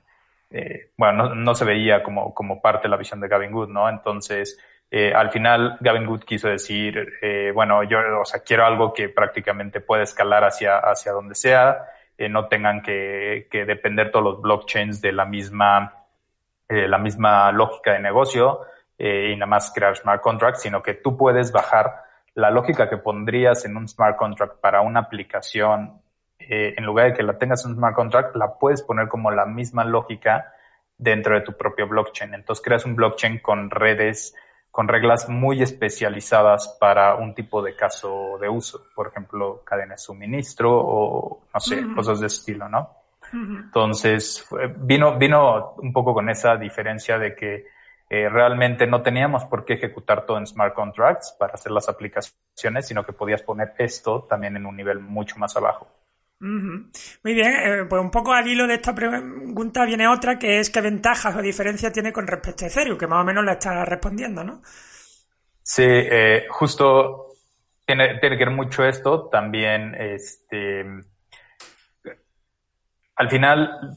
eh, 0.50 0.90
bueno, 0.96 1.28
no, 1.28 1.34
no 1.34 1.54
se 1.54 1.64
veía 1.64 2.02
como, 2.02 2.32
como 2.34 2.60
parte 2.60 2.84
de 2.84 2.90
la 2.90 2.96
visión 2.96 3.20
de 3.20 3.28
Gavin 3.28 3.50
Good, 3.50 3.70
¿no? 3.70 3.88
Entonces, 3.88 4.58
eh, 4.94 5.10
al 5.14 5.30
final 5.30 5.78
Gavin 5.80 6.04
Good 6.04 6.24
quiso 6.24 6.48
decir, 6.48 7.14
eh, 7.22 7.50
bueno, 7.54 7.82
yo, 7.82 7.98
o 8.20 8.26
sea, 8.26 8.40
quiero 8.40 8.66
algo 8.66 8.92
que 8.92 9.08
prácticamente 9.08 9.80
pueda 9.80 10.02
escalar 10.02 10.44
hacia, 10.44 10.76
hacia 10.80 11.12
donde 11.12 11.34
sea, 11.34 11.86
eh, 12.18 12.28
no 12.28 12.46
tengan 12.46 12.82
que, 12.82 13.48
que, 13.50 13.64
depender 13.64 14.10
todos 14.10 14.22
los 14.22 14.42
blockchains 14.42 15.00
de 15.00 15.12
la 15.12 15.24
misma, 15.24 16.04
la 16.68 16.98
misma 16.98 17.52
lógica 17.52 17.94
de 17.94 18.00
negocio 18.00 18.60
y 18.98 19.34
nada 19.34 19.46
más 19.46 19.72
crear 19.74 19.96
smart 19.96 20.22
contracts, 20.22 20.60
sino 20.60 20.82
que 20.82 20.94
tú 20.94 21.16
puedes 21.16 21.52
bajar 21.52 22.02
la 22.34 22.50
lógica 22.50 22.88
que 22.88 22.98
pondrías 22.98 23.64
en 23.64 23.76
un 23.76 23.88
smart 23.88 24.16
contract 24.16 24.60
para 24.60 24.82
una 24.82 25.00
aplicación, 25.00 26.02
en 26.38 26.84
lugar 26.84 27.06
de 27.06 27.14
que 27.14 27.22
la 27.22 27.36
tengas 27.38 27.64
en 27.64 27.72
un 27.72 27.76
smart 27.78 27.94
contract, 27.94 28.36
la 28.36 28.58
puedes 28.58 28.82
poner 28.82 29.08
como 29.08 29.30
la 29.30 29.44
misma 29.44 29.84
lógica 29.84 30.52
dentro 30.96 31.34
de 31.34 31.42
tu 31.42 31.54
propio 31.56 31.88
blockchain. 31.88 32.32
Entonces 32.34 32.64
creas 32.64 32.86
un 32.86 32.94
blockchain 32.94 33.40
con 33.40 33.70
redes 33.70 34.34
con 34.72 34.88
reglas 34.88 35.28
muy 35.28 35.62
especializadas 35.62 36.76
para 36.80 37.14
un 37.16 37.34
tipo 37.34 37.62
de 37.62 37.76
caso 37.76 38.38
de 38.40 38.48
uso, 38.48 38.86
por 38.94 39.08
ejemplo, 39.08 39.62
cadena 39.64 39.92
de 39.92 39.98
suministro 39.98 40.70
o, 40.74 41.42
no 41.52 41.60
sé, 41.60 41.76
uh 41.76 41.88
-huh. 41.88 41.94
cosas 41.94 42.20
de 42.20 42.26
estilo, 42.26 42.70
¿no? 42.70 42.88
Uh 43.34 43.36
-huh. 43.36 43.64
Entonces, 43.64 44.48
vino, 44.78 45.18
vino 45.18 45.74
un 45.76 45.92
poco 45.92 46.14
con 46.14 46.30
esa 46.30 46.56
diferencia 46.56 47.18
de 47.18 47.36
que 47.36 47.66
eh, 48.08 48.28
realmente 48.30 48.86
no 48.86 49.02
teníamos 49.02 49.44
por 49.44 49.66
qué 49.66 49.74
ejecutar 49.74 50.24
todo 50.24 50.38
en 50.38 50.46
smart 50.46 50.74
contracts 50.74 51.36
para 51.38 51.52
hacer 51.52 51.70
las 51.70 51.90
aplicaciones, 51.90 52.88
sino 52.88 53.04
que 53.04 53.12
podías 53.12 53.42
poner 53.42 53.74
esto 53.76 54.22
también 54.22 54.56
en 54.56 54.64
un 54.64 54.76
nivel 54.76 55.00
mucho 55.00 55.36
más 55.38 55.54
abajo. 55.54 55.86
Muy 56.44 57.34
bien, 57.34 57.52
eh, 57.52 57.84
pues 57.88 58.02
un 58.02 58.10
poco 58.10 58.32
al 58.32 58.48
hilo 58.48 58.66
de 58.66 58.74
esta 58.74 58.92
pregunta 58.92 59.84
viene 59.84 60.08
otra 60.08 60.40
que 60.40 60.58
es 60.58 60.70
qué 60.70 60.80
ventajas 60.80 61.36
o 61.36 61.40
diferencias 61.40 61.92
tiene 61.92 62.12
con 62.12 62.26
respecto 62.26 62.64
a 62.64 62.68
Ethereum, 62.68 62.98
que 62.98 63.06
más 63.06 63.20
o 63.20 63.24
menos 63.24 63.44
la 63.44 63.52
está 63.52 63.84
respondiendo, 63.84 64.42
¿no? 64.42 64.60
Sí, 65.62 65.84
eh, 65.86 66.46
justo 66.50 67.28
tiene, 67.86 68.18
tiene 68.18 68.36
que 68.36 68.44
ver 68.44 68.54
mucho 68.54 68.84
esto. 68.84 69.28
También, 69.28 69.94
este, 69.94 70.84
al 73.14 73.28
final, 73.30 73.96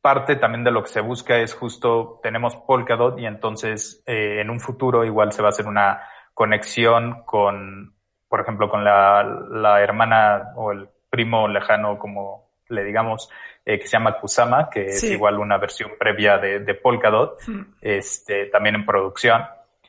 parte 0.00 0.36
también 0.36 0.62
de 0.62 0.70
lo 0.70 0.84
que 0.84 0.90
se 0.90 1.00
busca 1.00 1.36
es 1.38 1.52
justo, 1.52 2.20
tenemos 2.22 2.54
Polkadot 2.54 3.18
y 3.18 3.26
entonces 3.26 4.04
eh, 4.06 4.40
en 4.40 4.50
un 4.50 4.60
futuro 4.60 5.04
igual 5.04 5.32
se 5.32 5.42
va 5.42 5.48
a 5.48 5.50
hacer 5.50 5.66
una 5.66 6.00
conexión 6.32 7.24
con, 7.24 7.96
por 8.28 8.40
ejemplo, 8.40 8.70
con 8.70 8.84
la, 8.84 9.24
la 9.50 9.82
hermana 9.82 10.52
o 10.54 10.70
el 10.70 10.88
primo 11.18 11.48
lejano, 11.48 11.98
como 11.98 12.46
le 12.68 12.84
digamos, 12.84 13.28
eh, 13.64 13.80
que 13.80 13.86
se 13.88 13.92
llama 13.92 14.20
Kusama, 14.20 14.70
que 14.70 14.92
sí. 14.92 15.06
es 15.06 15.12
igual 15.14 15.40
una 15.40 15.58
versión 15.58 15.90
previa 15.98 16.38
de, 16.38 16.60
de 16.60 16.74
Polkadot, 16.74 17.40
mm. 17.44 17.60
este, 17.80 18.46
también 18.46 18.76
en 18.76 18.86
producción. 18.86 19.42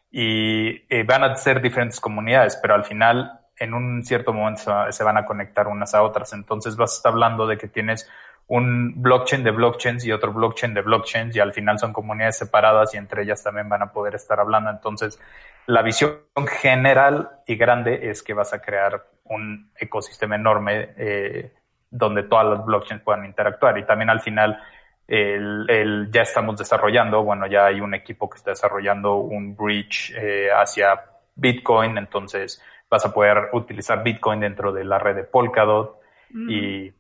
Y 0.10 0.70
eh, 0.90 1.04
van 1.04 1.24
a 1.24 1.36
ser 1.36 1.62
diferentes 1.62 2.00
comunidades, 2.00 2.58
pero 2.60 2.74
al 2.74 2.84
final, 2.84 3.42
en 3.58 3.76
un 3.76 4.04
cierto 4.04 4.34
momento 4.34 4.92
se 4.92 5.04
van 5.04 5.18
a 5.18 5.26
conectar 5.26 5.68
unas 5.68 5.94
a 5.94 6.02
otras. 6.02 6.34
Entonces 6.34 6.76
vas 6.76 6.94
a 6.94 6.96
estar 6.96 7.12
hablando 7.12 7.46
de 7.46 7.60
que 7.60 7.68
tienes 7.68 8.10
un 8.48 9.00
blockchain 9.00 9.44
de 9.44 9.52
blockchains 9.52 10.04
y 10.06 10.12
otro 10.12 10.34
blockchain 10.34 10.74
de 10.74 10.82
blockchains 10.82 11.36
y 11.36 11.40
al 11.40 11.54
final 11.54 11.78
son 11.78 11.94
comunidades 11.94 12.40
separadas 12.40 12.96
y 12.96 12.98
entre 12.98 13.22
ellas 13.22 13.44
también 13.44 13.70
van 13.70 13.84
a 13.84 13.92
poder 13.92 14.16
estar 14.16 14.40
hablando. 14.40 14.72
Entonces, 14.72 15.20
la 15.68 15.84
visión 15.84 16.18
general 16.60 17.30
y 17.46 17.56
grande 17.56 18.10
es 18.10 18.24
que 18.24 18.34
vas 18.34 18.52
a 18.52 18.60
crear 18.60 19.06
un 19.30 19.72
ecosistema 19.76 20.36
enorme 20.36 20.90
eh, 20.98 21.54
donde 21.90 22.24
todas 22.24 22.46
las 22.46 22.66
blockchains 22.66 23.04
puedan 23.04 23.26
interactuar. 23.26 23.78
Y 23.78 23.86
también 23.86 24.10
al 24.10 24.22
final 24.22 24.60
el, 25.08 26.10
ya 26.12 26.22
estamos 26.22 26.58
desarrollando, 26.58 27.24
bueno, 27.24 27.48
ya 27.48 27.66
hay 27.66 27.82
un 27.82 27.94
equipo 27.94 28.30
que 28.30 28.38
está 28.38 28.52
desarrollando 28.52 29.16
un 29.16 29.56
bridge 29.56 30.14
eh, 30.16 30.50
hacia 30.52 31.02
Bitcoin, 31.36 31.98
entonces 31.98 32.64
vas 32.90 33.06
a 33.06 33.14
poder 33.14 33.50
utilizar 33.54 34.04
Bitcoin 34.04 34.40
dentro 34.40 34.72
de 34.72 34.84
la 34.84 35.00
red 35.00 35.16
de 35.16 35.24
Polkadot 35.24 36.00
y 36.32 36.92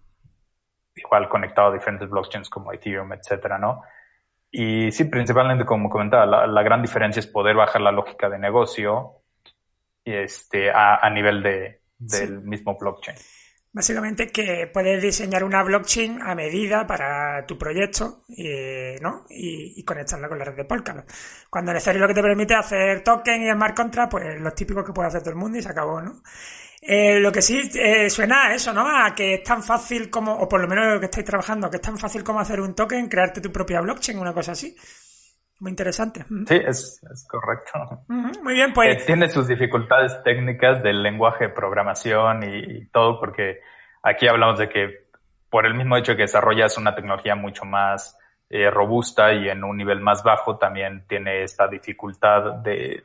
igual 0.96 1.30
conectado 1.30 1.70
a 1.70 1.74
diferentes 1.74 2.10
blockchains 2.10 2.50
como 2.50 2.74
Ethereum, 2.74 3.14
etcétera, 3.14 3.60
¿no? 3.60 3.84
Y 4.52 4.92
sí, 4.92 5.06
principalmente 5.06 5.66
como 5.66 5.90
comentaba, 5.90 6.48
la, 6.48 6.64
gran 6.64 6.82
diferencia 6.82 7.20
es 7.20 7.28
poder 7.28 7.56
bajar 7.56 7.82
la 7.82 7.92
lógica 7.92 8.30
de 8.30 8.40
negocio 8.40 9.22
este, 10.04 10.72
a, 10.72 11.08
nivel 11.12 11.44
de, 11.44 11.79
del 12.00 12.42
mismo 12.42 12.78
blockchain. 12.78 13.18
Básicamente 13.72 14.32
que 14.32 14.68
puedes 14.74 15.00
diseñar 15.00 15.44
una 15.44 15.62
blockchain 15.62 16.24
a 16.24 16.34
medida 16.34 16.88
para 16.88 17.46
tu 17.46 17.56
proyecto 17.56 18.24
y, 18.28 18.96
¿no? 19.00 19.26
y, 19.30 19.84
conectarla 19.84 20.28
con 20.28 20.40
la 20.40 20.46
red 20.46 20.56
de 20.56 20.66
Polkadot. 20.66 21.06
Cuando 21.52 21.72
Ethereum 21.72 22.02
lo 22.02 22.08
que 22.08 22.16
te 22.16 22.22
permite 22.24 22.56
hacer 22.56 23.04
token 23.04 23.44
y 23.44 23.52
smart 23.52 23.76
contract, 23.76 24.12
pues 24.12 24.42
los 24.42 24.56
típicos 24.56 24.84
que 24.84 24.92
puede 24.92 25.10
hacer 25.10 25.22
todo 25.22 25.32
el 25.32 25.36
mundo 25.36 25.60
y 25.60 25.62
se 25.62 25.70
acabó, 25.70 26.02
¿no? 26.02 26.24
Eh, 26.82 27.20
lo 27.20 27.32
que 27.32 27.42
sí 27.44 27.70
eh, 27.76 28.10
suena 28.10 28.48
a 28.48 28.56
eso, 28.56 28.74
¿no? 28.74 28.88
A 28.88 29.14
que 29.14 29.36
es 29.36 29.44
tan 29.44 29.62
fácil 29.62 30.10
como, 30.10 30.34
o 30.34 30.50
por 30.50 30.62
lo 30.62 30.68
menos 30.68 30.94
lo 30.94 31.00
que 31.00 31.06
estáis 31.06 31.26
trabajando, 31.26 31.70
que 31.70 31.76
es 31.76 31.82
tan 31.82 31.98
fácil 31.98 32.24
como 32.24 32.40
hacer 32.40 32.62
un 32.62 32.74
token, 32.74 33.08
crearte 33.08 33.42
tu 33.42 33.52
propia 33.52 33.82
blockchain, 33.82 34.18
una 34.18 34.34
cosa 34.34 34.54
así. 34.54 34.76
Muy 35.60 35.72
interesante. 35.72 36.26
Sí, 36.48 36.56
es, 36.56 37.02
correcto. 37.30 38.06
Muy 38.08 38.54
bien, 38.54 38.72
pues. 38.74 39.02
Eh, 39.02 39.06
tiene 39.06 39.30
sus 39.30 39.48
dificultades 39.48 40.24
técnicas 40.24 40.82
del 40.82 41.04
lenguaje 41.04 41.48
de 41.48 41.54
programación 41.54 42.44
y, 42.44 42.86
todo, 42.88 43.20
porque 43.20 43.60
aquí 44.02 44.28
hablamos 44.28 44.58
de 44.58 44.70
que 44.70 45.10
por 45.50 45.66
el 45.66 45.74
mismo 45.74 45.98
hecho 45.98 46.14
de 46.14 46.18
que 46.18 46.24
desarrollas 46.24 46.78
una 46.78 46.96
tecnología 46.96 47.36
mucho 47.36 47.66
más 47.66 48.18
eh, 48.50 48.70
robusta 48.70 49.34
y 49.34 49.50
en 49.50 49.64
un 49.66 49.76
nivel 49.76 50.00
más 50.00 50.24
bajo, 50.24 50.58
también 50.58 51.04
tiene 51.08 51.44
esta 51.44 51.68
dificultad 51.68 52.54
de, 52.64 53.04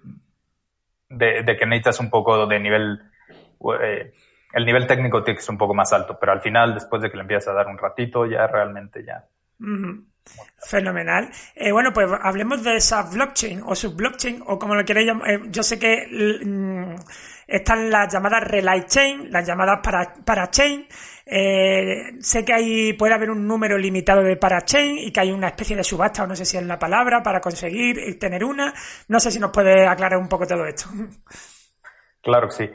de, 1.09 1.57
que 1.57 1.67
necesitas 1.67 1.99
un 1.99 2.11
poco 2.11 2.47
de 2.47 2.61
nivel. 2.61 3.03
Eh, 3.81 4.13
el 4.53 4.65
nivel 4.65 4.87
técnico 4.87 5.25
tiene 5.25 5.39
que 5.39 5.43
ser 5.43 5.53
un 5.53 5.59
poco 5.59 5.75
más 5.75 5.93
alto, 5.93 6.17
pero 6.21 6.31
al 6.31 6.41
final, 6.41 6.75
después 6.75 7.03
de 7.03 7.11
que 7.11 7.17
le 7.17 7.23
empiezas 7.23 7.49
a 7.49 7.55
dar 7.55 7.67
un 7.67 7.79
ratito, 7.79 8.27
ya 8.27 8.47
realmente 8.47 9.05
ya. 9.05 9.25
Fenomenal. 10.67 11.31
Eh, 11.55 11.71
bueno, 11.73 11.93
pues 11.93 12.09
hablemos 12.23 12.63
de 12.65 12.77
esa 12.77 13.03
blockchain 13.03 13.63
o 13.65 13.75
blockchain 13.95 14.43
o 14.47 14.59
como 14.59 14.75
lo 14.75 14.85
queréis 14.85 15.09
llamar. 15.09 15.31
Eh, 15.31 15.41
yo 15.49 15.63
sé 15.63 15.79
que 15.79 16.07
mm, 16.43 16.95
están 17.47 17.91
las 17.91 18.13
llamadas 18.13 18.45
relay 18.45 18.87
chain, 18.87 19.31
las 19.31 19.47
llamadas 19.47 19.81
para, 19.83 20.15
para. 20.25 20.51
Eh, 21.27 22.15
sé 22.21 22.45
que 22.45 22.55
hay, 22.55 22.93
puede 22.95 23.15
haber 23.15 23.31
un 23.31 23.47
número 23.47 23.77
limitado 23.77 24.23
de 24.23 24.37
parachain 24.37 24.99
y 24.99 25.13
que 25.13 25.21
hay 25.21 25.33
una 25.33 25.49
especie 25.49 25.77
de 25.77 25.85
subasta, 25.85 26.25
o 26.25 26.27
no 26.27 26.35
sé 26.35 26.47
si 26.47 26.57
es 26.57 26.65
la 26.65 26.79
palabra, 26.79 27.23
para 27.23 27.41
conseguir 27.41 28.19
tener 28.19 28.43
una. 28.43 28.73
No 29.09 29.21
sé 29.21 29.31
si 29.31 29.39
nos 29.39 29.51
puede 29.51 29.87
aclarar 29.87 30.19
un 30.19 30.29
poco 30.29 30.47
todo 30.47 30.65
esto. 30.65 30.89
Claro 32.23 32.49
que 32.49 32.55
sí. 32.55 32.71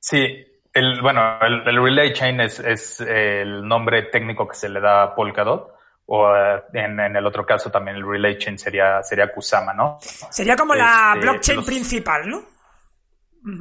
sí, 0.00 0.46
el, 0.72 1.00
bueno, 1.00 1.38
el, 1.40 1.80
relay 1.80 2.12
chain 2.12 2.40
es, 2.40 3.00
el 3.00 3.66
nombre 3.68 4.02
técnico 4.10 4.48
que 4.48 4.56
se 4.56 4.68
le 4.68 4.80
da 4.80 5.04
a 5.04 5.14
Polkadot. 5.14 5.73
O 6.06 6.34
eh, 6.36 6.62
en, 6.74 7.00
en, 7.00 7.16
el 7.16 7.26
otro 7.26 7.46
caso 7.46 7.70
también 7.70 7.96
el 7.96 8.06
relay 8.06 8.36
chain 8.36 8.58
sería, 8.58 9.02
sería 9.02 9.32
Kusama, 9.32 9.72
¿no? 9.72 9.98
Sería 10.00 10.56
como 10.56 10.74
la 10.74 11.12
este, 11.14 11.26
blockchain 11.26 11.64
principal, 11.64 12.28
¿no? 12.28 12.42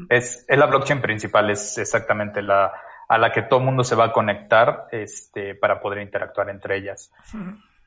Es, 0.09 0.45
es 0.47 0.57
la 0.57 0.65
blockchain 0.65 1.01
principal, 1.01 1.49
es 1.49 1.77
exactamente 1.77 2.41
la 2.41 2.71
a 3.07 3.17
la 3.17 3.31
que 3.31 3.43
todo 3.43 3.59
el 3.59 3.65
mundo 3.65 3.83
se 3.83 3.95
va 3.95 4.05
a 4.05 4.11
conectar 4.11 4.87
este, 4.91 5.55
para 5.55 5.79
poder 5.79 6.01
interactuar 6.01 6.49
entre 6.49 6.77
ellas. 6.77 7.11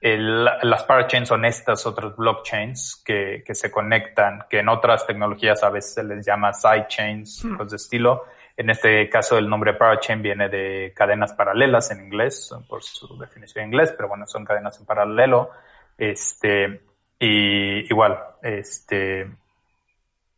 el, 0.00 0.44
las 0.44 0.84
parachains 0.84 1.28
son 1.28 1.44
estas 1.44 1.86
otras 1.86 2.14
blockchains 2.16 3.02
que, 3.04 3.42
que, 3.44 3.54
se 3.54 3.70
conectan, 3.70 4.44
que 4.48 4.60
en 4.60 4.68
otras 4.68 5.06
tecnologías 5.06 5.62
a 5.64 5.70
veces 5.70 5.94
se 5.94 6.04
les 6.04 6.24
llama 6.24 6.52
sidechains, 6.52 7.44
cosas 7.56 7.70
de 7.70 7.76
estilo, 7.76 8.24
en 8.56 8.70
este 8.70 9.08
caso, 9.10 9.36
el 9.36 9.48
nombre 9.48 9.74
parachain 9.74 10.22
viene 10.22 10.48
de 10.48 10.92
cadenas 10.96 11.34
paralelas 11.34 11.90
en 11.90 12.00
inglés, 12.00 12.54
por 12.68 12.82
su 12.82 13.18
definición 13.18 13.64
en 13.64 13.68
inglés, 13.70 13.92
pero 13.96 14.08
bueno, 14.08 14.26
son 14.26 14.44
cadenas 14.44 14.78
en 14.78 14.86
paralelo. 14.86 15.50
Este, 15.98 16.82
y 17.18 17.90
igual, 17.90 18.18
este, 18.42 19.30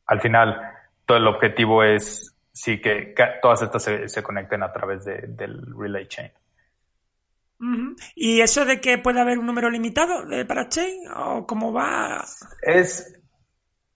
al 0.07 0.21
final, 0.21 0.61
todo 1.07 1.19
el 1.19 1.27
objetivo 1.27 1.85
es 1.85 2.35
sí 2.53 2.81
que 2.81 3.14
todas 3.41 3.62
estas 3.62 3.85
se, 3.85 4.23
conecten 4.23 4.64
a 4.64 4.73
través 4.73 5.05
del 5.05 5.62
relay 5.77 6.09
chain. 6.09 6.33
¿Y 8.14 8.41
eso 8.41 8.64
de 8.64 8.81
que 8.81 8.99
puede 8.99 9.21
haber 9.21 9.39
un 9.39 9.47
número 9.47 9.71
limitado 9.71 10.25
de 10.27 10.45
parachain 10.45 11.09
o 11.16 11.47
cómo 11.47 11.73
va? 11.73 12.25
Es, 12.62 13.18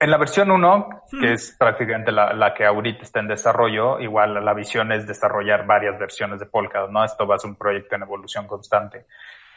en 0.02 0.10
la 0.10 0.16
versión 0.16 0.50
1, 0.50 1.04
que 1.20 1.32
es 1.32 1.54
prácticamente 1.56 2.10
la, 2.10 2.52
que 2.54 2.64
ahorita 2.64 3.04
está 3.04 3.20
en 3.20 3.28
desarrollo, 3.28 4.00
igual 4.00 4.44
la 4.44 4.52
visión 4.52 4.90
es 4.90 5.06
desarrollar 5.06 5.64
varias 5.64 5.96
versiones 5.96 6.40
de 6.40 6.46
Polkadot, 6.46 6.90
¿no? 6.90 7.04
Esto 7.04 7.24
va 7.24 7.36
a 7.36 7.38
ser 7.38 7.50
un 7.50 7.56
proyecto 7.56 7.94
en 7.94 8.02
evolución 8.02 8.48
constante. 8.48 9.06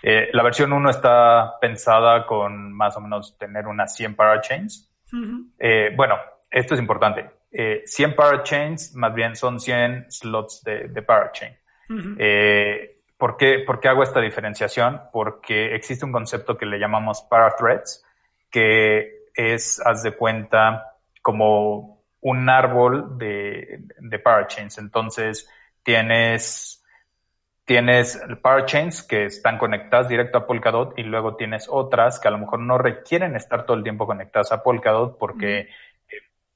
Eh, 0.04 0.30
la 0.34 0.44
versión 0.44 0.72
1 0.72 0.90
está 0.92 1.60
pensada 1.60 2.28
con 2.28 2.72
más 2.72 2.96
o 2.96 3.02
menos 3.02 3.36
tener 3.40 3.66
unas 3.66 3.96
100 3.96 4.16
parachains. 4.16 4.92
eh, 5.58 5.92
bueno, 5.96 6.16
esto 6.52 6.76
es 6.76 6.80
importante. 6.80 7.28
Eh, 7.52 7.82
100 7.86 8.16
parachains 8.16 8.94
más 8.96 9.16
bien 9.16 9.36
son 9.36 9.60
100 9.60 10.12
slots 10.12 10.62
de, 10.64 10.90
de 10.90 11.02
parachain. 11.02 11.58
eh, 12.20 13.00
¿por, 13.18 13.36
qué, 13.36 13.64
¿Por 13.66 13.80
qué 13.80 13.88
hago 13.88 14.04
esta 14.04 14.22
diferenciación? 14.22 15.02
Porque 15.12 15.74
existe 15.74 16.06
un 16.06 16.12
concepto 16.12 16.56
que 16.56 16.68
le 16.68 16.78
llamamos 16.78 17.24
parathreads, 17.24 18.06
que 18.52 19.15
es, 19.36 19.82
haz 19.86 20.04
de 20.04 20.12
cuenta, 20.12 20.98
como 21.22 22.04
un 22.22 22.50
árbol 22.50 23.18
de, 23.18 23.82
de 24.00 24.20
parachains. 24.20 24.78
Entonces, 24.78 25.48
tienes, 25.84 26.84
tienes 27.64 28.20
parachains 28.42 29.04
que 29.04 29.26
están 29.26 29.58
conectadas 29.58 30.10
directo 30.10 30.40
a 30.40 30.48
Polkadot 30.48 30.98
y 30.98 31.04
luego 31.04 31.36
tienes 31.36 31.68
otras 31.70 32.20
que 32.20 32.28
a 32.28 32.32
lo 32.32 32.40
mejor 32.40 32.60
no 32.60 32.78
requieren 32.78 33.36
estar 33.36 33.66
todo 33.66 33.78
el 33.78 33.84
tiempo 33.84 34.08
conectadas 34.08 34.52
a 34.52 34.64
Polkadot 34.64 35.18
porque 35.20 35.60
eh, 35.60 35.68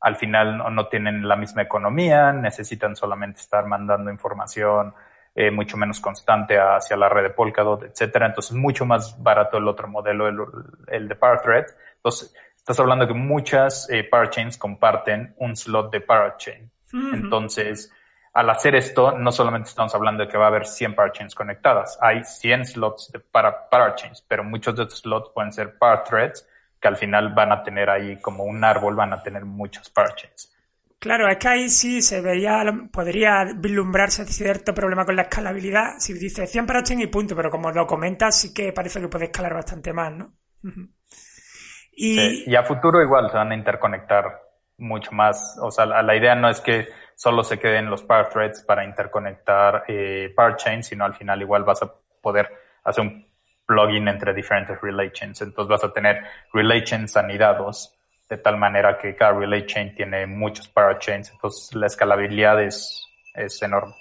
al 0.02 0.16
final 0.16 0.58
no, 0.74 0.88
tienen 0.88 1.28
la 1.28 1.36
misma 1.36 1.62
economía, 1.62 2.34
necesitan 2.34 2.96
solamente 2.96 3.40
estar 3.40 3.66
mandando 3.68 4.10
información 4.10 4.94
eh, 5.36 5.52
mucho 5.52 5.78
menos 5.78 6.00
constante 6.00 6.58
hacia 6.60 6.98
la 6.98 7.08
red 7.08 7.24
de 7.24 7.30
Polkadot, 7.30 7.84
etcétera. 7.84 8.26
Entonces, 8.26 8.54
mucho 8.54 8.86
más 8.86 9.22
barato 9.22 9.58
el 9.58 9.68
otro 9.68 9.88
modelo, 9.88 10.28
el, 10.28 10.40
el 10.88 11.08
de 11.08 11.16
Parathreads. 11.16 11.78
Entonces, 11.98 12.34
estás 12.70 12.82
hablando 12.82 13.08
que 13.08 13.16
muchas 13.16 13.90
eh, 13.90 14.04
parachains 14.04 14.56
comparten 14.56 15.34
un 15.38 15.56
slot 15.56 15.92
de 15.92 16.02
parachain. 16.02 16.70
Entonces, 16.92 17.92
al 18.32 18.48
hacer 18.52 18.76
esto, 18.76 19.12
no 19.12 19.32
solamente 19.32 19.70
estamos 19.70 19.96
hablando 19.96 20.24
de 20.24 20.30
que 20.30 20.38
va 20.38 20.46
a 20.46 20.48
haber 20.50 20.68
100 20.68 20.94
parachains 20.94 21.34
conectadas, 21.34 21.98
hay 22.00 22.24
100 22.24 22.68
slots 22.68 23.12
de 23.12 23.20
para 23.20 23.70
parachains, 23.70 24.22
pero 24.22 24.44
muchos 24.44 24.76
de 24.76 24.84
estos 24.84 25.00
slots 25.00 25.32
pueden 25.34 25.52
ser 25.52 25.80
parathreads 25.80 26.48
que 26.80 26.88
al 26.88 26.96
final 26.96 27.34
van 27.34 27.52
a 27.52 27.64
tener 27.64 27.90
ahí 27.90 28.22
como 28.22 28.44
un 28.44 28.64
árbol, 28.64 28.96
van 28.96 29.14
a 29.14 29.24
tener 29.24 29.46
muchos 29.46 29.90
parachains. 29.90 30.56
Claro, 31.00 31.28
es 31.28 31.38
que 31.38 31.48
ahí 31.48 31.70
sí 31.70 32.04
se 32.04 32.22
veía, 32.22 32.64
podría 32.92 33.46
vislumbrarse 33.56 34.26
cierto 34.26 34.76
problema 34.76 35.06
con 35.06 35.16
la 35.16 35.24
escalabilidad. 35.24 35.96
Si 35.98 36.14
dice 36.14 36.46
100 36.46 36.68
parachains 36.68 37.04
y 37.04 37.08
punto, 37.08 37.36
pero 37.36 37.50
como 37.50 37.72
lo 37.72 37.88
comentas, 37.88 38.40
sí 38.40 38.54
que 38.54 38.74
parece 38.74 39.02
que 39.02 39.08
puede 39.08 39.26
escalar 39.26 39.56
bastante 39.56 39.92
más, 39.92 40.12
¿no? 40.14 40.34
Y... 42.02 42.56
a 42.56 42.64
futuro 42.64 43.02
igual 43.02 43.30
se 43.30 43.36
van 43.36 43.52
a 43.52 43.56
interconectar 43.56 44.42
mucho 44.78 45.12
más. 45.12 45.58
O 45.62 45.70
sea, 45.70 45.86
la, 45.86 46.16
idea 46.16 46.34
no 46.34 46.50
es 46.50 46.62
que 46.62 46.88
solo 47.16 47.44
se 47.44 47.60
queden 47.60 47.90
los 47.90 48.08
threads 48.08 48.64
para 48.64 48.86
interconectar 48.86 49.84
eh, 49.90 50.34
chains, 50.56 50.88
sino 50.88 51.04
al 51.04 51.14
final 51.14 51.42
igual 51.42 51.66
vas 51.66 51.84
a 51.84 51.94
poder 52.22 52.48
hacer 52.86 53.04
un 53.04 53.28
plugin 53.66 54.08
entre 54.08 54.34
diferentes 54.34 54.80
relay 54.82 55.12
chains. 55.12 55.42
Entonces 55.42 55.70
vas 55.70 55.84
a 55.84 55.94
tener 55.94 56.24
relay 56.54 56.86
chains 56.86 57.18
anidados 57.18 57.94
de 58.30 58.38
tal 58.38 58.58
manera 58.58 58.98
que 58.98 59.14
cada 59.14 59.34
relay 59.34 59.66
chain 59.66 59.94
tiene 59.94 60.26
muchos 60.26 60.70
parachains. 60.70 61.32
Entonces 61.32 61.76
la 61.76 61.88
escalabilidad 61.88 62.64
es, 62.64 63.06
es 63.34 63.62
enorme. 63.62 63.94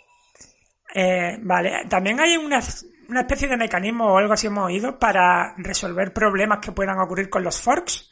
Eh, 0.95 1.37
vale, 1.41 1.85
también 1.89 2.21
hay 2.21 2.37
una 2.37 2.61
una 3.09 3.21
especie 3.21 3.49
de 3.49 3.57
mecanismo 3.57 4.13
o 4.13 4.19
algo 4.19 4.35
así 4.35 4.47
hemos 4.47 4.67
oído 4.67 4.99
para 4.99 5.55
resolver 5.57 6.13
problemas 6.13 6.59
que 6.59 6.73
puedan 6.73 6.99
ocurrir 7.01 7.31
con 7.31 7.43
los 7.43 7.61
forks. 7.61 8.11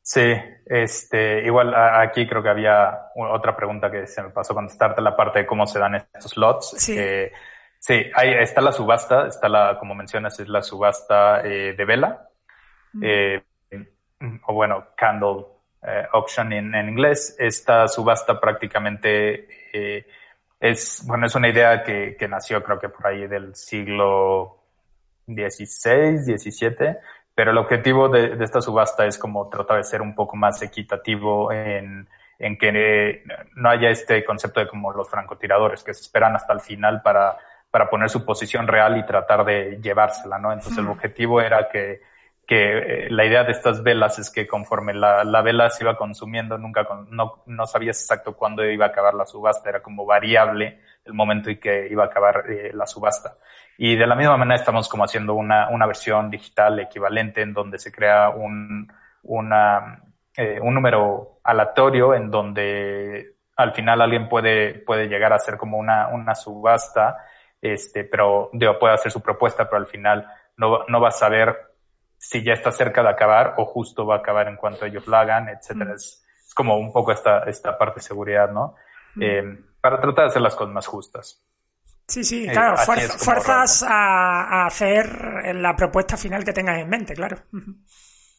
Sí, 0.00 0.34
este, 0.64 1.44
igual 1.44 1.74
aquí 1.74 2.26
creo 2.26 2.42
que 2.42 2.48
había 2.48 3.10
otra 3.14 3.54
pregunta 3.54 3.90
que 3.90 4.06
se 4.06 4.22
me 4.22 4.30
pasó 4.30 4.54
contestarte, 4.54 5.02
la 5.02 5.14
parte 5.14 5.40
de 5.40 5.46
cómo 5.46 5.66
se 5.66 5.78
dan 5.78 5.96
estos 5.96 6.32
slots. 6.32 6.74
Sí. 6.78 6.98
Sí, 7.80 8.10
ahí 8.14 8.30
está 8.34 8.60
la 8.60 8.72
subasta, 8.72 9.28
está 9.28 9.48
la, 9.48 9.78
como 9.78 9.94
mencionas, 9.94 10.40
es 10.40 10.48
la 10.48 10.62
subasta 10.62 11.42
eh, 11.42 11.74
de 11.76 11.84
vela, 11.84 12.28
eh, 13.00 13.40
o 14.46 14.52
bueno, 14.52 14.88
candle 14.96 15.44
eh, 15.82 16.04
auction 16.12 16.52
en, 16.52 16.74
en, 16.74 16.88
inglés. 16.88 17.36
Esta 17.38 17.86
subasta 17.86 18.40
prácticamente 18.40 19.46
es, 20.60 21.02
bueno, 21.06 21.26
es 21.26 21.34
una 21.34 21.48
idea 21.48 21.82
que, 21.82 22.16
que, 22.18 22.28
nació 22.28 22.62
creo 22.62 22.78
que 22.78 22.88
por 22.88 23.06
ahí 23.06 23.26
del 23.26 23.54
siglo 23.54 24.58
XVI, 25.26 26.38
XVII, 26.38 26.96
pero 27.34 27.50
el 27.52 27.58
objetivo 27.58 28.08
de, 28.08 28.36
de, 28.36 28.44
esta 28.44 28.60
subasta 28.60 29.06
es 29.06 29.18
como 29.18 29.48
tratar 29.48 29.76
de 29.76 29.84
ser 29.84 30.02
un 30.02 30.14
poco 30.14 30.36
más 30.36 30.60
equitativo 30.62 31.52
en, 31.52 32.08
en 32.38 32.58
que 32.58 33.22
no 33.54 33.70
haya 33.70 33.90
este 33.90 34.24
concepto 34.24 34.60
de 34.60 34.68
como 34.68 34.92
los 34.92 35.08
francotiradores 35.08 35.82
que 35.82 35.94
se 35.94 36.02
esperan 36.02 36.34
hasta 36.34 36.52
el 36.52 36.60
final 36.60 37.02
para 37.02 37.38
para 37.70 37.90
poner 37.90 38.08
su 38.08 38.24
posición 38.24 38.66
real 38.66 38.96
y 38.96 39.04
tratar 39.04 39.44
de 39.44 39.78
llevársela, 39.82 40.38
¿no? 40.38 40.52
Entonces 40.52 40.78
el 40.78 40.88
objetivo 40.88 41.40
era 41.40 41.68
que, 41.68 42.00
que 42.48 42.78
eh, 42.78 43.10
la 43.10 43.26
idea 43.26 43.44
de 43.44 43.52
estas 43.52 43.82
velas 43.82 44.18
es 44.18 44.30
que 44.30 44.46
conforme 44.46 44.94
la, 44.94 45.22
la 45.22 45.42
vela 45.42 45.68
se 45.68 45.84
iba 45.84 45.98
consumiendo, 45.98 46.56
nunca 46.56 46.88
no, 47.10 47.42
no 47.44 47.66
sabías 47.66 48.00
exacto 48.00 48.34
cuándo 48.34 48.64
iba 48.64 48.86
a 48.86 48.88
acabar 48.88 49.12
la 49.12 49.26
subasta, 49.26 49.68
era 49.68 49.82
como 49.82 50.06
variable 50.06 50.80
el 51.04 51.12
momento 51.12 51.50
en 51.50 51.60
que 51.60 51.88
iba 51.90 52.04
a 52.04 52.06
acabar 52.06 52.44
eh, 52.48 52.70
la 52.72 52.86
subasta. 52.86 53.36
Y 53.76 53.96
de 53.96 54.06
la 54.06 54.14
misma 54.14 54.38
manera 54.38 54.58
estamos 54.58 54.88
como 54.88 55.04
haciendo 55.04 55.34
una, 55.34 55.68
una 55.68 55.86
versión 55.86 56.30
digital 56.30 56.80
equivalente 56.80 57.42
en 57.42 57.52
donde 57.52 57.78
se 57.78 57.92
crea 57.92 58.30
un, 58.30 58.90
una, 59.24 60.02
eh, 60.34 60.58
un 60.58 60.72
número 60.72 61.40
aleatorio 61.44 62.14
en 62.14 62.30
donde 62.30 63.34
al 63.56 63.72
final 63.72 64.00
alguien 64.00 64.26
puede, 64.26 64.72
puede 64.72 65.06
llegar 65.06 65.34
a 65.34 65.36
hacer 65.36 65.58
como 65.58 65.76
una, 65.76 66.08
una 66.08 66.34
subasta 66.34 67.18
este, 67.60 68.04
pero 68.04 68.50
puede 68.80 68.94
hacer 68.94 69.12
su 69.12 69.20
propuesta, 69.20 69.66
pero 69.66 69.76
al 69.76 69.86
final 69.86 70.26
no, 70.56 70.86
no 70.88 70.98
va 70.98 71.08
a 71.08 71.12
saber 71.12 71.67
si 72.18 72.42
ya 72.42 72.52
está 72.52 72.72
cerca 72.72 73.02
de 73.02 73.08
acabar 73.08 73.54
o 73.58 73.64
justo 73.64 74.06
va 74.06 74.16
a 74.16 74.18
acabar 74.18 74.48
en 74.48 74.56
cuanto 74.56 74.84
ellos 74.84 75.06
la 75.06 75.20
hagan, 75.20 75.48
etcétera. 75.48 75.94
Es, 75.94 76.24
es, 76.46 76.54
como 76.54 76.76
un 76.76 76.92
poco 76.92 77.12
esta, 77.12 77.44
esta 77.44 77.78
parte 77.78 77.96
de 77.96 78.02
seguridad, 78.02 78.50
¿no? 78.50 78.74
Eh, 79.20 79.42
para 79.80 80.00
tratar 80.00 80.24
de 80.24 80.30
hacer 80.30 80.42
las 80.42 80.56
cosas 80.56 80.74
más 80.74 80.86
justas. 80.86 81.44
Sí, 82.06 82.24
sí, 82.24 82.46
eh, 82.48 82.52
claro, 82.52 82.76
fuerzas 82.76 83.82
a, 83.82 84.62
a, 84.62 84.66
hacer 84.66 85.54
la 85.54 85.76
propuesta 85.76 86.16
final 86.16 86.44
que 86.44 86.52
tengas 86.52 86.78
en 86.78 86.88
mente, 86.88 87.14
claro. 87.14 87.38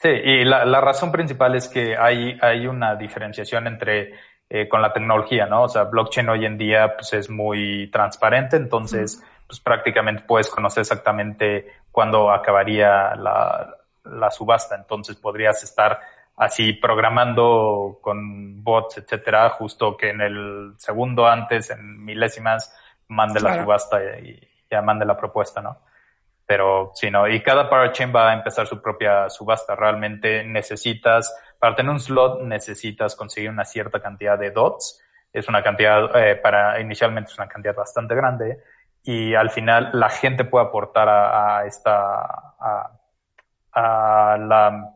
Sí, 0.01 0.07
y 0.07 0.45
la, 0.45 0.63
la 0.63 0.79
razón 0.79 1.11
principal 1.11 1.55
es 1.55 1.67
que 1.67 1.97
hay, 1.97 2.37
hay 2.41 2.67
una 2.67 2.95
diferenciación 2.95 3.67
entre 3.67 4.13
eh, 4.51 4.69
con 4.69 4.81
la 4.81 4.93
tecnología, 4.93 5.45
¿no? 5.45 5.63
O 5.63 5.67
sea, 5.67 5.83
blockchain 5.83 6.29
hoy 6.29 6.45
en 6.45 6.57
día 6.57 6.95
pues 6.95 7.11
es 7.13 7.29
muy 7.29 7.87
transparente, 7.91 8.55
entonces 8.55 9.21
pues 9.49 9.59
prácticamente 9.61 10.21
puedes 10.27 10.47
conocer 10.47 10.81
exactamente 10.81 11.73
cuándo 11.91 12.31
acabaría 12.31 13.15
la, 13.15 13.75
la 14.03 14.29
subasta, 14.29 14.75
entonces 14.75 15.15
podrías 15.15 15.63
estar 15.63 15.99
así 16.37 16.73
programando 16.73 17.97
con 17.99 18.63
bots, 18.63 18.99
etcétera, 18.99 19.49
justo 19.49 19.97
que 19.97 20.11
en 20.11 20.21
el 20.21 20.73
segundo 20.77 21.25
antes, 21.25 21.71
en 21.71 22.05
milésimas, 22.05 22.77
mande 23.07 23.41
la 23.41 23.59
subasta 23.59 24.19
y 24.19 24.39
ya 24.69 24.83
mande 24.83 25.03
la 25.03 25.17
propuesta, 25.17 25.63
¿no? 25.63 25.79
Pero 26.45 26.91
sí, 26.93 27.09
¿no? 27.09 27.27
Y 27.27 27.41
cada 27.41 27.67
parachain 27.67 28.13
va 28.15 28.29
a 28.29 28.33
empezar 28.33 28.67
su 28.67 28.79
propia 28.79 29.31
subasta. 29.31 29.75
Realmente 29.75 30.43
necesitas 30.43 31.35
para 31.57 31.75
tener 31.75 31.91
un 31.91 31.99
slot 31.99 32.41
necesitas 32.43 33.15
conseguir 33.15 33.49
una 33.49 33.65
cierta 33.65 33.99
cantidad 33.99 34.37
de 34.37 34.51
dots. 34.51 35.01
Es 35.33 35.47
una 35.49 35.63
cantidad, 35.63 36.15
eh, 36.15 36.35
para 36.35 36.79
inicialmente 36.79 37.31
es 37.31 37.37
una 37.37 37.47
cantidad 37.47 37.75
bastante 37.75 38.13
grande 38.13 38.63
y 39.03 39.33
al 39.35 39.49
final 39.49 39.89
la 39.93 40.09
gente 40.09 40.45
puede 40.45 40.65
aportar 40.65 41.09
a, 41.09 41.59
a 41.59 41.65
esta, 41.65 42.21
a, 42.59 42.91
a, 43.73 44.37
la, 44.37 44.95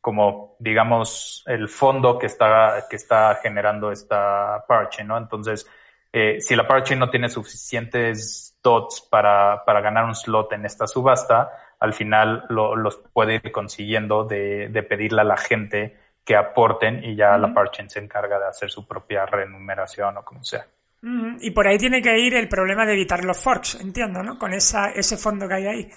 como 0.00 0.56
digamos, 0.58 1.44
el 1.46 1.68
fondo 1.68 2.18
que 2.18 2.26
está, 2.26 2.86
que 2.88 2.96
está 2.96 3.38
generando 3.42 3.92
esta 3.92 4.64
parachain, 4.66 5.08
¿no? 5.08 5.16
Entonces, 5.16 5.66
eh, 6.12 6.38
si 6.40 6.56
la 6.56 6.66
parachain 6.66 6.98
no 6.98 7.10
tiene 7.10 7.28
suficientes 7.28 8.58
dots 8.62 9.00
para, 9.10 9.64
para 9.64 9.80
ganar 9.80 10.04
un 10.04 10.14
slot 10.14 10.52
en 10.52 10.66
esta 10.66 10.86
subasta, 10.86 11.50
al 11.82 11.94
final 11.94 12.44
lo, 12.48 12.76
los 12.76 12.96
puede 13.12 13.34
ir 13.34 13.50
consiguiendo 13.50 14.22
de, 14.24 14.68
de, 14.68 14.82
pedirle 14.84 15.22
a 15.22 15.24
la 15.24 15.36
gente 15.36 15.98
que 16.24 16.36
aporten 16.36 17.02
y 17.04 17.16
ya 17.16 17.36
la 17.38 17.52
Parchain 17.52 17.90
se 17.90 17.98
encarga 17.98 18.38
de 18.38 18.46
hacer 18.46 18.70
su 18.70 18.86
propia 18.86 19.26
renumeración 19.26 20.16
o 20.16 20.24
como 20.24 20.44
sea. 20.44 20.64
Y 21.04 21.50
por 21.50 21.66
ahí 21.66 21.78
tiene 21.78 22.00
que 22.00 22.16
ir 22.16 22.34
el 22.34 22.48
problema 22.48 22.86
de 22.86 22.92
evitar 22.92 23.24
los 23.24 23.42
forks, 23.42 23.80
entiendo, 23.80 24.22
¿no? 24.22 24.38
Con 24.38 24.52
esa, 24.52 24.90
ese 24.90 25.16
fondo 25.16 25.48
que 25.48 25.54
hay 25.54 25.66
ahí. 25.66 25.90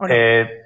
No? 0.00 0.08
Eh, 0.08 0.62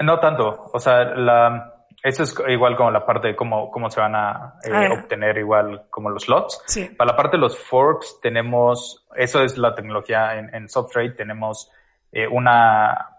no 0.00 0.20
tanto. 0.20 0.70
O 0.72 0.78
sea, 0.78 1.02
la, 1.04 1.72
eso 2.02 2.24
es 2.24 2.34
igual 2.48 2.76
como 2.76 2.90
la 2.90 3.06
parte 3.06 3.28
de 3.28 3.36
cómo, 3.36 3.70
cómo 3.70 3.88
se 3.88 4.00
van 4.00 4.14
a 4.16 4.54
eh, 4.64 4.70
ah, 4.70 4.92
obtener 4.92 5.38
igual 5.38 5.86
como 5.88 6.10
los 6.10 6.24
slots. 6.24 6.62
Sí. 6.66 6.90
Para 6.90 7.12
la 7.12 7.16
parte 7.16 7.36
de 7.36 7.40
los 7.40 7.56
forks 7.56 8.18
tenemos, 8.20 9.06
eso 9.16 9.42
es 9.42 9.56
la 9.56 9.74
tecnología 9.74 10.34
en, 10.34 10.54
en 10.54 10.68
Substrate, 10.68 11.12
tenemos 11.12 11.70
eh, 12.10 12.26
una, 12.26 13.18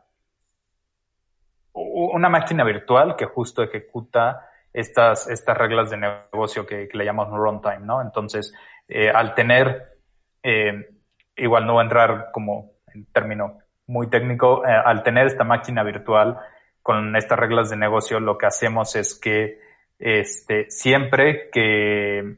una 1.71 2.29
máquina 2.29 2.63
virtual 2.63 3.15
que 3.15 3.25
justo 3.25 3.63
ejecuta 3.63 4.49
estas, 4.73 5.29
estas 5.29 5.57
reglas 5.57 5.89
de 5.89 5.97
negocio 5.97 6.65
que, 6.65 6.87
que 6.87 6.97
le 6.97 7.05
llamamos 7.05 7.37
runtime, 7.37 7.79
¿no? 7.79 8.01
Entonces, 8.01 8.53
eh, 8.87 9.09
al 9.09 9.33
tener, 9.35 9.97
eh, 10.41 10.89
igual 11.35 11.65
no 11.65 11.73
voy 11.73 11.81
a 11.81 11.83
entrar 11.83 12.29
como 12.31 12.73
en 12.93 13.05
término 13.05 13.59
muy 13.87 14.07
técnico, 14.07 14.65
eh, 14.65 14.71
al 14.71 15.03
tener 15.03 15.27
esta 15.27 15.43
máquina 15.43 15.83
virtual 15.83 16.37
con 16.81 17.15
estas 17.15 17.39
reglas 17.39 17.69
de 17.69 17.77
negocio, 17.77 18.19
lo 18.19 18.37
que 18.37 18.45
hacemos 18.45 18.95
es 18.95 19.19
que 19.19 19.59
este, 19.99 20.69
siempre 20.69 21.49
que, 21.49 22.35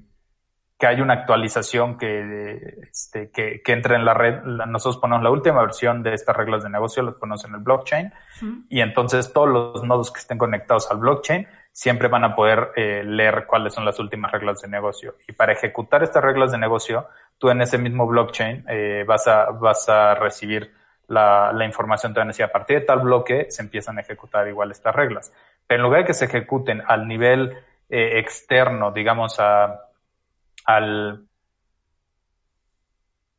que 0.78 0.88
hay 0.88 1.02
una 1.02 1.14
actualización 1.14 1.98
que, 1.98 2.80
este, 2.82 3.32
que, 3.32 3.62
que 3.64 3.72
entre 3.72 3.96
en 3.96 4.06
la 4.06 4.14
red, 4.14 4.44
nosotros 4.44 4.98
ponemos 4.98 5.24
la 5.24 5.32
última 5.32 5.62
versión 5.62 6.04
de 6.04 6.14
estas 6.14 6.36
reglas 6.36 6.64
de 6.64 6.70
negocio, 6.70 7.02
los 7.02 7.16
ponemos 7.16 7.44
en 7.46 7.56
el 7.56 7.62
blockchain, 7.62 8.14
y 8.70 8.82
entonces 8.82 9.34
todos 9.34 9.50
los 9.50 9.84
nodos 9.84 10.12
que 10.12 10.20
estén 10.20 10.38
conectados 10.38 10.90
al 10.92 10.98
blockchain 10.98 11.48
siempre 11.76 12.08
van 12.08 12.24
a 12.24 12.34
poder 12.34 12.72
eh, 12.78 13.04
leer 13.04 13.46
cuáles 13.46 13.74
son 13.74 13.84
las 13.84 14.00
últimas 14.00 14.32
reglas 14.32 14.62
de 14.62 14.70
negocio. 14.70 15.16
Y 15.28 15.34
para 15.34 15.52
ejecutar 15.52 16.04
estas 16.04 16.24
reglas 16.24 16.54
de 16.54 16.58
negocio, 16.58 17.10
tú 17.38 17.50
en 17.50 17.62
ese 17.62 17.78
mismo 17.78 18.08
blockchain 18.08 18.64
eh, 18.70 19.04
vas, 19.06 19.28
a, 19.28 19.52
vas 19.52 19.90
a 19.90 20.16
recibir 20.16 20.74
la, 21.10 21.52
la 21.52 21.66
información 21.66 22.14
te 22.14 22.22
van 22.22 22.30
a 22.30 22.32
decir 22.32 22.46
a 22.46 22.52
partir 22.52 22.80
de 22.80 22.86
tal 22.86 23.02
bloque 23.02 23.48
se 23.50 23.62
empiezan 23.62 23.98
a 23.98 24.02
ejecutar 24.02 24.48
igual 24.48 24.72
estas 24.72 24.96
reglas. 24.96 25.34
Pero 25.68 25.80
en 25.80 25.84
lugar 25.84 26.00
de 26.04 26.08
que 26.08 26.14
se 26.14 26.26
ejecuten 26.26 26.82
al 26.88 27.10
nivel 27.10 27.58
eh, 27.90 28.20
externo, 28.20 28.94
digamos, 28.94 29.38
a, 29.42 29.82
al, 30.64 31.28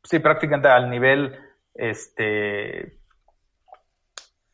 sí, 0.02 0.18
prácticamente 0.18 0.68
al 0.68 0.90
nivel, 0.90 1.40
este, 1.72 2.98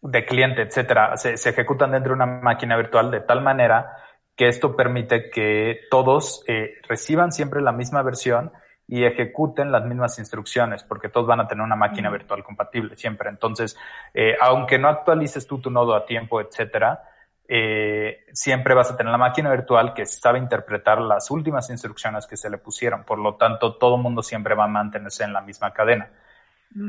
de 0.02 0.24
cliente, 0.26 0.62
etcétera, 0.62 1.16
se, 1.16 1.36
se, 1.36 1.50
ejecutan 1.50 1.92
dentro 1.92 2.10
de 2.10 2.16
una 2.16 2.26
máquina 2.26 2.76
virtual 2.76 3.10
de 3.10 3.20
tal 3.20 3.40
manera 3.40 3.96
que 4.36 4.48
esto 4.48 4.74
permite 4.76 5.30
que 5.30 5.82
todos 5.90 6.42
eh, 6.48 6.74
reciban 6.88 7.32
siempre 7.32 7.60
la 7.62 7.72
misma 7.72 8.02
versión 8.02 8.52
y 8.88 9.04
ejecuten 9.04 9.70
las 9.70 9.84
mismas 9.84 10.18
instrucciones, 10.18 10.82
porque 10.82 11.08
todos 11.08 11.26
van 11.26 11.40
a 11.40 11.48
tener 11.48 11.64
una 11.64 11.76
máquina 11.76 12.10
virtual 12.10 12.42
compatible 12.42 12.96
siempre. 12.96 13.30
Entonces, 13.30 13.76
eh, 14.12 14.36
aunque 14.40 14.78
no 14.78 14.88
actualices 14.88 15.46
tú 15.46 15.60
tu 15.60 15.70
nodo 15.70 15.94
a 15.94 16.04
tiempo, 16.04 16.40
etcétera, 16.40 17.02
eh, 17.48 18.26
siempre 18.32 18.74
vas 18.74 18.90
a 18.90 18.96
tener 18.96 19.12
la 19.12 19.18
máquina 19.18 19.50
virtual 19.50 19.94
que 19.94 20.06
sabe 20.06 20.38
interpretar 20.38 21.00
las 21.00 21.30
últimas 21.30 21.68
instrucciones 21.70 22.26
que 22.26 22.36
se 22.36 22.50
le 22.50 22.58
pusieron. 22.58 23.04
Por 23.04 23.18
lo 23.18 23.36
tanto, 23.36 23.76
todo 23.76 23.96
el 23.96 24.02
mundo 24.02 24.22
siempre 24.22 24.54
va 24.54 24.64
a 24.64 24.68
mantenerse 24.68 25.24
en 25.24 25.32
la 25.32 25.42
misma 25.42 25.72
cadena. 25.72 26.10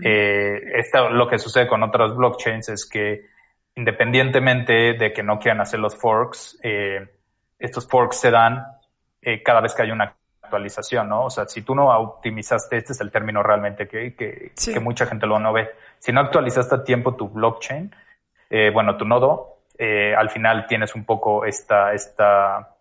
Eh, 0.01 0.61
esto, 0.75 1.09
lo 1.09 1.27
que 1.27 1.37
sucede 1.39 1.67
con 1.67 1.83
otras 1.83 2.15
blockchains 2.15 2.69
es 2.69 2.85
que 2.89 3.25
independientemente 3.75 4.93
de 4.93 5.11
que 5.11 5.23
no 5.23 5.39
quieran 5.39 5.61
hacer 5.61 5.79
los 5.79 5.95
forks, 5.95 6.59
eh, 6.63 7.07
estos 7.59 7.87
forks 7.87 8.19
se 8.19 8.31
dan 8.31 8.63
eh, 9.21 9.41
cada 9.41 9.61
vez 9.61 9.73
que 9.73 9.83
hay 9.83 9.91
una 9.91 10.15
actualización, 10.41 11.09
¿no? 11.09 11.25
O 11.25 11.29
sea, 11.29 11.45
si 11.47 11.61
tú 11.61 11.73
no 11.73 11.87
optimizaste, 11.97 12.77
este 12.77 12.93
es 12.93 13.01
el 13.01 13.11
término 13.11 13.41
realmente 13.41 13.87
que, 13.87 14.15
que, 14.15 14.51
sí. 14.55 14.73
que 14.73 14.79
mucha 14.79 15.05
gente 15.05 15.25
lo 15.25 15.39
no 15.39 15.53
ve. 15.53 15.71
Si 15.97 16.11
no 16.11 16.21
actualizaste 16.21 16.75
a 16.75 16.83
tiempo 16.83 17.15
tu 17.15 17.29
blockchain, 17.29 17.93
eh, 18.49 18.69
bueno, 18.71 18.97
tu 18.97 19.05
nodo, 19.05 19.61
eh, 19.77 20.13
al 20.15 20.29
final 20.29 20.67
tienes 20.67 20.93
un 20.93 21.05
poco 21.05 21.45
esta, 21.45 21.93
esta, 21.93 22.75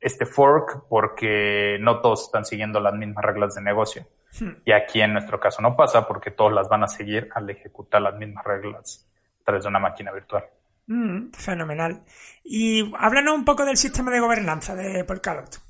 este 0.00 0.26
fork 0.26 0.84
porque 0.88 1.78
no 1.80 2.00
todos 2.00 2.24
están 2.24 2.44
siguiendo 2.44 2.80
las 2.80 2.94
mismas 2.94 3.24
reglas 3.24 3.54
de 3.54 3.62
negocio. 3.62 4.04
Y 4.64 4.72
aquí 4.72 5.00
en 5.00 5.12
nuestro 5.12 5.38
caso 5.38 5.62
no 5.62 5.76
pasa 5.76 6.06
porque 6.06 6.30
todos 6.30 6.52
las 6.52 6.68
van 6.68 6.82
a 6.84 6.88
seguir 6.88 7.28
al 7.34 7.48
ejecutar 7.50 8.02
las 8.02 8.14
mismas 8.16 8.44
reglas 8.44 9.08
a 9.40 9.44
través 9.44 9.62
de 9.62 9.68
una 9.68 9.78
máquina 9.78 10.12
virtual. 10.12 10.44
Mm, 10.86 11.30
fenomenal. 11.32 12.02
Y 12.42 12.92
háblanos 12.98 13.34
un 13.34 13.44
poco 13.44 13.64
del 13.64 13.76
sistema 13.76 14.10
de 14.10 14.20
gobernanza 14.20 14.74
de 14.74 15.04
Polkadot. 15.04 15.60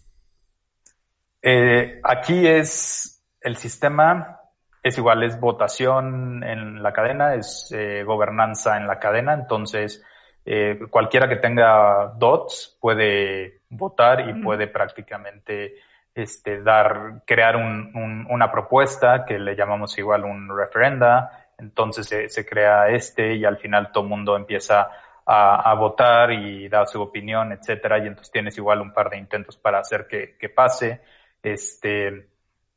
Eh, 1.43 2.01
aquí 2.03 2.47
es 2.47 3.23
el 3.41 3.57
sistema 3.57 4.41
es 4.85 4.99
igual, 4.99 5.23
es 5.23 5.41
votación 5.41 6.45
en 6.45 6.83
la 6.83 6.93
cadena, 6.93 7.35
es 7.35 7.73
eh, 7.75 8.05
gobernanza 8.05 8.77
en 8.77 8.87
la 8.87 8.99
cadena, 8.99 9.33
entonces 9.33 10.05
eh, 10.45 10.79
cualquiera 10.91 11.27
que 11.27 11.37
tenga 11.37 12.13
dots 12.19 12.77
puede 12.79 13.63
votar 13.71 14.29
y 14.29 14.35
puede 14.43 14.67
prácticamente 14.67 15.77
este, 16.15 16.63
dar, 16.63 17.23
crear 17.27 17.57
un, 17.57 18.27
una 18.31 18.51
propuesta 18.51 19.25
que 19.25 19.39
le 19.39 19.57
llamamos 19.57 19.97
igual 19.99 20.25
un 20.25 20.57
referenda, 20.57 21.49
entonces 21.59 22.07
se, 22.07 22.29
se 22.29 22.47
crea 22.47 22.89
este 22.89 23.35
y 23.35 23.45
al 23.45 23.57
final 23.57 23.91
todo 23.93 24.05
el 24.05 24.11
mundo 24.11 24.37
empieza 24.37 24.89
a, 25.27 25.71
a, 25.71 25.75
votar 25.75 26.33
y 26.33 26.69
da 26.69 26.87
su 26.87 27.01
opinión, 27.01 27.53
etcétera, 27.53 27.99
y 27.99 28.07
entonces 28.07 28.31
tienes 28.31 28.57
igual 28.59 28.81
un 28.81 28.93
par 28.93 29.11
de 29.11 29.19
intentos 29.19 29.57
para 29.57 29.79
hacer 29.79 30.07
que, 30.07 30.37
que 30.39 30.49
pase, 30.49 31.01
este, 31.43 32.29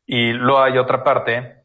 y 0.05 0.31
luego 0.34 0.61
hay 0.61 0.77
otra 0.77 1.03
parte 1.03 1.64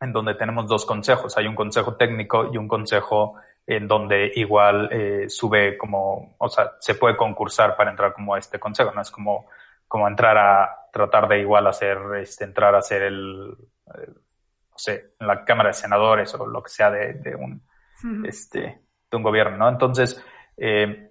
en 0.00 0.12
donde 0.12 0.34
tenemos 0.34 0.66
dos 0.66 0.84
consejos, 0.86 1.36
hay 1.36 1.46
un 1.46 1.54
consejo 1.54 1.96
técnico 1.96 2.50
y 2.52 2.56
un 2.56 2.68
consejo 2.68 3.34
en 3.66 3.88
donde 3.88 4.30
igual 4.36 4.88
eh, 4.92 5.24
sube 5.28 5.76
como, 5.78 6.36
o 6.38 6.48
sea, 6.48 6.72
se 6.78 6.94
puede 6.94 7.16
concursar 7.16 7.76
para 7.76 7.90
entrar 7.90 8.12
como 8.12 8.34
a 8.34 8.38
este 8.38 8.58
consejo, 8.58 8.92
no 8.92 9.00
es 9.00 9.10
como, 9.10 9.46
como 9.88 10.08
entrar 10.08 10.36
a 10.38 10.88
tratar 10.92 11.28
de 11.28 11.40
igual 11.40 11.66
hacer, 11.66 11.98
este, 12.20 12.44
entrar 12.44 12.74
a 12.74 12.78
hacer 12.78 13.02
el, 13.02 13.56
eh, 13.94 14.08
no 14.08 14.78
sé, 14.78 15.14
en 15.18 15.26
la 15.26 15.44
Cámara 15.44 15.70
de 15.70 15.74
Senadores 15.74 16.34
o 16.34 16.46
lo 16.46 16.62
que 16.62 16.70
sea 16.70 16.90
de, 16.90 17.14
de 17.14 17.34
un, 17.34 17.62
este, 18.24 18.80
de 19.10 19.16
un 19.16 19.22
gobierno, 19.22 19.56
¿no? 19.56 19.68
Entonces, 19.68 20.22
eh, 20.56 21.10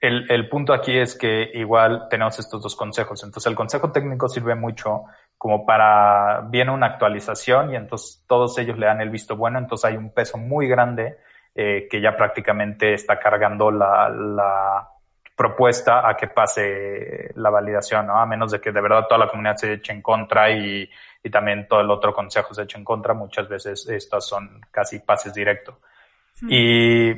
el, 0.00 0.30
el 0.30 0.48
punto 0.48 0.72
aquí 0.72 0.98
es 0.98 1.16
que 1.16 1.50
igual 1.54 2.08
tenemos 2.10 2.38
estos 2.38 2.60
dos 2.60 2.74
consejos. 2.74 3.22
Entonces, 3.22 3.48
el 3.48 3.56
consejo 3.56 3.92
técnico 3.92 4.28
sirve 4.28 4.56
mucho 4.56 5.04
como 5.38 5.66
para, 5.66 6.42
viene 6.50 6.70
una 6.70 6.86
actualización 6.86 7.72
y 7.72 7.76
entonces 7.76 8.24
todos 8.28 8.56
ellos 8.58 8.78
le 8.78 8.86
dan 8.86 9.00
el 9.00 9.10
visto 9.10 9.36
bueno, 9.36 9.58
entonces 9.58 9.90
hay 9.90 9.96
un 9.96 10.12
peso 10.12 10.38
muy 10.38 10.68
grande 10.68 11.18
eh, 11.54 11.88
que 11.90 12.00
ya 12.00 12.16
prácticamente 12.16 12.94
está 12.94 13.18
cargando 13.18 13.70
la, 13.72 14.08
la, 14.08 14.88
propuesta 15.36 16.08
a 16.08 16.16
que 16.16 16.28
pase 16.28 17.30
la 17.36 17.50
validación, 17.50 18.06
¿no? 18.06 18.18
A 18.18 18.26
menos 18.26 18.52
de 18.52 18.60
que 18.60 18.72
de 18.72 18.80
verdad 18.80 19.06
toda 19.08 19.18
la 19.18 19.28
comunidad 19.28 19.56
se 19.56 19.72
eche 19.72 19.92
en 19.92 20.02
contra 20.02 20.50
y, 20.50 20.88
y 21.22 21.30
también 21.30 21.66
todo 21.68 21.80
el 21.80 21.90
otro 21.90 22.12
consejo 22.12 22.54
se 22.54 22.62
eche 22.62 22.78
en 22.78 22.84
contra, 22.84 23.14
muchas 23.14 23.48
veces 23.48 23.88
estas 23.88 24.26
son 24.26 24.60
casi 24.70 24.98
pases 25.00 25.34
directos. 25.34 25.76
Mm. 26.42 26.48
Y, 26.50 27.10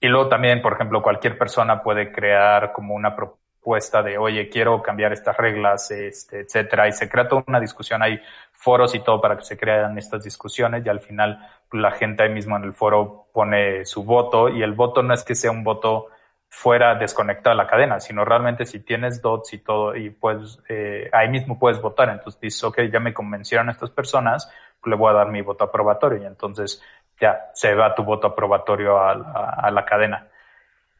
y 0.00 0.08
luego 0.08 0.28
también, 0.28 0.62
por 0.62 0.74
ejemplo, 0.74 1.02
cualquier 1.02 1.36
persona 1.36 1.82
puede 1.82 2.12
crear 2.12 2.72
como 2.72 2.94
una 2.94 3.14
propuesta 3.14 4.02
de, 4.02 4.16
oye, 4.16 4.48
quiero 4.48 4.80
cambiar 4.82 5.12
estas 5.12 5.36
reglas, 5.36 5.90
este, 5.90 6.40
etcétera, 6.40 6.88
y 6.88 6.92
se 6.92 7.08
crea 7.08 7.28
toda 7.28 7.44
una 7.46 7.60
discusión, 7.60 8.02
hay 8.02 8.20
foros 8.52 8.94
y 8.94 9.00
todo 9.00 9.20
para 9.20 9.36
que 9.36 9.44
se 9.44 9.58
crean 9.58 9.98
estas 9.98 10.22
discusiones 10.22 10.84
y 10.84 10.88
al 10.88 11.00
final 11.00 11.46
la 11.72 11.90
gente 11.92 12.22
ahí 12.22 12.30
mismo 12.30 12.56
en 12.56 12.64
el 12.64 12.72
foro 12.72 13.26
pone 13.32 13.84
su 13.84 14.04
voto 14.04 14.48
y 14.48 14.62
el 14.62 14.72
voto 14.72 15.02
no 15.02 15.14
es 15.14 15.24
que 15.24 15.34
sea 15.34 15.50
un 15.50 15.64
voto 15.64 16.08
fuera 16.50 16.96
desconectado 16.96 17.56
de 17.56 17.62
la 17.62 17.68
cadena, 17.68 18.00
sino 18.00 18.24
realmente 18.24 18.66
si 18.66 18.80
tienes 18.80 19.22
dots 19.22 19.52
y 19.54 19.58
todo 19.58 19.96
y 19.96 20.10
pues 20.10 20.58
eh, 20.68 21.08
ahí 21.12 21.28
mismo 21.28 21.58
puedes 21.58 21.80
votar, 21.80 22.10
entonces 22.10 22.40
dices, 22.40 22.62
ok, 22.64 22.80
ya 22.92 23.00
me 23.00 23.14
convencieron 23.14 23.70
estas 23.70 23.90
personas, 23.90 24.52
pues 24.80 24.90
le 24.90 24.96
voy 24.96 25.10
a 25.10 25.14
dar 25.14 25.28
mi 25.28 25.42
voto 25.42 25.64
aprobatorio 25.64 26.22
y 26.22 26.26
entonces 26.26 26.82
ya 27.18 27.50
se 27.54 27.74
va 27.74 27.94
tu 27.94 28.02
voto 28.02 28.26
aprobatorio 28.26 28.98
a, 28.98 29.12
a, 29.12 29.66
a 29.66 29.70
la 29.70 29.84
cadena. 29.84 30.26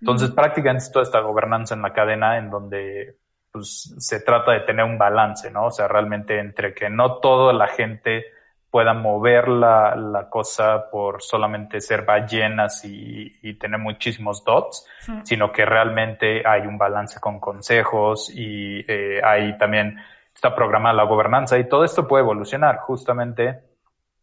Entonces, 0.01 0.31
prácticamente 0.31 0.85
es 0.85 0.93
toda 0.93 1.02
esta 1.02 1.20
gobernanza 1.20 1.74
en 1.74 1.82
la 1.82 1.93
cadena 1.93 2.39
en 2.39 2.48
donde 2.48 3.16
pues, 3.52 3.94
se 3.98 4.20
trata 4.20 4.52
de 4.52 4.60
tener 4.60 4.85
un 4.85 4.97
balance, 4.97 5.51
¿no? 5.51 5.66
O 5.66 5.70
sea, 5.70 5.89
realmente 5.89 6.39
entre 6.39 6.72
que 6.72 6.89
no 6.89 7.18
toda 7.18 7.52
la 7.52 7.66
gente 7.66 8.24
pueda 8.70 8.94
mover 8.94 9.48
la, 9.48 9.97
la 9.97 10.28
cosa 10.28 10.88
por 10.90 11.22
solamente 11.22 11.80
ser 11.80 12.05
ballenas 12.05 12.84
y, 12.84 13.32
y 13.42 13.55
tener 13.55 13.80
muchísimos 13.80 14.44
dots, 14.44 14.86
sí. 15.01 15.12
sino 15.24 15.51
que 15.51 15.64
realmente 15.64 16.47
hay 16.47 16.62
un 16.62 16.78
balance 16.78 17.18
con 17.18 17.40
consejos 17.40 18.30
y 18.32 18.84
eh, 18.86 19.20
hay 19.24 19.59
también 19.59 19.98
está 20.32 20.55
programada 20.55 20.94
la 20.94 21.05
gobernanza 21.05 21.59
y 21.59 21.68
todo 21.68 21.84
esto 21.84 22.06
puede 22.06 22.22
evolucionar 22.22 22.78
justamente 22.78 23.60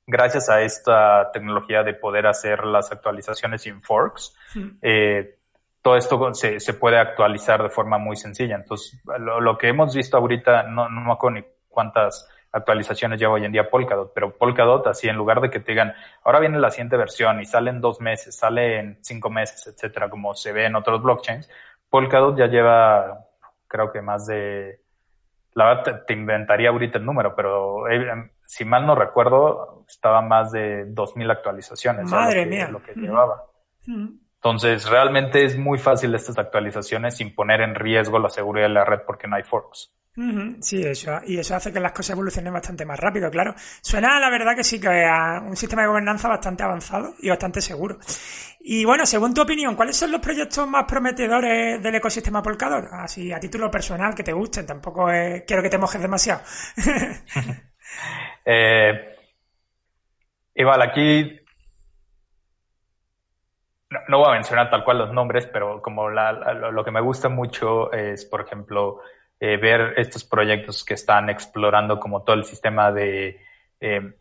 gracias 0.05 0.49
a 0.49 0.61
esta 0.61 1.29
tecnología 1.33 1.83
de 1.83 1.93
poder 1.93 2.25
hacer 2.27 2.63
las 2.65 2.91
actualizaciones 2.91 3.61
sin 3.61 3.81
forks. 3.81 4.33
Sí. 4.53 4.77
Eh, 4.81 5.33
todo 5.81 5.97
esto 5.97 6.33
se, 6.33 6.59
se, 6.59 6.73
puede 6.73 6.97
actualizar 6.97 7.61
de 7.61 7.69
forma 7.69 7.97
muy 7.97 8.17
sencilla. 8.17 8.55
Entonces, 8.55 9.01
lo, 9.19 9.39
lo 9.39 9.57
que 9.57 9.69
hemos 9.69 9.95
visto 9.95 10.17
ahorita, 10.17 10.63
no, 10.63 10.89
no 10.89 11.01
me 11.01 11.11
acuerdo 11.13 11.39
ni 11.39 11.45
cuántas 11.69 12.27
actualizaciones 12.51 13.19
lleva 13.19 13.33
hoy 13.33 13.45
en 13.45 13.51
día 13.51 13.69
Polkadot, 13.69 14.13
pero 14.13 14.37
Polkadot 14.37 14.85
así 14.87 15.07
en 15.07 15.15
lugar 15.15 15.41
de 15.41 15.49
que 15.49 15.59
te 15.59 15.71
digan, 15.71 15.93
ahora 16.23 16.39
viene 16.39 16.59
la 16.59 16.71
siguiente 16.71 16.97
versión 16.97 17.39
y 17.41 17.45
sale 17.45 17.69
en 17.69 17.81
dos 17.81 18.01
meses, 18.01 18.35
sale 18.35 18.79
en 18.79 18.97
cinco 19.01 19.29
meses, 19.29 19.67
etcétera, 19.67 20.09
como 20.09 20.33
se 20.33 20.51
ve 20.51 20.65
en 20.65 20.75
otros 20.75 21.01
blockchains, 21.01 21.49
Polkadot 21.89 22.37
ya 22.37 22.47
lleva, 22.47 23.25
creo 23.67 23.91
que 23.91 24.01
más 24.01 24.25
de, 24.25 24.81
la 25.53 25.65
verdad 25.65 26.03
te, 26.05 26.13
inventaría 26.13 26.69
ahorita 26.69 26.99
el 26.99 27.05
número, 27.05 27.35
pero 27.35 27.87
eh, 27.89 28.31
si 28.45 28.63
mal 28.63 28.85
no 28.85 28.93
recuerdo, 28.93 29.85
estaba 29.87 30.21
más 30.21 30.51
de 30.51 30.85
dos 30.85 31.15
mil 31.15 31.29
actualizaciones. 31.31 32.11
Madre 32.11 32.43
lo 32.43 32.43
que, 32.43 32.55
mía. 32.55 32.67
Lo 32.69 32.83
que 32.83 32.93
llevaba. 32.93 33.43
Mm. 33.87 34.19
Entonces, 34.35 34.87
realmente 34.87 35.43
es 35.43 35.57
muy 35.57 35.79
fácil 35.79 36.13
estas 36.13 36.37
actualizaciones 36.37 37.17
sin 37.17 37.33
poner 37.33 37.61
en 37.61 37.73
riesgo 37.73 38.19
la 38.19 38.29
seguridad 38.29 38.67
de 38.67 38.73
la 38.73 38.85
red 38.85 38.99
porque 39.05 39.27
no 39.27 39.35
hay 39.35 39.43
forks. 39.43 39.93
Sí, 40.61 40.81
eso, 40.81 41.19
y 41.27 41.37
eso 41.37 41.55
hace 41.55 41.71
que 41.71 41.79
las 41.79 41.91
cosas 41.91 42.11
evolucionen 42.15 42.51
bastante 42.51 42.83
más 42.85 42.99
rápido, 42.99 43.29
claro. 43.29 43.53
Suena, 43.81 44.19
la 44.19 44.31
verdad, 44.31 44.55
que 44.55 44.63
sí, 44.63 44.79
que 44.79 45.05
a 45.05 45.39
un 45.45 45.55
sistema 45.55 45.83
de 45.83 45.89
gobernanza 45.89 46.27
bastante 46.27 46.63
avanzado 46.63 47.13
y 47.19 47.29
bastante 47.29 47.61
seguro. 47.61 47.99
Y 48.61 48.83
bueno, 48.83 49.05
según 49.05 49.35
tu 49.35 49.41
opinión, 49.41 49.75
¿cuáles 49.75 49.95
son 49.95 50.11
los 50.11 50.19
proyectos 50.19 50.67
más 50.67 50.85
prometedores 50.85 51.83
del 51.83 51.95
ecosistema 51.95 52.41
Polkadot? 52.41 52.85
Así, 52.93 53.31
a 53.31 53.39
título 53.39 53.69
personal, 53.69 54.15
que 54.15 54.23
te 54.23 54.33
gusten, 54.33 54.65
tampoco 54.65 55.11
es... 55.11 55.43
quiero 55.43 55.61
que 55.61 55.69
te 55.69 55.77
mojes 55.77 56.01
demasiado. 56.01 56.41
eh, 58.45 59.15
igual, 60.55 60.81
aquí 60.81 61.39
no, 63.91 63.99
no, 64.07 64.17
voy 64.17 64.29
a 64.29 64.33
mencionar 64.33 64.69
tal 64.71 64.83
cual 64.83 64.97
los 64.97 65.13
nombres, 65.13 65.45
pero 65.45 65.79
como 65.79 66.09
la, 66.09 66.31
la, 66.31 66.71
lo 66.71 66.83
que 66.83 66.91
me 66.91 67.01
gusta 67.01 67.29
mucho 67.29 67.91
es, 67.93 68.25
por 68.25 68.41
ejemplo, 68.41 68.99
eh, 69.39 69.57
ver 69.57 69.93
estos 69.97 70.23
proyectos 70.23 70.83
que 70.83 70.95
están 70.95 71.29
explorando 71.29 71.99
como 71.99 72.23
todo 72.23 72.35
el 72.35 72.43
sistema 72.43 72.91
de 72.91 73.39
eh, 73.79 74.15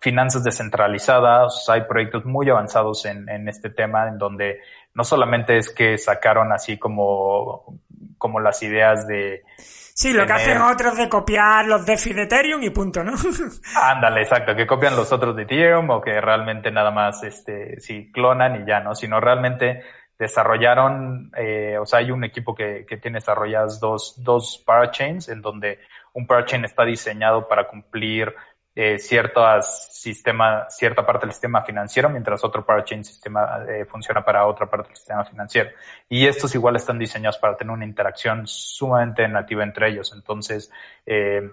finanzas 0.00 0.44
descentralizadas. 0.44 1.66
Hay 1.68 1.82
proyectos 1.82 2.24
muy 2.24 2.50
avanzados 2.50 3.06
en, 3.06 3.28
en, 3.28 3.48
este 3.48 3.70
tema 3.70 4.08
en 4.08 4.18
donde 4.18 4.60
no 4.94 5.04
solamente 5.04 5.56
es 5.56 5.70
que 5.70 5.96
sacaron 5.96 6.52
así 6.52 6.78
como, 6.78 7.80
como 8.18 8.40
las 8.40 8.62
ideas 8.62 9.06
de... 9.06 9.42
Sí, 9.56 10.12
lo 10.12 10.26
tener... 10.26 10.26
que 10.26 10.32
hacen 10.42 10.62
otros 10.62 10.96
de 10.96 11.08
copiar 11.08 11.66
los 11.66 11.84
DeFi 11.84 12.12
de 12.12 12.22
Ethereum 12.24 12.62
y 12.62 12.70
punto, 12.70 13.02
¿no? 13.02 13.14
Ándale, 13.82 14.20
exacto, 14.22 14.54
que 14.54 14.66
copian 14.66 14.94
los 14.94 15.10
otros 15.12 15.34
de 15.34 15.42
Ethereum 15.42 15.90
o 15.90 16.00
que 16.00 16.20
realmente 16.20 16.70
nada 16.70 16.90
más, 16.90 17.22
este, 17.24 17.80
sí, 17.80 18.12
clonan 18.12 18.62
y 18.62 18.66
ya, 18.66 18.80
¿no? 18.80 18.94
Sino 18.94 19.18
realmente 19.18 19.82
desarrollaron, 20.18 21.30
eh, 21.36 21.78
o 21.80 21.86
sea, 21.86 22.00
hay 22.00 22.10
un 22.10 22.24
equipo 22.24 22.54
que, 22.54 22.84
que 22.86 22.96
tiene 22.96 23.18
desarrolladas 23.18 23.78
dos, 23.78 24.14
dos 24.18 24.62
parachains 24.66 25.28
en 25.28 25.40
donde 25.40 25.78
un 26.12 26.26
parachain 26.26 26.64
está 26.64 26.84
diseñado 26.84 27.46
para 27.46 27.66
cumplir 27.66 28.34
eh, 28.80 28.96
ciertas 29.00 29.88
sistema, 29.92 30.66
cierta 30.68 31.04
parte 31.04 31.26
del 31.26 31.32
sistema 31.32 31.62
financiero, 31.62 32.08
mientras 32.08 32.44
otro 32.44 32.64
parachain 32.64 33.04
sistema 33.04 33.64
eh, 33.68 33.84
funciona 33.84 34.24
para 34.24 34.46
otra 34.46 34.70
parte 34.70 34.90
del 34.90 34.96
sistema 34.96 35.24
financiero. 35.24 35.70
Y 36.08 36.28
estos 36.28 36.54
igual 36.54 36.76
están 36.76 36.96
diseñados 36.96 37.38
para 37.38 37.56
tener 37.56 37.72
una 37.72 37.84
interacción 37.84 38.46
sumamente 38.46 39.26
nativa 39.26 39.64
entre 39.64 39.88
ellos. 39.88 40.12
Entonces, 40.14 40.70
eh, 41.04 41.50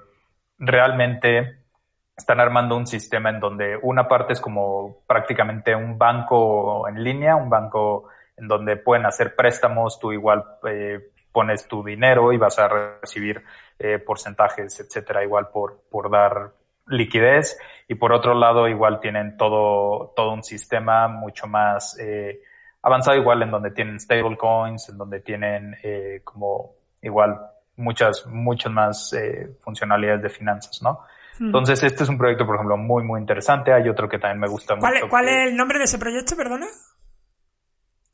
realmente 0.60 1.64
están 2.16 2.40
armando 2.40 2.78
un 2.78 2.86
sistema 2.86 3.32
en 3.32 3.40
donde 3.40 3.76
una 3.82 4.08
parte 4.08 4.34
es 4.34 4.40
como 4.40 5.00
prácticamente 5.08 5.76
un 5.76 5.98
banco 5.98 6.88
en 6.88 7.04
línea, 7.04 7.36
un 7.36 7.50
banco 7.50 8.08
en 8.38 8.48
donde 8.48 8.78
pueden 8.78 9.06
hacer 9.06 9.36
préstamos, 9.36 10.00
tú 10.00 10.12
igual 10.12 10.44
eh, 10.68 11.12
pones 11.32 11.68
tu 11.68 11.84
dinero 11.84 12.32
y 12.32 12.38
vas 12.38 12.58
a 12.60 12.68
recibir 12.68 13.44
eh, 13.78 14.00
porcentajes, 14.00 14.80
etcétera, 14.80 15.24
igual 15.24 15.50
por, 15.50 15.82
por 15.90 16.10
dar 16.10 16.52
liquidez. 16.88 17.58
Y 17.88 17.96
por 17.96 18.14
otro 18.14 18.34
lado, 18.34 18.68
igual 18.68 19.00
tienen 19.00 19.38
todo, 19.38 20.14
todo 20.16 20.34
un 20.34 20.44
sistema 20.44 21.08
mucho 21.08 21.48
más 21.48 21.98
eh, 22.00 22.42
avanzado, 22.82 23.18
igual 23.18 23.44
en 23.44 23.52
donde 23.52 23.72
tienen 23.72 24.00
stablecoins, 24.00 24.90
en 24.90 24.98
donde 24.98 25.20
tienen 25.20 25.76
eh, 25.84 26.22
como 26.24 26.76
igual 27.02 27.40
muchas, 27.78 28.26
muchas 28.28 28.72
más 28.72 29.14
eh, 29.14 29.58
funcionalidades 29.62 30.22
de 30.22 30.30
finanzas, 30.30 30.82
¿no? 30.82 31.00
Hmm. 31.38 31.48
Entonces, 31.48 31.84
este 31.84 32.04
es 32.04 32.10
un 32.10 32.18
proyecto, 32.18 32.46
por 32.46 32.56
ejemplo, 32.56 32.78
muy, 32.78 33.04
muy 33.04 33.20
interesante. 33.20 33.74
Hay 33.74 33.90
otro 33.90 34.08
que 34.08 34.18
también 34.18 34.40
me 34.40 34.48
gusta 34.48 34.78
¿Cuál, 34.78 34.94
mucho. 34.94 35.10
¿Cuál 35.10 35.26
que... 35.26 35.32
es 35.32 35.50
el 35.50 35.58
nombre 35.58 35.78
de 35.80 35.84
ese 35.84 36.00
proyecto, 36.00 36.36
perdona? 36.36 36.68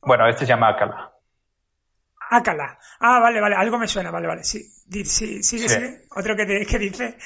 Bueno, 0.02 0.28
este 0.28 0.46
se 0.46 0.50
llama 0.50 0.70
Akala. 0.70 1.12
Akala. 2.30 2.78
Ah, 3.00 3.20
vale, 3.20 3.42
vale, 3.42 3.56
algo 3.56 3.78
me 3.78 3.88
suena, 3.88 4.10
vale, 4.12 4.28
vale, 4.28 4.44
sí. 4.44 4.64
Sí, 4.64 5.06
sí. 5.06 5.44
sigue. 5.44 6.04
Otro 6.16 6.36
que, 6.36 6.46
te, 6.46 6.66
que 6.70 6.80
dice. 6.80 7.18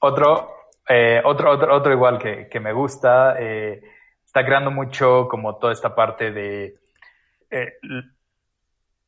Otro, 0.00 0.48
Eh, 0.88 1.20
otro, 1.24 1.52
otro, 1.52 1.76
otro 1.76 1.92
igual 1.92 2.18
que, 2.18 2.48
que 2.48 2.58
me 2.58 2.72
gusta, 2.72 3.36
eh, 3.38 3.80
está 4.24 4.44
creando 4.44 4.70
mucho 4.70 5.28
como 5.28 5.56
toda 5.56 5.72
esta 5.72 5.94
parte 5.94 6.32
de 6.32 6.76
eh, 7.50 7.74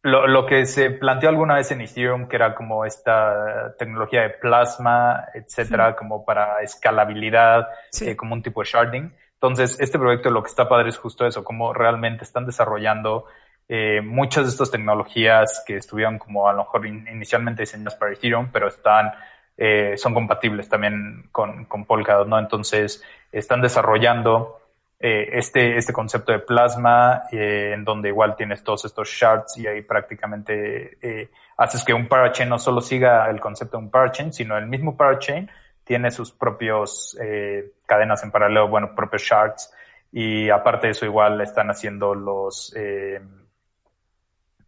lo, 0.02 0.26
lo, 0.26 0.44
que 0.46 0.66
se 0.66 0.90
planteó 0.90 1.30
alguna 1.30 1.54
vez 1.54 1.70
en 1.70 1.80
Ethereum, 1.80 2.28
que 2.28 2.36
era 2.36 2.54
como 2.54 2.84
esta 2.84 3.74
tecnología 3.78 4.22
de 4.22 4.30
plasma, 4.30 5.24
etcétera, 5.32 5.96
como 5.96 6.24
para 6.24 6.60
escalabilidad, 6.60 7.68
eh, 8.02 8.14
como 8.14 8.34
un 8.34 8.42
tipo 8.42 8.60
de 8.60 8.68
sharding. 8.68 9.14
Entonces, 9.44 9.78
este 9.78 9.98
proyecto 9.98 10.30
lo 10.30 10.42
que 10.42 10.48
está 10.48 10.66
padre 10.66 10.88
es 10.88 10.96
justo 10.96 11.26
eso, 11.26 11.44
como 11.44 11.74
realmente 11.74 12.24
están 12.24 12.46
desarrollando 12.46 13.26
eh, 13.68 14.00
muchas 14.00 14.44
de 14.44 14.50
estas 14.50 14.70
tecnologías 14.70 15.62
que 15.66 15.76
estuvieron 15.76 16.18
como 16.18 16.48
a 16.48 16.54
lo 16.54 16.60
mejor 16.60 16.86
in, 16.86 17.06
inicialmente 17.08 17.62
diseñadas 17.62 17.94
para 17.94 18.12
Ethereum, 18.12 18.48
pero 18.50 18.68
están, 18.68 19.12
eh, 19.58 19.96
son 19.98 20.14
compatibles 20.14 20.66
también 20.70 21.28
con, 21.30 21.66
con 21.66 21.84
Polkadot, 21.84 22.26
¿no? 22.26 22.38
Entonces, 22.38 23.02
están 23.30 23.60
desarrollando 23.60 24.62
eh, 24.98 25.28
este, 25.38 25.76
este 25.76 25.92
concepto 25.92 26.32
de 26.32 26.38
plasma, 26.38 27.24
eh, 27.30 27.72
en 27.74 27.84
donde 27.84 28.08
igual 28.08 28.36
tienes 28.36 28.64
todos 28.64 28.86
estos 28.86 29.10
shards 29.10 29.58
y 29.58 29.66
ahí 29.66 29.82
prácticamente 29.82 30.96
eh, 31.02 31.30
haces 31.58 31.84
que 31.84 31.92
un 31.92 32.08
parachain 32.08 32.48
no 32.48 32.58
solo 32.58 32.80
siga 32.80 33.28
el 33.28 33.38
concepto 33.38 33.76
de 33.76 33.84
un 33.84 33.90
parachain, 33.90 34.32
sino 34.32 34.56
el 34.56 34.66
mismo 34.66 34.96
parachain 34.96 35.50
tiene 35.84 36.10
sus 36.10 36.32
propios 36.32 37.16
eh, 37.20 37.72
cadenas 37.86 38.22
en 38.24 38.30
paralelo, 38.30 38.68
bueno, 38.68 38.94
propios 38.94 39.22
shards, 39.22 39.72
y 40.12 40.48
aparte 40.50 40.86
de 40.86 40.90
eso 40.92 41.06
igual 41.06 41.40
están 41.40 41.68
haciendo 41.68 42.14
los, 42.14 42.72
eh, 42.76 43.20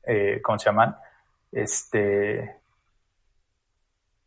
eh, 0.05 0.41
¿cómo 0.43 0.59
se 0.59 0.67
llaman? 0.67 0.97
Este, 1.53 2.57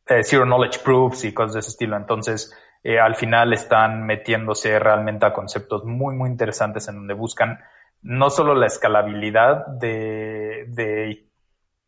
eh, 0.07 0.23
zero 0.23 0.45
knowledge 0.45 0.79
proofs 0.79 1.23
y 1.25 1.33
cosas 1.33 1.53
de 1.53 1.59
ese 1.59 1.69
estilo. 1.69 1.95
Entonces, 1.95 2.53
eh, 2.83 2.99
al 2.99 3.15
final 3.15 3.53
están 3.53 4.05
metiéndose 4.05 4.79
realmente 4.79 5.25
a 5.25 5.33
conceptos 5.33 5.83
muy, 5.85 6.15
muy 6.15 6.29
interesantes 6.29 6.87
en 6.87 6.95
donde 6.95 7.13
buscan 7.13 7.59
no 8.01 8.29
solo 8.29 8.55
la 8.55 8.67
escalabilidad 8.67 9.67
de, 9.67 10.65
de 10.69 11.25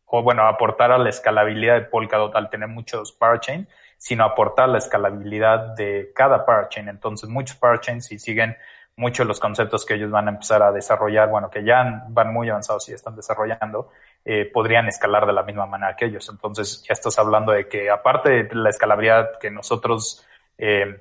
o 0.04 0.22
bueno, 0.22 0.46
aportar 0.46 0.92
a 0.92 0.98
la 0.98 1.08
escalabilidad 1.08 1.74
de 1.74 1.86
Polkadot 1.86 2.36
al 2.36 2.50
tener 2.50 2.68
muchos 2.68 3.12
parachain, 3.12 3.66
sino 4.02 4.24
aportar 4.24 4.68
la 4.68 4.78
escalabilidad 4.78 5.76
de 5.76 6.10
cada 6.12 6.44
parachain. 6.44 6.88
Entonces, 6.88 7.28
muchos 7.28 7.56
parachains 7.56 8.06
si 8.06 8.18
siguen 8.18 8.56
muchos 8.96 9.24
de 9.24 9.28
los 9.28 9.38
conceptos 9.38 9.86
que 9.86 9.94
ellos 9.94 10.10
van 10.10 10.26
a 10.26 10.32
empezar 10.32 10.60
a 10.60 10.72
desarrollar, 10.72 11.30
bueno, 11.30 11.48
que 11.48 11.62
ya 11.62 12.04
van 12.08 12.32
muy 12.32 12.50
avanzados 12.50 12.88
y 12.88 12.94
están 12.94 13.14
desarrollando, 13.14 13.90
eh, 14.24 14.50
podrían 14.52 14.88
escalar 14.88 15.24
de 15.24 15.32
la 15.32 15.44
misma 15.44 15.66
manera 15.66 15.94
que 15.94 16.06
ellos. 16.06 16.28
Entonces, 16.28 16.82
ya 16.82 16.94
estás 16.94 17.16
hablando 17.16 17.52
de 17.52 17.68
que 17.68 17.90
aparte 17.90 18.42
de 18.42 18.54
la 18.56 18.70
escalabilidad 18.70 19.38
que 19.38 19.52
nosotros 19.52 20.26
eh, 20.58 21.00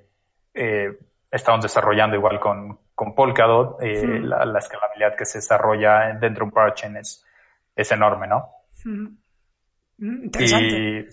eh, 0.53 0.95
estamos 1.31 1.63
desarrollando 1.63 2.15
igual 2.15 2.39
con, 2.39 2.77
con 2.93 3.15
Polkadot, 3.15 3.81
eh, 3.81 3.99
sí. 3.99 4.19
la, 4.19 4.45
la, 4.45 4.59
escalabilidad 4.59 5.15
que 5.15 5.25
se 5.25 5.39
desarrolla 5.39 6.13
dentro 6.19 6.45
de 6.45 6.49
un 6.49 6.51
parachain 6.51 6.97
es, 6.97 7.25
es 7.75 7.91
enorme, 7.91 8.27
¿no? 8.27 8.47
Interesante. 9.97 10.67
Y 10.67 11.07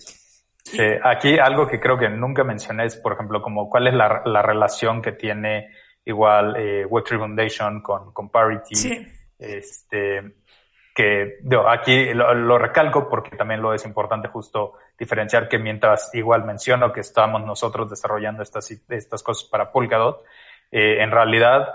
sí, 0.71 0.81
aquí 1.03 1.37
algo 1.37 1.67
que 1.67 1.79
creo 1.79 1.97
que 1.97 2.09
nunca 2.09 2.43
mencioné 2.43 2.85
es, 2.85 2.95
por 2.95 3.13
ejemplo, 3.13 3.41
como 3.41 3.69
cuál 3.69 3.87
es 3.87 3.93
la, 3.93 4.21
la 4.25 4.41
relación 4.41 5.01
que 5.01 5.11
tiene 5.11 5.69
igual 6.05 6.55
eh, 6.57 6.85
Web3 6.87 7.17
Foundation 7.17 7.81
con, 7.81 8.13
con 8.13 8.29
Parity. 8.29 8.75
Sí. 8.75 9.07
Este, 9.37 10.33
que 10.93 11.37
digo, 11.43 11.69
aquí 11.69 12.13
lo, 12.13 12.33
lo, 12.33 12.57
recalco 12.57 13.07
porque 13.07 13.37
también 13.37 13.61
lo 13.61 13.73
es 13.73 13.85
importante 13.85 14.27
justo 14.27 14.73
diferenciar 14.97 15.47
que 15.47 15.57
mientras 15.57 16.13
igual 16.13 16.43
menciono 16.43 16.91
que 16.91 16.99
estamos 16.99 17.41
nosotros 17.45 17.89
desarrollando 17.89 18.43
estas, 18.43 18.69
estas 18.89 19.23
cosas 19.23 19.47
para 19.49 19.71
Polkadot, 19.71 20.25
eh, 20.71 21.01
en 21.01 21.11
realidad 21.11 21.69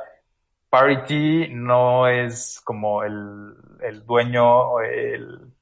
Parity 0.69 1.49
no 1.51 2.07
es 2.07 2.61
como 2.65 3.03
el, 3.03 3.55
el 3.81 4.05
dueño 4.05 4.81
el, 4.81 5.54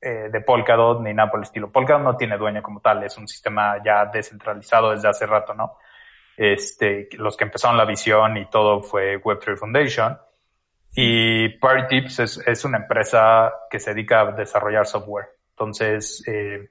eh, 0.00 0.28
de 0.30 0.40
Polkadot 0.40 1.00
ni 1.02 1.12
nada 1.12 1.30
estilo. 1.42 1.70
Polkadot 1.70 2.02
no 2.02 2.16
tiene 2.16 2.38
dueño 2.38 2.62
como 2.62 2.80
tal, 2.80 3.04
es 3.04 3.16
un 3.18 3.28
sistema 3.28 3.76
ya 3.84 4.06
descentralizado 4.06 4.92
desde 4.92 5.08
hace 5.08 5.26
rato, 5.26 5.54
¿no? 5.54 5.76
Este, 6.36 7.08
los 7.12 7.36
que 7.36 7.44
empezaron 7.44 7.76
la 7.76 7.84
visión 7.84 8.36
y 8.38 8.46
todo 8.46 8.82
fue 8.82 9.22
Web3 9.22 9.56
Foundation. 9.56 10.18
Y 10.94 11.50
Parity 11.58 12.06
es, 12.06 12.42
es, 12.46 12.64
una 12.64 12.78
empresa 12.78 13.52
que 13.70 13.78
se 13.78 13.94
dedica 13.94 14.22
a 14.22 14.32
desarrollar 14.32 14.86
software. 14.86 15.28
Entonces, 15.50 16.24
eh, 16.26 16.70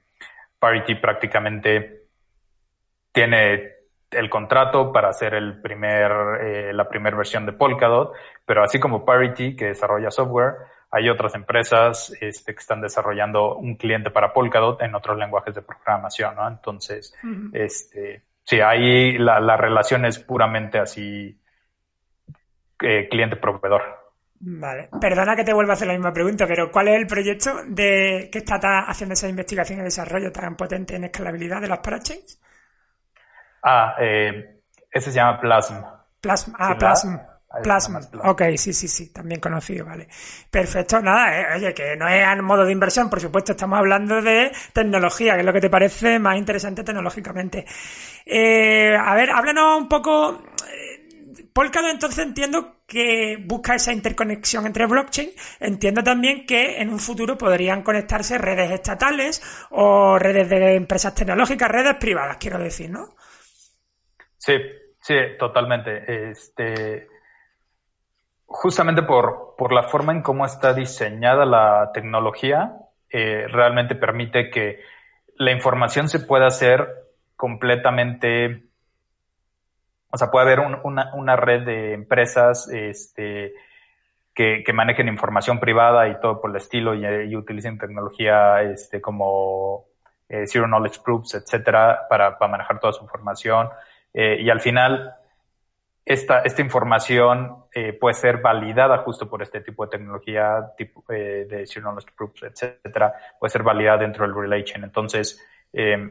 Parity 0.58 0.96
prácticamente 0.96 2.08
tiene 3.12 3.80
el 4.10 4.28
contrato 4.28 4.92
para 4.92 5.08
hacer 5.08 5.34
el 5.34 5.60
primer, 5.60 6.10
eh, 6.40 6.72
la 6.72 6.88
primera 6.88 7.16
versión 7.16 7.46
de 7.46 7.52
Polkadot, 7.52 8.12
pero 8.44 8.64
así 8.64 8.80
como 8.80 9.04
Parity, 9.04 9.54
que 9.54 9.66
desarrolla 9.66 10.10
software, 10.10 10.56
hay 10.90 11.08
otras 11.08 11.34
empresas 11.34 12.12
este, 12.20 12.52
que 12.52 12.60
están 12.60 12.80
desarrollando 12.80 13.56
un 13.56 13.76
cliente 13.76 14.10
para 14.10 14.32
Polkadot 14.32 14.82
en 14.82 14.94
otros 14.94 15.16
lenguajes 15.16 15.54
de 15.54 15.62
programación, 15.62 16.34
¿no? 16.34 16.48
Entonces, 16.48 17.14
uh 17.22 17.26
-huh. 17.26 17.50
este, 17.52 18.24
sí, 18.42 18.60
ahí 18.60 19.16
la, 19.18 19.40
la 19.40 19.56
relación 19.56 20.04
es 20.04 20.18
puramente 20.18 20.78
así, 20.78 21.40
eh, 22.82 23.08
cliente-proveedor. 23.08 24.00
Vale. 24.42 24.88
Perdona 24.98 25.36
que 25.36 25.44
te 25.44 25.52
vuelva 25.52 25.72
a 25.72 25.74
hacer 25.74 25.86
la 25.86 25.92
misma 25.92 26.14
pregunta, 26.14 26.46
pero 26.46 26.70
¿cuál 26.72 26.88
es 26.88 26.98
el 26.98 27.06
proyecto 27.06 27.62
de 27.66 28.30
que 28.32 28.38
está 28.38 28.56
haciendo 28.88 29.12
esa 29.12 29.28
investigación 29.28 29.80
y 29.80 29.82
desarrollo 29.82 30.32
tan 30.32 30.56
potente 30.56 30.96
en 30.96 31.04
escalabilidad 31.04 31.60
de 31.60 31.68
las 31.68 31.80
parachains? 31.80 32.40
Ah, 33.62 33.94
eh, 34.00 34.62
ese 34.90 35.10
se 35.10 35.16
llama 35.16 35.38
Plasm. 35.38 35.84
Plasm, 36.22 36.52
ah, 36.58 36.72
sí, 36.72 36.78
Plasm. 36.78 37.29
Plasm. 37.62 37.96
Ok, 38.22 38.42
sí, 38.56 38.72
sí, 38.72 38.86
sí, 38.86 39.12
también 39.12 39.40
conocido, 39.40 39.84
vale. 39.86 40.06
Perfecto, 40.50 41.00
nada, 41.00 41.40
eh, 41.40 41.46
oye, 41.56 41.74
que 41.74 41.96
no 41.96 42.06
es 42.08 42.24
a 42.24 42.36
modo 42.36 42.64
de 42.64 42.72
inversión, 42.72 43.10
por 43.10 43.20
supuesto, 43.20 43.52
estamos 43.52 43.78
hablando 43.78 44.22
de 44.22 44.52
tecnología, 44.72 45.34
que 45.34 45.40
es 45.40 45.46
lo 45.46 45.52
que 45.52 45.60
te 45.60 45.70
parece 45.70 46.18
más 46.18 46.36
interesante 46.36 46.84
tecnológicamente. 46.84 47.66
Eh, 48.24 48.96
a 48.96 49.14
ver, 49.14 49.30
háblanos 49.30 49.78
un 49.78 49.88
poco, 49.88 50.42
Polkadot 51.52 51.90
entonces 51.90 52.24
entiendo 52.24 52.82
que 52.86 53.36
busca 53.44 53.74
esa 53.74 53.92
interconexión 53.92 54.66
entre 54.66 54.86
blockchain. 54.86 55.30
Entiendo 55.58 56.02
también 56.02 56.46
que 56.46 56.80
en 56.80 56.90
un 56.90 56.98
futuro 56.98 57.36
podrían 57.36 57.82
conectarse 57.82 58.38
redes 58.38 58.70
estatales 58.70 59.42
o 59.70 60.18
redes 60.18 60.48
de 60.48 60.74
empresas 60.74 61.14
tecnológicas, 61.14 61.68
redes 61.68 61.96
privadas, 61.96 62.36
quiero 62.38 62.58
decir, 62.58 62.90
¿no? 62.90 63.14
Sí, 64.38 64.54
sí, 65.02 65.14
totalmente. 65.38 66.30
Este, 66.30 67.08
justamente 68.52 69.02
por, 69.02 69.54
por 69.56 69.72
la 69.72 69.84
forma 69.84 70.12
en 70.12 70.22
cómo 70.22 70.44
está 70.44 70.74
diseñada 70.74 71.46
la 71.46 71.90
tecnología, 71.94 72.76
eh, 73.08 73.46
realmente 73.48 73.94
permite 73.94 74.50
que 74.50 74.80
la 75.36 75.52
información 75.52 76.08
se 76.08 76.20
pueda 76.20 76.48
hacer 76.48 76.88
completamente 77.36 78.64
o 80.12 80.16
sea, 80.16 80.30
puede 80.30 80.46
haber 80.46 80.60
un, 80.60 80.76
una, 80.82 81.14
una, 81.14 81.36
red 81.36 81.64
de 81.64 81.94
empresas 81.94 82.68
este, 82.72 83.54
que, 84.34 84.64
que, 84.64 84.72
manejen 84.72 85.06
información 85.06 85.60
privada 85.60 86.08
y 86.08 86.20
todo 86.20 86.40
por 86.40 86.50
el 86.50 86.56
estilo 86.56 86.94
y, 86.96 87.36
utilicen 87.36 87.78
tecnología 87.78 88.62
este, 88.62 89.00
como 89.00 89.84
eh, 90.28 90.46
Zero 90.46 90.66
Knowledge 90.66 91.00
Proofs, 91.04 91.34
etcétera, 91.34 92.08
para, 92.08 92.36
para 92.38 92.50
manejar 92.50 92.80
toda 92.80 92.92
su 92.92 93.04
información. 93.04 93.68
Eh, 94.12 94.38
y 94.40 94.50
al 94.50 94.60
final, 94.60 95.14
esta, 96.12 96.40
esta 96.40 96.60
información 96.60 97.66
eh, 97.72 97.92
puede 97.92 98.14
ser 98.14 98.38
validada 98.38 98.98
justo 98.98 99.30
por 99.30 99.42
este 99.42 99.60
tipo 99.60 99.84
de 99.84 99.90
tecnología 99.92 100.72
tipo, 100.76 101.04
eh, 101.08 101.46
de 101.48 101.64
Knowledge 101.80 102.08
Proofs, 102.16 102.42
etcétera, 102.42 103.14
puede 103.38 103.50
ser 103.52 103.62
validada 103.62 103.98
dentro 103.98 104.26
del 104.26 104.34
relay 104.34 104.64
chain. 104.64 104.82
Entonces, 104.82 105.40
eh, 105.72 106.10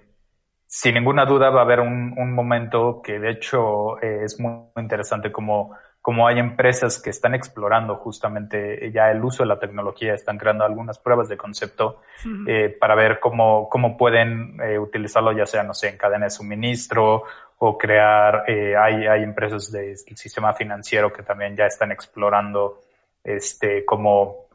sin 0.66 0.94
ninguna 0.94 1.26
duda 1.26 1.50
va 1.50 1.60
a 1.60 1.64
haber 1.64 1.82
un, 1.82 2.14
un 2.18 2.34
momento 2.34 3.02
que 3.02 3.20
de 3.20 3.32
hecho 3.32 4.02
eh, 4.02 4.22
es 4.24 4.40
muy 4.40 4.70
interesante 4.78 5.34
como, 5.34 5.76
como 6.02 6.28
hay 6.28 6.40
empresas 6.40 7.02
que 7.02 7.10
están 7.10 7.36
explorando 7.36 7.96
justamente 7.96 8.90
ya 8.94 9.12
el 9.12 9.22
uso 9.22 9.44
de 9.44 9.48
la 9.48 9.60
tecnología, 9.60 10.14
están 10.14 10.38
creando 10.38 10.64
algunas 10.64 10.98
pruebas 10.98 11.28
de 11.28 11.36
concepto 11.36 12.02
uh 12.24 12.28
-huh. 12.28 12.46
eh, 12.48 12.70
para 12.70 12.96
ver 12.96 13.20
cómo, 13.20 13.68
cómo 13.68 13.98
pueden 13.98 14.62
eh, 14.62 14.80
utilizarlo 14.80 15.34
ya 15.34 15.46
sea, 15.46 15.64
no 15.64 15.74
sé, 15.74 15.90
en 15.90 15.98
cadena 15.98 16.28
de 16.28 16.30
suministro 16.32 17.24
o 17.60 17.78
crear, 17.78 18.44
eh, 18.48 18.76
hay, 18.76 19.06
hay 19.06 19.24
empresas 19.24 19.72
del 19.72 19.98
sistema 19.98 20.54
financiero 20.54 21.12
que 21.12 21.24
también 21.24 21.56
ya 21.56 21.66
están 21.66 21.92
explorando 21.92 22.82
este, 23.24 23.86
cómo, 23.86 24.48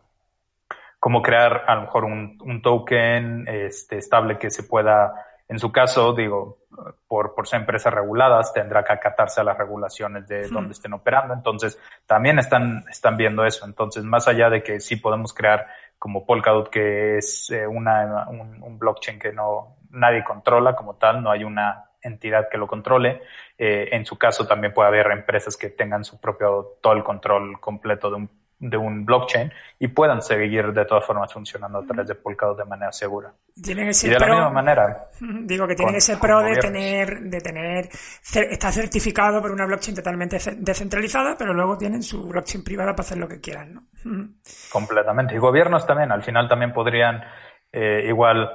cómo 0.99 1.23
crear 1.23 1.65
a 1.67 1.75
lo 1.77 1.83
mejor 1.83 2.05
un, 2.05 2.39
un 2.43 2.63
token 2.63 3.47
este, 3.47 3.99
estable 3.99 4.39
que 4.39 4.51
se 4.51 4.63
pueda 4.65 5.15
en 5.47 5.59
su 5.59 5.71
caso, 5.71 6.15
digo, 6.15 6.59
por, 7.07 7.35
por 7.35 7.47
ser 7.47 7.61
empresas 7.61 7.93
reguladas, 7.93 8.53
tendrá 8.53 8.83
que 8.83 8.95
acatarse 8.95 9.41
a 9.41 9.45
las 9.45 9.59
regulaciones 9.59 10.27
de 10.27 10.49
donde 10.49 10.73
estén 10.73 10.95
operando. 10.95 11.35
Entonces, 11.35 11.79
también 12.07 12.39
están, 12.39 12.85
están 12.91 13.17
viendo 13.17 13.45
eso. 13.45 13.67
Entonces, 13.67 14.05
más 14.05 14.27
allá 14.27 14.49
de 14.49 14.63
que 14.63 14.81
sí 14.81 14.97
podemos 14.97 15.35
crear 15.35 15.67
como 15.99 16.25
Polkadot, 16.25 16.71
que 16.71 17.19
es 17.19 17.51
eh, 17.51 17.67
una, 17.67 18.27
un, 18.29 18.63
un, 18.63 18.79
blockchain 18.79 19.19
que 19.19 19.33
no 19.33 19.77
nadie 19.91 20.25
controla 20.25 20.75
como 20.75 20.97
tal, 20.97 21.23
no 21.23 21.31
hay 21.31 21.45
una 21.45 21.85
entidad 22.05 22.49
que 22.51 22.59
lo 22.59 22.67
controle. 22.69 23.23
Eh, 23.59 23.89
en 23.93 24.05
su 24.07 24.17
caso 24.17 24.47
también 24.47 24.73
puede 24.73 24.89
haber 24.89 25.11
empresas 25.11 25.57
que 25.57 25.71
tengan 25.71 26.05
su 26.05 26.21
propio, 26.21 26.77
todo 26.81 26.93
el 26.93 27.03
control 27.03 27.59
completo 27.61 28.11
de 28.11 28.17
un, 28.17 28.31
de 28.59 28.77
un 28.77 29.05
blockchain 29.05 29.53
y 29.79 29.89
puedan 29.89 30.23
seguir 30.23 30.73
de 30.73 30.85
todas 30.85 31.05
formas 31.05 31.33
funcionando 31.33 31.79
a 31.79 31.85
través 31.85 32.07
de 32.09 32.15
Polkadot 32.15 32.57
de 32.57 32.65
manera 32.65 32.93
segura. 32.93 33.33
Y 33.57 33.63
de 33.75 33.75
la 33.75 34.27
misma 34.27 34.51
manera, 34.51 35.09
Digo 35.21 35.67
que 35.67 35.75
tienen 35.75 35.95
con- 35.95 35.99
ese 35.99 36.13
con 36.13 36.21
pro 36.21 36.41
de 36.41 36.57
tener, 36.57 37.21
de 37.21 37.41
tener, 37.41 37.89
está 38.51 38.71
certificado 38.73 39.43
por 39.43 39.51
una 39.51 39.67
blockchain 39.67 39.97
totalmente 39.97 40.39
ce- 40.39 40.57
descentralizada, 40.59 41.37
pero 41.37 41.53
luego 41.53 41.77
tienen 41.77 42.03
su 42.03 42.27
blockchain 42.29 42.63
privada 42.65 42.93
para 42.93 43.03
hacer 43.03 43.19
lo 43.19 43.29
que 43.29 43.41
quieran, 43.41 43.75
¿no? 43.75 43.83
Completamente. 44.73 45.35
Y 45.35 45.39
gobiernos 45.39 45.87
también, 45.87 46.13
al 46.13 46.23
final 46.23 46.49
también 46.49 46.73
podrían 46.73 47.23
eh, 47.73 48.05
igual 48.07 48.51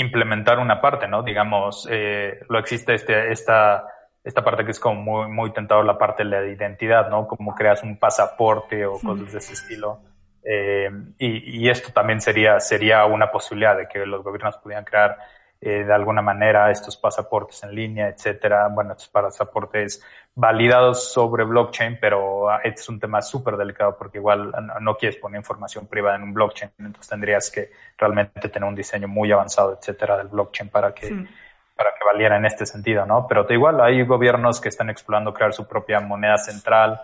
implementar 0.00 0.58
una 0.58 0.80
parte, 0.80 1.06
¿no? 1.06 1.22
Digamos, 1.22 1.86
eh, 1.90 2.40
lo 2.48 2.58
existe 2.58 2.94
este, 2.94 3.30
esta, 3.30 3.84
esta 4.24 4.42
parte 4.42 4.64
que 4.64 4.70
es 4.72 4.80
como 4.80 5.00
muy, 5.00 5.28
muy 5.28 5.52
tentador, 5.52 5.84
la 5.84 5.98
parte 5.98 6.24
de 6.24 6.30
la 6.30 6.46
identidad, 6.46 7.08
¿no? 7.08 7.26
Como 7.26 7.54
creas 7.54 7.82
un 7.82 7.98
pasaporte 7.98 8.84
o 8.86 8.98
cosas 8.98 9.32
de 9.32 9.38
ese 9.38 9.52
estilo. 9.52 10.00
Eh, 10.42 10.90
y, 11.18 11.64
y 11.64 11.68
esto 11.68 11.92
también 11.92 12.20
sería, 12.20 12.58
sería 12.60 13.04
una 13.04 13.30
posibilidad 13.30 13.76
de 13.76 13.86
que 13.86 14.06
los 14.06 14.24
gobiernos 14.24 14.56
pudieran 14.56 14.84
crear 14.84 15.18
eh, 15.62 15.84
de 15.84 15.92
alguna 15.92 16.22
manera 16.22 16.70
estos 16.70 16.96
pasaportes 16.96 17.62
en 17.64 17.74
línea, 17.74 18.08
etcétera. 18.08 18.68
Bueno, 18.68 18.92
estos 18.92 19.08
pasaportes 19.08 20.02
validados 20.34 21.12
sobre 21.12 21.44
blockchain, 21.44 21.98
pero 22.00 22.48
ah, 22.48 22.60
este 22.64 22.80
es 22.80 22.88
un 22.88 23.00
tema 23.00 23.20
súper 23.20 23.56
delicado 23.56 23.96
porque 23.96 24.18
igual 24.18 24.52
no, 24.80 24.96
quieres 24.96 25.18
poner 25.18 25.38
información 25.38 25.86
privada 25.86 26.16
en 26.16 26.22
un 26.22 26.32
blockchain, 26.32 26.70
entonces 26.78 27.08
tendrías 27.08 27.50
que 27.50 27.70
realmente 27.98 28.48
tener 28.48 28.68
un 28.68 28.74
diseño 28.74 29.08
muy 29.08 29.30
avanzado, 29.32 29.76
etcétera, 29.78 30.16
del 30.16 30.28
blockchain 30.28 30.70
para 30.70 30.94
que, 30.94 31.08
para 31.76 31.90
que 31.90 32.04
valiera 32.04 32.36
en 32.36 32.46
este 32.46 32.64
sentido, 32.64 33.04
¿no? 33.04 33.26
Pero 33.28 33.44
te- 33.44 33.54
igual 33.54 33.80
hay 33.80 34.02
gobiernos 34.04 34.60
que 34.60 34.68
están 34.68 34.88
explorando 34.88 35.34
crear 35.34 35.52
su 35.52 35.66
propia 35.66 36.00
moneda 36.00 36.38
central 36.38 37.00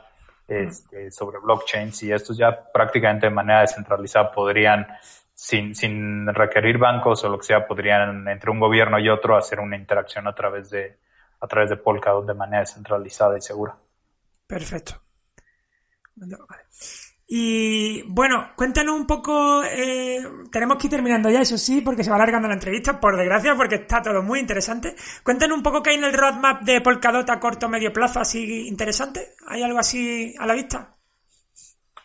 este, 0.48 1.10
sobre 1.10 1.38
blockchains 1.38 2.04
y 2.04 2.12
estos 2.12 2.36
ya 2.38 2.56
prácticamente 2.72 3.26
de 3.26 3.34
manera 3.34 3.62
descentralizada 3.62 4.30
podrían, 4.30 4.86
sin, 5.34 5.74
sin 5.74 6.26
requerir 6.32 6.78
bancos 6.78 7.24
o 7.24 7.28
lo 7.28 7.38
que 7.38 7.44
sea, 7.44 7.66
podrían 7.66 8.26
entre 8.28 8.50
un 8.50 8.60
gobierno 8.60 8.98
y 8.98 9.08
otro 9.08 9.36
hacer 9.36 9.60
una 9.60 9.76
interacción 9.76 10.28
a 10.28 10.34
través 10.34 10.70
de, 10.70 10.96
a 11.40 11.46
través 11.46 11.70
de 11.70 11.76
Polkadot 11.76 12.26
de 12.26 12.34
manera 12.34 12.60
descentralizada 12.60 13.36
y 13.36 13.40
segura. 13.40 13.76
Perfecto. 14.46 15.02
Vale. 16.14 16.38
Y 17.28 18.02
bueno, 18.02 18.52
cuéntanos 18.54 18.94
un 18.94 19.06
poco, 19.06 19.64
eh, 19.64 20.18
tenemos 20.52 20.78
que 20.78 20.86
ir 20.86 20.92
terminando 20.92 21.28
ya, 21.28 21.40
eso 21.40 21.58
sí, 21.58 21.80
porque 21.80 22.04
se 22.04 22.10
va 22.10 22.16
alargando 22.16 22.46
la 22.46 22.54
entrevista, 22.54 23.00
por 23.00 23.16
desgracia, 23.16 23.56
porque 23.56 23.76
está 23.76 24.00
todo 24.00 24.22
muy 24.22 24.38
interesante. 24.38 24.94
Cuéntanos 25.24 25.56
un 25.56 25.62
poco 25.62 25.82
qué 25.82 25.90
hay 25.90 25.96
en 25.96 26.04
el 26.04 26.12
roadmap 26.12 26.62
de 26.62 26.80
Polkadot 26.80 27.28
a 27.28 27.40
corto 27.40 27.66
o 27.66 27.68
medio 27.68 27.92
plazo, 27.92 28.20
así 28.20 28.68
interesante. 28.68 29.34
¿Hay 29.48 29.60
algo 29.62 29.80
así 29.80 30.34
a 30.38 30.46
la 30.46 30.54
vista? 30.54 30.94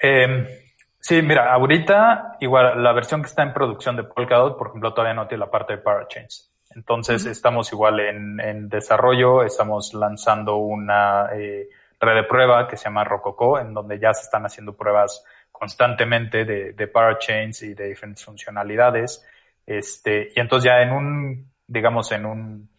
Eh, 0.02 0.66
sí, 0.99 1.22
mira, 1.22 1.53
ahorita 1.53 2.38
igual 2.40 2.82
la 2.82 2.91
versión 2.91 3.22
que 3.22 3.28
está 3.28 3.44
en 3.44 3.53
producción 3.53 3.95
de 3.95 4.06
Polkadot, 4.06 4.58
por 4.58 4.70
ejemplo, 4.70 4.91
todavía 4.91 5.14
no 5.14 5.28
tiene 5.28 5.45
la 5.45 5.52
parte 5.52 5.74
de 5.74 5.84
Parachains. 5.84 6.51
Entonces 6.76 7.26
estamos 7.26 7.72
igual 7.72 7.99
en, 7.99 8.39
en 8.39 8.69
desarrollo, 8.69 9.43
estamos 9.43 9.93
lanzando 9.93 10.57
una 10.57 11.30
eh, 11.34 11.69
red 11.99 12.15
de 12.15 12.23
prueba 12.23 12.68
que 12.68 12.77
se 12.77 12.85
llama 12.85 13.03
Rococo, 13.03 13.60
en 13.60 13.73
donde 13.73 13.99
ya 13.99 14.14
se 14.14 14.23
están 14.23 14.45
haciendo 14.45 14.76
pruebas 14.76 15.23
constantemente 15.52 16.45
de, 16.45 16.73
de 16.73 16.88
parachains 16.88 17.61
y 17.64 17.73
de 17.73 17.88
diferentes 17.88 18.23
funcionalidades. 18.23 19.26
Este, 19.65 20.31
y 20.35 20.39
entonces 20.39 20.65
ya 20.72 20.81
en 20.81 20.91
un, 20.91 21.52
digamos, 21.68 22.11
en 22.11 22.26
un 22.26 22.69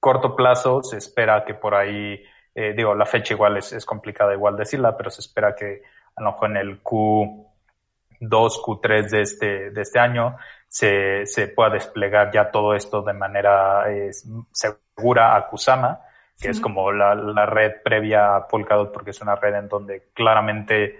corto 0.00 0.34
plazo 0.34 0.82
se 0.82 0.98
espera 0.98 1.44
que 1.44 1.54
por 1.54 1.74
ahí, 1.74 2.22
eh, 2.54 2.74
digo, 2.76 2.94
la 2.94 3.06
fecha 3.06 3.34
igual 3.34 3.56
es, 3.56 3.72
es 3.72 3.84
complicada 3.84 4.34
igual 4.34 4.56
decirla, 4.56 4.96
pero 4.96 5.10
se 5.10 5.20
espera 5.20 5.54
que 5.54 5.82
a 6.16 6.22
lo 6.22 6.32
mejor 6.32 6.50
en 6.50 6.56
el 6.56 6.82
Q2, 6.82 7.46
Q3 8.20 9.10
de 9.10 9.20
este, 9.20 9.70
de 9.70 9.82
este 9.82 9.98
año 9.98 10.36
se, 10.76 11.24
se 11.24 11.48
pueda 11.48 11.70
desplegar 11.70 12.30
ya 12.30 12.50
todo 12.50 12.74
esto 12.74 13.00
de 13.00 13.14
manera 13.14 13.90
eh, 13.90 14.10
segura 14.52 15.34
a 15.34 15.46
Kusama, 15.46 16.02
que 16.38 16.50
es 16.50 16.60
como 16.60 16.92
la, 16.92 17.14
la 17.14 17.46
red 17.46 17.76
previa 17.82 18.36
a 18.36 18.46
Polkadot, 18.46 18.92
porque 18.92 19.12
es 19.12 19.22
una 19.22 19.36
red 19.36 19.54
en 19.54 19.68
donde 19.68 20.10
claramente 20.12 20.98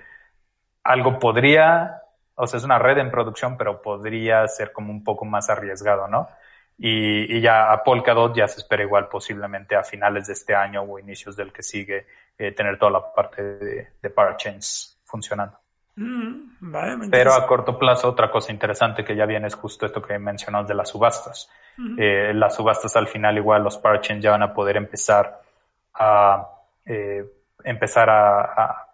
algo 0.83 1.19
podría, 1.19 2.01
o 2.37 2.47
sea, 2.47 2.57
es 2.57 2.65
una 2.65 2.79
red 2.79 2.97
en 2.97 3.11
producción, 3.11 3.59
pero 3.59 3.83
podría 3.83 4.49
ser 4.49 4.73
como 4.73 4.91
un 4.91 5.05
poco 5.05 5.27
más 5.27 5.51
arriesgado, 5.51 6.09
¿no? 6.09 6.27
Y, 6.79 7.37
y 7.37 7.43
ya 7.43 7.71
a 7.71 7.85
Polkadot 7.85 8.35
ya 8.35 8.49
se 8.49 8.61
espera 8.61 8.83
igual 8.83 9.09
posiblemente 9.09 9.77
a 9.77 9.83
finales 9.83 10.29
de 10.29 10.33
este 10.33 10.55
año 10.55 10.85
o 10.85 10.99
inicios 10.99 11.37
del 11.37 11.53
que 11.53 11.63
sigue 11.63 12.07
eh, 12.39 12.53
tener 12.53 12.79
toda 12.79 12.93
la 12.93 13.13
parte 13.13 13.43
de, 13.43 13.89
de 14.01 14.11
parachains 14.11 14.99
funcionando. 15.05 15.66
Mm, 15.97 16.57
vale, 16.61 16.97
me 16.97 17.09
Pero 17.09 17.35
a 17.35 17.47
corto 17.47 17.79
plazo, 17.79 18.09
otra 18.09 18.31
cosa 18.31 18.53
interesante 18.53 19.05
que 19.05 19.17
ya 19.17 19.27
viene 19.27 19.47
es 19.47 19.55
justo 19.55 19.87
esto 19.87 20.03
que 20.03 20.19
mencionamos 20.19 20.69
de 20.69 20.75
las 20.75 20.91
subastas. 20.91 21.51
Eh, 21.99 22.33
las 22.35 22.55
subastas 22.55 22.97
al 22.97 23.07
final 23.07 23.37
igual 23.37 23.63
los 23.63 23.77
parachains 23.77 24.23
ya 24.23 24.31
van 24.31 24.43
a 24.43 24.55
poder 24.55 24.79
empezar 24.79 25.43
a 25.95 26.49
eh, 26.87 27.25
empezar 27.65 28.09
a, 28.09 28.41
a 28.41 28.87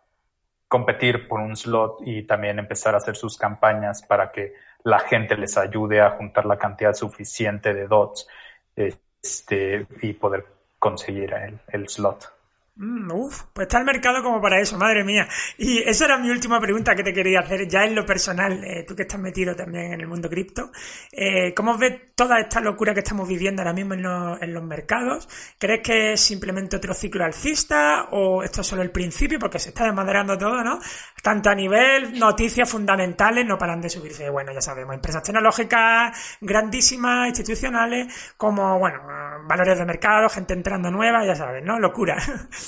competir 0.66 1.29
por 1.29 1.39
un 1.39 1.55
slot 1.55 1.99
y 2.07 2.23
también 2.23 2.59
empezar 2.59 2.95
a 2.95 2.97
hacer 2.97 3.15
sus 3.15 3.37
campañas 3.37 4.03
para 4.03 4.33
que 4.33 4.55
la 4.85 4.99
gente 5.01 5.37
les 5.37 5.57
ayude 5.59 6.01
a 6.01 6.11
juntar 6.11 6.47
la 6.47 6.57
cantidad 6.57 6.95
suficiente 6.95 7.74
de 7.74 7.87
dots 7.87 8.27
este, 8.74 9.87
y 10.01 10.15
poder 10.15 10.45
conseguir 10.79 11.35
el, 11.35 11.59
el 11.69 11.89
slot. 11.89 12.41
Mm, 12.74 13.11
uf, 13.12 13.43
pues 13.53 13.66
está 13.66 13.78
el 13.78 13.85
mercado 13.85 14.23
como 14.23 14.40
para 14.40 14.59
eso, 14.59 14.78
madre 14.78 15.05
mía. 15.05 15.28
Y 15.59 15.81
esa 15.81 16.07
era 16.07 16.16
mi 16.16 16.31
última 16.31 16.59
pregunta 16.59 16.94
que 16.94 17.03
te 17.03 17.12
quería 17.12 17.40
hacer, 17.40 17.69
ya 17.69 17.85
en 17.85 17.94
lo 17.94 18.07
personal, 18.07 18.65
eh, 18.65 18.85
tú 18.89 18.97
que 18.97 19.03
estás 19.03 19.20
metido 19.20 19.55
también 19.55 19.93
en 19.93 20.01
el 20.01 20.09
mundo 20.09 20.28
cripto. 20.31 20.73
Eh, 21.12 21.53
¿Cómo 21.55 21.77
ves 21.77 22.15
toda 22.15 22.40
esta 22.40 22.61
locura 22.61 22.94
que 22.94 23.01
estamos 23.01 23.28
viviendo 23.28 23.61
ahora 23.61 23.74
mismo 23.74 23.93
en, 23.93 24.05
en 24.40 24.55
los 24.55 24.65
mercados? 24.65 25.28
¿Crees 25.59 25.82
que 25.82 26.12
es 26.15 26.20
simplemente 26.23 26.77
otro 26.77 26.94
ciclo 26.94 27.24
alcista 27.24 28.09
o 28.11 28.43
esto 28.43 28.62
es 28.62 28.66
solo 28.66 28.81
el 28.81 28.90
principio? 28.90 29.39
Porque 29.39 29.59
se 29.59 29.69
está 29.69 29.85
desmaderando 29.85 30.39
todo, 30.39 30.65
¿no? 30.65 30.78
Tanto 31.23 31.51
a 31.51 31.55
nivel 31.55 32.19
noticias 32.19 32.70
fundamentales 32.70 33.47
no 33.47 33.59
paran 33.59 33.82
de 33.82 33.90
subirse. 33.90 34.31
Bueno, 34.31 34.51
ya 34.53 34.62
sabemos, 34.62 34.94
empresas 34.94 35.23
tecnológicas 35.23 36.39
grandísimas, 36.40 37.28
institucionales, 37.28 38.32
como, 38.39 38.78
bueno, 38.78 38.99
valores 39.47 39.78
de 39.78 39.85
mercado, 39.85 40.28
gente 40.31 40.55
entrando 40.55 40.90
nueva, 40.90 41.24
ya 41.27 41.35
sabes, 41.35 41.62
¿no? 41.62 41.78
Locura. 41.78 42.16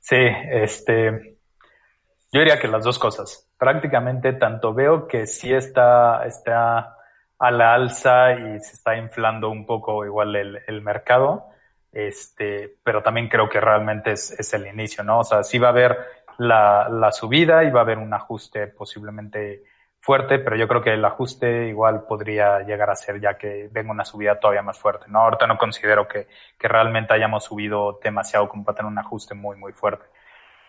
Sí, 0.00 0.16
este, 0.16 1.38
yo 2.32 2.40
diría 2.40 2.58
que 2.58 2.68
las 2.68 2.84
dos 2.84 2.98
cosas. 2.98 3.48
Prácticamente 3.58 4.32
tanto 4.32 4.72
veo 4.74 5.06
que 5.06 5.26
sí 5.26 5.52
está, 5.52 6.26
está 6.26 6.96
a 7.38 7.50
la 7.50 7.74
alza 7.74 8.32
y 8.32 8.60
se 8.60 8.74
está 8.74 8.96
inflando 8.96 9.50
un 9.50 9.66
poco 9.66 10.04
igual 10.04 10.34
el, 10.36 10.60
el 10.66 10.82
mercado, 10.82 11.46
este, 11.92 12.76
pero 12.82 13.02
también 13.02 13.28
creo 13.28 13.48
que 13.48 13.60
realmente 13.60 14.12
es, 14.12 14.30
es 14.38 14.52
el 14.54 14.66
inicio, 14.66 15.04
¿no? 15.04 15.20
O 15.20 15.24
sea, 15.24 15.42
sí 15.42 15.58
va 15.58 15.68
a 15.68 15.70
haber 15.70 15.98
la, 16.38 16.88
la 16.88 17.12
subida 17.12 17.64
y 17.64 17.70
va 17.70 17.80
a 17.80 17.82
haber 17.82 17.98
un 17.98 18.12
ajuste 18.14 18.66
posiblemente 18.68 19.64
fuerte, 20.00 20.38
pero 20.38 20.56
yo 20.56 20.66
creo 20.66 20.82
que 20.82 20.94
el 20.94 21.04
ajuste 21.04 21.68
igual 21.68 22.04
podría 22.08 22.60
llegar 22.60 22.90
a 22.90 22.96
ser 22.96 23.20
ya 23.20 23.36
que 23.36 23.68
venga 23.70 23.92
una 23.92 24.04
subida 24.04 24.40
todavía 24.40 24.62
más 24.62 24.78
fuerte, 24.78 25.06
¿no? 25.08 25.20
Ahorita 25.20 25.46
no 25.46 25.58
considero 25.58 26.08
que, 26.08 26.26
que 26.58 26.68
realmente 26.68 27.14
hayamos 27.14 27.44
subido 27.44 27.98
demasiado 28.02 28.48
como 28.48 28.64
para 28.64 28.76
tener 28.76 28.90
un 28.90 28.98
ajuste 28.98 29.34
muy, 29.34 29.56
muy 29.56 29.72
fuerte. 29.72 30.06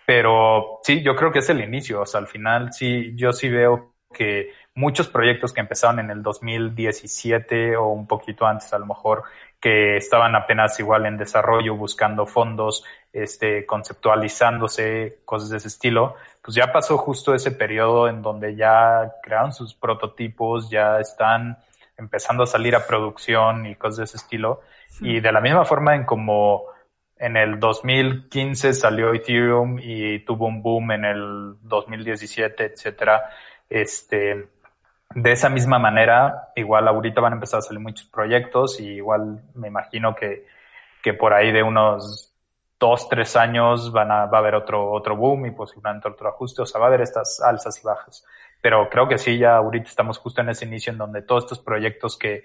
Pero 0.06 0.80
sí, 0.84 1.02
yo 1.02 1.16
creo 1.16 1.32
que 1.32 1.40
es 1.40 1.50
el 1.50 1.62
inicio, 1.62 2.02
o 2.02 2.06
sea, 2.06 2.20
al 2.20 2.28
final 2.28 2.74
sí, 2.74 3.14
yo 3.16 3.32
sí 3.32 3.50
veo 3.50 3.94
que 4.14 4.50
muchos 4.76 5.08
proyectos 5.08 5.54
que 5.54 5.62
empezaron 5.62 6.00
en 6.00 6.10
el 6.12 6.22
2017 6.22 7.78
o 7.78 7.88
un 7.88 8.08
poquito 8.08 8.46
antes 8.46 8.74
a 8.74 8.80
lo 8.80 8.86
mejor, 8.86 9.24
que 9.62 9.96
estaban 9.96 10.36
apenas 10.36 10.80
igual 10.80 11.06
en 11.06 11.18
desarrollo, 11.18 11.76
buscando 11.76 12.26
fondos, 12.26 12.84
este, 13.14 13.66
conceptualizándose, 13.66 15.20
cosas 15.24 15.52
de 15.52 15.58
ese 15.58 15.68
estilo, 15.68 16.16
pues 16.42 16.56
ya 16.56 16.74
pasó 16.74 16.98
justo 16.98 17.36
ese 17.36 17.52
periodo 17.52 18.10
en 18.10 18.24
donde 18.24 18.56
ya 18.56 19.14
crearon 19.22 19.54
sus 19.54 19.76
prototipos, 19.76 20.70
ya 20.72 21.00
están 21.00 21.60
empezando 21.96 22.44
a 22.44 22.48
salir 22.48 22.76
a 22.76 22.88
producción 22.88 23.68
y 23.68 23.76
cosas 23.76 23.98
de 23.98 24.04
ese 24.06 24.18
estilo. 24.18 24.62
Y 25.00 25.20
de 25.20 25.32
la 25.32 25.42
misma 25.42 25.64
forma 25.64 25.96
en 25.96 26.06
como 26.06 26.66
en 27.18 27.38
el 27.38 27.60
2015 27.60 28.74
salió 28.74 29.14
Ethereum 29.14 29.78
y 29.80 30.20
tuvo 30.26 30.48
un 30.48 30.64
boom 30.64 30.92
en 30.92 31.06
el 31.06 31.56
2017, 31.62 32.66
etcétera. 32.66 33.30
Este, 33.70 34.48
de 35.16 35.32
esa 35.32 35.50
misma 35.50 35.80
manera, 35.80 36.52
igual 36.56 36.88
ahorita 36.88 37.22
van 37.22 37.34
a 37.34 37.36
empezar 37.36 37.60
a 37.60 37.62
salir 37.62 37.80
muchos 37.80 38.06
proyectos 38.08 38.80
y 38.80 38.88
igual 38.88 39.42
me 39.56 39.68
imagino 39.68 40.16
que, 40.16 40.46
que 41.02 41.14
por 41.14 41.34
ahí 41.34 41.52
de 41.52 41.64
unos 41.64 42.34
dos, 42.80 43.08
tres 43.10 43.36
años 43.36 43.92
van 43.92 44.12
a, 44.12 44.26
va 44.26 44.38
a 44.38 44.42
haber 44.42 44.56
otro, 44.56 44.92
otro 44.92 45.16
boom 45.16 45.46
y 45.46 45.52
posiblemente 45.52 46.08
otro 46.08 46.30
ajuste, 46.30 46.64
o 46.64 46.66
sea, 46.66 46.80
va 46.80 46.88
a 46.88 46.90
haber 46.90 47.02
estas 47.02 47.42
alzas 47.42 47.80
y 47.82 47.86
bajas. 47.86 48.26
Pero 48.62 48.90
creo 48.90 49.08
que 49.08 49.18
sí, 49.18 49.38
ya 49.38 49.56
ahorita 49.56 49.90
estamos 49.90 50.18
justo 50.18 50.42
en 50.42 50.50
ese 50.50 50.66
inicio 50.66 50.92
en 50.92 50.98
donde 50.98 51.22
todos 51.22 51.46
estos 51.46 51.60
proyectos 51.60 52.18
que, 52.18 52.44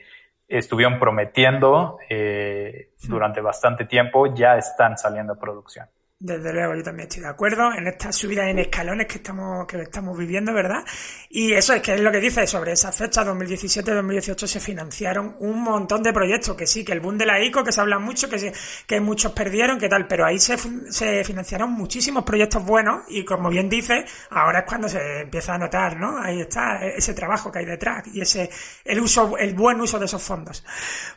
estuvieron 0.49 0.99
prometiendo 0.99 1.99
eh, 2.09 2.91
durante 3.09 3.41
bastante 3.41 3.85
tiempo 3.85 4.33
ya 4.35 4.57
están 4.57 4.97
saliendo 4.97 5.35
a 5.35 5.37
producción. 5.37 5.87
Desde 6.19 6.51
luego, 6.51 6.75
yo 6.75 6.83
también 6.83 7.09
estoy 7.09 7.25
de 7.25 7.29
acuerdo 7.29 7.75
en 7.75 7.89
esta 7.89 8.11
subida 8.11 8.49
en 8.49 8.59
escalones 8.59 9.07
que 9.07 9.17
estamos, 9.17 9.67
que 9.67 9.83
estamos 9.83 10.17
viviendo, 10.17 10.55
¿verdad? 10.55 10.83
Y 11.29 11.53
eso 11.53 11.75
es 11.75 11.83
que 11.83 11.93
es 11.93 12.01
lo 12.01 12.11
que 12.11 12.21
dice 12.21 12.47
sobre 12.47 12.73
esa 12.73 12.91
fecha, 12.91 13.23
2017-2018, 13.23 14.47
se 14.47 14.59
financiaron 14.59 15.37
un 15.41 15.63
montón 15.63 16.03
de 16.03 16.15
proyectos, 16.15 16.57
que 16.57 16.67
sí, 16.67 16.87
que 16.87 16.93
el 16.93 17.01
boom 17.01 17.19
de 17.19 17.27
la 17.27 17.45
ICO, 17.45 17.63
que 17.63 17.71
se 17.71 17.83
habla 17.83 17.99
mucho, 17.99 18.31
que, 18.31 18.51
que 18.87 18.99
muchos 18.99 19.33
perdieron, 19.33 19.79
que 19.79 19.91
tal, 19.91 20.07
pero 20.07 20.25
ahí 20.25 20.39
se, 20.39 20.57
se 20.91 21.23
financiaron 21.23 21.71
muchísimos 21.73 22.25
proyectos 22.25 22.65
buenos 22.65 23.03
y 23.09 23.23
como 23.23 23.51
bien 23.51 23.69
dice, 23.69 24.07
ahora 24.31 24.61
es 24.61 24.65
cuando 24.65 24.89
se 24.89 25.21
empieza 25.21 25.53
a 25.53 25.59
notar, 25.59 25.99
¿no? 25.99 26.19
Ahí 26.19 26.41
está 26.41 26.83
ese 26.83 27.13
trabajo 27.13 27.53
que 27.53 27.59
hay 27.59 27.67
detrás 27.67 28.07
y 28.15 28.23
ese, 28.23 28.49
el 28.87 29.01
uso, 29.01 29.37
el 29.37 29.53
buen 29.53 29.79
uso 29.83 29.99
de 29.99 30.07
esos 30.07 30.23
fondos. 30.23 30.65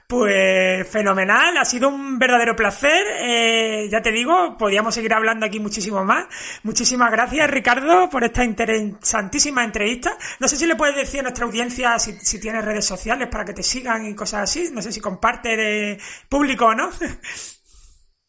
Pues 0.05 0.85
fenomenal, 0.89 1.55
ha 1.57 1.63
sido 1.63 1.87
un 1.87 2.19
verdadero 2.19 2.53
placer, 2.53 3.05
eh, 3.21 3.87
ya 3.89 4.01
te 4.01 4.11
digo, 4.11 4.57
podíamos 4.57 4.88
seguir 4.91 5.13
hablando 5.13 5.45
aquí 5.45 5.59
muchísimo 5.59 6.03
más. 6.03 6.27
Muchísimas 6.63 7.11
gracias, 7.11 7.49
Ricardo, 7.49 8.09
por 8.09 8.23
esta 8.23 8.43
interesantísima 8.43 9.63
entrevista. 9.63 10.11
No 10.39 10.47
sé 10.47 10.55
si 10.55 10.67
le 10.67 10.75
puedes 10.75 10.95
decir 10.95 11.21
a 11.21 11.23
nuestra 11.23 11.45
audiencia 11.45 11.97
si, 11.99 12.13
si 12.13 12.39
tienes 12.39 12.63
redes 12.63 12.85
sociales 12.85 13.27
para 13.27 13.45
que 13.45 13.53
te 13.53 13.63
sigan 13.63 14.05
y 14.05 14.15
cosas 14.15 14.43
así. 14.43 14.69
No 14.73 14.81
sé 14.81 14.91
si 14.91 15.01
comparte 15.01 15.55
de 15.55 15.99
público 16.29 16.67
o 16.67 16.75
no. 16.75 16.89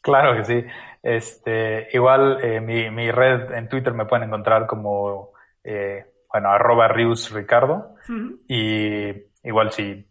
Claro 0.02 0.34
que 0.34 0.44
sí. 0.44 0.64
Este, 1.02 1.88
igual 1.92 2.38
eh, 2.42 2.60
mi, 2.60 2.90
mi, 2.90 3.10
red 3.10 3.52
en 3.52 3.68
Twitter 3.68 3.92
me 3.92 4.06
pueden 4.06 4.28
encontrar 4.28 4.66
como, 4.66 5.32
eh, 5.62 6.06
bueno, 6.32 6.50
arroba 6.50 6.88
Rius 6.88 7.30
Ricardo. 7.30 7.96
Uh 8.08 8.12
-huh. 8.12 8.38
Y 8.48 9.48
igual 9.48 9.72
si 9.72 10.06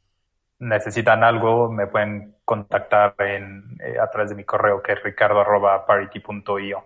necesitan 0.59 1.23
algo, 1.23 1.71
me 1.71 1.88
pueden 1.88 2.35
contactar 2.49 3.13
en, 3.19 3.77
eh, 3.80 3.99
a 4.01 4.09
través 4.09 4.31
de 4.31 4.35
mi 4.35 4.43
correo 4.43 4.81
que 4.81 4.93
es 4.93 5.03
ricardo.parity.io. 5.03 6.84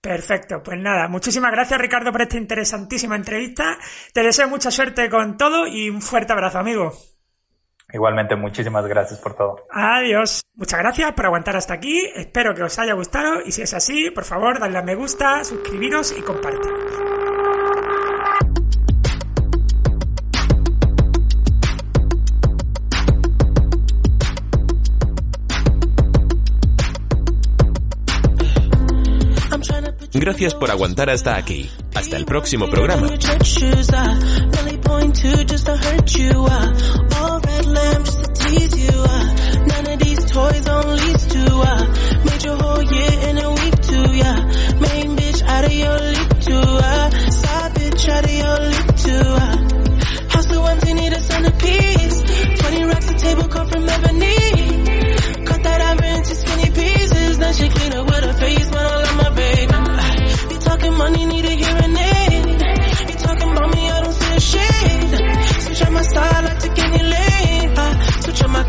Perfecto, 0.00 0.62
pues 0.62 0.78
nada, 0.78 1.08
muchísimas 1.08 1.50
gracias 1.50 1.80
Ricardo 1.80 2.12
por 2.12 2.22
esta 2.22 2.36
interesantísima 2.36 3.16
entrevista. 3.16 3.76
Te 4.14 4.22
deseo 4.22 4.48
mucha 4.48 4.70
suerte 4.70 5.10
con 5.10 5.36
todo 5.36 5.66
y 5.66 5.90
un 5.90 6.00
fuerte 6.00 6.32
abrazo, 6.32 6.60
amigo. 6.60 6.92
Igualmente, 7.92 8.36
muchísimas 8.36 8.86
gracias 8.86 9.18
por 9.18 9.34
todo. 9.34 9.66
Adiós. 9.68 10.42
Muchas 10.54 10.78
gracias 10.78 11.12
por 11.12 11.26
aguantar 11.26 11.56
hasta 11.56 11.74
aquí. 11.74 12.00
Espero 12.14 12.54
que 12.54 12.62
os 12.62 12.78
haya 12.78 12.94
gustado 12.94 13.40
y 13.44 13.50
si 13.50 13.62
es 13.62 13.74
así, 13.74 14.12
por 14.12 14.22
favor, 14.22 14.60
dadle 14.60 14.78
a 14.78 14.82
me 14.82 14.94
gusta, 14.94 15.42
suscribiros 15.42 16.16
y 16.16 16.22
compartir. 16.22 17.19
Gracias 30.12 30.54
por 30.54 30.70
aguantar 30.70 31.10
hasta 31.10 31.36
aquí. 31.36 31.70
Hasta 31.94 32.16
el 32.16 32.24
próximo 32.24 32.68
programa. 32.68 33.08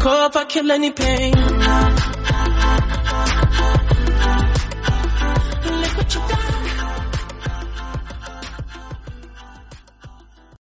If 0.04 0.36
I 0.36 0.46
kill 0.46 0.72
any 0.72 0.92
pain. 0.92 1.34
Look 5.82 5.98
what 5.98 6.16
you. 6.16 6.51